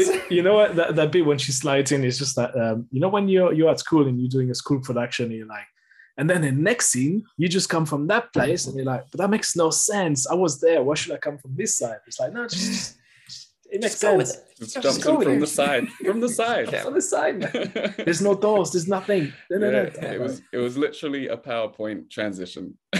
it- 0.10 0.32
you 0.32 0.44
know 0.44 0.53
what? 0.53 0.76
That, 0.76 0.95
that 0.95 1.11
bit 1.11 1.26
when 1.26 1.38
she 1.40 1.52
slides 1.52 1.91
in 1.91 2.03
is 2.03 2.19
just 2.19 2.36
that. 2.36 2.56
Um, 2.56 2.88
you 2.91 2.99
know 2.99 3.10
when 3.10 3.27
you're 3.27 3.52
you're 3.52 3.69
at 3.72 3.80
school 3.80 4.07
and 4.07 4.19
you're 4.19 4.30
doing 4.30 4.52
a 4.52 4.56
school 4.56 4.80
production, 4.80 5.26
and 5.26 5.34
you're 5.36 5.48
like, 5.48 5.65
and 6.18 6.30
then 6.30 6.41
the 6.41 6.52
next 6.52 6.90
scene 6.91 7.23
you 7.38 7.49
just 7.49 7.68
come 7.69 7.86
from 7.86 8.06
that 8.07 8.32
place, 8.32 8.68
and 8.68 8.76
you're 8.76 8.86
like, 8.86 9.06
but 9.11 9.19
that 9.19 9.30
makes 9.32 9.56
no 9.56 9.69
sense. 9.72 10.27
I 10.30 10.36
was 10.36 10.61
there. 10.61 10.84
Why 10.84 10.94
should 10.94 11.14
I 11.14 11.18
come 11.18 11.40
from 11.40 11.56
this 11.56 11.77
side? 11.80 11.98
It's 12.07 12.19
like 12.19 12.32
no, 12.32 12.48
just- 12.48 12.98
it 13.76 13.81
makes 13.81 13.95
Just 13.95 14.03
go 14.03 14.15
with 14.15 14.30
it. 14.30 14.38
Just 14.57 14.73
Just 14.76 14.84
jumps 14.84 15.03
go 15.03 15.11
in 15.11 15.18
with 15.18 15.27
from 15.27 15.39
the 15.41 15.47
side. 15.47 15.89
From 15.89 16.22
the 16.22 16.30
side. 16.30 16.73
It's 16.73 16.85
on 16.85 16.93
the 16.93 17.02
side. 17.02 17.39
man. 17.39 17.93
There's 17.97 18.22
no 18.22 18.34
doors. 18.34 18.72
There's 18.72 18.88
nothing. 18.88 19.34
No, 19.52 19.57
no, 19.57 19.69
no. 19.69 19.91
Yeah, 20.02 20.14
it 20.14 20.22
was 20.22 20.41
it 20.53 20.60
was 20.60 20.77
literally 20.77 21.27
a 21.27 21.35
PowerPoint 21.35 22.10
transition. 22.10 22.77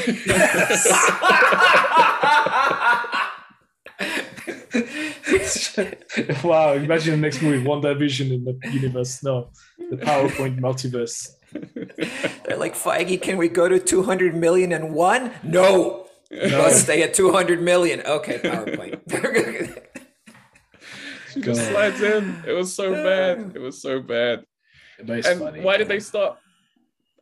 wow! 6.44 6.74
Imagine 6.74 7.12
the 7.12 7.22
next 7.22 7.42
movie, 7.42 7.66
One 7.66 7.82
Vision 7.98 8.34
in 8.34 8.44
the 8.44 8.60
universe. 8.70 9.24
No, 9.24 9.52
the 9.78 9.96
PowerPoint 9.96 10.60
multiverse. 10.60 11.36
They're 12.44 12.58
like, 12.58 12.76
Feige, 12.76 13.22
can 13.22 13.38
we 13.38 13.48
go 13.48 13.70
to 13.70 13.80
200 13.80 14.36
million 14.36 14.74
and 14.74 14.94
one? 14.94 15.32
No. 15.42 16.02
Let's 16.32 16.82
stay 16.82 17.02
at 17.02 17.14
200 17.14 17.62
million. 17.62 18.02
Okay, 18.02 18.40
PowerPoint. 18.40 19.00
She 21.36 21.42
just 21.42 21.62
God. 21.62 21.72
slides 21.72 22.02
in. 22.02 22.44
It 22.48 22.54
was 22.54 22.74
so 22.74 22.92
bad. 22.94 23.52
It 23.56 23.60
was 23.60 23.80
so 23.82 24.02
bad. 24.02 24.44
But 25.04 25.26
And 25.26 25.40
funny. 25.40 25.62
why 25.62 25.78
did 25.78 25.88
they 25.88 26.00
stop? 26.00 26.40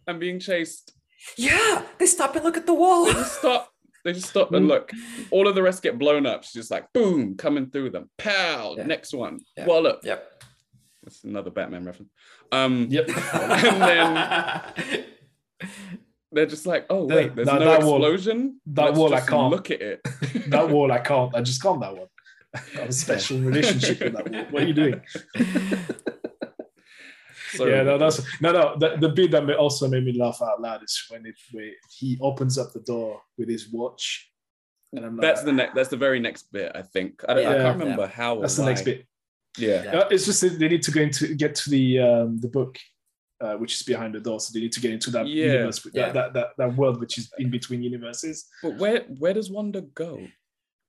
I'm 0.07 0.19
being 0.19 0.39
chased. 0.39 0.93
yeah, 1.37 1.83
they 1.97 2.05
stop 2.05 2.35
and 2.35 2.43
look 2.45 2.55
at 2.57 2.65
the 2.65 2.73
wall. 2.73 3.05
They 3.05 3.13
just 3.13 3.39
stop. 3.39 3.69
They 4.05 4.13
just 4.13 4.29
stop 4.29 4.51
and 4.53 4.67
look. 4.67 4.91
All 5.31 5.47
of 5.47 5.55
the 5.55 5.63
rest 5.63 5.81
get 5.81 5.97
blown 5.97 6.25
up. 6.25 6.43
She's 6.43 6.53
just 6.53 6.71
like 6.71 6.91
boom, 6.93 7.35
coming 7.35 7.67
through 7.69 7.89
them. 7.91 8.09
Pow. 8.17 8.75
Yeah. 8.77 8.85
Next 8.85 9.13
one. 9.13 9.39
Yeah. 9.57 9.65
Wallop. 9.65 10.01
Yep. 10.03 10.43
That's 11.03 11.23
another 11.23 11.51
Batman 11.51 11.85
reference. 11.85 12.11
Um, 12.51 12.87
Yep. 12.89 13.09
and 13.33 13.81
then 13.81 15.03
they're 16.31 16.45
just 16.45 16.65
like, 16.65 16.85
oh 16.89 17.05
wait, 17.05 17.35
there's 17.35 17.47
that- 17.47 17.59
no 17.59 17.65
that 17.65 17.83
wall- 17.83 17.97
explosion. 18.05 18.59
that 18.67 18.85
Let's 18.87 18.97
wall 18.99 19.13
I 19.13 19.21
can't. 19.21 19.51
look 19.51 19.71
at 19.71 19.81
it. 19.81 20.01
that 20.47 20.69
wall 20.73 20.91
I 20.91 20.99
can't. 20.99 21.33
I 21.35 21.41
just 21.41 21.61
can't 21.61 21.79
that 21.81 21.95
one. 21.95 22.07
I 22.55 22.59
have 22.79 22.89
a 22.89 22.93
special 22.93 23.39
relationship 23.39 23.99
with 23.99 24.13
that 24.13 24.29
wall. 24.31 24.45
What 24.51 24.63
are 24.63 24.67
you 24.67 24.73
doing? 24.73 25.01
So 27.55 27.67
yeah, 27.67 27.83
no, 27.83 27.97
that's 27.97 28.19
no, 28.41 28.51
no. 28.51 28.75
The, 28.79 28.97
the 28.97 29.09
bit 29.09 29.31
that 29.31 29.47
also 29.57 29.87
made 29.87 30.03
me 30.03 30.13
laugh 30.17 30.41
out 30.41 30.59
loud 30.59 30.83
is 30.83 31.05
when 31.09 31.25
it 31.25 31.35
where 31.51 31.71
he 31.99 32.17
opens 32.19 32.57
up 32.57 32.73
the 32.73 32.79
door 32.79 33.21
with 33.37 33.47
his 33.47 33.69
watch, 33.71 34.31
and 34.91 35.05
I'm 35.05 35.15
like, 35.17 35.21
that's 35.21 35.43
the 35.43 35.51
next. 35.51 35.75
That's 35.75 35.89
the 35.89 35.97
very 35.97 36.19
next 36.19 36.51
bit. 36.51 36.71
I 36.73 36.81
think. 36.81 37.23
I, 37.27 37.33
don't, 37.35 37.45
I 37.47 37.57
can't 37.57 37.79
remember 37.79 38.07
how. 38.07 38.37
or 38.37 38.41
that's 38.41 38.55
the 38.55 38.65
next 38.65 38.81
bit. 38.83 39.05
Yeah. 39.57 39.83
Yeah. 39.83 39.99
Uh, 39.99 40.07
it's 40.09 40.25
just 40.25 40.41
that 40.41 40.57
they 40.57 40.67
need 40.67 40.81
to 40.83 40.91
go 40.91 41.01
into 41.01 41.35
get 41.35 41.53
to 41.55 41.69
the 41.69 41.99
um, 41.99 42.39
the 42.39 42.47
book, 42.47 42.79
uh, 43.39 43.53
which 43.55 43.75
is 43.75 43.83
behind 43.83 44.15
the 44.15 44.19
door. 44.19 44.39
So 44.39 44.51
they 44.51 44.61
need 44.61 44.71
to 44.71 44.79
get 44.81 44.91
into 44.91 45.11
that 45.11 45.27
Yeah. 45.27 45.45
universe, 45.45 45.87
Yeah. 45.93 46.11
that, 46.11 46.13
that 46.13 46.33
that 46.33 46.47
that 46.57 46.75
world 46.75 46.99
which 46.99 47.19
is 47.19 47.31
in 47.37 47.51
between 47.51 47.83
universes. 47.83 48.47
But 48.63 48.77
where 48.77 49.01
where 49.19 49.33
does 49.35 49.51
Wanda 49.51 49.81
go 49.81 50.25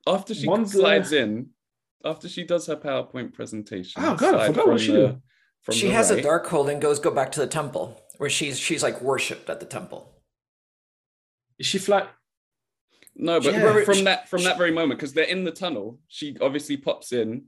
after 0.06 0.34
she 0.34 0.46
Wanda- 0.48 0.68
slides 0.68 1.12
in? 1.12 1.50
After 2.04 2.28
she 2.28 2.44
does 2.44 2.66
her 2.66 2.76
PowerPoint 2.76 3.32
presentation. 3.32 4.02
Oh, 4.04 4.14
God, 4.14 4.34
I 4.34 4.46
forgot 4.48 4.68
what 4.68 4.80
she 4.80 4.92
the- 4.92 5.20
did. 5.68 5.74
she 5.74 5.86
the 5.88 5.94
has 5.94 6.10
a 6.10 6.20
Darkhold 6.20 6.70
and 6.70 6.80
goes 6.82 6.98
go 6.98 7.10
back 7.10 7.32
to 7.32 7.40
the 7.40 7.46
temple 7.46 8.00
where 8.18 8.28
she's 8.30 8.58
she's 8.58 8.82
like 8.82 9.00
worshipped 9.00 9.48
at 9.48 9.60
the 9.60 9.66
temple. 9.66 10.12
Is 11.58 11.66
she 11.66 11.78
flat? 11.78 12.10
No, 13.16 13.40
but 13.40 13.54
Yeah. 13.54 13.84
from 13.84 14.04
that 14.04 14.28
from 14.28 14.42
that 14.44 14.58
very 14.58 14.70
moment, 14.72 14.98
because 14.98 15.14
they're 15.14 15.24
in 15.24 15.44
the 15.44 15.50
tunnel, 15.52 16.00
she 16.08 16.36
obviously 16.40 16.76
pops 16.76 17.12
in, 17.12 17.44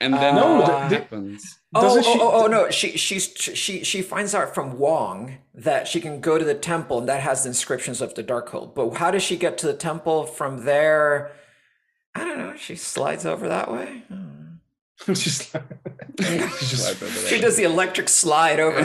and 0.00 0.14
then 0.14 0.34
No, 0.36 0.56
what 0.60 0.66
the- 0.66 0.72
the- 0.96 1.00
happens? 1.02 1.42
Oh, 1.74 1.98
oh, 1.98 2.02
she- 2.02 2.20
oh, 2.20 2.44
oh, 2.44 2.46
no! 2.46 2.70
She 2.70 2.96
she's 2.98 3.32
she 3.36 3.82
she 3.82 4.02
finds 4.02 4.34
out 4.34 4.54
from 4.54 4.78
Wong 4.78 5.38
that 5.54 5.88
she 5.88 6.00
can 6.00 6.20
go 6.20 6.38
to 6.38 6.44
the 6.44 6.54
temple 6.54 6.98
and 7.00 7.08
that 7.08 7.22
has 7.22 7.42
the 7.42 7.48
inscriptions 7.48 8.00
of 8.00 8.14
the 8.14 8.22
Darkhold. 8.22 8.74
But 8.74 8.90
how 8.90 9.10
does 9.10 9.22
she 9.22 9.36
get 9.36 9.56
to 9.58 9.66
the 9.66 9.74
temple 9.74 10.26
from 10.26 10.64
there? 10.64 11.32
I 12.14 12.24
don't 12.24 12.38
know. 12.38 12.56
She 12.56 12.76
slides 12.76 13.24
over 13.26 13.48
that 13.48 13.70
way. 13.70 14.02
I 14.10 14.14
don't 14.14 14.20
know. 15.08 15.14
She's 15.14 15.54
like, 15.54 15.62
she's 16.58 16.70
just, 16.70 17.28
She 17.28 17.40
does 17.40 17.56
the 17.56 17.62
electric 17.64 18.06
slide 18.10 18.60
over. 18.60 18.82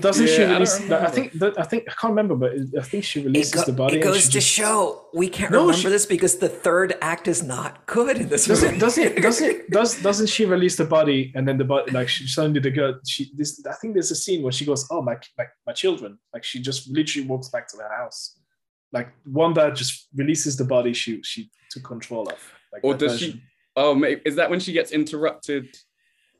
Doesn't 0.00 0.26
she 0.26 0.38
Yeah, 0.40 0.44
I 0.44 0.46
don't 0.46 0.52
release? 0.54 0.80
I 0.80 0.82
remember. 0.84 1.10
think 1.10 1.32
that, 1.34 1.60
I 1.60 1.62
think 1.64 1.84
I 1.86 1.92
can't 1.92 2.10
remember, 2.12 2.34
but 2.34 2.52
I 2.78 2.82
think 2.82 3.04
she 3.04 3.22
releases 3.22 3.52
go- 3.52 3.64
the 3.64 3.72
body. 3.74 3.98
it 3.98 4.02
goes 4.02 4.24
to 4.24 4.30
just- 4.30 4.48
show 4.48 5.04
we 5.12 5.28
can't 5.28 5.50
No, 5.52 5.60
remember 5.66 5.78
she- 5.82 5.88
this 5.88 6.06
because 6.06 6.38
the 6.38 6.48
third 6.48 6.96
act 7.02 7.28
is 7.28 7.42
not 7.42 7.84
good 7.84 8.16
in 8.16 8.28
this 8.30 8.46
does 8.46 8.62
movie. 8.62 8.76
it 8.76 8.80
does 8.80 8.96
it 8.96 9.20
does 9.20 9.40
it 9.42 9.70
does 9.78 10.00
doesn't 10.02 10.28
she 10.28 10.46
release 10.46 10.76
the 10.76 10.86
body 10.86 11.30
and 11.34 11.46
then 11.46 11.58
the 11.58 11.64
body 11.64 11.90
like 11.92 12.08
she 12.08 12.26
suddenly 12.26 12.60
the 12.60 12.70
girl 12.70 12.98
she 13.06 13.30
this 13.36 13.62
I 13.68 13.74
think 13.74 13.92
there's 13.92 14.10
a 14.10 14.16
scene 14.16 14.42
where 14.42 14.52
she 14.52 14.64
goes 14.64 14.86
oh 14.90 15.02
my 15.02 15.16
my, 15.36 15.44
my 15.66 15.72
children 15.74 16.18
like 16.32 16.42
she 16.44 16.62
just 16.62 16.88
literally 16.88 17.28
walks 17.28 17.50
back 17.50 17.68
to 17.68 17.76
the 17.76 17.86
house 17.98 18.36
like 18.96 19.08
Wanda 19.38 19.64
just 19.74 20.08
releases 20.14 20.52
the 20.56 20.64
body 20.74 20.92
she 20.94 21.10
she 21.30 21.50
took 21.70 21.84
control 21.84 22.22
of 22.34 22.38
like 22.72 22.82
Or 22.84 22.94
that 22.94 23.00
does 23.08 23.18
she- 23.20 23.42
oh, 23.76 23.92
maybe, 24.02 24.20
is 24.24 24.36
that 24.36 24.48
when 24.50 24.60
she 24.64 24.72
gets 24.78 24.90
interrupted 25.00 25.66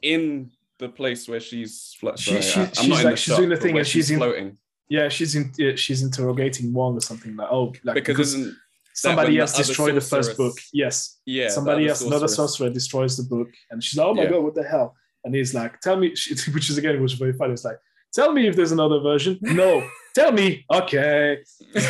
in 0.02 0.50
the 0.78 0.88
place 0.88 1.28
where 1.28 1.40
she's 1.48 1.74
She- 2.16 2.40
she- 2.42 2.60
I'm 2.60 2.72
she's 2.72 2.88
not 2.88 3.00
in 3.00 3.04
like- 3.04 3.16
she's 3.18 3.20
shot, 3.32 3.36
doing 3.38 3.48
the 3.54 3.56
thing 3.56 3.76
and 3.78 3.86
she's 3.86 4.10
in- 4.10 4.18
floating 4.18 4.58
yeah 4.88 5.08
she's 5.08 5.34
in 5.34 5.44
yeah, 5.58 5.74
she's 5.84 6.02
interrogating 6.02 6.66
Wong 6.72 6.92
or 6.96 7.00
something 7.00 7.34
like 7.36 7.48
oh 7.50 7.66
like 7.84 7.94
because, 7.94 8.16
because 8.16 8.34
isn't 8.34 8.54
somebody 8.94 9.38
else 9.38 9.56
destroyed 9.56 9.94
the 9.96 10.00
first 10.14 10.36
book 10.36 10.56
yes 10.72 10.96
yeah 11.26 11.48
somebody 11.48 11.88
else, 11.88 12.02
another 12.02 12.28
sorcerer 12.28 12.70
destroys 12.70 13.16
the 13.16 13.24
book, 13.34 13.48
and 13.70 13.82
she's 13.82 13.98
like, 13.98 14.06
"Oh 14.10 14.14
my 14.14 14.22
Yeah. 14.24 14.30
god, 14.32 14.42
what 14.46 14.54
the 14.54 14.62
hell?" 14.62 14.94
And 15.24 15.34
he's 15.34 15.52
like, 15.60 15.80
"Tell 15.80 15.96
me," 15.96 16.08
which 16.54 16.66
is 16.70 16.76
again 16.78 16.92
which 17.00 17.10
was 17.12 17.20
very 17.24 17.32
funny. 17.32 17.54
It's 17.54 17.64
like, 17.64 17.78
"Tell 18.14 18.32
me 18.32 18.46
if 18.46 18.56
there's 18.56 18.72
another 18.72 19.00
version." 19.00 19.38
No, 19.42 19.86
tell 20.14 20.32
me. 20.32 20.64
Okay. 20.72 21.38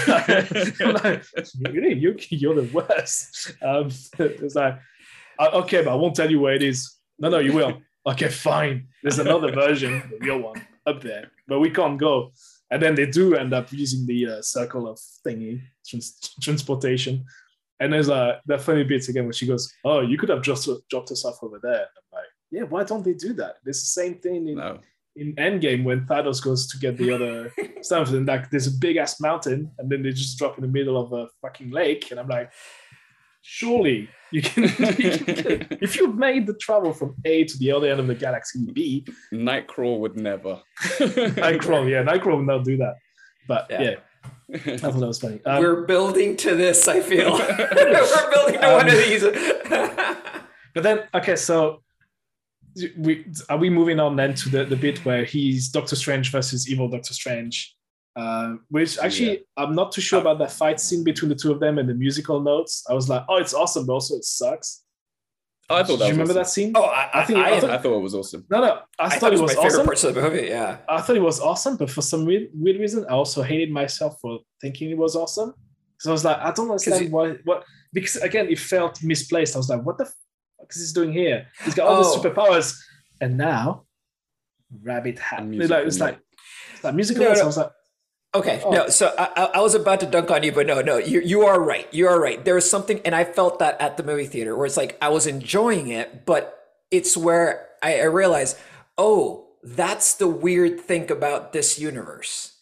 Like, 0.07 0.39
really, 1.71 1.95
you, 1.95 2.17
you're 2.31 2.55
the 2.55 2.71
worst. 2.73 3.53
Um, 3.63 3.91
it's 4.19 4.55
like, 4.55 4.79
"Uh, 5.39 5.51
okay, 5.63 5.83
but 5.83 5.93
I 5.93 5.95
won't 5.95 6.17
tell 6.17 6.31
you 6.31 6.41
where 6.41 6.55
it 6.55 6.63
is. 6.63 6.97
No, 7.19 7.29
no, 7.29 7.39
you 7.39 7.53
will. 7.53 7.83
Okay, 8.07 8.29
fine. 8.29 8.89
There's 9.03 9.19
another 9.19 9.51
version, 9.53 10.03
the 10.11 10.19
real 10.27 10.41
one, 10.41 10.61
up 10.87 11.01
there, 11.01 11.31
but 11.47 11.61
we 11.61 11.71
can't 11.71 11.99
go. 11.99 12.33
And 12.71 12.83
then 12.83 12.95
they 12.95 13.07
do 13.07 13.35
end 13.35 13.55
up 13.55 13.73
using 13.73 14.07
the 14.07 14.27
uh, 14.27 14.43
circle 14.43 14.89
of 14.89 14.99
thingy 15.25 15.63
trans- 15.87 16.35
transportation. 16.41 17.25
And 17.81 17.93
there's 17.93 18.09
uh, 18.09 18.39
that 18.47 18.61
funny 18.61 18.85
bit 18.85 19.09
again 19.09 19.25
where 19.25 19.33
she 19.33 19.47
goes, 19.47 19.73
"Oh, 19.85 20.01
you 20.01 20.19
could 20.19 20.29
have 20.29 20.43
just 20.43 20.69
dropped 20.91 21.11
us 21.11 21.25
off 21.25 21.43
over 21.43 21.59
there." 21.63 21.87
I'm 21.97 22.19
like, 22.19 22.31
"Yeah, 22.51 22.63
why 22.63 22.85
don't 22.85 23.05
they 23.05 23.15
do 23.15 23.33
that?" 23.35 23.57
It's 23.67 23.81
the 23.81 24.03
same 24.03 24.15
thing 24.19 24.49
in, 24.49 24.57
no 24.57 24.81
in 25.17 25.35
Endgame 25.37 25.85
when 25.85 26.07
Thanos 26.07 26.43
goes 26.43 26.67
to 26.69 26.79
get 26.79 26.97
the 26.97 27.11
other 27.13 27.53
stuff, 27.83 28.11
and 28.11 28.27
like 28.27 28.51
there's 28.51 28.67
a 28.67 28.73
big 28.79 28.97
ass 28.97 29.21
mountain, 29.21 29.71
and 29.79 29.91
then 29.91 30.03
they 30.03 30.11
just 30.11 30.39
drop 30.39 30.57
in 30.59 30.63
the 30.63 30.69
middle 30.69 30.97
of 31.01 31.13
a 31.13 31.29
fucking 31.43 31.71
lake, 31.71 32.11
and 32.11 32.19
I'm 32.19 32.29
like, 32.29 32.51
surely 33.43 34.09
you 34.33 34.43
can, 34.43 34.63
you 34.99 35.11
can 35.19 35.67
if 35.81 35.97
you 35.97 36.13
made 36.13 36.47
the 36.47 36.55
travel 36.55 36.93
from 36.93 37.15
A 37.25 37.45
to 37.45 37.59
the 37.59 37.71
other 37.73 37.89
end 37.91 38.01
of 38.01 38.07
the 38.07 38.15
galaxy 38.15 38.67
B, 38.73 39.07
Nightcrawler 39.33 39.99
would 40.01 40.17
never 40.17 40.61
Nightcrawler, 40.83 41.89
yeah, 41.91 42.03
Nightcrawler 42.03 42.37
will 42.39 42.43
not 42.45 42.65
do 42.65 42.77
that. 42.79 42.95
But 43.47 43.67
Yeah. 43.71 43.83
yeah, 43.83 43.97
I 44.49 44.59
thought 44.79 44.95
that 44.99 45.07
was 45.07 45.21
funny. 45.21 45.41
Um, 45.45 45.63
We're 45.63 45.83
building 45.85 46.35
to 46.39 46.57
this. 46.57 46.89
I 46.89 47.01
feel 47.01 47.33
we're 47.33 48.31
building 48.33 48.61
to 48.61 48.67
one 48.73 48.89
of 48.89 48.95
Um, 48.95 48.99
these. 48.99 49.23
But 50.75 50.83
then, 50.83 51.03
okay, 51.15 51.37
so 51.37 51.84
we 52.99 53.25
are 53.49 53.57
we 53.59 53.71
moving 53.71 54.01
on 54.01 54.17
then 54.17 54.35
to 54.35 54.49
the, 54.49 54.65
the 54.65 54.77
bit 54.77 55.05
where 55.05 55.25
he's 55.25 55.69
Doctor 55.69 55.97
Strange 55.97 56.31
versus 56.31 56.69
evil 56.71 56.89
Doctor 56.89 57.15
Strange, 57.15 57.75
uh, 58.17 58.55
which 58.69 58.99
actually 58.99 59.45
I'm 59.57 59.75
not 59.75 59.93
too 59.93 60.01
sure 60.01 60.21
about 60.21 60.39
that 60.39 60.53
fight 60.53 60.81
scene 60.81 61.05
between 61.05 61.29
the 61.29 61.35
two 61.35 61.53
of 61.53 61.61
them 61.61 61.79
and 61.79 61.89
the 61.89 61.95
musical 61.95 62.41
notes. 62.41 62.85
I 62.89 62.95
was 62.95 63.09
like, 63.09 63.25
oh, 63.29 63.37
it's 63.37 63.55
awesome, 63.55 63.87
but 63.87 63.93
also 63.95 64.17
it 64.17 64.25
sucks. 64.25 64.83
I 65.71 65.83
thought 65.83 65.87
that. 65.87 65.87
Do 65.87 65.93
you 65.93 65.99
was 65.99 66.11
remember 66.11 66.23
awesome. 66.33 66.37
that 66.43 66.49
scene? 66.49 66.73
oh, 66.75 66.83
I, 66.85 67.11
I 67.15 67.25
think- 67.25 67.39
I, 67.39 67.55
I 67.57 67.61
thought- 67.61 67.71
I 67.71 67.79
thought 67.79 67.97
it 67.97 68.01
was 68.03 68.15
awesome. 68.15 68.45
No, 68.51 68.61
no, 68.61 68.67
I, 68.67 69.05
I 69.07 69.09
thought, 69.09 69.21
thought 69.21 69.33
it 69.33 69.39
it 69.39 69.41
was 69.41 69.41
was 69.43 69.57
my 69.57 69.63
favorite 69.63 69.73
awesome. 69.79 69.87
parts 69.87 70.05
of 70.05 70.15
the 70.15 70.21
movie. 70.23 70.47
Yeah. 70.49 70.77
I 70.89 71.01
thought 71.01 71.17
it 71.17 71.23
was 71.23 71.41
awesome, 71.41 71.77
but 71.79 71.89
for 71.91 72.03
some 72.03 72.27
weird, 72.27 72.49
weird 72.53 72.79
reason, 72.79 73.07
I 73.09 73.13
also 73.13 73.43
hated 73.43 73.71
myself 73.71 74.19
for 74.21 74.41
thinking 74.61 74.91
it 74.91 74.99
was 74.99 75.17
awesome. 75.17 75.55
So 76.01 76.11
I 76.11 76.13
was 76.13 76.23
like, 76.25 76.37
I 76.37 76.51
don't 76.53 76.69
understand 76.71 77.05
you- 77.07 77.11
why. 77.11 77.37
What? 77.45 77.65
Because 77.95 78.17
again, 78.17 78.49
it 78.51 78.59
felt 78.59 79.03
misplaced. 79.03 79.55
I 79.55 79.59
was 79.59 79.71
like, 79.71 79.83
what 79.83 79.97
the 79.97 80.11
fuck 80.59 80.71
is 80.71 80.91
he 80.91 80.95
doing 80.95 81.13
here? 81.13 81.47
He's 81.65 81.75
got 81.75 81.87
all 81.89 82.05
Oh. 82.05 82.21
the 82.21 82.29
superpowers, 82.29 82.77
and 83.21 83.37
now 83.37 83.85
rabbit 84.83 85.19
hat. 85.19 85.47
Like 85.47 85.87
it's 85.87 86.01
like, 86.01 86.19
it's 86.75 86.85
like 86.85 86.95
musical. 86.95 87.25
No, 87.25 87.33
no. 87.33 87.41
I 87.41 87.45
was 87.45 87.57
like, 87.57 87.71
Okay, 88.35 88.61
Oh. 88.65 88.71
no. 88.71 88.89
So 88.89 89.15
I, 89.17 89.51
I 89.55 89.61
was 89.61 89.77
about 89.77 90.01
to 90.01 90.07
dunk 90.07 90.29
on 90.31 90.43
you, 90.43 90.51
but 90.51 90.67
no, 90.67 90.81
no. 90.81 90.97
You 90.99 91.21
you 91.21 91.43
are 91.43 91.61
right. 91.61 91.87
You 91.95 92.09
are 92.09 92.21
right. 92.21 92.45
There 92.45 92.57
was 92.57 92.69
something, 92.69 93.01
and 93.05 93.15
I 93.15 93.23
felt 93.25 93.61
that 93.61 93.81
at 93.81 93.97
the 93.97 94.03
movie 94.03 94.27
theater, 94.27 94.57
where 94.57 94.67
it's 94.67 94.77
like 94.77 94.99
I 95.01 95.09
was 95.11 95.27
enjoying 95.29 95.89
it, 95.89 96.27
but 96.27 96.59
it's 96.91 97.17
where 97.17 97.69
I, 97.83 98.01
I 98.01 98.05
realized, 98.05 98.57
oh, 98.99 99.47
that's 99.63 100.15
the 100.15 100.27
weird 100.29 100.81
thing 100.81 101.11
about 101.13 101.53
this 101.53 101.79
universe, 101.79 102.59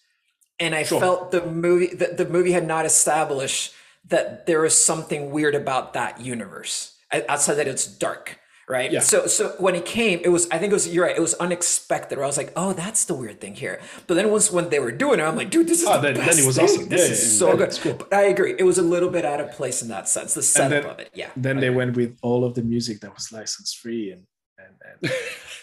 and 0.61 0.75
I 0.75 0.83
Sure. 0.83 1.01
felt 1.01 1.31
the 1.31 1.45
movie 1.47 1.87
the, 1.95 2.09
the 2.19 2.29
movie 2.29 2.53
had 2.53 2.67
not 2.67 2.85
established 2.85 3.73
that 4.05 4.45
there 4.47 4.65
is 4.67 4.75
something 4.77 5.31
weird 5.31 5.55
about 5.55 5.95
that 5.95 6.21
universe 6.21 6.92
outside 7.29 7.55
that 7.55 7.69
it's 7.69 7.87
dark. 7.87 8.39
Right. 8.69 8.93
Yeah. 8.93 9.01
So 9.01 9.27
so 9.27 9.55
when 9.59 9.75
it 9.75 9.85
came, 9.85 10.21
it 10.25 10.29
was 10.29 10.49
I 10.51 10.57
think 10.59 10.71
it 10.71 10.75
was 10.75 10.87
you're 10.95 11.05
right, 11.05 11.17
it 11.17 11.21
was 11.21 11.35
unexpected. 11.35 12.17
Where 12.17 12.25
I 12.25 12.29
was 12.29 12.37
like, 12.39 12.53
oh, 12.57 12.73
that's 12.73 13.05
the 13.05 13.13
weird 13.13 13.41
thing 13.41 13.55
here. 13.57 13.81
But 14.07 14.15
then 14.15 14.31
once 14.31 14.51
when 14.53 14.71
they 14.71 14.79
were 14.79 14.93
doing 14.93 15.19
it, 15.21 15.25
I'm 15.25 15.37
like, 15.37 15.51
dude, 15.51 15.67
this 15.67 15.83
is 15.83 15.89
Oh, 15.89 16.01
the 16.01 16.13
then- 16.13 16.15
then 16.15 16.39
it 16.39 16.47
was 16.47 16.57
thing. 16.57 16.65
awesome. 16.65 16.89
This 16.89 17.01
Yeah, 17.09 17.13
is 17.13 17.33
yeah, 17.33 17.39
so 17.39 17.57
good. 17.57 17.79
Cool. 17.83 17.95
But 17.95 18.15
I 18.15 18.23
agree. 18.23 18.55
It 18.59 18.63
was 18.63 18.79
a 18.79 18.83
little 18.83 19.11
bit 19.11 19.25
out 19.25 19.41
of 19.41 19.51
place 19.53 19.83
in 19.83 19.89
that 19.89 20.09
sense. 20.09 20.35
The 20.35 20.43
setup 20.43 20.83
then- 20.85 20.91
of 20.93 20.99
it. 21.01 21.11
Yeah. 21.13 21.31
then 21.37 21.59
they 21.59 21.71
went 21.71 21.97
with 21.97 22.17
all 22.23 22.45
of 22.45 22.55
the 22.55 22.63
music 22.63 23.01
that 23.01 23.13
was 23.15 23.33
license 23.33 23.75
free 23.75 24.13
and. 24.13 24.27
And, 24.59 25.11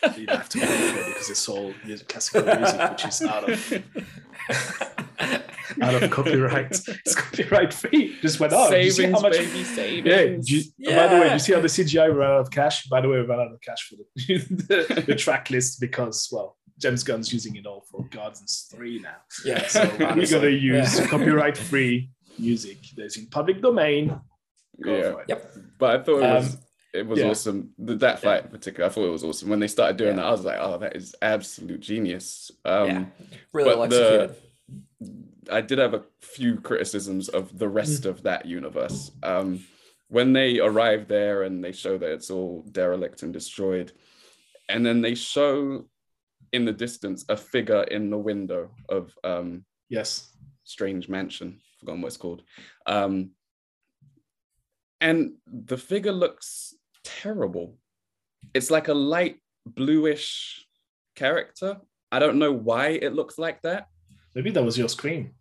and 0.04 0.18
you 0.18 0.26
don't 0.28 0.38
have 0.38 0.50
to 0.50 0.60
pay 0.60 0.66
for 0.66 1.00
it 1.00 1.08
because 1.08 1.30
it's 1.30 1.48
all 1.48 1.74
music, 1.86 2.10
classical 2.10 2.44
music, 2.44 2.92
which 2.92 3.06
is 3.06 3.22
out 3.22 3.50
of 3.50 3.74
out 5.82 6.04
of 6.04 6.12
copyright. 6.12 6.80
It's 7.06 7.16
copyright 7.16 7.74
free. 7.74 8.18
Just 8.22 8.40
went 8.40 8.54
out. 8.54 8.70
savings, 8.70 9.14
how 9.14 9.22
much? 9.22 9.34
baby, 9.34 9.64
savings. 9.64 10.52
Yeah. 10.52 10.60
do 10.62 10.66
you- 10.78 10.90
By 10.96 11.08
the 11.08 11.16
way, 11.16 11.26
Yeah. 11.28 11.34
you 11.34 11.40
see 11.40 11.54
how 11.54 11.62
the 11.62 11.68
CGI 11.68 12.08
ran 12.16 12.32
out 12.32 12.40
of 12.42 12.52
cash? 12.52 12.88
By 12.88 13.02
the 13.02 13.08
way, 13.10 13.20
we 13.20 13.26
ran 13.26 13.40
out 13.40 13.52
of 13.52 13.62
cash 13.62 13.88
for 13.88 13.96
the, 13.96 14.38
the, 14.98 15.04
the 15.08 15.16
track 15.16 15.50
list 15.50 15.80
because, 15.80 16.28
well, 16.32 16.58
James 16.80 17.04
Gunn's 17.04 17.32
using 17.34 17.56
it 17.58 17.66
all 17.66 17.84
for 17.92 18.06
Guardians 18.10 18.68
3 18.72 19.00
now. 19.00 19.18
Yeah. 19.46 19.68
So 19.68 19.84
we're 20.00 20.16
going 20.16 20.28
to 20.44 20.52
use 20.52 20.98
Yeah. 21.00 21.08
copyright 21.08 21.58
free 21.58 22.10
music 22.38 22.78
that's 22.96 23.18
in 23.18 23.28
public 23.28 23.62
domain. 23.62 24.20
Go 24.82 24.96
Yeah. 24.96 25.12
for 25.12 25.22
it. 25.22 25.26
Yep. 25.30 25.54
But 25.78 26.00
I 26.00 26.04
thought 26.04 26.18
it 26.24 26.34
was 26.36 26.56
Um, 26.56 26.62
it 26.94 27.06
was 27.06 27.20
yeah. 27.20 27.28
awesome. 27.28 27.72
That 27.78 28.20
fight 28.22 28.46
in 28.46 28.50
particular, 28.52 28.88
I 28.88 28.92
thought 28.92 29.06
it 29.08 29.12
was 29.12 29.24
awesome. 29.24 29.50
When 29.50 29.60
they 29.60 29.68
started 29.68 29.98
doing 29.98 30.12
Yeah. 30.18 30.24
that, 30.24 30.26
I 30.26 30.32
was 30.32 30.46
like, 30.46 30.58
oh, 30.60 30.78
that 30.80 30.96
is 30.96 31.16
absolute 31.22 31.82
genius. 31.82 32.52
Um, 32.66 32.88
yeah. 32.88 33.06
Really 33.54 33.70
well 33.70 33.80
but 33.80 33.90
the- 33.90 34.36
I 35.52 35.62
did 35.62 35.80
have 35.80 35.94
a 35.96 36.04
few 36.22 36.60
criticisms 36.60 37.28
of 37.30 37.58
the 37.58 37.68
rest 37.68 38.04
Mm. 38.04 38.10
of 38.10 38.24
that 38.24 38.46
universe. 38.46 39.12
Um, 39.24 39.66
when 40.10 40.34
they 40.34 40.60
arrive 40.60 41.08
there 41.08 41.44
and 41.44 41.64
they 41.64 41.72
show 41.72 41.98
that 41.98 42.12
it's 42.12 42.30
all 42.32 42.64
derelict 42.72 43.24
and 43.24 43.32
destroyed, 43.34 43.92
and 44.68 44.86
then 44.86 45.02
they 45.02 45.16
show 45.16 45.88
in 46.52 46.66
the 46.66 46.74
distance 46.74 47.26
a 47.30 47.38
figure 47.38 47.84
in 47.84 48.10
the 48.10 48.18
window 48.18 48.72
of 48.90 49.14
um, 49.24 49.66
Yes. 49.90 50.36
Strange 50.64 51.08
Mansion, 51.10 51.60
forgotten 51.80 52.02
what 52.02 52.08
it's 52.10 52.18
called. 52.18 52.44
Um, 52.86 53.32
and 55.02 55.34
the 55.48 55.78
figure 55.78 56.12
looks 56.12 56.76
terrible. 57.22 57.78
It's 58.54 58.72
like 58.72 58.88
a 58.88 58.94
light 58.94 59.38
bluish 59.66 60.66
character. 61.16 61.78
I 62.12 62.20
don't 62.20 62.40
know 62.40 62.52
why 62.52 62.88
it 62.90 63.14
looks 63.14 63.38
like 63.38 63.62
that. 63.64 63.88
Maybe 64.36 64.52
that 64.52 64.64
was 64.64 64.78
your 64.78 64.90
screen. 64.90 65.34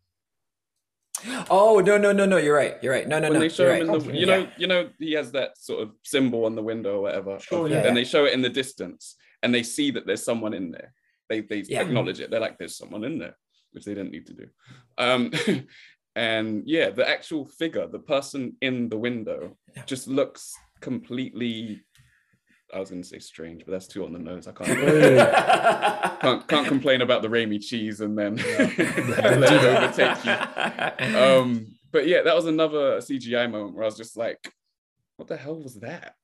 Oh 1.50 1.80
no 1.84 1.98
no 1.98 2.12
no 2.12 2.26
no! 2.26 2.36
You're 2.36 2.54
right. 2.54 2.76
You're 2.80 2.92
right. 2.92 3.08
No 3.08 3.18
no 3.18 3.28
when 3.28 3.34
no. 3.34 3.40
they 3.40 3.48
show 3.48 3.64
you're 3.64 3.74
him 3.76 3.88
right. 3.88 4.00
in 4.00 4.06
the, 4.06 4.12
Yeah. 4.14 4.20
you 4.20 4.26
know, 4.26 4.48
you 4.56 4.66
know, 4.68 4.90
he 5.00 5.12
has 5.14 5.32
that 5.32 5.58
sort 5.58 5.82
of 5.82 5.90
symbol 6.04 6.44
on 6.44 6.54
the 6.54 6.62
window 6.62 6.98
or 6.98 7.02
whatever. 7.02 7.38
Sure, 7.40 7.66
of- 7.66 7.72
yeah. 7.72 7.86
And 7.86 7.96
they 7.96 8.04
show 8.04 8.24
it 8.24 8.34
in 8.34 8.42
the 8.42 8.48
distance, 8.48 9.16
and 9.42 9.52
they 9.52 9.64
see 9.64 9.90
that 9.92 10.06
there's 10.06 10.22
someone 10.24 10.54
in 10.54 10.70
there. 10.70 10.92
They 11.28 11.40
they 11.40 11.62
Yeah. 11.66 11.82
acknowledge 11.82 12.20
it. 12.20 12.30
They're 12.30 12.40
like, 12.40 12.56
"There's 12.58 12.76
someone 12.76 13.02
in 13.04 13.18
there," 13.18 13.36
which 13.72 13.84
they 13.84 13.94
didn't 13.94 14.12
need 14.12 14.26
to 14.26 14.34
do. 14.34 14.46
Um, 14.96 15.32
and 16.16 16.62
yeah, 16.66 16.90
the 16.90 17.08
actual 17.08 17.46
figure, 17.46 17.88
the 17.88 17.98
person 17.98 18.56
in 18.60 18.88
the 18.88 18.98
window, 18.98 19.58
Yeah. 19.76 19.84
just 19.86 20.06
looks 20.06 20.54
completely. 20.80 21.82
I 22.74 22.78
was 22.78 22.90
going 22.90 23.00
to 23.00 23.08
say 23.08 23.18
strange, 23.18 23.64
but 23.64 23.72
that's 23.72 23.86
too 23.86 24.04
on 24.04 24.12
the 24.12 24.18
nose. 24.18 24.46
I 24.46 24.52
can't. 24.52 26.20
can't, 26.20 26.48
can't 26.48 26.66
complain 26.66 27.00
about 27.00 27.22
the 27.22 27.28
Raimi 27.28 27.62
cheese 27.62 28.00
and 28.00 28.18
then 28.18 28.36
let 28.58 28.78
it 28.78 29.64
overtake 29.64 30.24
you. 30.24 31.18
Um, 31.18 31.66
but 31.90 32.06
yeah, 32.06 32.22
that 32.22 32.34
was 32.34 32.44
another 32.44 32.98
CGI 32.98 33.50
moment 33.50 33.74
where 33.74 33.84
I 33.84 33.86
was 33.86 33.96
just 33.96 34.16
like, 34.16 34.52
what 35.16 35.28
the 35.28 35.36
hell 35.36 35.60
was 35.60 35.76
that? 35.76 36.14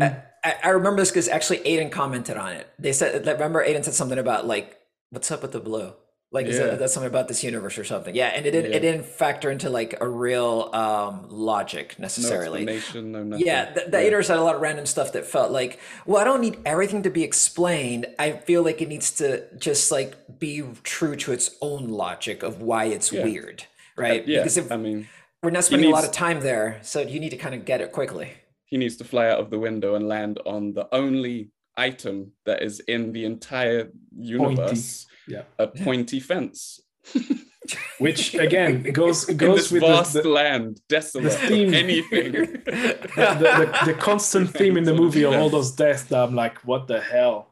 I, 0.00 0.54
I 0.64 0.68
remember 0.70 1.00
this 1.00 1.10
because 1.10 1.28
actually 1.28 1.58
Aiden 1.58 1.90
commented 1.90 2.36
on 2.36 2.52
it. 2.52 2.68
They 2.78 2.92
said, 2.92 3.26
remember 3.26 3.64
Aiden 3.64 3.84
said 3.84 3.94
something 3.94 4.18
about 4.18 4.46
like, 4.46 4.76
what's 5.10 5.30
up 5.30 5.42
with 5.42 5.52
the 5.52 5.60
blue? 5.60 5.94
Like, 6.30 6.44
is 6.46 6.58
Yeah. 6.58 6.66
that, 6.66 6.78
that's 6.80 6.92
something 6.92 7.08
about 7.08 7.26
this 7.28 7.42
universe 7.42 7.78
or 7.78 7.84
something? 7.84 8.14
Yeah, 8.14 8.26
and 8.28 8.44
it 8.44 8.50
didn't. 8.50 8.70
Yeah. 8.70 8.76
It 8.76 8.80
didn't 8.80 9.06
factor 9.06 9.50
into 9.50 9.70
like 9.70 9.94
a 9.98 10.06
real 10.06 10.68
um, 10.74 11.26
logic 11.30 11.94
No 11.98 12.02
necessarily. 12.02 12.60
explanation, 12.68 13.12
no 13.12 13.22
nothing. 13.24 13.46
yeah, 13.46 13.72
the, 13.72 13.84
the 13.88 13.98
Yeah. 13.98 14.04
universe 14.04 14.28
had 14.28 14.36
a 14.38 14.42
lot 14.42 14.54
of 14.54 14.60
random 14.60 14.84
stuff 14.84 15.12
that 15.14 15.24
felt 15.24 15.52
like, 15.52 15.80
well, 16.04 16.20
I 16.20 16.24
don't 16.24 16.42
need 16.42 16.58
everything 16.66 17.02
to 17.04 17.10
be 17.10 17.24
explained. 17.24 18.06
I 18.18 18.32
feel 18.32 18.62
like 18.62 18.82
it 18.82 18.88
needs 18.88 19.10
to 19.12 19.44
just 19.56 19.90
like 19.90 20.38
be 20.38 20.62
true 20.82 21.16
to 21.16 21.32
its 21.32 21.56
own 21.62 21.88
logic 21.88 22.42
of 22.42 22.60
why 22.60 22.84
it's 22.84 23.10
weird, 23.10 23.64
right? 23.96 24.26
Yeah, 24.28 24.40
Because 24.40 24.58
if 24.58 24.70
I 24.70 24.76
mean, 24.76 25.08
we're 25.42 25.48
not 25.50 25.64
spending 25.64 25.88
a 25.90 25.94
lot 25.94 26.04
of 26.04 26.12
time 26.12 26.40
there, 26.40 26.78
so 26.82 27.00
you 27.00 27.20
need 27.20 27.30
to 27.30 27.38
kind 27.38 27.54
of 27.54 27.64
get 27.64 27.80
it 27.80 27.90
quickly. 27.92 28.32
he 28.66 28.76
needs 28.76 28.98
to 28.98 29.04
fly 29.04 29.30
out 29.30 29.40
of 29.40 29.48
the 29.48 29.58
window 29.58 29.94
and 29.94 30.06
land 30.08 30.38
on 30.44 30.74
the 30.74 30.86
only 30.94 31.52
item 31.78 32.32
that 32.44 32.60
is 32.62 32.80
in 32.80 33.12
the 33.12 33.24
entire 33.24 33.88
universe, 34.14 35.06
Yeah. 35.28 35.42
a 35.58 35.66
pointy 35.66 36.20
fence. 36.20 36.80
Which 37.98 38.34
again 38.34 38.82
goes 38.82 39.26
goes 39.26 39.70
with 39.70 39.82
vast 39.82 40.14
the, 40.14 40.22
the, 40.22 40.28
land, 40.28 40.80
desolate 40.88 41.34
theme. 41.34 41.74
anything. 41.74 42.32
the, 42.32 43.08
the, 43.14 43.78
the 43.86 43.94
constant 43.94 44.50
theme 44.54 44.76
in 44.76 44.84
the 44.84 44.94
movie 44.94 45.24
of 45.24 45.34
all 45.34 45.50
those 45.50 45.72
deaths 45.72 46.04
that 46.04 46.18
I'm 46.18 46.34
like, 46.34 46.58
what 46.64 46.86
the 46.86 47.00
hell? 47.00 47.50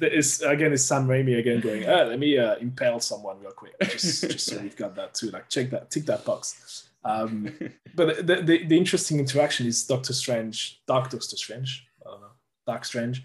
Is 0.00 0.40
again 0.42 0.72
is 0.72 0.84
Sam 0.84 1.06
Raimi 1.08 1.38
again 1.38 1.60
going, 1.60 1.86
ah, 1.88 2.04
let 2.04 2.18
me 2.18 2.38
uh, 2.38 2.56
impale 2.56 3.00
someone 3.00 3.40
real 3.40 3.50
quick, 3.50 3.74
just 3.82 4.30
just 4.30 4.46
so 4.46 4.58
we've 4.60 4.76
got 4.76 4.94
that 4.94 5.14
too. 5.14 5.30
Like 5.30 5.48
check 5.48 5.70
that, 5.70 5.90
tick 5.90 6.06
that 6.06 6.24
box. 6.24 6.88
Um, 7.04 7.54
but 7.94 8.26
the, 8.26 8.36
the 8.36 8.64
the 8.66 8.76
interesting 8.76 9.18
interaction 9.18 9.66
is 9.66 9.84
Doctor 9.86 10.12
Strange, 10.12 10.80
Dark 10.86 11.10
Doctor 11.10 11.36
Strange, 11.36 11.86
I 12.04 12.10
don't 12.10 12.20
know, 12.20 12.26
Dark 12.66 12.84
Strange, 12.84 13.24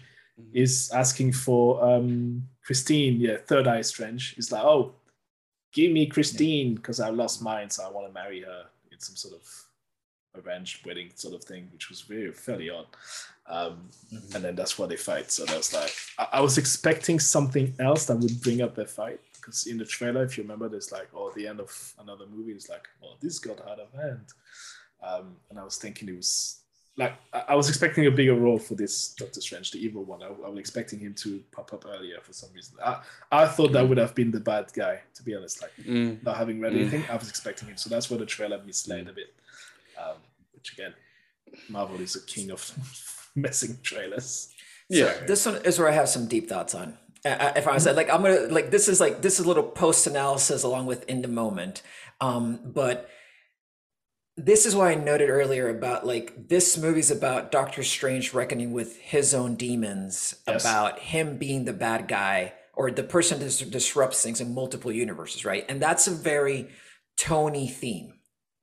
is 0.52 0.90
asking 0.92 1.32
for 1.32 1.82
um 1.84 2.42
Christine, 2.64 3.20
yeah, 3.20 3.36
Third 3.38 3.66
Eye 3.66 3.82
Strange. 3.82 4.34
Is 4.38 4.52
like, 4.52 4.62
oh, 4.62 4.94
give 5.72 5.92
me 5.92 6.06
Christine 6.06 6.74
because 6.74 7.00
I've 7.00 7.14
lost 7.14 7.42
mine, 7.42 7.70
so 7.70 7.84
I 7.84 7.90
want 7.90 8.06
to 8.06 8.12
marry 8.12 8.42
her 8.42 8.64
in 8.90 9.00
some 9.00 9.16
sort 9.16 9.34
of 9.34 9.48
arranged 10.44 10.86
wedding 10.86 11.10
sort 11.14 11.34
of 11.34 11.44
thing, 11.44 11.68
which 11.72 11.88
was 11.88 12.02
very 12.02 12.32
fairly 12.32 12.70
odd. 12.70 12.86
Um, 13.46 13.90
and 14.34 14.42
then 14.44 14.54
that's 14.54 14.78
why 14.78 14.86
they 14.86 14.96
fight. 14.96 15.30
So 15.30 15.44
that's 15.44 15.74
like 15.74 15.94
I, 16.18 16.38
I 16.38 16.40
was 16.40 16.58
expecting 16.58 17.18
something 17.18 17.74
else 17.78 18.06
that 18.06 18.18
would 18.18 18.40
bring 18.40 18.62
up 18.62 18.74
their 18.74 18.86
fight 18.86 19.20
because 19.34 19.66
in 19.66 19.78
the 19.78 19.84
trailer, 19.84 20.22
if 20.22 20.38
you 20.38 20.44
remember, 20.44 20.68
there's 20.68 20.92
like 20.92 21.08
oh 21.14 21.32
the 21.34 21.48
end 21.48 21.60
of 21.60 21.94
another 21.98 22.26
movie 22.32 22.52
is 22.52 22.68
like 22.68 22.86
oh 23.02 23.16
this 23.20 23.38
got 23.38 23.60
out 23.68 23.80
of 23.80 23.92
hand, 23.92 24.26
um, 25.02 25.36
and 25.50 25.58
I 25.58 25.64
was 25.64 25.76
thinking 25.76 26.08
it 26.08 26.16
was 26.16 26.61
like 26.96 27.14
I, 27.32 27.44
I 27.48 27.54
was 27.54 27.68
expecting 27.68 28.06
a 28.06 28.10
bigger 28.10 28.34
role 28.34 28.58
for 28.58 28.74
this 28.74 29.14
Doctor 29.14 29.40
Strange, 29.40 29.70
the 29.70 29.78
evil 29.78 30.04
one. 30.04 30.22
I, 30.22 30.26
I 30.26 30.48
was 30.48 30.58
expecting 30.58 30.98
him 31.00 31.14
to 31.14 31.42
pop 31.50 31.72
up 31.72 31.84
earlier 31.86 32.18
for 32.22 32.32
some 32.32 32.50
reason. 32.54 32.76
I, 32.84 33.00
I 33.30 33.46
thought 33.46 33.72
that 33.72 33.88
would 33.88 33.98
have 33.98 34.14
been 34.14 34.30
the 34.30 34.40
bad 34.40 34.70
guy, 34.74 35.00
to 35.14 35.22
be 35.22 35.34
honest. 35.34 35.62
Like 35.62 35.72
Mm. 35.86 36.22
not 36.22 36.36
having 36.36 36.60
read 36.60 36.72
Mm. 36.74 36.80
anything, 36.80 37.04
I 37.10 37.16
was 37.16 37.28
expecting 37.28 37.68
him. 37.68 37.76
So 37.76 37.88
that's 37.90 38.10
where 38.10 38.18
the 38.18 38.26
trailer 38.26 38.60
misled 38.64 39.08
a 39.08 39.12
bit. 39.12 39.34
Um, 39.98 40.16
which 40.54 40.72
again, 40.74 40.94
Marvel 41.68 42.00
is 42.00 42.14
a 42.16 42.20
king 42.22 42.50
of 42.50 42.70
messing 43.34 43.78
trailers. 43.82 44.48
Yeah. 44.88 45.14
this 45.26 45.46
one 45.46 45.56
is 45.64 45.78
where 45.78 45.88
I 45.88 45.92
have 45.92 46.08
some 46.08 46.26
deep 46.28 46.48
thoughts 46.48 46.74
on. 46.74 46.98
Uh, 47.24 47.52
if 47.56 47.66
I 47.68 47.72
was 47.74 47.86
like, 47.86 48.10
I'm 48.10 48.20
gonna 48.20 48.48
like 48.50 48.70
this 48.70 48.88
is 48.88 49.00
like 49.00 49.22
this 49.22 49.38
is 49.38 49.44
a 49.46 49.48
little 49.48 49.62
post 49.62 50.06
analysis 50.08 50.64
along 50.64 50.86
with 50.86 51.08
in 51.08 51.22
the 51.22 51.28
moment, 51.28 51.82
um, 52.20 52.58
but 52.64 53.08
this 54.36 54.64
is 54.64 54.74
why 54.74 54.92
I 54.92 54.94
noted 54.94 55.28
earlier 55.28 55.68
about 55.68 56.06
like 56.06 56.48
this 56.48 56.78
movie's 56.78 57.10
about 57.10 57.52
Doctor 57.52 57.82
Strange 57.82 58.32
reckoning 58.32 58.72
with 58.72 58.96
his 58.98 59.34
own 59.34 59.56
demons, 59.56 60.34
Yes. 60.48 60.62
about 60.64 60.98
him 61.00 61.36
being 61.36 61.64
the 61.64 61.72
bad 61.72 62.08
guy 62.08 62.54
or 62.74 62.90
the 62.90 63.02
person 63.02 63.38
that 63.40 63.70
disrupts 63.70 64.22
things 64.22 64.40
in 64.40 64.54
multiple 64.54 64.90
universes, 64.90 65.44
right? 65.44 65.64
And 65.68 65.82
that's 65.82 66.06
a 66.06 66.10
very 66.10 66.70
Tony 67.18 67.68
theme, 67.68 68.14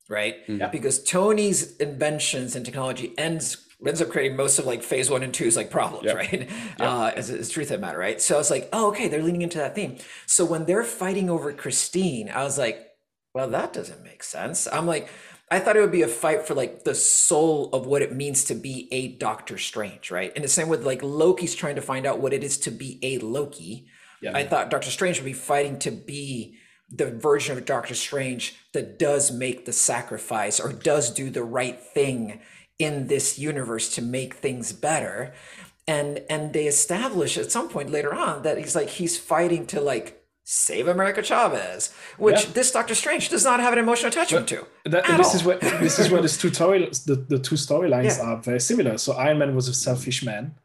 right? 0.09 0.37
Yeah. 0.47 0.69
Because 0.69 1.03
Tony's 1.03 1.77
inventions 1.77 2.55
and 2.55 2.65
technology 2.65 3.13
ends 3.17 3.65
ends 3.85 4.01
up 4.01 4.09
creating 4.09 4.35
most 4.35 4.59
of 4.59 4.65
like 4.65 4.83
phase 4.83 5.09
one 5.09 5.23
and 5.23 5.33
two's 5.33 5.55
like 5.55 5.69
problems, 5.71 6.05
Yeah. 6.05 6.13
right? 6.13 6.49
Uh, 6.79 7.11
as 7.15 7.29
as 7.29 7.49
truth 7.49 7.69
of 7.71 7.79
the 7.79 7.85
matter, 7.85 7.99
right? 7.99 8.19
So 8.19 8.35
I 8.35 8.37
was 8.39 8.49
like, 8.49 8.67
oh, 8.73 8.87
okay, 8.89 9.07
they're 9.07 9.23
leaning 9.23 9.43
into 9.43 9.59
that 9.59 9.75
theme. 9.75 9.97
So 10.25 10.43
when 10.45 10.65
they're 10.65 10.83
fighting 10.83 11.29
over 11.29 11.53
Christine, 11.53 12.29
I 12.29 12.43
was 12.43 12.57
like, 12.57 12.87
well, 13.35 13.47
that 13.51 13.71
doesn't 13.73 14.03
make 14.03 14.23
sense. 14.23 14.67
I'm 14.71 14.87
like, 14.87 15.07
I 15.51 15.59
thought 15.59 15.75
it 15.75 15.81
would 15.81 15.91
be 15.91 16.03
a 16.03 16.07
fight 16.07 16.45
for 16.45 16.53
like 16.53 16.83
the 16.83 16.93
soul 16.93 17.69
of 17.73 17.87
what 17.87 18.01
it 18.01 18.13
means 18.15 18.43
to 18.45 18.55
be 18.55 18.87
a 18.91 19.07
Doctor 19.17 19.57
Strange, 19.57 20.11
right? 20.11 20.31
And 20.35 20.43
the 20.43 20.49
same 20.49 20.69
with 20.69 20.85
like 20.85 21.01
Loki's 21.01 21.55
trying 21.55 21.75
to 21.75 21.81
find 21.81 22.05
out 22.05 22.19
what 22.19 22.33
it 22.33 22.43
is 22.43 22.57
to 22.59 22.71
be 22.71 22.99
a 23.01 23.17
Loki. 23.17 23.87
Yeah. 24.21 24.31
I 24.35 24.45
thought 24.45 24.69
Doctor 24.69 24.91
Strange 24.91 25.19
would 25.19 25.25
be 25.25 25.33
fighting 25.33 25.79
to 25.79 25.91
be 25.91 26.57
the 26.91 27.09
version 27.09 27.57
of 27.57 27.65
Doctor 27.65 27.95
Strange 27.95 28.55
that 28.73 28.99
does 28.99 29.31
make 29.31 29.65
the 29.65 29.73
sacrifice 29.73 30.59
or 30.59 30.71
does 30.71 31.11
do 31.11 31.29
the 31.29 31.43
right 31.43 31.79
thing 31.79 32.41
in 32.77 33.07
this 33.07 33.39
universe 33.39 33.93
to 33.95 34.01
make 34.01 34.35
things 34.35 34.71
better. 34.71 35.33
And 35.87 36.21
and 36.29 36.53
they 36.53 36.67
establish 36.67 37.37
at 37.37 37.51
some 37.51 37.69
point 37.69 37.89
later 37.89 38.13
on 38.13 38.43
that 38.43 38.57
he's 38.57 38.75
like 38.75 38.89
he's 38.89 39.17
fighting 39.17 39.65
to 39.67 39.81
like 39.81 40.18
save 40.51 40.87
America 40.87 41.21
Chavez, 41.21 41.93
which 42.17 42.43
Yeah. 42.45 42.51
this 42.53 42.71
Doctor 42.71 42.95
Strange 42.95 43.29
does 43.29 43.43
not 43.45 43.59
have 43.59 43.71
an 43.73 43.77
emotional 43.79 44.09
attachment 44.09 44.47
to. 44.47 44.65
That, 44.85 45.07
At 45.07 45.17
this 45.17 45.27
all. 45.27 45.35
is 45.35 45.43
where 45.43 45.57
this 45.57 45.99
is 45.99 46.09
where 46.09 46.21
two 46.23 46.51
story 46.59 46.89
the, 47.05 47.15
the 47.33 47.37
two 47.37 47.53
storylines 47.55 48.17
Yeah. 48.17 48.23
are 48.25 48.37
very 48.41 48.59
similar. 48.59 48.97
So 48.97 49.13
Iron 49.13 49.37
Man 49.37 49.55
was 49.55 49.67
a 49.67 49.75
selfish 49.75 50.23
man, 50.23 50.55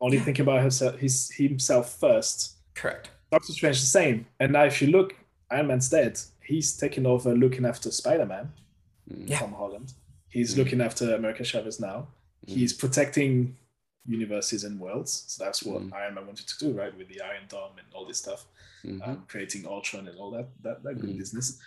only 0.00 0.20
thinking 0.20 0.44
about 0.44 0.60
himself, 0.60 0.98
his 0.98 1.30
himself 1.32 1.98
first. 1.98 2.54
Correct. 2.74 3.10
Doctor 3.32 3.52
Strange 3.52 3.80
the 3.80 3.86
same. 3.86 4.26
And 4.38 4.52
now 4.52 4.64
if 4.64 4.80
you 4.80 4.88
look, 4.88 5.16
Iron 5.50 5.66
Man's 5.66 5.88
dead. 5.88 6.20
He's 6.40 6.76
taking 6.76 7.04
over 7.06 7.34
looking 7.34 7.64
after 7.66 7.90
Spider 7.90 8.26
Man, 8.26 8.52
Yeah. 9.08 9.40
Tom 9.40 9.52
Holland. 9.54 9.92
He's 10.28 10.54
Mm. 10.54 10.58
looking 10.58 10.80
after 10.80 11.12
America 11.14 11.42
Chavez 11.42 11.80
now. 11.80 12.06
Mm. 12.46 12.54
He's 12.54 12.72
protecting 12.72 13.56
universes 14.08 14.64
and 14.64 14.78
worlds. 14.78 15.24
So 15.28 15.44
that's 15.44 15.62
what 15.62 15.82
Mm. 15.82 15.92
Iron 15.92 16.14
Man 16.14 16.26
wanted 16.26 16.46
to 16.48 16.58
do, 16.58 16.72
right, 16.72 16.96
with 16.96 17.08
the 17.08 17.20
Iron 17.20 17.44
Dome 17.48 17.78
and 17.78 17.86
all 17.94 18.06
this 18.06 18.18
stuff, 18.18 18.46
Mhm. 18.84 19.06
um, 19.06 19.26
creating 19.26 19.66
Ultron 19.66 20.08
and 20.08 20.18
all 20.18 20.30
that 20.32 20.48
that, 20.62 20.82
that 20.82 20.94
good 21.00 21.10
Mm. 21.10 21.18
business. 21.18 21.60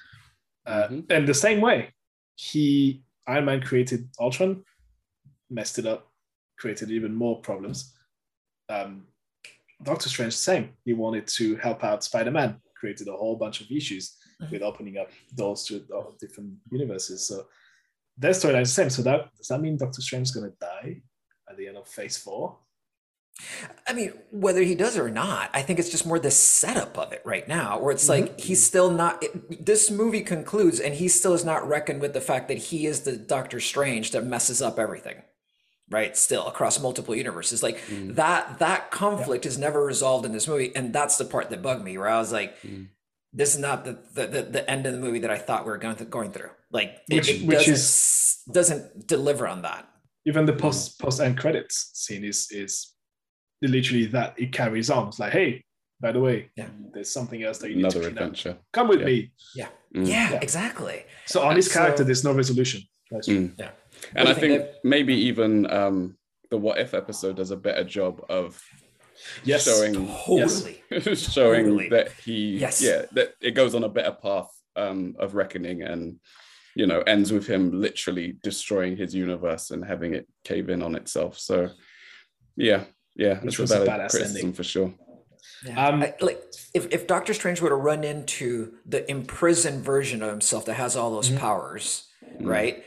Uh, 0.65 0.87
Mhm. 0.87 1.05
And 1.11 1.27
the 1.27 1.33
same 1.33 1.61
way, 1.61 1.93
he 2.35 3.03
Iron 3.27 3.45
Man 3.45 3.61
created 3.61 4.09
Ultron, 4.19 4.63
messed 5.49 5.77
it 5.79 5.85
up, 5.85 6.11
created 6.57 6.89
even 6.91 7.13
more 7.13 7.41
problems. 7.41 7.95
Um, 8.69 9.07
Doctor 9.83 10.09
Strange, 10.09 10.35
same. 10.35 10.75
He 10.85 10.93
wanted 10.93 11.27
to 11.27 11.55
help 11.57 11.83
out 11.83 12.03
Spider 12.03 12.31
Man, 12.31 12.61
created 12.75 13.07
a 13.07 13.15
whole 13.15 13.35
bunch 13.35 13.61
of 13.61 13.71
issues 13.71 14.17
Mhm. 14.41 14.51
with 14.51 14.61
opening 14.61 14.97
up 14.97 15.09
doors 15.35 15.63
to 15.65 15.85
all 15.93 16.11
different 16.19 16.59
universes. 16.71 17.25
So 17.27 17.47
their 18.17 18.31
storyline 18.31 18.61
is 18.63 18.69
the 18.69 18.81
same. 18.81 18.89
So 18.89 19.01
that 19.03 19.35
does 19.37 19.47
that 19.47 19.61
mean 19.61 19.77
Doctor 19.77 20.01
Strange 20.01 20.27
is 20.29 20.31
going 20.35 20.51
to 20.51 20.57
die 20.59 21.01
at 21.49 21.57
the 21.57 21.67
end 21.67 21.77
of 21.77 21.87
Phase 21.87 22.17
Four? 22.17 22.57
I 23.87 23.93
mean, 23.93 24.11
whether 24.31 24.61
he 24.61 24.75
does 24.75 24.97
or 24.97 25.09
not, 25.09 25.49
I 25.53 25.61
think 25.61 25.79
it's 25.79 25.89
just 25.89 26.05
more 26.05 26.19
the 26.19 26.29
setup 26.31 26.97
of 26.97 27.13
it 27.13 27.21
right 27.23 27.47
now, 27.47 27.79
where 27.79 27.91
it's 27.93 28.09
like 28.09 28.37
he's 28.39 28.61
still 28.65 28.91
not. 28.91 29.23
It, 29.23 29.65
this 29.65 29.89
movie 29.89 30.21
concludes, 30.21 30.79
and 30.81 30.93
he 30.93 31.07
still 31.07 31.33
is 31.33 31.45
not 31.45 31.65
reckoned 31.67 32.01
with 32.01 32.13
the 32.13 32.19
fact 32.21 32.49
that 32.49 32.57
he 32.57 32.85
is 32.85 33.01
the 33.01 33.15
Doctor 33.15 33.61
Strange 33.61 34.11
that 34.11 34.25
messes 34.25 34.61
up 34.61 34.77
everything, 34.77 35.21
right? 35.89 36.17
Still 36.17 36.47
across 36.47 36.81
multiple 36.81 37.15
universes, 37.15 37.63
like 37.63 37.77
Mm. 37.87 38.15
that. 38.15 38.59
That 38.59 38.91
conflict 38.91 39.45
is 39.45 39.57
never 39.57 39.85
resolved 39.85 40.25
in 40.25 40.33
this 40.33 40.47
movie, 40.47 40.75
and 40.75 40.91
that's 40.91 41.17
the 41.17 41.25
part 41.25 41.49
that 41.49 41.61
bugged 41.61 41.83
me. 41.85 41.97
Where 41.97 42.09
I 42.09 42.19
was 42.19 42.33
like, 42.33 42.61
Mm. 42.61 42.89
"This 43.31 43.53
is 43.55 43.61
not 43.61 43.85
the 43.85 43.99
the, 44.13 44.27
the, 44.27 44.41
the 44.41 44.69
end 44.69 44.85
of 44.85 44.91
the 44.91 44.99
movie 44.99 45.19
that 45.19 45.31
I 45.31 45.37
thought 45.37 45.63
we 45.63 45.71
were 45.71 45.77
going 45.77 45.95
th- 45.95 46.09
going 46.09 46.33
through." 46.33 46.51
Like, 46.71 46.97
it, 47.09 47.15
Which- 47.15 47.29
it 47.29 47.45
which 47.47 47.57
doesn't, 47.59 47.73
is- 47.73 48.37
doesn't 48.51 49.07
deliver 49.07 49.47
on 49.47 49.61
that. 49.61 49.87
Even 50.25 50.45
the 50.45 50.53
post 50.53 50.99
post 50.99 51.19
end 51.21 51.37
credits 51.37 51.91
scene 51.93 52.23
is 52.23 52.47
is 52.51 52.93
literally 53.61 54.05
that 54.07 54.33
it 54.39 54.51
carries 54.51 54.89
on. 54.89 55.07
It's 55.09 55.19
like, 55.19 55.33
hey, 55.33 55.63
by 56.01 56.11
the 56.11 56.19
way, 56.19 56.49
Yeah. 56.55 56.69
there's 56.93 57.09
something 57.11 57.43
else 57.43 57.57
that 57.59 57.69
you 57.69 57.75
need 57.77 57.89
to 57.89 57.99
clean 57.99 58.05
up. 58.05 58.11
adventure. 58.11 58.57
Come 58.71 58.87
with 58.87 58.99
Yeah. 58.99 59.05
me. 59.05 59.31
Mm. 59.95 60.07
Yeah, 60.07 60.31
Yeah. 60.31 60.39
exactly. 60.41 61.03
So 61.25 61.41
on 61.41 61.55
his 61.55 61.67
So- 61.71 61.79
character, 61.79 62.03
there's 62.03 62.23
no 62.23 62.33
resolution. 62.33 62.81
That's 63.11 63.27
true. 63.27 63.49
Mm. 63.49 63.59
Yeah. 63.59 63.71
And 64.15 64.29
I 64.29 64.33
think 64.33 64.61
think 64.63 64.75
maybe 64.83 65.13
even 65.13 65.69
um, 65.71 66.17
the 66.51 66.57
What 66.57 66.79
If 66.79 66.93
episode 66.93 67.35
does 67.37 67.51
a 67.51 67.57
better 67.57 67.83
job 67.83 68.23
of 68.29 68.61
Yes. 69.43 69.65
showing 69.65 69.93
Totally. 70.25 70.81
showing 71.15 71.65
Totally. 71.65 71.89
that 71.89 72.11
he 72.23 72.57
Yes. 72.57 72.81
yeah 72.81 73.05
that 73.13 73.33
it 73.41 73.51
goes 73.51 73.75
on 73.75 73.83
a 73.83 73.89
better 73.89 74.13
path 74.13 74.49
um, 74.77 75.15
of 75.19 75.35
reckoning 75.35 75.81
and 75.81 76.19
you 76.75 76.85
know 76.87 77.01
ends 77.01 77.31
with 77.31 77.47
him 77.47 77.81
literally 77.81 78.37
destroying 78.43 78.95
his 78.97 79.13
universe 79.15 79.71
and 79.71 79.83
having 79.83 80.13
it 80.13 80.27
cave 80.43 80.69
in 80.69 80.81
on 80.81 80.95
itself. 80.95 81.37
So 81.39 81.69
yeah, 82.55 82.83
yeah, 83.15 83.35
Which 83.39 83.53
it's 83.53 83.59
was 83.59 83.71
a 83.71 83.83
a 83.83 83.85
badass 83.87 84.11
criticism 84.11 84.37
ending. 84.37 84.53
for 84.53 84.63
sure. 84.63 84.93
Yeah. 85.65 85.87
Um, 85.87 86.03
I- 86.03 86.13
like 86.21 86.41
if, 86.73 86.87
if 86.93 87.07
Doctor 87.07 87.33
Strange 87.33 87.61
were 87.61 87.69
to 87.69 87.75
run 87.75 88.03
into 88.03 88.73
the 88.85 89.09
imprisoned 89.09 89.83
version 89.83 90.21
of 90.21 90.29
himself 90.29 90.65
that 90.65 90.75
has 90.75 90.95
all 90.95 91.11
those 91.11 91.29
powers, 91.31 92.07
right? 92.39 92.83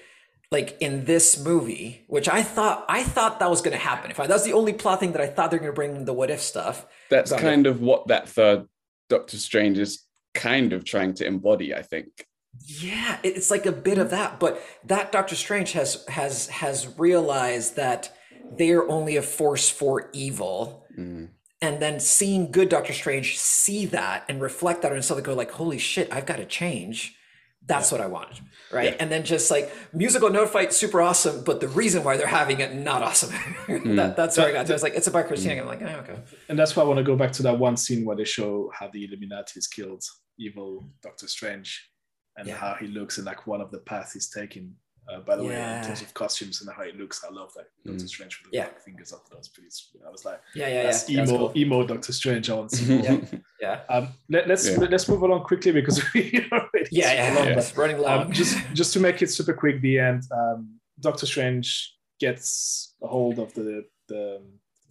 Like 0.50 0.76
in 0.80 1.06
this 1.06 1.42
movie, 1.42 2.04
which 2.08 2.28
I 2.28 2.42
thought 2.42 2.84
I 2.88 3.02
thought 3.02 3.40
that 3.40 3.48
was 3.50 3.62
going 3.62 3.72
to 3.76 3.82
happen. 3.82 4.10
If 4.10 4.20
I, 4.20 4.26
that 4.26 4.34
was 4.34 4.44
the 4.44 4.52
only 4.52 4.74
plot 4.74 5.00
thing 5.00 5.12
that 5.12 5.20
I 5.20 5.26
thought 5.26 5.50
they're 5.50 5.58
going 5.58 5.72
to 5.72 5.74
bring 5.74 6.04
the 6.04 6.12
what 6.12 6.30
if 6.30 6.40
stuff. 6.40 6.86
That's 7.10 7.32
it. 7.32 7.38
kind 7.40 7.66
of 7.66 7.80
what 7.80 8.08
that 8.08 8.28
third 8.28 8.66
Doctor 9.08 9.38
Strange 9.38 9.78
is 9.78 10.04
kind 10.34 10.72
of 10.74 10.84
trying 10.84 11.14
to 11.14 11.26
embody, 11.26 11.74
I 11.74 11.82
think. 11.82 12.26
Yeah, 12.60 13.18
it's 13.22 13.50
like 13.50 13.66
a 13.66 13.72
bit 13.72 13.98
of 13.98 14.10
that, 14.10 14.38
but 14.38 14.62
that 14.84 15.10
Doctor 15.10 15.34
Strange 15.34 15.72
has 15.72 16.04
has 16.08 16.48
has 16.48 16.98
realized 16.98 17.76
that 17.76 18.14
they 18.56 18.70
are 18.70 18.88
only 18.88 19.16
a 19.16 19.22
force 19.22 19.70
for 19.70 20.10
evil. 20.12 20.80
Mm. 20.98 21.30
and 21.62 21.80
then 21.80 21.98
seeing 21.98 22.52
good 22.52 22.68
Doctor 22.68 22.92
Strange 22.92 23.38
see 23.38 23.86
that 23.86 24.26
and 24.28 24.42
reflect 24.42 24.82
that 24.82 24.88
on 24.88 24.94
himself 24.94 25.16
and 25.16 25.24
go 25.24 25.32
like, 25.32 25.52
holy 25.52 25.78
shit, 25.78 26.12
I've 26.12 26.26
got 26.26 26.36
to 26.36 26.44
change. 26.44 27.16
That's 27.64 27.90
what 27.90 28.02
I 28.02 28.08
wanted. 28.08 28.40
Right. 28.70 28.90
Yeah. 28.90 28.96
And 29.00 29.10
then 29.10 29.24
just 29.24 29.50
like 29.50 29.72
musical 29.94 30.28
note 30.28 30.50
fight, 30.50 30.74
super 30.74 31.00
awesome, 31.00 31.44
but 31.44 31.60
the 31.60 31.68
reason 31.68 32.04
why 32.04 32.18
they're 32.18 32.26
having 32.26 32.60
it, 32.60 32.74
not 32.74 33.02
awesome. 33.02 33.30
that, 33.96 34.16
that's 34.16 34.36
where 34.36 34.48
I 34.48 34.52
got 34.52 34.66
to. 34.66 34.72
I 34.72 34.74
was 34.74 34.82
like, 34.82 34.94
it's 34.94 35.06
about 35.06 35.28
Christina. 35.28 35.62
I'm 35.62 35.66
like, 35.66 35.80
oh, 35.80 35.86
okay. 36.00 36.18
and 36.50 36.58
that's 36.58 36.76
why 36.76 36.82
I 36.82 36.86
want 36.86 36.98
to 36.98 37.04
go 37.04 37.16
back 37.16 37.32
to 37.32 37.42
that 37.44 37.58
one 37.58 37.78
scene 37.78 38.04
where 38.04 38.16
they 38.16 38.24
show 38.24 38.70
how 38.78 38.88
the 38.88 39.04
Illuminati 39.04 39.52
has 39.54 39.66
killed 39.66 40.02
evil 40.38 40.84
Doctor 41.02 41.26
Strange 41.26 41.91
and 42.36 42.48
Yeah. 42.48 42.56
how 42.56 42.74
he 42.74 42.86
looks 42.86 43.18
and 43.18 43.26
like 43.26 43.46
one 43.46 43.60
of 43.60 43.70
the 43.70 43.78
paths 43.78 44.12
he's 44.14 44.28
taking. 44.30 44.74
Uh, 45.12 45.18
by 45.20 45.34
the 45.34 45.42
way, 45.42 45.54
in 45.54 45.84
terms 45.84 46.00
of 46.00 46.14
costumes 46.14 46.60
and 46.62 46.70
how 46.74 46.82
it 46.82 46.96
looks, 46.96 47.24
I 47.24 47.30
love 47.32 47.52
that 47.54 47.66
Doctor 47.84 48.04
Mm. 48.04 48.08
Strange 48.08 48.40
with 48.40 48.52
the 48.52 48.58
Yeah. 48.58 48.68
fingers 48.84 49.12
up. 49.12 49.28
That 49.28 49.38
was 49.38 49.48
pretty. 49.48 49.68
sweet. 49.70 50.00
I 50.06 50.10
was 50.10 50.24
like, 50.24 50.40
Yeah, 50.54 50.68
yeah, 50.68 50.74
yeah. 50.74 50.82
that's 50.84 51.02
That 51.04 51.20
was 51.22 51.30
emo, 51.30 51.38
cool. 51.48 51.52
emo 51.58 51.86
Doctor 51.86 52.12
Strange. 52.12 52.48
I 52.48 52.54
want 52.54 52.70
to 52.70 52.76
see 52.76 52.94
more. 52.94 53.04
Yeah. 53.04 53.38
Yeah. 53.60 53.80
Um, 53.90 54.08
let, 54.28 54.48
us 54.50 54.68
Yeah. 54.70 54.76
let's 54.78 55.08
move 55.08 55.22
along 55.22 55.42
quickly 55.42 55.72
because 55.72 56.00
we 56.14 56.46
already 56.52 56.88
Yeah, 56.92 57.12
yeah, 57.14 57.34
long, 57.34 57.48
yeah. 57.48 57.70
running 57.74 57.98
long. 57.98 58.26
um, 58.26 58.32
just 58.32 58.56
just 58.72 58.92
to 58.92 59.00
make 59.00 59.20
it 59.22 59.28
super 59.30 59.52
quick, 59.54 59.80
the 59.82 59.98
end. 59.98 60.22
Um, 60.30 60.78
Doctor 61.00 61.26
Strange 61.26 61.96
gets 62.20 62.94
a 63.02 63.08
hold 63.08 63.40
of 63.40 63.52
the 63.54 63.84
the 64.08 64.40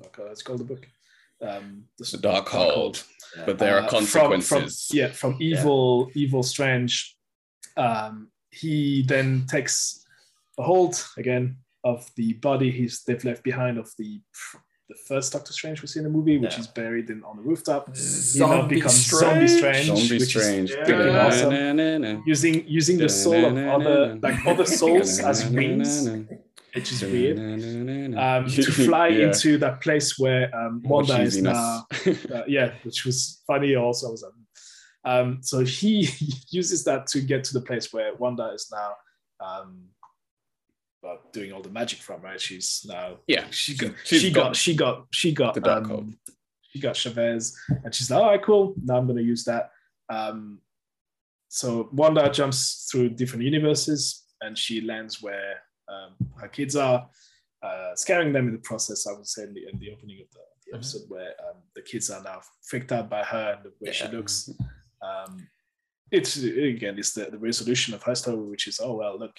oh 0.04 0.10
God, 0.12 0.28
what's 0.28 0.44
called 0.44 0.60
the 0.60 0.66
book. 0.66 0.86
Um, 1.42 1.86
The 1.98 2.04
Darkhold. 2.18 3.04
Yeah. 3.38 3.46
But 3.46 3.60
there 3.60 3.78
uh, 3.80 3.84
are 3.84 3.90
from- 3.90 4.00
consequences. 4.00 4.88
From, 4.88 4.98
yeah, 4.98 5.12
from 5.12 5.38
evil, 5.40 6.12
evil 6.16 6.44
Strange. 6.44 7.16
Um, 7.78 8.30
he 8.52 9.04
then 9.08 9.46
takes 9.48 10.06
a 10.60 10.64
hold 10.64 11.04
again 11.18 11.58
of 11.84 12.10
the 12.16 12.34
body 12.34 12.70
he's 12.72 13.04
they've 13.06 13.24
left 13.24 13.44
behind 13.44 13.78
of 13.78 13.90
the 13.98 14.20
the 14.90 14.96
first 15.08 15.32
Doctor 15.32 15.54
Strange 15.54 15.82
we 15.82 15.88
see 15.88 16.00
in 16.00 16.04
the 16.04 16.10
movie, 16.10 16.38
which 16.38 16.54
Yeah. 16.56 16.60
is 16.60 16.68
buried 16.68 17.10
in 17.10 17.24
on 17.24 17.38
the 17.38 17.44
rooftop. 17.44 17.88
He 17.88 17.94
now 18.40 18.48
Zombie 18.60 18.76
becomes 18.76 19.06
Zombie 19.08 19.48
Strange, 19.48 19.86
Zombie 19.88 20.02
which 20.02 20.36
is 20.36 20.44
Strange. 20.44 20.76
awesome. 20.76 22.24
Using 22.26 22.68
using 22.68 22.98
the 22.98 23.08
soul 23.08 23.46
of 23.46 23.58
other 23.82 24.20
like 24.22 24.46
other 24.46 24.66
souls 24.66 25.20
as 25.20 25.46
wings, 25.50 26.10
which 26.76 26.92
is 26.92 27.02
weird. 27.04 27.38
Um, 28.18 28.48
to 28.50 28.64
fly 28.88 29.08
Yeah. 29.08 29.28
into 29.28 29.58
that 29.60 29.80
place 29.82 30.20
where 30.20 30.54
um, 30.54 30.82
Wanda 30.84 31.22
is 31.22 31.42
now 31.42 31.86
uh, 32.36 32.44
yeah, 32.48 32.74
which 32.84 33.06
was 33.06 33.42
funny 33.48 33.76
also. 33.76 34.08
I 34.10 34.12
was 34.12 34.24
like, 34.24 34.34
um, 35.04 35.40
so 35.42 35.60
he 35.64 36.08
uses 36.50 36.84
that 36.86 37.08
to 37.08 37.22
get 37.22 37.44
to 37.46 37.54
the 37.54 37.62
place 37.62 37.92
where 37.94 38.14
Wanda 38.16 38.52
is 38.54 38.70
now 38.72 38.94
um, 39.40 39.86
well, 41.02 41.20
doing 41.34 41.52
all 41.52 41.62
the 41.62 41.70
magic 41.70 42.00
from, 42.00 42.22
right? 42.22 42.40
She's 42.40 42.86
now 42.88 43.18
yeah, 43.28 43.46
she 43.50 43.76
got 43.76 43.94
she 44.06 44.32
got 44.32 44.44
got 44.44 44.56
she 44.56 44.76
got 44.76 45.06
she 45.12 45.32
got 45.34 45.54
the 45.56 45.62
dark 45.62 45.90
um, 45.90 46.18
she 46.70 46.80
got 46.80 46.96
Chavez, 46.96 47.58
and 47.84 47.94
she's 47.94 48.10
like, 48.12 48.22
all 48.22 48.30
right, 48.30 48.42
cool. 48.42 48.76
Now 48.84 48.98
I'm 48.98 49.08
gonna 49.08 49.22
use 49.22 49.44
that. 49.46 49.72
Um, 50.10 50.60
so 51.50 51.90
Wanda 51.92 52.30
jumps 52.30 52.88
through 52.92 53.10
different 53.10 53.44
universes, 53.44 54.26
and 54.42 54.58
she 54.58 54.80
lands 54.82 55.22
where 55.22 55.56
um, 55.90 56.16
her 56.38 56.48
kids 56.48 56.76
are, 56.78 57.10
uh, 57.62 57.96
scaring 57.96 58.32
them 58.32 58.48
in 58.48 58.54
the 58.54 58.60
process. 58.60 59.06
I 59.08 59.12
would 59.14 59.28
say 59.28 59.44
in 59.44 59.54
the, 59.54 59.62
in 59.74 59.80
the 59.80 59.92
opening 59.92 60.22
of 60.22 60.30
the, 60.32 60.40
the 60.66 60.72
Mhm. 60.72 60.76
episode, 60.78 61.02
where 61.10 61.32
um, 61.50 61.58
the 61.76 61.82
kids 61.82 62.10
are 62.10 62.24
now 62.24 62.40
freaked 62.64 62.92
out 62.94 63.10
by 63.10 63.24
her 63.24 63.56
and 63.58 63.66
the 63.66 63.74
way 63.86 63.92
she 63.92 64.06
Yeah. 64.06 64.12
looks. 64.12 64.50
Um, 65.02 65.48
it's 66.12 66.38
again, 66.38 67.00
it's 67.00 67.14
the, 67.14 67.26
the 67.26 67.38
resolution 67.38 67.94
of 67.94 68.04
her 68.04 68.16
story, 68.16 68.44
which 68.50 68.68
is, 68.68 68.80
oh 68.84 68.96
well, 68.96 69.18
look, 69.18 69.36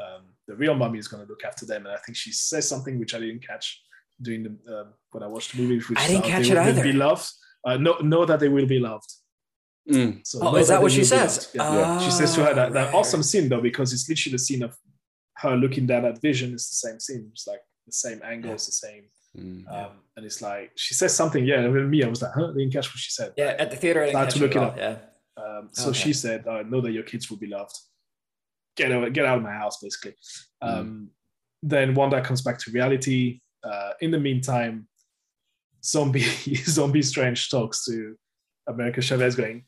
um, 0.00 0.22
the 0.48 0.56
real 0.56 0.74
mommy 0.74 0.98
is 0.98 1.08
going 1.08 1.24
to 1.24 1.28
look 1.28 1.44
after 1.44 1.64
them, 1.64 1.86
and 1.86 1.94
I 1.94 1.98
think 1.98 2.16
she 2.16 2.32
says 2.32 2.68
something 2.68 2.98
which 2.98 3.14
I 3.14 3.20
didn't 3.20 3.46
catch 3.46 3.80
during 4.20 4.42
the 4.42 4.80
um, 4.80 4.88
when 5.12 5.22
I 5.22 5.26
watched 5.28 5.56
the 5.56 5.62
movie. 5.62 5.78
Which 5.78 5.98
I 5.98 6.08
didn't 6.08 6.24
catch 6.24 6.48
they 6.48 6.52
it 6.52 6.58
will 6.58 6.68
either. 6.68 6.82
Be 6.82 6.92
loved. 6.92 7.30
Uh, 7.64 7.76
know, 7.76 7.98
know 7.98 8.24
that 8.24 8.40
they 8.40 8.48
will 8.48 8.66
be 8.66 8.78
loved. 8.78 9.12
Mm. 9.90 10.26
So 10.26 10.40
Oh, 10.42 10.56
is 10.56 10.68
that 10.68 10.78
they 10.78 10.82
what 10.82 10.92
she 10.92 11.04
says? 11.04 11.36
loved. 11.36 11.48
Yeah. 11.54 11.74
Yeah. 11.74 11.98
She 12.00 12.10
says 12.10 12.34
to 12.34 12.44
her 12.44 12.54
that, 12.54 12.72
that 12.72 12.86
right, 12.86 12.94
awesome 12.94 13.22
scene 13.22 13.48
though, 13.48 13.60
because 13.60 13.92
it's 13.92 14.08
literally 14.08 14.32
the 14.34 14.38
scene 14.38 14.62
of 14.62 14.76
her 15.38 15.56
looking 15.56 15.86
down 15.86 16.04
at 16.04 16.20
Vision. 16.20 16.52
It's 16.52 16.70
the 16.70 16.88
same 16.88 17.00
scene. 17.00 17.28
It's 17.32 17.46
like 17.46 17.60
the 17.86 17.92
same 17.92 18.20
angle. 18.24 18.50
Yeah. 18.50 18.54
It's 18.54 18.66
the 18.66 18.72
same. 18.72 19.04
Mm. 19.36 19.70
Um, 19.72 19.90
and 20.16 20.24
it's 20.24 20.40
like 20.40 20.72
she 20.76 20.94
says 20.94 21.14
something. 21.14 21.44
Yeah, 21.44 21.60
and 21.60 21.90
me, 21.90 22.02
I 22.02 22.08
was 22.08 22.22
like, 22.22 22.32
huh? 22.34 22.44
I 22.50 22.52
didn't 22.58 22.72
catch 22.72 22.86
what 22.88 22.96
she 22.98 23.10
said. 23.10 23.32
Yeah, 23.36 23.54
at 23.58 23.70
the 23.70 23.76
theater, 23.76 24.02
I 24.02 24.06
didn't 24.06 24.16
I 24.16 24.20
had 24.20 24.24
catch 24.28 24.34
to 24.34 24.40
look 24.40 24.50
it 24.52 24.56
all. 24.58 24.64
up. 24.64 24.76
Yeah. 24.78 24.96
Um, 25.36 25.68
so 25.72 25.90
Okay. 25.90 25.98
she 25.98 26.12
said, 26.12 26.46
"I 26.48 26.62
"Know 26.62 26.80
that 26.80 26.92
your 26.92 27.02
kids 27.02 27.28
will 27.30 27.36
be 27.38 27.46
loved. 27.48 27.76
Get 28.76 28.92
out, 28.92 29.12
get 29.12 29.26
out 29.26 29.38
of 29.38 29.42
my 29.42 29.52
house, 29.52 29.78
basically." 29.82 30.14
Mm. 30.62 30.68
Um, 30.68 31.10
then 31.62 31.94
Wanda 31.94 32.20
comes 32.22 32.42
back 32.42 32.58
to 32.60 32.70
reality. 32.70 33.40
Uh, 33.62 33.92
in 34.00 34.10
the 34.10 34.18
meantime, 34.20 34.88
zombie 35.84 36.20
zombie 36.64 37.02
Strange 37.02 37.50
talks 37.50 37.84
to 37.84 38.16
America 38.68 39.02
Chavez, 39.02 39.34
going, 39.36 39.64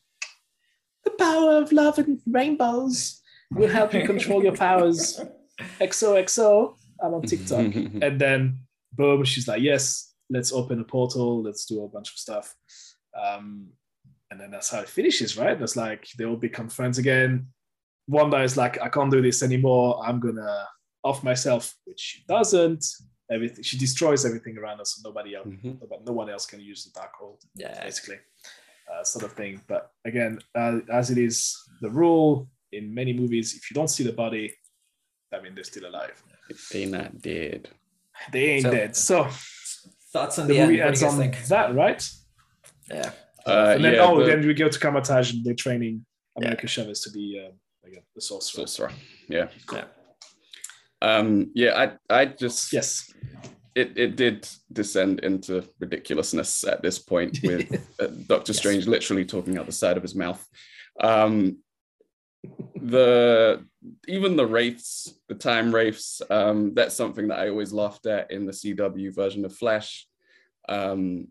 "The 1.03 1.11
power 1.11 1.57
of 1.61 1.71
love 1.71 1.99
and 1.99 2.19
rainbows 2.25 3.21
will 3.51 3.69
help 3.69 3.93
you 3.93 4.05
control 4.05 4.43
your 4.43 4.55
powers." 4.55 5.19
XOXO. 5.79 6.75
I'm 7.03 7.13
on 7.13 7.21
TikTok, 7.21 7.59
and 8.01 8.19
then 8.19 8.59
boom, 8.93 9.23
she's 9.23 9.47
like, 9.47 9.61
"Yes, 9.61 10.13
let's 10.29 10.51
open 10.51 10.79
a 10.79 10.83
portal. 10.83 11.41
Let's 11.43 11.65
do 11.65 11.83
a 11.83 11.87
bunch 11.89 12.11
of 12.11 12.17
stuff." 12.17 12.55
Um, 13.19 13.69
and 14.31 14.39
then 14.39 14.51
that's 14.51 14.69
how 14.69 14.79
it 14.81 14.89
finishes, 14.89 15.37
right? 15.37 15.57
That's 15.59 15.75
like 15.75 16.07
they 16.17 16.25
all 16.25 16.35
become 16.37 16.69
friends 16.69 16.97
again. 16.99 17.47
Wanda 18.07 18.41
is 18.41 18.57
like, 18.57 18.81
I 18.81 18.89
can't 18.89 19.11
do 19.11 19.21
this 19.21 19.41
anymore. 19.43 20.01
I'm 20.05 20.19
gonna 20.19 20.67
off 21.03 21.23
myself, 21.23 21.75
which 21.85 21.99
she 21.99 22.23
doesn't. 22.27 22.85
everything. 23.31 23.63
She 23.63 23.77
destroys 23.77 24.25
everything 24.25 24.57
around 24.57 24.81
us, 24.81 24.95
so 24.95 25.07
nobody 25.07 25.35
else, 25.35 25.45
Mhm. 25.47 25.79
nobody- 25.79 26.03
no 26.03 26.13
one 26.13 26.31
else 26.31 26.47
can 26.47 26.59
use 26.59 26.83
the 26.85 26.99
Darkhold 26.99 27.39
Yeah. 27.53 27.79
basically, 27.83 28.17
uh, 28.91 29.03
sort 29.03 29.23
of 29.23 29.33
thing. 29.33 29.61
But 29.67 29.91
again, 30.03 30.39
uh, 30.55 30.79
as 30.91 31.11
it 31.11 31.19
is 31.19 31.55
the 31.81 31.91
rule 31.91 32.49
in 32.71 32.91
many 32.91 33.13
movies, 33.13 33.53
if 33.55 33.69
you 33.69 33.75
don't 33.75 33.87
see 33.87 34.03
the 34.03 34.13
body, 34.13 34.55
I 35.31 35.41
mean 35.41 35.53
they're 35.53 35.63
still 35.63 35.85
alive. 35.85 36.19
They 36.71 36.87
not 36.87 37.21
dead. 37.21 37.69
They 38.31 38.45
ain't 38.51 38.63
So- 38.63 38.71
dead. 38.71 38.95
So 38.95 39.27
Thoughts 40.11 40.39
on 40.39 40.47
the 40.47 40.53
the, 40.55 40.59
end? 40.59 40.69
movie 40.71 40.81
What 40.81 40.85
do 40.85 40.87
ends 40.89 41.03
on 41.03 41.17
think? 41.19 41.47
that, 41.47 41.75
right? 41.75 42.09
Yeah. 42.89 43.11
Uh, 43.45 43.73
and 43.75 43.83
then 43.85 43.93
yeah, 43.93 43.99
oh, 44.01 44.19
the 44.19 44.25
then 44.25 44.45
we 44.45 44.53
go 44.55 44.67
to 44.67 44.79
Kamar-Taj 44.79 45.33
and 45.33 45.45
they're 45.45 45.53
training 45.53 46.05
America 46.35 46.63
Yeah. 46.63 46.67
Chavez 46.69 47.01
to 47.01 47.11
be 47.11 47.39
uh, 47.43 47.51
again 47.87 48.01
the 48.15 48.21
sorcerer. 48.21 48.65
sorcerer. 48.67 48.91
Yeah. 49.27 49.47
Yeah. 49.71 49.85
Um, 51.01 51.51
yeah, 51.53 51.95
I 52.09 52.21
I 52.21 52.25
just 52.25 52.73
Yes. 52.73 53.11
it 53.75 53.97
it 53.97 54.15
did 54.15 54.47
descend 54.73 55.19
into 55.21 55.63
ridiculousness 55.79 56.63
at 56.65 56.81
this 56.81 56.99
point 56.99 57.39
with 57.43 57.71
uh, 58.01 58.07
Doctor 58.27 58.53
Strange 58.53 58.87
literally 58.87 59.25
talking 59.25 59.57
out 59.57 59.65
the 59.65 59.71
side 59.71 59.95
of 59.97 60.03
his 60.03 60.15
mouth. 60.15 60.45
Um, 61.01 61.59
the 62.75 63.65
even 64.07 64.35
the 64.35 64.45
wraiths, 64.45 65.13
the 65.27 65.35
time 65.35 65.73
wraiths, 65.73 66.21
um, 66.29 66.73
that's 66.73 66.95
something 66.95 67.27
that 67.27 67.39
I 67.39 67.49
always 67.49 67.73
laughed 67.73 68.05
at 68.05 68.31
in 68.31 68.45
the 68.45 68.51
CW 68.51 69.13
version 69.13 69.45
of 69.45 69.55
Flash, 69.55 70.07
um, 70.67 71.27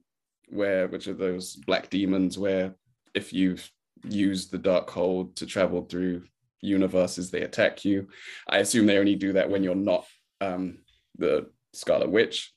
where 0.48 0.88
which 0.88 1.08
are 1.08 1.14
those 1.14 1.56
black 1.56 1.90
demons 1.90 2.38
where 2.38 2.74
if 3.14 3.32
you've 3.32 3.70
used 4.04 4.50
the 4.50 4.58
Darkhold 4.58 5.34
to 5.36 5.46
travel 5.46 5.82
through 5.82 6.24
universes, 6.60 7.30
they 7.30 7.42
attack 7.42 7.84
you. 7.84 8.08
I 8.48 8.58
assume 8.58 8.86
they 8.86 8.98
only 8.98 9.16
do 9.16 9.32
that 9.34 9.50
when 9.50 9.62
you're 9.62 9.74
not 9.74 10.06
um, 10.40 10.78
the 11.16 11.50
Scarlet 11.72 12.10
Witch. 12.10 12.52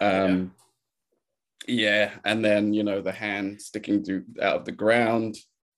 Um, 0.00 0.52
yeah. 1.66 2.12
and 2.24 2.44
then 2.44 2.72
you 2.72 2.82
know 2.82 3.00
the 3.00 3.12
hand 3.12 3.60
sticking 3.60 4.02
through 4.02 4.24
out 4.40 4.56
of 4.56 4.64
the 4.64 4.72
ground, 4.72 5.36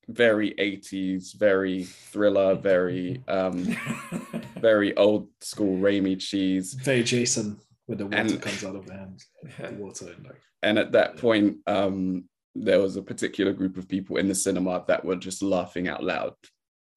very 0.09 0.53
80s, 0.53 1.35
very 1.35 1.85
thriller, 1.85 2.55
very 2.55 3.23
um, 3.29 3.77
very 4.61 4.97
old 4.97 5.29
school 5.41 5.79
Raimi 5.79 6.19
cheese. 6.19 6.75
Very 6.75 7.03
Jason 7.03 7.59
where 7.87 7.97
the 7.97 8.07
water 8.07 8.17
And- 8.17 8.43
comes 8.43 8.65
out 8.65 8.77
of 8.77 8.87
the 8.87 8.93
hand. 8.95 9.25
The 9.43 9.75
water 9.75 10.09
and 10.15 10.25
like 10.25 10.41
And 10.63 10.79
at 10.79 10.93
that 10.93 11.17
point, 11.17 11.59
um, 11.67 12.25
there 12.55 12.81
was 12.81 12.97
a 12.97 13.03
particular 13.03 13.53
group 13.53 13.77
of 13.77 13.89
people 13.89 14.17
in 14.17 14.29
the 14.29 14.35
cinema 14.35 14.85
that 14.87 15.05
were 15.05 15.17
just 15.17 15.43
laughing 15.43 15.89
out 15.89 16.05
loud. 16.05 16.35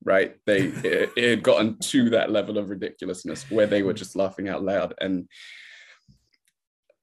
Right? 0.04 0.36
They 0.46 0.60
it, 0.68 1.12
it 1.16 1.30
had 1.30 1.44
gotten 1.44 1.78
to 1.80 2.10
that 2.12 2.32
level 2.32 2.58
of 2.58 2.70
ridiculousness 2.70 3.50
where 3.50 3.68
they 3.68 3.84
were 3.84 3.94
just 3.94 4.16
laughing 4.16 4.50
out 4.50 4.64
loud, 4.64 4.94
and 5.00 5.28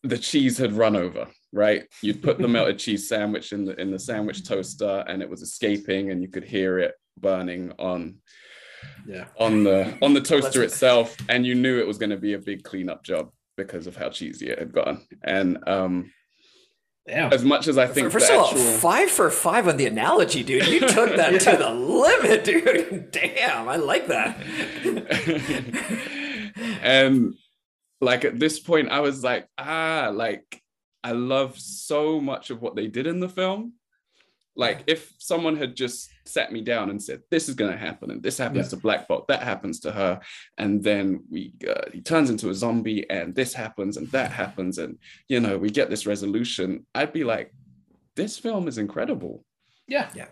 the 0.02 0.18
cheese 0.18 0.58
had 0.58 0.72
run 0.72 0.96
over. 0.96 1.28
Right? 1.52 1.84
You'd 2.00 2.22
put 2.22 2.38
the 2.38 2.48
melted 2.48 2.78
cheese 2.84 3.08
sandwich 3.08 3.52
in 3.52 3.64
the 3.64 3.80
in 3.80 3.90
the 3.90 3.98
sandwich 3.98 4.46
toaster, 4.46 5.04
and 5.06 5.22
it 5.22 5.28
was 5.28 5.42
escaping, 5.42 6.10
and 6.10 6.22
you 6.22 6.28
could 6.28 6.44
hear 6.44 6.78
it 6.78 6.94
burning 7.18 7.72
on 7.78 8.16
yeah. 9.06 9.26
on 9.38 9.64
the 9.64 9.96
on 10.02 10.14
the 10.14 10.20
Let's- 10.20 10.28
toaster 10.28 10.62
itself, 10.62 11.16
and 11.28 11.46
you 11.46 11.54
knew 11.54 11.78
it 11.78 11.86
was 11.86 11.98
going 11.98 12.10
to 12.10 12.16
be 12.16 12.34
a 12.34 12.38
big 12.38 12.62
cleanup 12.64 13.04
job 13.04 13.30
because 13.56 13.86
of 13.86 13.96
how 13.96 14.08
cheesy 14.08 14.48
it 14.48 14.58
had 14.58 14.72
gotten. 14.72 15.06
And 15.22 15.58
um, 15.68 16.10
Damn. 17.06 17.32
as 17.32 17.44
much 17.44 17.68
as 17.68 17.78
I 17.78 17.86
think 17.86 18.12
First 18.12 18.30
of 18.30 18.38
all, 18.38 18.46
actual 18.46 18.62
five 18.62 19.10
for 19.10 19.30
five 19.30 19.68
on 19.68 19.76
the 19.76 19.86
analogy, 19.86 20.42
dude. 20.42 20.66
You 20.66 20.80
took 20.80 21.10
that 21.16 21.40
to 21.40 21.56
the 21.56 21.70
limit, 21.70 22.44
dude. 22.44 23.10
Damn, 23.10 23.68
I 23.68 23.76
like 23.76 24.06
that. 24.06 24.38
and 26.82 27.34
like 28.00 28.24
at 28.24 28.38
this 28.38 28.58
point, 28.60 28.90
I 28.90 29.00
was 29.00 29.22
like, 29.22 29.46
ah, 29.58 30.10
like 30.12 30.61
I 31.04 31.12
love 31.12 31.58
so 31.58 32.20
much 32.20 32.50
of 32.50 32.62
what 32.62 32.76
they 32.76 32.86
did 32.86 33.06
in 33.06 33.20
the 33.20 33.28
film. 33.28 33.74
Like 34.54 34.84
if 34.86 35.12
someone 35.18 35.56
had 35.56 35.74
just 35.74 36.10
sat 36.26 36.52
me 36.52 36.60
down 36.60 36.90
and 36.90 37.02
said, 37.02 37.22
"This 37.30 37.48
is 37.48 37.54
going 37.54 37.72
to 37.72 37.76
happen, 37.78 38.10
and 38.10 38.22
this 38.22 38.36
happens 38.36 38.66
Yeah. 38.66 38.70
to 38.70 38.76
Black 38.76 39.08
Bolt, 39.08 39.26
that 39.28 39.42
happens 39.42 39.80
to 39.80 39.90
her," 39.92 40.20
and 40.58 40.82
then 40.82 41.24
we 41.30 41.54
uh, 41.66 41.90
he 41.90 42.02
turns 42.02 42.28
into 42.28 42.50
a 42.50 42.54
zombie, 42.54 43.08
and 43.08 43.34
this 43.34 43.54
happens, 43.54 43.96
and 43.96 44.08
that 44.10 44.30
happens, 44.30 44.76
and 44.76 44.98
you 45.28 45.40
know 45.40 45.56
we 45.56 45.70
get 45.70 45.88
this 45.88 46.06
resolution, 46.06 46.86
I'd 46.94 47.14
be 47.14 47.24
like, 47.24 47.50
"This 48.14 48.38
film 48.38 48.68
is 48.68 48.76
incredible." 48.78 49.44
Yeah. 49.88 50.10
Yeah. 50.14 50.28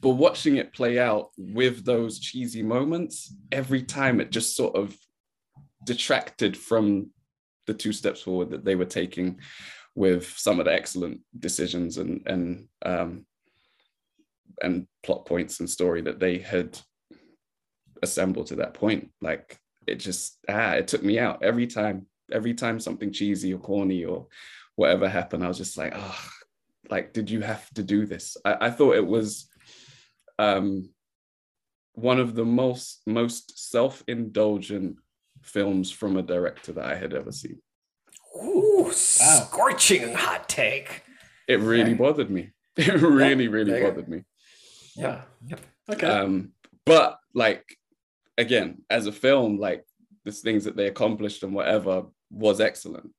but 0.00 0.10
watching 0.10 0.56
it 0.56 0.72
play 0.72 0.98
out 1.00 1.30
with 1.36 1.84
those 1.84 2.20
cheesy 2.20 2.62
moments 2.62 3.34
every 3.50 3.82
time 3.82 4.20
it 4.20 4.30
just 4.30 4.54
sort 4.54 4.76
of 4.76 4.96
detracted 5.84 6.56
from 6.56 7.10
the 7.66 7.74
two 7.74 7.92
steps 7.92 8.20
forward 8.22 8.50
that 8.50 8.64
they 8.64 8.76
were 8.76 8.84
taking 8.84 9.40
with 9.94 10.26
some 10.36 10.58
of 10.58 10.66
the 10.66 10.72
excellent 10.72 11.20
decisions 11.38 11.98
and 11.98 12.22
and 12.26 12.68
um 12.84 13.26
and 14.62 14.86
plot 15.02 15.26
points 15.26 15.60
and 15.60 15.68
story 15.68 16.00
that 16.02 16.20
they 16.20 16.38
had 16.38 16.78
assembled 18.02 18.46
to 18.46 18.56
that 18.56 18.74
point. 18.74 19.10
Like 19.20 19.58
it 19.86 19.96
just 19.96 20.38
ah 20.48 20.72
it 20.72 20.88
took 20.88 21.02
me 21.02 21.18
out. 21.18 21.42
Every 21.42 21.66
time 21.66 22.06
every 22.32 22.54
time 22.54 22.80
something 22.80 23.12
cheesy 23.12 23.52
or 23.52 23.58
corny 23.58 24.04
or 24.04 24.26
whatever 24.76 25.08
happened 25.08 25.44
i 25.44 25.48
was 25.48 25.58
just 25.58 25.76
like 25.76 25.92
oh 25.94 26.24
like 26.90 27.12
did 27.12 27.30
you 27.30 27.40
have 27.40 27.68
to 27.74 27.82
do 27.82 28.06
this? 28.06 28.36
I, 28.44 28.56
I 28.62 28.70
thought 28.70 28.96
it 28.96 29.06
was 29.06 29.48
um 30.38 30.90
one 31.94 32.18
of 32.18 32.34
the 32.34 32.44
most 32.44 33.02
most 33.06 33.70
self-indulgent 33.70 34.96
films 35.42 35.90
from 35.90 36.16
a 36.16 36.22
director 36.22 36.72
that 36.72 36.86
i 36.86 36.94
had 36.94 37.14
ever 37.14 37.30
seen 37.30 37.60
Ooh, 38.74 38.92
scorching 38.92 40.14
hot 40.14 40.48
take. 40.48 41.02
it 41.48 41.60
really 41.60 41.92
Okay. 41.92 41.94
bothered 41.94 42.30
me 42.30 42.50
it 42.76 43.00
really 43.00 43.48
really 43.48 43.70
there 43.70 43.80
go. 43.80 43.88
bothered 43.90 44.08
me 44.08 44.22
Yeah. 44.96 45.22
Yep. 45.46 45.60
Okay. 45.92 46.06
um 46.06 46.52
but 46.86 47.18
like 47.34 47.64
again 48.38 48.82
as 48.90 49.06
a 49.06 49.12
film 49.12 49.58
like 49.58 49.84
the 50.24 50.32
things 50.32 50.64
that 50.64 50.76
they 50.76 50.86
accomplished 50.86 51.42
and 51.42 51.54
whatever 51.54 52.06
was 52.30 52.60
excellent 52.60 53.10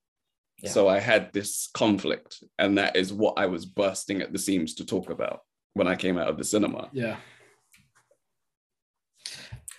Yeah. 0.62 0.72
so 0.72 0.88
i 0.90 1.00
had 1.00 1.32
this 1.34 1.70
conflict 1.74 2.44
and 2.58 2.78
that 2.78 2.96
is 2.96 3.14
what 3.14 3.36
i 3.38 3.46
was 3.46 3.66
bursting 3.66 4.22
at 4.22 4.34
the 4.34 4.40
seams 4.40 4.74
to 4.76 4.86
talk 4.86 5.10
about 5.10 5.42
when 5.74 5.88
i 5.88 5.96
came 5.96 6.18
out 6.18 6.28
of 6.30 6.38
the 6.38 6.44
cinema 6.44 6.90
yeah. 6.92 7.18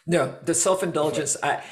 No, 0.09 0.37
the 0.45 0.55
self 0.55 0.83
indulgence. 0.85 1.37
I 1.43 1.65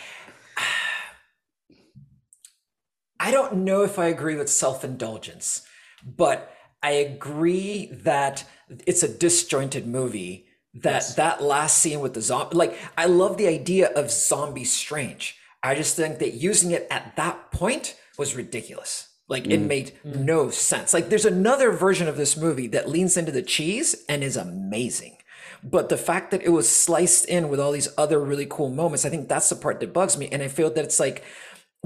I 3.24 3.30
don't 3.30 3.64
know 3.64 3.82
if 3.84 3.98
I 3.98 4.06
agree 4.08 4.36
with 4.36 4.50
self 4.50 4.84
indulgence, 4.84 5.62
but 6.04 6.54
I 6.82 6.90
agree 6.90 7.86
that 8.04 8.44
it's 8.86 9.02
a 9.02 9.08
disjointed 9.08 9.86
movie. 9.86 10.46
That 10.74 11.02
Yes. 11.04 11.14
that 11.14 11.42
last 11.42 11.78
scene 11.78 12.00
with 12.00 12.14
the 12.14 12.20
zombie, 12.20 12.56
like 12.56 12.76
I 12.98 13.06
love 13.06 13.36
the 13.38 13.46
idea 13.46 13.86
of 14.00 14.10
zombie 14.10 14.64
strange. 14.64 15.36
I 15.62 15.74
just 15.74 15.96
think 15.96 16.18
that 16.18 16.34
using 16.34 16.72
it 16.72 16.86
at 16.90 17.16
that 17.16 17.50
point 17.50 17.94
was 18.18 18.34
ridiculous. 18.36 19.08
Like 19.28 19.46
it 19.46 19.60
Mm. 19.60 19.66
made 19.68 19.92
no 20.04 20.50
sense. 20.50 20.92
Like 20.92 21.08
there's 21.08 21.24
another 21.24 21.70
version 21.70 22.08
of 22.08 22.16
this 22.18 22.36
movie 22.36 22.66
that 22.68 22.90
leans 22.90 23.16
into 23.16 23.32
the 23.32 23.40
cheese 23.56 23.94
and 24.08 24.22
is 24.22 24.36
amazing. 24.36 25.16
But 25.62 25.88
the 25.88 25.96
fact 25.96 26.30
that 26.32 26.42
it 26.42 26.50
was 26.50 26.68
sliced 26.68 27.24
in 27.24 27.48
with 27.48 27.58
all 27.60 27.72
these 27.72 27.88
other 27.96 28.18
really 28.20 28.44
cool 28.44 28.68
moments, 28.68 29.06
I 29.06 29.10
think 29.10 29.28
that's 29.28 29.48
the 29.48 29.56
part 29.56 29.80
that 29.80 29.94
bugs 29.94 30.18
me. 30.18 30.28
And 30.30 30.42
I 30.42 30.48
feel 30.48 30.68
that 30.70 30.84
it's 30.84 31.00
like 31.00 31.22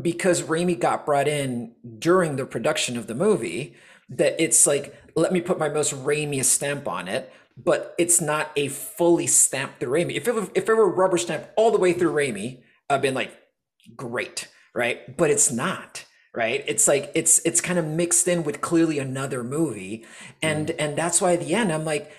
because 0.00 0.42
Raimi 0.42 0.78
got 0.78 1.04
brought 1.06 1.28
in 1.28 1.74
during 1.98 2.36
the 2.36 2.46
production 2.46 2.96
of 2.96 3.06
the 3.06 3.14
movie, 3.14 3.74
that 4.08 4.40
it's 4.42 4.66
like, 4.66 4.94
let 5.14 5.32
me 5.32 5.40
put 5.40 5.58
my 5.58 5.68
most 5.68 5.92
Raimi 5.94 6.44
stamp 6.44 6.88
on 6.88 7.08
it, 7.08 7.32
but 7.56 7.94
it's 7.98 8.20
not 8.20 8.50
a 8.56 8.68
fully 8.68 9.26
stamped 9.26 9.80
through 9.80 9.92
Raimi. 9.92 10.16
If 10.16 10.28
it 10.28 10.34
were, 10.34 10.48
if 10.54 10.68
it 10.68 10.74
were 10.74 10.88
rubber 10.88 11.18
stamped 11.18 11.50
all 11.56 11.70
the 11.70 11.78
way 11.78 11.92
through 11.92 12.12
Raimi, 12.12 12.62
I've 12.88 13.02
been 13.02 13.14
like, 13.14 13.36
great, 13.96 14.48
right? 14.74 15.16
But 15.16 15.30
it's 15.30 15.50
not 15.50 16.04
right 16.34 16.62
it's 16.66 16.86
like 16.86 17.10
it's 17.14 17.40
it's 17.44 17.60
kind 17.60 17.78
of 17.78 17.86
mixed 17.86 18.28
in 18.28 18.44
with 18.44 18.60
clearly 18.60 18.98
another 18.98 19.42
movie 19.42 20.04
and 20.42 20.68
mm-hmm. 20.68 20.80
and 20.80 20.96
that's 20.96 21.20
why 21.20 21.32
at 21.32 21.40
the 21.40 21.54
end 21.54 21.72
i'm 21.72 21.84
like 21.84 22.12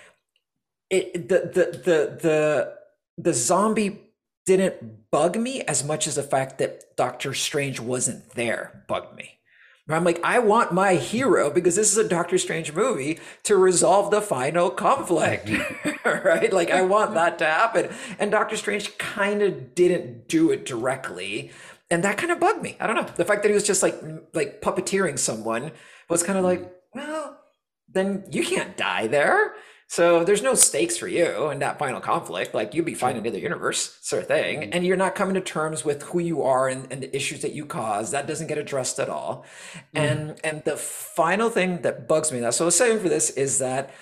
it 0.90 1.28
the 1.28 1.38
the 1.54 1.80
the 1.84 2.18
the 2.20 2.74
the 3.16 3.32
zombie 3.32 4.09
didn't 4.56 5.10
bug 5.12 5.38
me 5.38 5.62
as 5.62 5.84
much 5.84 6.06
as 6.08 6.16
the 6.16 6.22
fact 6.24 6.58
that 6.58 6.96
doctor 6.96 7.32
strange 7.34 7.78
wasn't 7.78 8.30
there 8.30 8.84
bugged 8.88 9.16
me. 9.16 9.38
I'm 9.88 10.04
like 10.04 10.20
i 10.22 10.38
want 10.38 10.72
my 10.72 10.94
hero 10.94 11.50
because 11.50 11.74
this 11.74 11.90
is 11.90 11.98
a 11.98 12.08
doctor 12.08 12.38
strange 12.38 12.72
movie 12.72 13.18
to 13.42 13.56
resolve 13.56 14.12
the 14.12 14.20
final 14.20 14.70
conflict 14.70 15.50
right. 16.04 16.52
like 16.60 16.70
i 16.70 16.82
want 16.82 17.14
that 17.14 17.38
to 17.38 17.44
happen. 17.44 17.90
And 18.18 18.30
doctor 18.30 18.56
strange 18.56 18.96
kind 18.98 19.42
of 19.42 19.74
didn't 19.74 20.28
do 20.28 20.50
it 20.50 20.64
directly 20.64 21.50
and 21.90 22.04
that 22.04 22.18
kind 22.18 22.30
of 22.30 22.38
bugged 22.38 22.62
me. 22.62 22.76
I 22.78 22.86
don't 22.86 22.94
know. 22.94 23.08
The 23.16 23.24
fact 23.24 23.42
that 23.42 23.48
he 23.48 23.54
was 23.54 23.66
just 23.66 23.82
like 23.82 24.00
like 24.32 24.62
puppeteering 24.62 25.18
someone 25.18 25.72
was 26.08 26.22
kind 26.22 26.38
of 26.38 26.44
like 26.44 26.62
mm. 26.62 26.72
well 26.94 27.38
then 27.88 28.24
you 28.30 28.44
can't 28.44 28.76
die 28.76 29.06
there 29.06 29.54
So 29.90 30.22
there's 30.22 30.40
no 30.40 30.54
stakes 30.54 30.96
for 30.96 31.08
you 31.08 31.50
in 31.50 31.58
that 31.58 31.76
final 31.76 32.00
conflict. 32.00 32.54
Like 32.54 32.74
you'd 32.74 32.84
be 32.84 32.94
fine 32.94 33.16
in 33.16 33.26
either 33.26 33.40
universe, 33.40 33.98
sort 34.02 34.22
of 34.22 34.28
thing. 34.28 34.72
And 34.72 34.86
you're 34.86 34.96
not 34.96 35.16
coming 35.16 35.34
to 35.34 35.40
terms 35.40 35.84
with 35.84 36.04
who 36.04 36.20
you 36.20 36.44
are 36.44 36.68
and, 36.68 36.86
and 36.92 37.02
the 37.02 37.14
issues 37.14 37.42
that 37.42 37.54
you 37.54 37.66
cause. 37.66 38.12
That 38.12 38.28
doesn't 38.28 38.46
get 38.46 38.56
addressed 38.56 39.00
at 39.00 39.08
all. 39.08 39.44
Mm-hmm. 39.92 39.96
And 39.96 40.40
and 40.44 40.64
the 40.64 40.76
final 40.76 41.50
thing 41.50 41.82
that 41.82 42.06
bugs 42.06 42.30
me, 42.30 42.38
that's 42.38 42.60
what 42.60 42.64
I 42.64 42.66
was 42.66 42.78
saying 42.78 43.00
for 43.00 43.08
this, 43.08 43.30
is 43.30 43.58
that 43.58 43.92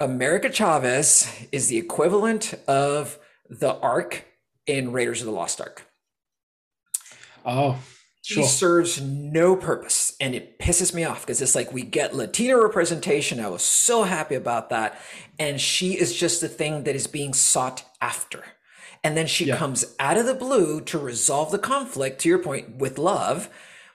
America 0.00 0.50
Chavez 0.50 1.30
is 1.52 1.68
the 1.68 1.76
equivalent 1.76 2.54
of 2.66 3.18
the 3.50 3.74
arc 3.80 4.24
in 4.66 4.92
Raiders 4.92 5.20
of 5.20 5.26
the 5.26 5.32
Lost 5.32 5.60
Ark. 5.60 5.84
Oh, 7.44 7.78
She 8.28 8.34
sure. 8.34 8.44
serves 8.46 9.00
no 9.00 9.56
purpose 9.56 10.14
and 10.20 10.34
it 10.34 10.58
pisses 10.58 10.92
me 10.92 11.02
off 11.02 11.22
because 11.22 11.40
it's 11.40 11.54
like 11.54 11.72
we 11.72 11.80
get 11.80 12.14
Latina 12.14 12.58
representation. 12.58 13.40
I 13.40 13.48
was 13.48 13.62
so 13.62 14.02
happy 14.02 14.34
about 14.34 14.68
that. 14.68 15.00
And 15.38 15.58
she 15.58 15.98
is 15.98 16.14
just 16.14 16.42
the 16.42 16.48
thing 16.48 16.84
that 16.84 16.94
is 16.94 17.06
being 17.06 17.32
sought 17.32 17.84
after. 18.02 18.44
And 19.02 19.16
then 19.16 19.26
she 19.26 19.46
Yeah. 19.46 19.56
comes 19.56 19.94
out 19.98 20.18
of 20.18 20.26
the 20.26 20.34
blue 20.34 20.82
to 20.82 20.98
resolve 20.98 21.50
the 21.52 21.58
conflict, 21.58 22.20
to 22.20 22.28
your 22.28 22.38
point, 22.38 22.76
with 22.76 22.98
love. 22.98 23.48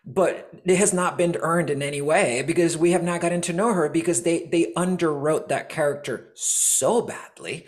But 0.04 0.50
it 0.66 0.78
has 0.78 0.94
not 0.94 1.16
been 1.16 1.36
earned 1.40 1.70
in 1.70 1.84
any 1.84 2.02
way 2.02 2.42
because 2.42 2.76
we 2.76 2.90
have 2.90 3.04
not 3.04 3.22
gotten 3.22 3.42
to 3.42 3.54
know 3.54 3.72
her 3.76 3.88
because 3.88 4.24
they 4.24 4.48
they 4.52 4.74
underwrote 4.76 5.48
that 5.50 5.70
character 5.70 6.32
so 6.34 7.04
badly. 7.04 7.68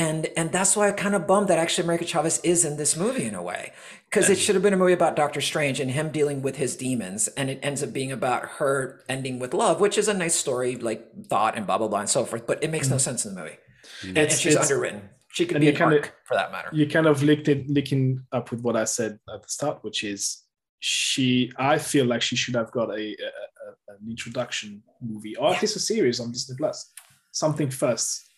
And 0.00 0.28
and 0.34 0.50
that's 0.50 0.76
why 0.76 0.88
I'm 0.88 0.94
kind 0.94 1.14
of 1.14 1.26
bummed 1.26 1.48
that 1.48 1.58
actually 1.58 1.84
America 1.84 2.06
Chavez 2.06 2.40
is 2.42 2.64
in 2.64 2.78
this 2.78 2.96
movie 2.96 3.26
in 3.26 3.34
a 3.34 3.42
way. 3.42 3.72
Because 4.08 4.30
it 4.30 4.38
should 4.38 4.54
have 4.54 4.62
been 4.62 4.72
a 4.72 4.78
movie 4.78 4.94
about 4.94 5.14
Doctor 5.14 5.42
Strange 5.42 5.78
and 5.78 5.90
him 5.90 6.10
dealing 6.10 6.40
with 6.40 6.56
his 6.56 6.74
demons, 6.74 7.28
and 7.28 7.50
it 7.50 7.60
ends 7.62 7.82
up 7.82 7.92
being 7.92 8.10
about 8.10 8.44
her 8.58 9.04
ending 9.10 9.38
with 9.38 9.52
love, 9.52 9.78
which 9.78 9.98
is 9.98 10.08
a 10.08 10.14
nice 10.14 10.34
story, 10.34 10.76
like 10.76 11.26
thought 11.26 11.54
and 11.54 11.66
blah 11.66 11.76
blah 11.76 11.86
blah 11.86 12.00
and 12.00 12.08
so 12.08 12.24
forth. 12.24 12.46
But 12.46 12.64
it 12.64 12.70
makes 12.70 12.88
no 12.88 12.96
mm-hmm. 12.96 13.00
sense 13.00 13.26
in 13.26 13.34
the 13.34 13.40
movie, 13.42 13.58
and, 14.00 14.08
and 14.08 14.18
It's- 14.18 14.38
she's 14.38 14.56
underwritten. 14.56 15.10
She 15.32 15.44
could 15.46 15.60
be 15.60 15.68
a 15.68 15.70
an 15.70 15.76
kinda- 15.76 16.08
for 16.24 16.34
that 16.34 16.50
matter. 16.50 16.70
you 16.72 16.88
kind 16.88 17.06
of 17.06 17.22
linked 17.22 17.46
it 17.48 17.68
linking 17.68 18.24
up 18.32 18.50
with 18.50 18.62
what 18.62 18.76
I 18.76 18.84
said 18.84 19.20
at 19.32 19.42
the 19.42 19.48
start, 19.48 19.84
which 19.84 20.02
is 20.02 20.44
she. 20.78 21.52
I 21.58 21.76
feel 21.76 22.06
like 22.06 22.22
she 22.22 22.36
should 22.36 22.54
have 22.56 22.70
got 22.72 22.88
a, 22.88 22.94
a, 22.94 23.30
a- 23.68 23.92
an 23.92 24.08
introduction 24.08 24.82
movie 25.00 25.36
or 25.36 25.54
at 25.54 25.60
least 25.60 25.76
a 25.76 25.78
series 25.78 26.20
on 26.20 26.32
Disney 26.32 26.56
Plus, 26.56 26.90
something 27.32 27.70
first 27.70 28.29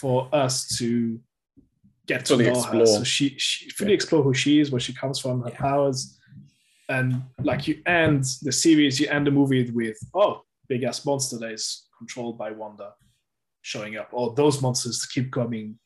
for 0.00 0.28
us 0.32 0.76
to 0.78 1.18
get 2.06 2.24
to 2.26 2.34
Fully 2.34 2.44
know 2.46 2.52
her. 2.54 2.58
explore. 2.58 2.86
So 2.86 3.04
she, 3.04 3.34
she 3.38 3.68
fully 3.70 3.92
explore 3.92 4.22
who 4.22 4.32
she 4.34 4.60
is, 4.60 4.70
where 4.70 4.80
she 4.80 4.92
comes 4.94 5.18
from, 5.18 5.42
her 5.42 5.50
Yeah. 5.50 5.58
powers, 5.58 6.18
and 6.88 7.22
like 7.42 7.68
you 7.68 7.82
end 7.86 8.24
the 8.42 8.52
series, 8.52 8.98
you 8.98 9.08
end 9.08 9.26
the 9.26 9.30
movie 9.30 9.70
with 9.70 9.98
oh, 10.14 10.42
big 10.68 10.84
ass 10.84 11.04
monster 11.04 11.36
that 11.38 11.52
is 11.52 11.86
controlled 11.98 12.38
by 12.38 12.50
Wanda 12.50 12.92
showing 13.62 13.96
up, 13.96 14.08
or 14.12 14.34
those 14.34 14.62
monsters 14.62 15.04
keep 15.06 15.30
coming 15.30 15.78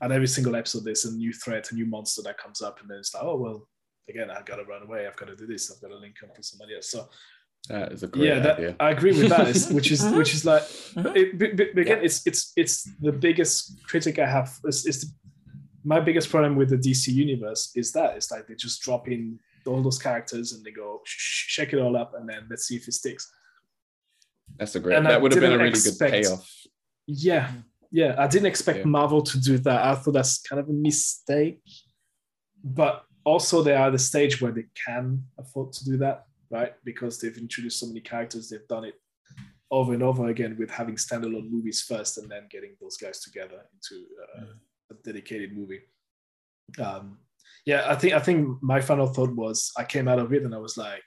at 0.00 0.12
every 0.12 0.28
single 0.28 0.54
episode 0.54 0.84
there's 0.84 1.04
a 1.06 1.12
new 1.16 1.32
threat, 1.32 1.72
a 1.72 1.74
new 1.74 1.86
monster 1.86 2.22
that 2.22 2.38
comes 2.38 2.60
up, 2.62 2.80
and 2.80 2.88
then 2.88 2.98
it's 2.98 3.12
like, 3.14 3.24
oh 3.24 3.36
well, 3.36 3.68
again, 4.08 4.30
I've 4.30 4.44
got 4.44 4.56
to 4.56 4.64
run 4.64 4.82
away, 4.82 5.06
I've 5.06 5.16
got 5.16 5.26
to 5.26 5.34
do 5.36 5.46
this, 5.46 5.72
I've 5.72 5.80
got 5.80 5.88
to 5.88 5.98
link 5.98 6.16
up 6.22 6.36
with 6.36 6.46
somebody 6.46 6.76
else. 6.76 6.90
So 6.92 7.08
That 7.68 7.92
is 7.92 8.02
a 8.02 8.06
great 8.06 8.24
yeah, 8.26 8.38
that. 8.40 8.76
I 8.80 8.90
agree 8.90 9.12
with 9.12 9.28
that. 9.28 9.40
It's- 9.48 9.70
which 9.76 9.90
is 9.90 10.00
Mhm. 10.02 10.16
which 10.16 10.32
is 10.34 10.44
like, 10.44 10.62
Mhm. 10.62 11.16
it, 11.16 11.38
but- 11.38 11.56
but 11.56 11.78
again, 11.82 11.98
Yeah. 11.98 12.04
it's 12.04 12.26
it's 12.26 12.52
it's 12.56 12.84
the 13.00 13.12
biggest 13.12 13.82
critic 13.84 14.18
I 14.18 14.26
have. 14.26 14.58
Is, 14.64 14.86
is 14.86 15.00
the, 15.02 15.06
my 15.84 16.00
biggest 16.00 16.30
problem 16.30 16.56
with 16.56 16.70
the 16.70 16.76
DC 16.78 17.12
universe 17.12 17.72
is 17.74 17.92
that 17.92 18.16
it's 18.16 18.30
like 18.30 18.46
they 18.46 18.54
just 18.54 18.80
drop 18.82 19.08
in 19.08 19.38
all 19.66 19.82
those 19.82 19.98
characters 19.98 20.52
and 20.52 20.64
they 20.64 20.70
go 20.70 21.00
shake 21.04 21.72
it 21.74 21.78
all 21.78 21.94
up, 21.96 22.14
and 22.16 22.26
then 22.28 22.46
let's 22.48 22.64
see 22.66 22.76
if 22.76 22.88
it 22.88 22.92
sticks. 22.92 23.30
That's 24.56 24.74
a 24.74 24.80
great. 24.80 24.96
and 24.96 25.06
That 25.06 25.20
would 25.20 25.32
have 25.32 25.40
been 25.42 25.52
a 25.52 25.58
really 25.58 25.68
expect- 25.70 25.98
good 25.98 26.10
payoff. 26.24 26.50
Yeah, 27.06 27.52
yeah. 27.90 28.14
I 28.18 28.26
didn't 28.28 28.46
expect 28.46 28.78
Yeah. 28.78 28.84
Marvel 28.86 29.20
to 29.22 29.38
do 29.38 29.58
that. 29.58 29.84
I 29.84 29.94
thought 29.94 30.12
that's 30.12 30.38
kind 30.40 30.58
of 30.60 30.68
a 30.70 30.72
mistake. 30.72 31.60
But 32.64 33.04
also, 33.24 33.62
they 33.62 33.74
are 33.74 33.88
at 33.88 33.92
the 33.92 33.98
stage 33.98 34.40
where 34.40 34.52
they 34.52 34.66
can 34.86 35.24
afford 35.38 35.72
to 35.74 35.84
do 35.84 35.96
that, 35.98 36.26
right? 36.50 36.72
Because 36.84 37.20
they've 37.20 37.36
introduced 37.36 37.80
so 37.80 37.86
many 37.86 38.00
characters, 38.00 38.48
they've 38.48 38.66
done 38.68 38.84
it 38.84 38.94
over 39.70 39.92
and 39.92 40.02
over 40.02 40.28
again 40.28 40.56
with 40.58 40.70
having 40.70 40.96
standalone 40.96 41.50
movies 41.50 41.82
first 41.82 42.18
and 42.18 42.30
then 42.30 42.46
getting 42.50 42.74
those 42.80 42.96
guys 42.96 43.20
together 43.20 43.62
into 43.74 44.04
uh, 44.38 44.44
a 44.90 44.94
dedicated 45.04 45.56
movie. 45.56 45.80
Um, 46.78 47.18
yeah, 47.66 47.84
I 47.88 47.94
think 47.96 48.14
I 48.14 48.18
think 48.18 48.62
my 48.62 48.80
final 48.80 49.06
thought 49.06 49.34
was 49.34 49.72
I 49.76 49.84
came 49.84 50.08
out 50.08 50.18
of 50.18 50.32
it 50.32 50.42
and 50.42 50.54
I 50.54 50.58
was 50.58 50.76
like, 50.76 51.04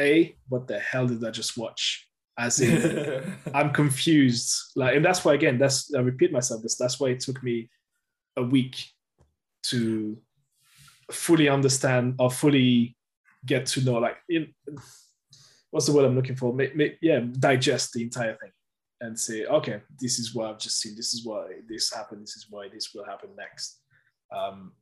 "A, 0.00 0.36
what 0.48 0.66
the 0.66 0.78
hell 0.78 1.06
did 1.06 1.24
I 1.24 1.30
just 1.30 1.56
watch?" 1.56 2.06
As 2.38 2.60
in, 2.60 3.34
I'm 3.54 3.72
confused. 3.72 4.72
Like, 4.76 4.96
and 4.96 5.04
that's 5.04 5.24
why 5.24 5.34
again, 5.34 5.58
that's 5.58 5.94
I 5.94 6.00
repeat 6.00 6.32
myself. 6.32 6.62
This 6.62 6.76
that's 6.76 7.00
why 7.00 7.08
it 7.08 7.20
took 7.20 7.42
me 7.42 7.70
a 8.36 8.42
week 8.42 8.84
to 9.64 10.18
fully 11.10 11.48
understand 11.48 12.14
or 12.18 12.30
fully 12.30 12.96
get 13.46 13.66
to 13.66 13.82
know. 13.84 13.94
Like, 13.98 14.16
in, 14.28 14.52
what's 15.70 15.86
the 15.86 15.92
word 15.92 16.04
I'm 16.04 16.16
looking 16.16 16.36
for? 16.36 16.52
May, 16.52 16.96
yeah, 17.00 17.20
digest 17.38 17.92
the 17.92 18.02
entire 18.02 18.36
thing 18.36 18.50
and 19.00 19.18
say, 19.18 19.46
okay, 19.46 19.80
this 20.00 20.18
is 20.18 20.34
what 20.34 20.50
I've 20.50 20.58
just 20.58 20.80
seen. 20.80 20.94
This 20.96 21.14
is 21.14 21.24
why 21.24 21.46
this 21.68 21.92
happened. 21.92 22.22
This 22.22 22.36
is 22.36 22.46
why 22.50 22.68
this 22.68 22.90
will 22.94 23.04
happen 23.04 23.30
next. 23.36 23.80
Um, 24.34 24.72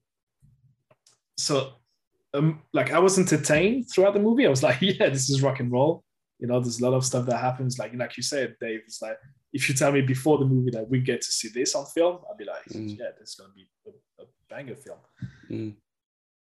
so, 1.37 1.73
um, 2.35 2.63
like, 2.73 2.93
I 2.93 2.99
was 2.99 3.19
entertained 3.19 3.87
throughout 3.93 4.15
the 4.15 4.21
movie. 4.21 4.47
I 4.47 4.51
was 4.51 4.63
like, 4.69 4.79
yeah, 4.81 5.09
this 5.09 5.31
is 5.31 5.43
rock 5.43 5.61
and 5.61 5.71
roll 5.71 6.05
you 6.39 6.47
know 6.47 6.61
there's 6.61 6.81
a 6.81 6.85
lot 6.89 6.97
of 6.97 7.05
stuff 7.05 7.27
that 7.27 7.39
happens 7.39 7.79
like 7.79 7.93
like 7.95 8.17
you 8.17 8.23
said 8.23 8.55
dave 8.61 8.81
it's 8.87 9.03
like 9.03 9.17
if 9.53 9.69
you 9.69 9.75
tell 9.75 9.93
me 9.93 10.01
before 10.01 10.39
the 10.39 10.45
movie 10.45 10.71
that 10.71 10.89
we 10.89 11.01
get 11.01 11.21
to 11.21 11.33
see 11.33 11.49
this 11.49 11.75
on 11.75 11.85
film 11.87 12.19
i'd 12.31 12.39
be 12.39 12.45
like 12.45 12.65
Mm. 12.67 12.99
yeah 12.99 13.07
this 13.19 13.31
is 13.31 13.35
going 13.35 13.51
to 13.51 13.55
be 13.55 13.69
a, 13.87 14.23
a 14.23 14.27
banger 14.49 14.77
film 14.77 14.99
Mm. 15.51 15.75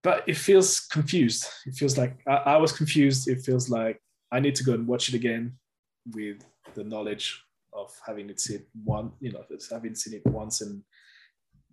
But 0.02 0.22
it 0.28 0.36
feels 0.36 0.80
confused 0.80 1.46
it 1.66 1.74
feels 1.74 1.96
like 1.98 2.14
I, 2.26 2.36
I 2.54 2.56
was 2.56 2.72
confused 2.72 3.28
it 3.28 3.40
feels 3.40 3.68
like 3.70 4.00
i 4.32 4.38
need 4.40 4.54
to 4.56 4.64
go 4.64 4.74
and 4.74 4.86
watch 4.86 5.08
it 5.08 5.14
again 5.14 5.58
with 6.14 6.38
the 6.74 6.84
knowledge 6.84 7.42
of 7.72 7.90
having 8.06 8.30
it 8.30 8.40
seen 8.40 8.62
one 8.84 9.12
you 9.20 9.32
know 9.32 9.44
having 9.70 9.94
seen 9.94 10.14
it 10.14 10.26
once 10.26 10.60
and 10.60 10.82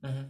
Mhm. 0.04 0.30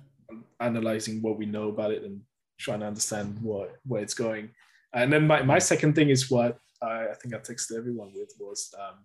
analyzing 0.60 1.22
what 1.22 1.38
we 1.38 1.46
know 1.46 1.70
about 1.70 1.92
it 1.92 2.04
and 2.04 2.22
trying 2.58 2.80
to 2.80 2.86
understand 2.88 3.38
what 3.42 3.76
where 3.86 4.02
it's 4.02 4.14
going. 4.14 4.50
And 4.94 5.12
then 5.12 5.28
my, 5.28 5.42
my 5.44 5.60
second 5.60 5.94
thing 5.96 6.10
is 6.10 6.32
what 6.32 6.58
I, 6.82 7.08
I 7.10 7.16
think 7.22 7.34
I 7.36 7.38
texted 7.40 7.78
everyone 7.78 8.12
with 8.16 8.32
was 8.40 8.74
um 8.80 8.96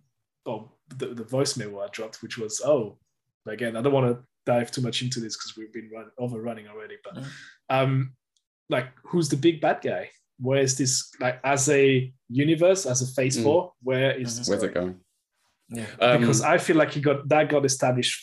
oh 0.47 0.71
the, 0.97 1.09
the 1.09 1.25
voicemail 1.25 1.83
I 1.85 1.89
dropped, 1.91 2.23
which 2.23 2.39
was 2.39 2.61
oh 2.65 2.99
again 3.47 3.77
I 3.77 3.83
don't 3.83 3.93
want 3.93 4.07
to 4.15 4.23
dive 4.47 4.71
too 4.71 4.81
much 4.81 5.03
into 5.03 5.21
this 5.21 5.37
because 5.37 5.57
we've 5.57 5.73
been 5.73 5.91
run, 5.93 6.11
overrunning 6.19 6.69
already, 6.69 6.97
but 7.05 7.15
Mhm. 7.17 7.31
um 7.69 8.12
like 8.71 8.89
who's 9.05 9.29
the 9.29 9.37
big 9.37 9.61
bad 9.61 9.81
guy? 9.83 10.11
Where 10.39 10.61
is 10.63 10.79
this 10.79 11.11
like 11.21 11.39
as 11.45 11.69
a 11.69 12.13
universe, 12.29 12.87
as 12.87 13.03
a 13.03 13.07
phase 13.07 13.37
Mm. 13.39 13.43
four? 13.43 13.73
Where 13.83 14.13
is 14.13 14.39
this 14.39 14.49
Where's 14.49 14.63
going? 14.63 14.71
it 14.71 14.75
going? 14.75 15.01
Yeah. 15.73 15.87
Um, 16.01 16.21
because 16.21 16.41
I 16.43 16.59
feel 16.59 16.77
like 16.77 16.93
he 16.93 17.01
got 17.01 17.29
that 17.29 17.49
got 17.49 17.65
established 17.65 18.17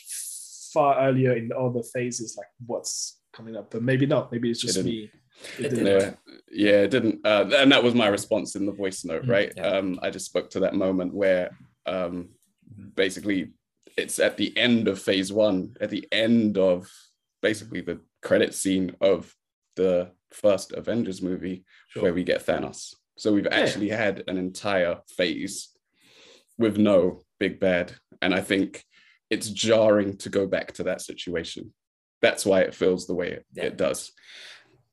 far 0.74 1.00
earlier 1.00 1.34
in 1.34 1.48
the 1.50 1.58
other 1.58 1.82
phases, 1.84 2.36
like 2.38 2.48
what's 2.66 3.20
coming 3.34 3.56
up. 3.56 3.70
But 3.72 3.84
maybe 3.84 4.06
not. 4.06 4.32
Maybe 4.32 4.50
it's 4.52 4.62
just 4.62 4.76
didn't. 4.76 4.92
me. 4.92 5.12
It 5.60 5.66
It 5.66 5.70
didn't. 5.70 5.86
didn't. 5.86 6.18
yeah, 6.52 6.72
yeah, 6.72 6.78
it 6.84 6.92
didn't. 6.92 7.26
Uh, 7.26 7.50
and 7.56 7.72
that 7.72 7.84
was 7.84 7.94
my 7.94 8.08
response 8.08 8.56
in 8.56 8.66
the 8.66 8.72
voice 8.72 9.06
note, 9.06 9.24
Mm, 9.26 9.30
right? 9.30 9.54
yeah. 9.56 9.68
Um, 9.68 10.00
I 10.02 10.10
just 10.10 10.26
spoke 10.26 10.50
to 10.52 10.62
that 10.62 10.74
moment 10.74 11.14
where 11.14 11.52
um, 11.86 12.30
basically 12.96 13.52
it's 13.96 14.18
at 14.20 14.36
the 14.38 14.56
end 14.58 14.88
of 14.88 15.00
phase 15.00 15.32
one, 15.32 15.76
at 15.80 15.90
the 15.92 16.08
end 16.12 16.58
of 16.58 16.90
basically 17.42 17.82
the 17.82 18.00
credit 18.24 18.54
scene 18.56 18.96
of 19.00 19.34
the 19.76 20.12
first 20.32 20.72
Avengers 20.74 21.22
movie, 21.22 21.66
where 22.00 22.14
we 22.14 22.24
get 22.24 22.46
Thanos. 22.46 22.94
So 23.18 23.34
we've 23.34 23.48
actually 23.48 23.90
had 23.90 24.24
an 24.28 24.38
entire 24.38 25.00
phase 25.10 25.70
with 26.58 26.78
no 26.78 27.22
big 27.40 27.60
bad. 27.60 27.94
And 28.22 28.34
I 28.34 28.42
think 28.42 28.84
it's 29.30 29.50
jarring 29.50 30.18
to 30.18 30.30
go 30.30 30.48
back 30.48 30.74
to 30.74 30.84
that 30.84 31.02
situation. 31.02 31.74
That's 32.22 32.46
why 32.46 32.62
it 32.62 32.74
feels 32.76 33.08
the 33.08 33.14
way 33.16 33.32
it, 33.32 33.46
Yeah. 33.54 33.66
it 33.66 33.78
does. 33.78 34.12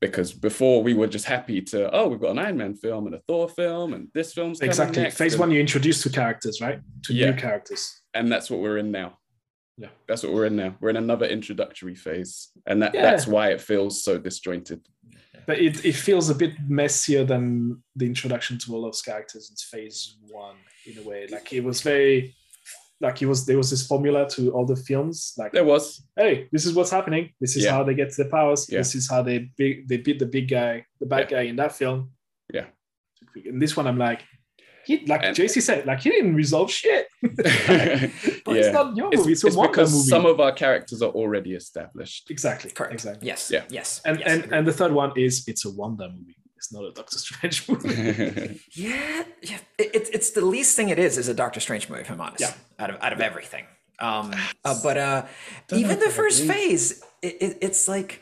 Because 0.01 0.33
before 0.33 0.83
we 0.83 0.93
were 0.93 1.07
just 1.07 1.25
happy 1.25 1.61
to, 1.61 1.89
oh, 1.95 2.07
we've 2.07 2.19
got 2.19 2.31
an 2.31 2.39
Iron 2.39 2.57
Man 2.57 2.75
film 2.75 3.05
and 3.07 3.15
a 3.15 3.19
Thor 3.27 3.47
film 3.49 3.93
and 3.93 4.09
this 4.13 4.33
film's 4.33 4.59
coming 4.59 4.69
Exactly. 4.69 5.03
next. 5.03 5.17
Phase 5.17 5.33
and, 5.33 5.39
one, 5.39 5.51
you 5.51 5.59
introduce 5.59 6.03
two 6.03 6.09
characters, 6.09 6.61
right? 6.61 6.79
Two 7.03 7.13
Yeah. 7.15 7.31
new 7.31 7.37
characters. 7.37 8.01
and 8.13 8.31
that's 8.31 8.49
what 8.49 8.61
we're 8.61 8.77
in 8.77 8.91
now. 8.91 9.17
Yeah. 9.77 9.89
That's 10.07 10.23
what 10.23 10.31
we're 10.31 10.45
in 10.45 10.55
now. 10.55 10.77
We're 10.79 10.89
in 10.91 10.95
another 10.95 11.25
introductory 11.25 11.95
phase. 11.95 12.49
And 12.65 12.81
that, 12.81 12.93
Yeah. 12.93 13.01
that's 13.01 13.27
why 13.27 13.49
it 13.51 13.59
feels 13.59 14.03
so 14.03 14.17
disjointed. 14.17 14.85
But 15.47 15.59
it, 15.59 15.83
it 15.85 15.95
feels 15.95 16.29
a 16.29 16.35
bit 16.35 16.53
messier 16.67 17.23
than 17.23 17.81
the 17.95 18.05
introduction 18.05 18.57
to 18.59 18.73
all 18.73 18.81
those 18.81 19.01
characters 19.01 19.49
in 19.49 19.55
phase 19.55 20.17
one, 20.29 20.55
in 20.85 20.97
a 20.97 21.07
way. 21.07 21.27
Like 21.29 21.53
it 21.53 21.63
was 21.63 21.81
very 21.81 22.35
like 23.01 23.21
it 23.21 23.25
was 23.25 23.45
there 23.45 23.57
was 23.57 23.69
this 23.69 23.85
formula 23.85 24.27
to 24.29 24.51
all 24.51 24.65
the 24.65 24.75
films. 24.75 25.33
Like 25.37 25.51
There 25.51 25.65
was. 25.65 26.03
hey, 26.15 26.47
this 26.51 26.65
is 26.65 26.73
what's 26.73 26.91
happening. 26.91 27.31
This 27.41 27.55
is 27.57 27.63
Yeah. 27.65 27.71
how 27.71 27.83
they 27.83 27.93
get 27.93 28.09
to 28.11 28.23
the 28.23 28.29
powers. 28.29 28.67
Yeah. 28.69 28.79
This 28.79 28.95
is 28.95 29.09
how 29.09 29.21
they 29.21 29.49
big 29.57 29.87
they 29.87 29.97
beat 29.97 30.19
the 30.19 30.25
big 30.25 30.47
guy, 30.49 30.85
the 30.99 31.05
bad 31.05 31.29
Yeah. 31.29 31.37
guy 31.37 31.41
in 31.49 31.55
that 31.57 31.75
film. 31.75 32.11
Yeah. 32.53 32.67
In 33.45 33.59
this 33.59 33.75
one, 33.75 33.85
I'm 33.87 33.97
like, 33.97 34.21
he 34.85 35.05
like 35.05 35.21
And- 35.23 35.35
JC 35.35 35.61
said, 35.61 35.85
like 35.85 36.01
he 36.01 36.09
didn't 36.09 36.35
resolve 36.35 36.71
shit. 36.71 37.07
but 37.21 37.31
it's 38.57 38.67
yeah. 38.67 38.71
not 38.71 38.95
your 38.95 39.09
It's, 39.11 39.17
movie. 39.19 39.31
It's, 39.33 39.43
a 39.43 39.47
it's 39.47 39.55
because 39.57 39.93
movie. 39.93 40.07
some 40.07 40.25
of 40.25 40.39
our 40.39 40.51
characters 40.51 41.01
are 41.01 41.11
already 41.11 41.53
established. 41.53 42.29
exactly. 42.29 42.71
Correct. 42.71 42.93
Exactly. 42.93 43.27
Yes. 43.27 43.49
Yeah. 43.51 43.63
Yes. 43.69 44.01
And 44.05 44.19
yes, 44.19 44.27
and 44.27 44.53
and 44.53 44.67
the 44.67 44.73
third 44.73 44.91
one 44.91 45.11
is 45.17 45.43
it's 45.47 45.65
a 45.65 45.71
Wanda 45.71 46.09
movie. 46.09 46.35
It's 46.57 46.71
not 46.73 46.83
a 46.83 46.91
Doctor 46.91 47.17
Strange 47.17 47.67
movie. 47.69 48.61
Yeah, 48.73 49.23
yeah. 49.41 49.57
It, 49.77 49.91
it's 49.93 50.09
it's 50.09 50.29
the 50.31 50.45
least 50.45 50.75
thing 50.75 50.89
it 50.89 50.99
is 50.99 51.17
is 51.17 51.27
a 51.27 51.33
Doctor 51.33 51.59
Strange 51.59 51.89
movie, 51.89 52.01
if 52.01 52.11
I'm 52.11 52.21
honest. 52.21 52.41
Yeah. 52.41 52.53
Out 52.79 52.89
of 52.91 52.97
out 53.01 53.13
of 53.13 53.21
everything. 53.21 53.65
Um, 53.99 54.33
uh, 54.65 54.75
but 54.83 54.97
uh, 54.97 55.25
even 55.71 55.99
the 55.99 56.09
first 56.09 56.43
phase, 56.45 57.01
it, 57.21 57.37
it, 57.39 57.57
it's 57.61 57.87
like, 57.87 58.19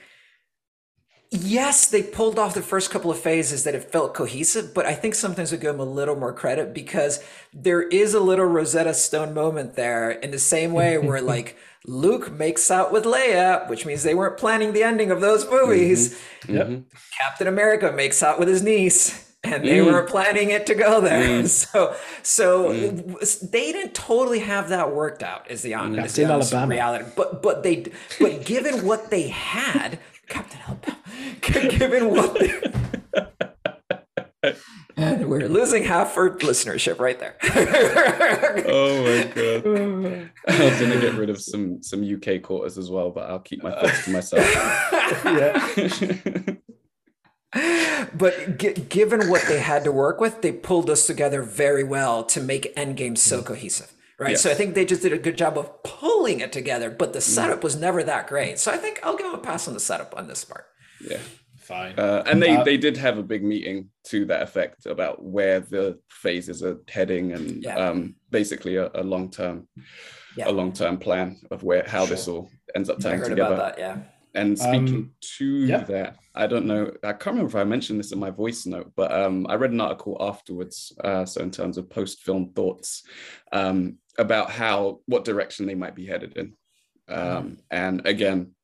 yes, 1.33 1.89
they 1.89 2.03
pulled 2.03 2.37
off 2.39 2.53
the 2.53 2.61
first 2.61 2.91
couple 2.91 3.11
of 3.11 3.19
phases 3.19 3.63
that 3.63 3.75
it 3.75 3.91
felt 3.91 4.13
cohesive. 4.13 4.73
But 4.73 4.85
I 4.85 4.93
think 4.93 5.15
sometimes 5.15 5.51
we 5.51 5.57
give 5.57 5.71
them 5.73 5.79
a 5.79 5.91
little 5.91 6.15
more 6.15 6.33
credit 6.33 6.73
because 6.73 7.23
there 7.53 7.81
is 7.81 8.13
a 8.13 8.19
little 8.19 8.45
Rosetta 8.45 8.93
Stone 8.93 9.33
moment 9.33 9.75
there, 9.75 10.11
in 10.11 10.31
the 10.31 10.39
same 10.39 10.73
way 10.73 10.97
where 10.97 11.21
like 11.33 11.57
Luke 11.85 12.31
makes 12.31 12.69
out 12.71 12.91
with 12.93 13.03
Leia, 13.03 13.67
which 13.69 13.85
means 13.85 14.03
they 14.03 14.15
weren't 14.15 14.37
planning 14.37 14.73
the 14.73 14.83
ending 14.83 15.11
of 15.11 15.19
those 15.21 15.49
movies. 15.49 16.17
Yep. 16.47 16.67
Mhm. 16.67 16.83
Captain 17.19 17.47
America 17.47 17.91
makes 17.91 18.23
out 18.23 18.39
with 18.39 18.47
his 18.47 18.61
niece, 18.63 19.29
and 19.43 19.65
they 19.65 19.79
Mm. 19.79 19.87
weren't 19.87 20.07
planning 20.09 20.49
it 20.51 20.65
to 20.67 20.75
go 20.75 21.01
there. 21.01 21.45
So, 21.47 21.95
so 22.21 22.69
Mm. 22.69 23.51
they 23.51 23.71
didn't 23.73 23.93
totally 23.93 24.39
have 24.39 24.69
that 24.69 24.93
worked 24.95 25.23
out. 25.23 25.49
Is 25.51 25.61
the 25.61 25.73
honest, 25.73 26.05
is 26.05 26.13
the 26.15 26.21
Captain 26.21 26.35
honest 26.35 26.53
Alabama. 26.53 26.73
reality? 26.75 27.05
But 27.17 27.41
but 27.41 27.63
they 27.63 27.85
but 28.19 28.45
given 28.45 28.85
what 28.85 29.09
they 29.09 29.27
had, 29.27 29.99
Captain 30.29 30.59
Alabama, 30.65 30.97
given 31.41 32.09
what. 32.09 32.37
And 34.95 35.27
we're 35.27 35.47
losing 35.47 35.83
half 35.83 36.17
our 36.17 36.29
listenership 36.37 36.99
right 36.99 37.19
there. 37.19 37.35
Oh 38.65 39.03
my 39.03 39.23
god! 39.33 40.29
I 40.47 40.69
was 40.69 40.79
gonna 40.79 41.01
get 41.01 41.15
rid 41.15 41.29
of 41.29 41.41
some 41.41 41.81
some 41.81 42.03
UK 42.03 42.41
quarters 42.41 42.77
as 42.77 42.89
well, 42.89 43.09
but 43.09 43.29
I'll 43.29 43.39
keep 43.39 43.63
my 43.63 43.71
thoughts 43.71 44.05
to 44.05 44.11
myself. 44.11 44.45
yeah. 45.25 46.55
but 48.13 48.57
gi- 48.57 48.73
given 48.73 49.29
what 49.29 49.43
they 49.47 49.59
had 49.59 49.83
to 49.85 49.91
work 49.91 50.19
with, 50.19 50.41
they 50.41 50.51
pulled 50.51 50.89
us 50.89 51.07
together 51.07 51.41
very 51.41 51.83
well 51.83 52.23
to 52.25 52.41
make 52.41 52.75
Endgame 52.75 53.17
so 53.17 53.37
mm-hmm. 53.37 53.47
cohesive. 53.47 53.91
Right. 54.19 54.37
So 54.37 54.51
I 54.51 54.53
think 54.53 54.75
they 54.75 54.85
just 54.85 55.01
did 55.01 55.13
a 55.13 55.17
good 55.17 55.37
job 55.37 55.57
of 55.57 55.83
pulling 55.83 56.39
it 56.39 56.51
together, 56.51 56.89
but 56.89 57.13
the 57.13 57.19
mm-hmm. 57.19 57.33
setup 57.33 57.63
was 57.63 57.75
never 57.75 58.03
that 58.03 58.27
great. 58.27 58.59
So 58.59 58.71
I 58.71 58.77
think 58.77 58.99
I'll 59.03 59.17
give 59.17 59.25
them 59.25 59.35
a 59.35 59.43
pass 59.43 59.67
on 59.67 59.73
the 59.73 59.79
setup 59.79 60.15
on 60.15 60.27
this 60.27 60.45
part. 60.45 60.65
Yeah, 61.09 61.19
Fine. 61.57 61.97
uh, 61.97 62.23
and 62.25 62.41
they 62.41 62.55
Uh, 62.57 62.63
they 62.63 62.77
did 62.77 62.97
have 62.97 63.17
a 63.17 63.23
big 63.23 63.43
meeting 63.43 63.89
to 64.05 64.25
that 64.25 64.41
effect 64.41 64.85
about 64.85 65.23
where 65.23 65.59
the 65.59 65.99
phases 66.09 66.63
are 66.63 66.77
heading, 66.87 67.33
and 67.33 67.63
Yeah. 67.63 67.77
um, 67.77 68.15
basically 68.31 68.75
a, 68.77 68.89
a 68.95 69.03
long 69.03 69.29
term 69.31 69.67
Yeah. 70.37 70.49
a 70.49 70.51
long 70.51 70.71
term 70.73 70.97
plan 70.97 71.37
of 71.51 71.63
where 71.63 71.83
how 71.87 72.05
this 72.05 72.27
all 72.27 72.49
ends 72.75 72.89
up 72.89 72.99
tying 72.99 73.21
together. 73.21 73.53
about 73.53 73.77
that. 73.77 73.79
Yeah. 73.79 73.97
And 74.35 74.57
speaking 74.57 74.95
Um, 74.95 75.13
to 75.37 75.45
yeah. 75.45 75.83
that, 75.83 76.17
I 76.33 76.47
don't 76.47 76.65
know, 76.65 76.91
I 77.03 77.13
can't 77.13 77.35
remember 77.35 77.49
if 77.49 77.55
I 77.55 77.63
mentioned 77.65 77.99
this 77.99 78.11
in 78.11 78.17
my 78.19 78.31
voice 78.31 78.65
note, 78.65 78.91
but 78.95 79.11
um, 79.11 79.45
I 79.47 79.53
read 79.53 79.69
an 79.71 79.79
article 79.79 80.17
afterwards. 80.19 80.91
Uh, 81.03 81.23
so, 81.23 81.41
in 81.41 81.51
terms 81.51 81.77
of 81.77 81.87
post 81.87 82.23
film 82.23 82.51
thoughts 82.55 83.03
um, 83.51 83.99
about 84.17 84.49
how, 84.49 85.01
what 85.05 85.23
direction 85.23 85.67
they 85.67 85.75
might 85.75 85.93
be 85.93 86.07
headed 86.07 86.35
in. 86.35 86.57
Um, 87.07 87.59
and 87.69 88.07
again, 88.07 88.55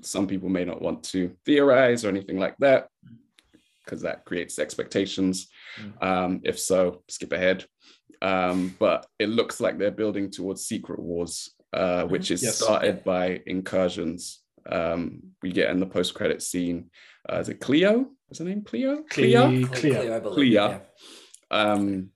some 0.00 0.26
people 0.26 0.48
may 0.48 0.64
not 0.64 0.80
want 0.80 1.02
to 1.04 1.36
theorize 1.44 2.04
or 2.04 2.08
anything 2.08 2.38
like 2.38 2.56
that 2.58 2.88
because 3.84 4.02
that 4.02 4.24
creates 4.24 4.58
expectations. 4.58 5.48
Mm. 5.80 6.02
Um, 6.06 6.40
if 6.44 6.58
so, 6.58 7.02
skip 7.08 7.32
ahead. 7.32 7.66
Um, 8.22 8.74
but 8.78 9.06
it 9.18 9.28
looks 9.28 9.60
like 9.60 9.78
they're 9.78 9.90
building 9.90 10.30
towards 10.30 10.64
Secret 10.64 11.00
Wars, 11.00 11.50
uh, 11.72 12.04
which 12.04 12.30
is 12.30 12.42
Yes. 12.42 12.58
started 12.58 13.02
by 13.04 13.42
incursions. 13.46 14.40
Um, 14.64 15.34
we 15.42 15.50
get 15.50 15.70
in 15.70 15.80
the 15.80 15.86
post 15.86 16.14
credit 16.14 16.40
scene. 16.42 16.90
Uh, 17.28 17.38
is 17.40 17.48
it 17.48 17.60
Cleo? 17.60 18.10
Is 18.30 18.38
her 18.38 18.44
name 18.44 18.62
Cleo? 18.62 19.02
Cleo. 19.10 19.48
Cleo, 19.48 19.66
Cleo. 19.66 20.20
Cleo. 20.20 20.68
Yeah. 20.70 20.78
um, 21.50 22.10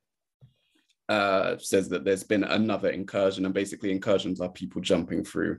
uh, 1.08 1.56
says 1.58 1.88
that 1.90 2.04
there's 2.04 2.24
been 2.24 2.42
another 2.44 2.88
incursion, 2.90 3.44
and 3.44 3.54
basically 3.54 3.92
incursions 3.92 4.40
are 4.40 4.48
people 4.48 4.80
jumping 4.80 5.24
through 5.24 5.58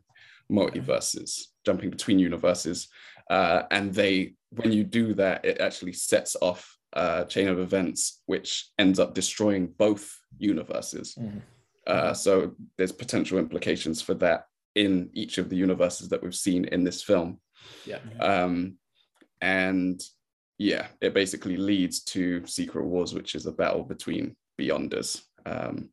multiverses, 0.51 1.45
jumping 1.65 1.89
between 1.89 2.19
universes, 2.19 2.87
uh, 3.29 3.63
and 3.71 3.93
they, 3.93 4.33
when 4.51 4.71
you 4.71 4.83
do 4.83 5.13
that, 5.13 5.43
it 5.43 5.59
actually 5.59 5.93
sets 5.93 6.35
off 6.41 6.77
a 6.93 7.25
chain 7.27 7.47
of 7.47 7.59
events 7.59 8.21
which 8.25 8.69
ends 8.79 8.99
up 8.99 9.13
destroying 9.13 9.67
both 9.67 10.17
universes. 10.37 11.15
Mhm. 11.19 11.41
Uh, 11.85 12.13
so 12.13 12.55
there's 12.77 12.91
potential 12.91 13.37
implications 13.37 14.01
for 14.01 14.13
that 14.13 14.45
in 14.75 15.09
each 15.13 15.37
of 15.37 15.49
the 15.49 15.55
universes 15.55 16.09
that 16.09 16.21
we've 16.21 16.35
seen 16.35 16.65
in 16.65 16.83
this 16.83 17.01
film. 17.01 17.39
Yeah. 17.85 17.99
Um, 18.19 18.77
and 19.41 20.01
yeah, 20.57 20.87
it 21.01 21.13
basically 21.13 21.57
leads 21.57 22.03
to 22.03 22.45
Secret 22.45 22.85
Wars, 22.85 23.13
which 23.13 23.35
is 23.35 23.45
a 23.45 23.51
battle 23.51 23.83
between 23.83 24.35
Beyonders. 24.59 25.21
Um, 25.45 25.89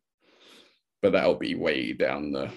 but 1.03 1.13
that'll 1.13 1.35
be 1.35 1.55
way 1.55 1.93
down 1.93 2.33
the 2.33 2.51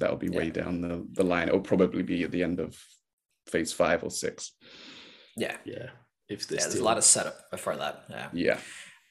that'll 0.00 0.16
be 0.16 0.28
way 0.30 0.50
down 0.50 0.80
the, 0.80 1.06
the 1.12 1.22
line. 1.24 1.48
It'll 1.48 1.60
probably 1.60 2.02
be 2.02 2.24
at 2.24 2.30
the 2.30 2.42
end 2.42 2.58
of 2.58 2.76
phase 3.46 3.72
five 3.72 4.02
or 4.02 4.10
six. 4.10 4.52
Yeah. 5.36 5.56
Yeah. 5.64 5.90
If 6.28 6.40
Yeah. 6.42 6.46
there's 6.48 6.64
There's 6.64 6.74
a 6.76 6.84
lot 6.84 6.98
of 6.98 7.04
setup 7.04 7.50
before 7.50 7.76
that. 7.76 8.04
Yeah. 8.08 8.28
Yeah. 8.32 8.58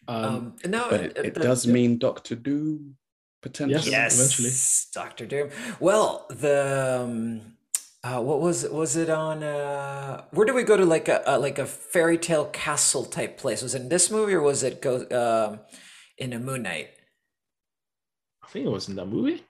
um, 0.08 0.26
Um, 0.26 0.56
no, 0.66 0.88
But 0.90 1.02
it, 1.02 1.18
it 1.18 1.38
uh, 1.38 1.42
does 1.42 1.68
uh, 1.68 1.72
mean 1.72 1.98
Doctor 1.98 2.36
Doom 2.36 2.98
potentially. 3.42 3.92
Yes. 3.92 4.16
Yes, 4.16 4.16
eventually. 4.16 5.04
Doctor 5.04 5.26
Doom. 5.26 5.50
Well, 5.80 6.26
the 6.30 7.02
um, 7.04 7.56
uh, 8.04 8.22
what 8.22 8.40
was 8.42 8.64
it? 8.64 8.74
Was 8.74 8.96
it 8.96 9.10
on? 9.10 9.44
Uh, 9.44 10.24
where 10.32 10.46
did 10.46 10.56
we 10.56 10.64
go 10.64 10.78
to? 10.78 10.86
Like 10.86 11.08
a, 11.10 11.22
a 11.26 11.38
like 11.38 11.60
a 11.60 11.66
fairy 11.66 12.18
tale 12.18 12.46
castle 12.46 13.06
type 13.06 13.38
place? 13.38 13.62
Was 13.62 13.76
it 13.76 13.82
in 13.84 13.90
this 13.90 14.10
movie 14.10 14.34
or 14.34 14.42
was 14.42 14.64
it 14.64 14.82
go 14.82 15.06
um, 15.12 15.60
in 16.18 16.32
a 16.34 16.40
Moon 16.40 16.64
Knight? 16.64 16.90
I 18.42 18.48
think 18.48 18.66
it 18.66 18.70
was 18.70 18.88
in 18.90 18.96
that 18.96 19.06
movie. 19.08 19.44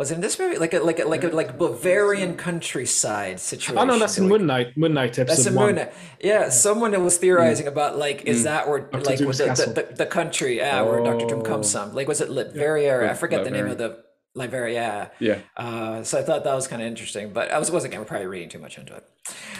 Was 0.00 0.10
it 0.10 0.14
in 0.14 0.22
this 0.22 0.38
movie? 0.38 0.56
Like 0.56 0.72
a 0.72 0.80
like 0.80 0.98
a 0.98 1.04
like 1.04 1.24
a 1.24 1.28
like 1.28 1.58
Bavarian 1.58 2.38
countryside 2.38 3.38
situation. 3.38 3.76
Oh 3.76 3.84
no, 3.84 3.98
that's 3.98 4.16
in 4.16 4.30
like- 4.30 4.38
Moon 4.40 4.46
Knight. 4.46 4.74
Moon 4.74 4.94
Knight 4.94 5.18
episode 5.18 5.26
That's 5.28 5.46
in 5.46 5.54
one. 5.54 5.66
Moon 5.66 5.74
Knight. 5.76 5.92
Yeah, 6.22 6.48
someone 6.48 7.04
was 7.04 7.18
theorizing 7.18 7.66
about 7.66 7.98
like, 7.98 8.22
is 8.24 8.40
Mm. 8.40 8.44
that 8.44 8.66
where 8.68 8.78
Dr. 8.80 9.04
like 9.04 9.18
Doom's 9.18 9.36
the, 9.36 9.44
the, 9.44 9.82
the, 9.88 9.94
the 9.96 10.06
country, 10.06 10.56
yeah, 10.56 10.80
where 10.80 11.04
Doctor 11.04 11.26
Doom 11.26 11.42
comes 11.42 11.74
Oh. 11.76 11.84
from? 11.84 11.94
Like, 11.94 12.08
was 12.08 12.22
it 12.22 12.30
Latveria? 12.30 12.92
Or 12.94 13.10
I 13.10 13.12
forget 13.12 13.44
the 13.44 13.50
name 13.50 13.66
of 13.66 13.76
the 13.76 14.02
Latveria. 14.34 14.72
Yeah. 14.72 15.08
Yeah. 15.18 15.38
Uh, 15.54 16.02
so 16.02 16.18
I 16.18 16.22
thought 16.22 16.44
that 16.44 16.54
was 16.54 16.66
kind 16.66 16.80
of 16.80 16.88
interesting, 16.88 17.34
but 17.34 17.50
I 17.50 17.58
was 17.58 17.70
wasn't 17.70 17.92
again 17.92 18.06
probably 18.06 18.26
reading 18.26 18.48
too 18.48 18.58
much 18.58 18.78
into 18.78 18.94
it. 18.96 19.04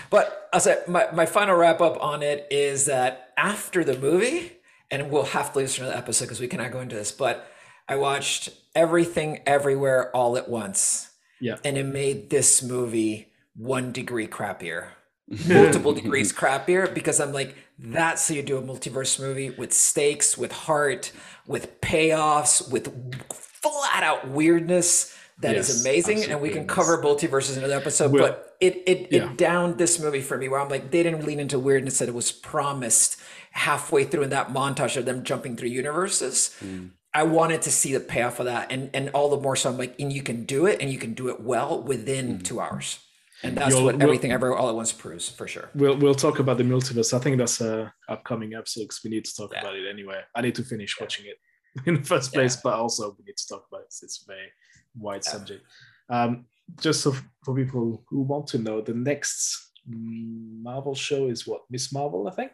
But 0.09 0.49
I 0.55 0.59
said 0.59 0.89
my, 0.89 1.07
my 1.13 1.27
final 1.27 1.55
wrap 1.55 1.83
up 1.83 2.03
on 2.03 2.23
it 2.23 2.47
is 2.51 2.87
that 2.87 3.35
after 3.37 3.85
the 3.85 3.99
movie, 3.99 4.53
and 4.91 5.11
we'll 5.11 5.25
have 5.25 5.53
to 5.53 5.59
listen 5.59 5.85
to 5.85 5.91
the 5.91 5.97
episode 5.99 6.25
because 6.25 6.41
we 6.41 6.49
cannot 6.49 6.73
go 6.73 6.81
into 6.81 6.97
this, 6.97 7.13
but 7.13 7.47
I 7.91 7.97
watched 7.97 8.51
everything 8.75 9.41
everywhere 9.47 10.15
all 10.15 10.37
at 10.37 10.49
once, 10.49 11.11
Yeah. 11.41 11.57
and 11.65 11.77
it 11.77 11.85
made 11.87 12.31
this 12.31 12.63
movie 12.63 13.29
one 13.57 13.93
degree 13.93 14.27
crappier, 14.29 14.89
multiple 15.49 15.93
degrees 15.93 16.33
crappier 16.33 16.93
because 16.95 17.21
I'm 17.21 17.33
like, 17.33 17.55
that's 17.79 18.29
how 18.29 18.35
you 18.35 18.43
do 18.43 18.59
a 18.59 18.63
multiverse 18.63 19.19
movie 19.19 19.51
with 19.51 19.73
stakes, 19.73 20.37
with 20.39 20.53
heart, 20.53 21.13
with 21.47 21.81
payoffs, 21.81 22.71
with 22.71 22.87
flat 23.33 24.03
out 24.03 24.29
weirdness 24.29 25.17
that 25.41 25.57
is 25.57 25.69
Yes, 25.69 25.81
amazing. 25.81 26.31
And 26.31 26.41
we 26.43 26.51
can 26.51 26.67
cover 26.67 27.03
multiverses 27.03 27.53
in 27.57 27.59
another 27.65 27.77
episode, 27.77 28.13
Well, 28.13 28.23
but 28.29 28.57
it 28.61 28.83
it, 28.87 29.09
yeah. 29.11 29.31
it 29.31 29.39
downed 29.39 29.79
this 29.79 29.99
movie 29.99 30.21
for 30.21 30.37
me 30.37 30.49
where 30.49 30.61
I'm 30.61 30.69
like, 30.69 30.91
they 30.91 31.03
didn't 31.03 31.25
lean 31.25 31.41
into 31.41 31.59
weirdness 31.59 31.99
that 31.99 32.09
it 32.09 32.15
was 32.15 32.31
promised 32.31 33.17
halfway 33.53 34.05
through 34.05 34.23
in 34.25 34.31
that 34.31 34.49
montage 34.51 34.97
of 34.99 35.07
them 35.07 35.25
jumping 35.25 35.57
through 35.57 35.71
universes. 35.71 36.55
Mm. 36.63 36.91
I 37.13 37.25
wanted 37.25 37.63
to 37.63 37.71
see 37.71 37.93
the 37.93 38.01
payoff 38.01 38.39
of 38.39 38.47
that, 38.47 38.71
and 38.71 38.91
and 38.95 39.11
all 39.11 39.29
the 39.31 39.37
more 39.41 39.57
so 39.57 39.71
I'm 39.71 39.79
like, 39.79 39.95
and 39.99 40.13
you 40.13 40.23
can 40.23 40.45
do 40.45 40.67
it, 40.67 40.81
and 40.81 40.91
you 40.93 40.99
can 40.99 41.15
do 41.15 41.29
it 41.29 41.41
well 41.41 41.83
within 41.83 42.39
two 42.41 42.61
hours, 42.61 43.01
and 43.43 43.57
that's 43.57 43.75
You'll- 43.75 43.85
what 43.85 43.95
we'll- 43.97 44.05
everything 44.05 44.31
ever 44.33 44.55
all 44.55 44.69
at 44.69 44.75
once 44.77 44.93
proves 44.93 45.29
for 45.29 45.49
sure. 45.49 45.71
We'll 45.75 45.97
we'll 45.97 46.15
talk 46.15 46.39
about 46.39 46.57
the 46.59 46.65
multiverse. 46.65 47.13
I 47.13 47.19
think 47.19 47.39
that's 47.39 47.61
a 47.61 47.93
upcoming 48.09 48.55
episode 48.55 48.83
because 48.83 49.01
we 49.03 49.11
need 49.11 49.25
to 49.25 49.35
talk 49.35 49.51
Yeah. 49.53 49.61
about 49.63 49.75
it 49.77 49.89
anyway. 49.89 50.21
I 50.37 50.41
need 50.41 50.55
to 50.57 50.63
finish 50.63 51.01
watching 51.01 51.27
it 51.27 51.39
in 51.87 51.95
the 51.95 52.03
first 52.05 52.33
place, 52.33 52.57
but 52.57 52.75
also 52.75 53.17
we 53.19 53.25
need 53.25 53.37
to 53.37 53.47
talk 53.49 53.65
about 53.69 53.83
it. 53.83 53.95
It's 54.03 54.23
a 54.23 54.27
very 54.33 54.49
wide 54.97 55.23
Yeah. 55.25 55.33
subject. 55.33 55.65
Um, 56.09 56.47
just 56.81 57.01
so 57.03 57.15
for 57.45 57.55
people 57.57 58.05
who 58.09 58.23
want 58.23 58.47
to 58.49 58.59
know, 58.59 58.81
the 58.81 58.95
next 58.95 59.73
Marvel 59.87 60.95
show 60.95 61.29
is 61.29 61.47
what 61.47 61.63
Miss 61.71 61.93
Marvel, 61.93 62.29
I 62.29 62.33
think. 62.33 62.53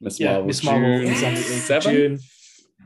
Miss 0.00 0.18
Yeah, 0.18 0.32
Marvel, 0.32 0.46
Miss 0.48 0.64
Marvel 0.64 0.98
June 1.00 1.12
is 1.12 1.22
on 1.22 1.34
the 1.34 1.40
8th 1.40 1.56
of 1.76 1.82
7th? 1.84 1.92
June, 1.92 2.18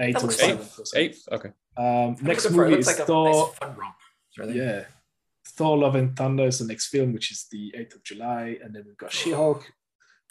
eighth 0.01 0.15
That 0.15 0.23
or 0.23 0.27
looks 0.27 0.41
fun. 0.41 0.49
seventh. 0.51 0.79
or 0.79 0.85
something. 0.87 1.01
Eighth? 1.11 1.29
Okay. 1.33 1.49
Um, 1.77 2.17
next 2.23 2.45
Looking 2.45 2.57
for- 2.57 2.65
it 2.67 2.71
movie 2.71 2.71
looks 2.77 2.89
is 2.89 2.99
like 2.99 3.03
a 3.03 3.07
Thor. 3.07 3.31
nice 3.49 3.59
fun 3.59 3.77
romp. 3.77 3.95
Really. 4.39 4.59
Yeah. 4.59 4.85
Thor 5.49 5.77
Love 5.79 5.95
and 5.97 6.17
Thunder 6.17 6.47
is 6.47 6.59
the 6.61 6.67
next 6.67 6.89
film, 6.89 7.13
which 7.13 7.31
is 7.33 7.47
the 7.51 7.73
8th 7.77 7.97
of 7.97 8.05
July. 8.05 8.59
And 8.63 8.75
then 8.75 8.85
we've 8.87 8.97
got 8.97 9.13
She 9.13 9.33
Hulk, 9.33 9.65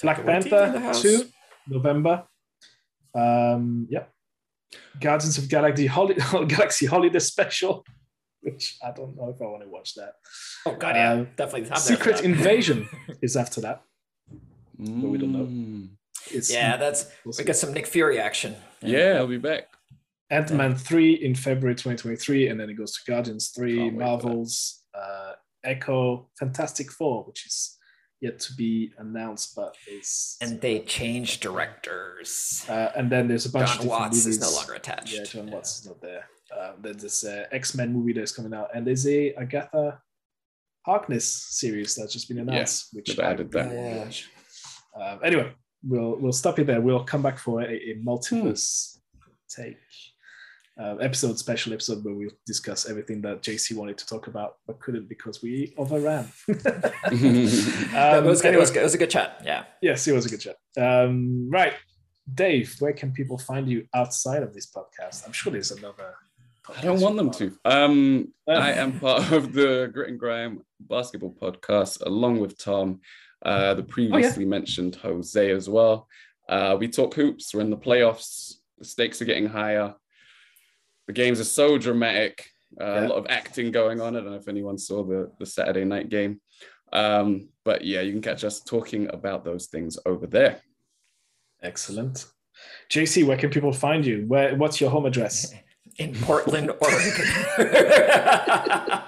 Black 0.02 0.18
Taika 0.20 0.26
Waititi 0.26 0.66
in 0.68 0.74
the 0.74 0.80
Panther 0.80 1.02
2, 1.02 1.30
November. 1.68 2.24
Um, 3.14 3.88
yeah. 3.90 4.04
Guardians 5.00 5.38
of 5.38 5.50
Galaxy 5.50 5.88
Holiday, 5.88 6.22
Galaxy 6.48 6.86
Holiday 6.86 7.20
Special, 7.20 7.84
which 8.42 8.78
I 8.84 8.92
don't 8.92 9.16
know 9.18 9.30
if 9.30 9.42
I 9.42 9.46
want 9.46 9.64
to 9.64 9.70
watch 9.70 9.96
that. 9.96 10.14
Oh 10.66 10.76
god, 10.76 10.96
yeah, 10.96 11.12
Um, 11.14 11.28
definitely. 11.36 11.62
I'm 11.64 11.68
there 11.70 11.76
for 11.78 11.82
Secret. 11.82 12.22
Invasion 12.22 12.88
is 13.22 13.36
after 13.36 13.62
that. 13.62 13.82
But 14.78 15.10
we 15.10 15.18
don't 15.18 15.34
know. 15.34 15.90
It's 16.32 16.52
Yeah, 16.52 16.78
that's 16.78 17.06
we'll 17.26 17.34
we 17.38 17.44
got 17.44 17.56
some 17.56 17.74
Nick 17.74 17.88
Fury 17.88 18.20
action. 18.20 18.56
Yeah, 18.82 19.16
I'll 19.18 19.28
be 19.28 19.38
back. 19.38 19.68
Ant 20.32 20.52
Man 20.52 20.76
3 20.76 21.14
in 21.14 21.34
February 21.34 21.74
2023, 21.76 22.50
and 22.50 22.60
then 22.60 22.70
it 22.70 22.76
goes 22.76 22.94
to 22.94 23.12
Guardians 23.12 23.50
3, 23.50 23.76
Can't 23.78 23.84
wait 23.84 23.92
for 23.92 23.98
that. 23.98 24.06
Marvel's 24.06 24.84
uh, 24.94 25.32
Echo, 25.64 26.30
Fantastic 26.38 26.92
Four, 26.92 27.24
which 27.24 27.48
is 27.48 27.78
yet 28.22 28.40
to 28.42 28.54
be 28.54 28.92
announced, 29.00 29.56
but 29.56 29.76
is. 29.92 30.38
And 30.40 30.62
they 30.62 30.82
changed 30.82 31.42
directors. 31.42 32.64
uh, 32.70 32.90
and 32.96 33.10
then 33.10 33.28
there's 33.28 33.48
a 33.48 33.50
bunch 33.52 33.70
of 33.72 33.78
Jon 33.78 33.82
different 33.86 34.02
Watts 34.02 34.18
movies. 34.18 34.28
is 34.28 34.42
no 34.42 34.52
longer 34.56 34.74
attached. 34.74 35.14
Yeah, 35.14 35.24
Jon 35.24 35.50
Watts 35.52 35.80
is 35.80 35.88
not 35.88 36.02
there. 36.02 36.26
Um, 36.56 36.74
then 36.82 36.98
there's 36.98 37.24
a 37.24 37.52
X 37.54 37.74
Men 37.76 37.92
movie 37.94 38.14
that's 38.14 38.32
coming 38.32 38.54
out, 38.54 38.70
and 38.76 38.86
there's 38.86 39.08
a 39.08 39.34
Agatha 39.34 40.00
Harkness 40.86 41.48
series 41.50 41.96
that's 41.96 42.14
just 42.14 42.28
been 42.28 42.40
announced, 42.40 42.90
which 42.94 43.08
they've 43.08 43.20
I 43.20 43.32
added 43.32 43.52
that. 43.52 43.70
really. 43.72 44.16
Um, 45.00 45.20
anyway, 45.24 45.52
we'll 45.84 46.18
we'll 46.20 46.32
stop 46.34 46.60
it 46.60 46.68
there. 46.68 46.82
We'll 46.82 47.04
come 47.04 47.22
back 47.22 47.38
for 47.40 47.62
a, 47.62 47.66
a 47.74 47.96
multiverse 48.04 48.98
take 49.50 49.78
uh, 50.80 50.96
episode, 50.98 51.38
special 51.38 51.74
episode 51.74 52.04
where 52.06 52.14
we'll 52.14 52.30
discuss 52.46 52.90
everything 52.90 53.22
that 53.22 53.42
JC 53.42 53.76
wanted 53.76 53.98
to 53.98 54.06
talk 54.08 54.28
about 54.28 54.56
but 54.66 54.80
couldn't 54.80 55.10
because 55.10 55.42
we 55.42 55.74
overran. 55.78 56.28
That 56.48 58.20
Um, 58.20 58.26
was 58.26 58.42
good. 58.42 58.54
It 58.54 58.60
was 58.60 58.72
good. 58.72 58.80
It 58.82 58.84
was 58.84 58.94
a 58.94 58.98
good 58.98 59.10
chat. 59.10 59.42
Yeah. 59.44 59.66
Yes, 59.82 60.08
it 60.08 60.14
was 60.14 60.26
a 60.26 60.30
good 60.30 60.40
chat. 60.42 60.56
Um, 60.78 61.50
right, 61.52 61.74
Dave, 62.34 62.76
where 62.80 62.94
can 62.94 63.12
people 63.12 63.38
find 63.38 63.68
you 63.68 63.86
outside 63.94 64.44
of 64.44 64.54
this 64.54 64.68
podcast? 64.72 65.26
I'm 65.26 65.34
sure 65.34 65.52
there's 65.52 65.72
another. 65.72 66.14
I 66.78 66.82
don't 66.82 67.02
want 67.02 67.18
them 67.18 67.32
to. 67.32 67.58
Um, 67.66 68.34
Uh. 68.48 68.52
I 68.52 68.72
am 68.74 69.00
part 69.00 69.32
of 69.32 69.54
the 69.54 69.90
Grit 69.92 70.10
and 70.10 70.20
Grime 70.20 70.62
basketball 70.80 71.36
podcast, 71.42 72.06
along 72.06 72.40
with 72.40 72.58
Tom, 72.64 73.02
uh, 73.44 73.74
the 73.74 73.84
previously 73.84 74.46
mentioned 74.46 74.96
Jose 74.96 75.52
as 75.52 75.70
well. 75.70 76.08
Uh, 76.48 76.76
we 76.80 76.88
talk 76.88 77.14
hoops. 77.14 77.54
We're 77.54 77.62
in 77.62 77.70
the 77.70 77.78
playoffs. 77.78 78.56
The 78.78 78.86
stakes 78.86 79.22
are 79.22 79.26
getting 79.26 79.48
higher. 79.48 79.94
The 81.08 81.14
games 81.14 81.40
are 81.40 81.46
so 81.46 81.78
dramatic. 81.78 82.50
Uh, 82.80 82.84
Yeah. 82.86 83.08
A 83.08 83.10
lot 83.10 83.18
of 83.18 83.28
acting 83.30 83.72
going 83.72 84.00
on. 84.02 84.16
I 84.16 84.20
don't 84.20 84.32
know 84.32 84.38
if 84.38 84.48
anyone 84.48 84.78
saw 84.78 85.04
the, 85.04 85.32
the 85.40 85.46
Saturday 85.46 85.86
night 85.86 86.10
game. 86.10 86.42
Um, 86.92 87.50
but 87.66 87.84
yeah, 87.84 88.02
you 88.02 88.12
can 88.12 88.22
catch 88.22 88.44
us 88.44 88.62
talking 88.62 89.10
about 89.14 89.44
those 89.44 89.68
things 89.68 89.98
over 90.06 90.26
there. 90.28 90.60
Excellent. 91.62 92.26
JC, 92.90 93.26
where 93.26 93.38
can 93.38 93.50
people 93.50 93.72
find 93.74 94.06
you? 94.06 94.26
Where? 94.28 94.56
What's 94.56 94.82
your 94.82 94.90
home 94.90 95.06
address? 95.06 95.54
In 95.98 96.16
Portland, 96.16 96.72
Oregon. 96.82 97.26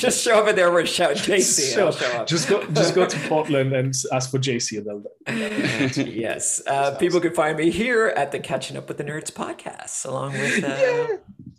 just 0.00 0.24
show 0.24 0.42
up 0.42 0.48
in 0.48 0.56
there 0.56 0.76
and 0.78 0.88
shout 0.88 1.16
JC. 1.16 1.72
and 1.74 1.82
I'll 1.82 1.92
show 1.92 2.06
up. 2.18 2.26
Just 2.26 2.48
go, 2.48 2.64
just 2.72 2.94
go 2.94 3.06
to 3.06 3.18
Portland 3.28 3.72
and 3.72 3.94
ask 4.12 4.30
for 4.30 4.38
JC, 4.38 4.78
and 4.78 4.86
they'll. 4.86 6.06
yes. 6.06 6.62
Uh, 6.66 6.96
people 6.96 7.20
can 7.20 7.34
find 7.34 7.58
me 7.58 7.70
here 7.70 8.08
at 8.08 8.32
the 8.32 8.40
Catching 8.40 8.76
Up 8.76 8.88
with 8.88 8.96
the 8.96 9.04
Nerds 9.04 9.30
podcast, 9.30 10.06
along 10.06 10.32
with 10.32 10.64
uh, 10.64 11.18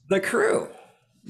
the 0.10 0.20
crew. 0.20 0.70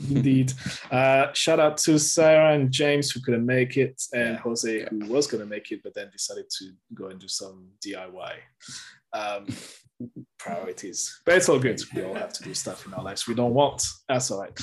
Indeed. 0.10 0.54
Uh, 0.90 1.34
shout 1.34 1.60
out 1.60 1.78
to 1.80 2.00
Sarah 2.00 2.54
and 2.54 2.72
James 2.72 3.12
who 3.12 3.20
couldn't 3.20 3.46
make 3.46 3.76
it, 3.76 4.02
and 4.14 4.38
Jose 4.38 4.88
who 4.90 5.06
was 5.06 5.28
going 5.28 5.44
to 5.44 5.50
make 5.50 5.72
it, 5.72 5.82
but 5.84 5.94
then 5.94 6.10
decided 6.12 6.46
to 6.60 6.72
go 6.94 7.08
and 7.08 7.20
do 7.20 7.28
some 7.28 7.68
DIY. 7.86 8.34
Um, 9.14 9.48
priorities, 10.40 11.22
but 11.26 11.36
it's 11.36 11.50
all 11.50 11.60
good. 11.60 11.82
We 11.94 12.04
all 12.04 12.14
have 12.14 12.34
to 12.34 12.44
do 12.44 12.54
stuff 12.54 12.86
in 12.88 12.94
our 12.94 13.04
lives 13.04 13.28
we 13.28 13.36
don't 13.36 13.54
want. 13.54 13.84
That's 14.08 14.32
all 14.32 14.40
right. 14.40 14.58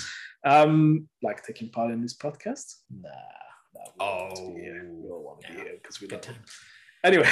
Um, 0.45 1.09
like 1.23 1.45
taking 1.45 1.69
part 1.71 1.91
in 1.91 2.01
this 2.03 2.15
podcast? 2.17 2.77
Nah, 2.91 3.09
we 3.75 3.91
all 4.01 4.29
want 4.35 4.55
be 4.57 4.61
here. 4.63 4.91
We 4.93 5.11
all 5.11 5.23
want 5.25 5.41
to 5.43 5.49
be 5.49 5.55
Yeah. 5.55 5.65
here 5.65 5.73
because 5.83 6.01
we 6.01 6.09
Good 6.09 6.27
love 6.27 6.37
it. 6.37 6.41
Anyway, 7.05 7.29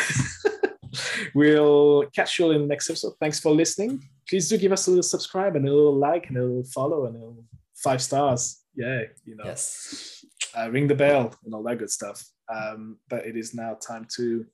we'll 1.35 2.07
catch 2.15 2.39
you 2.39 2.47
all 2.47 2.51
in 2.53 2.63
the 2.63 2.67
next 2.67 2.89
episode. 2.91 3.15
Thanks 3.21 3.41
for 3.41 3.51
listening. 3.53 4.03
Please 4.29 4.49
do 4.49 4.59
give 4.59 4.73
us 4.73 4.87
a 4.87 4.91
little 4.91 5.03
subscribe 5.03 5.57
and 5.57 5.67
a 5.69 5.73
little 5.73 5.97
like 5.97 6.29
and 6.29 6.37
a 6.37 6.43
little 6.43 6.65
follow 6.65 7.07
and 7.07 7.17
a 7.17 7.19
little 7.19 7.45
five 7.75 8.03
stars. 8.03 8.63
Yeah, 8.75 9.03
you 9.25 9.37
know, 9.37 9.45
Yes. 9.45 10.25
uh, 10.57 10.71
ring 10.71 10.87
the 10.87 10.95
bell 10.95 11.35
and 11.45 11.55
all 11.55 11.63
that 11.65 11.79
good 11.79 11.91
stuff. 11.91 12.25
Um, 12.53 12.99
but 13.09 13.27
it 13.27 13.37
is 13.37 13.55
now 13.55 13.75
time 13.75 14.07
to 14.17 14.47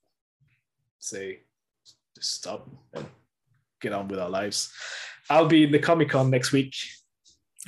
say, 0.99 1.41
just 2.17 2.33
stop 2.35 2.69
and 2.95 3.07
get 3.81 3.93
on 3.93 4.09
with 4.09 4.19
our 4.21 4.31
lives. 4.31 4.73
I'll 5.29 5.47
be 5.49 5.65
in 5.65 5.73
the 5.73 5.79
Comic 5.79 6.11
Con 6.11 6.31
next 6.31 6.53
week 6.53 6.75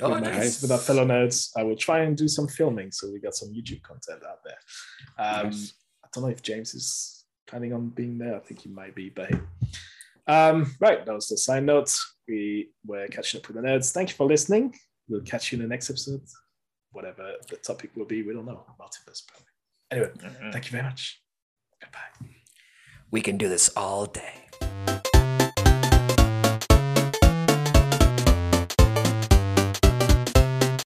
Oh, 0.01 0.09
with, 0.13 0.23
my- 0.23 0.31
nice. 0.31 0.61
with 0.61 0.71
our 0.71 0.77
fellow 0.77 1.05
nerds. 1.05 1.51
I 1.55 1.63
will 1.63 1.75
try 1.77 1.99
and 1.99 2.17
do 2.17 2.27
some 2.27 2.47
filming, 2.47 2.91
so 2.91 3.09
we 3.11 3.19
got 3.19 3.35
some 3.35 3.49
YouTube 3.49 3.81
content 3.81 4.21
out 4.29 4.39
there. 4.43 4.57
Um, 5.17 5.45
Nice. 5.49 5.73
I 6.03 6.07
don't 6.13 6.23
know 6.25 6.29
if 6.29 6.41
James 6.41 6.73
is 6.73 7.25
planning 7.47 7.73
on 7.73 7.89
being 7.89 8.17
there. 8.17 8.35
I 8.35 8.39
think 8.39 8.61
he 8.61 8.69
might 8.69 8.93
be, 8.95 9.09
but 9.09 9.29
hey. 9.29 9.39
Um, 10.27 10.75
right, 10.79 11.05
that 11.05 11.13
was 11.13 11.27
the 11.27 11.37
sign 11.37 11.65
note. 11.65 11.93
We 12.27 12.71
were 12.85 13.07
catching 13.07 13.39
up 13.39 13.47
with 13.47 13.55
the 13.57 13.61
nerds. 13.61 13.91
Thank 13.93 14.09
you 14.09 14.15
for 14.15 14.25
listening. 14.25 14.75
We'll 15.07 15.21
catch 15.21 15.51
you 15.51 15.57
in 15.57 15.61
the 15.61 15.67
next 15.69 15.89
episode. 15.89 16.21
Whatever 16.91 17.33
the 17.49 17.57
topic 17.57 17.91
will 17.95 18.05
be, 18.05 18.23
we 18.23 18.33
don't 18.33 18.45
know. 18.45 18.65
Multiverse, 18.79 19.21
probably. 19.27 19.45
Anyway, 19.91 20.09
Mhm. 20.17 20.51
thank 20.51 20.65
you 20.65 20.71
very 20.71 20.83
much. 20.83 21.21
Goodbye. 21.81 22.29
We 23.11 23.21
can 23.21 23.37
do 23.37 23.47
this 23.47 23.69
all 23.77 24.05
day. 24.07 24.44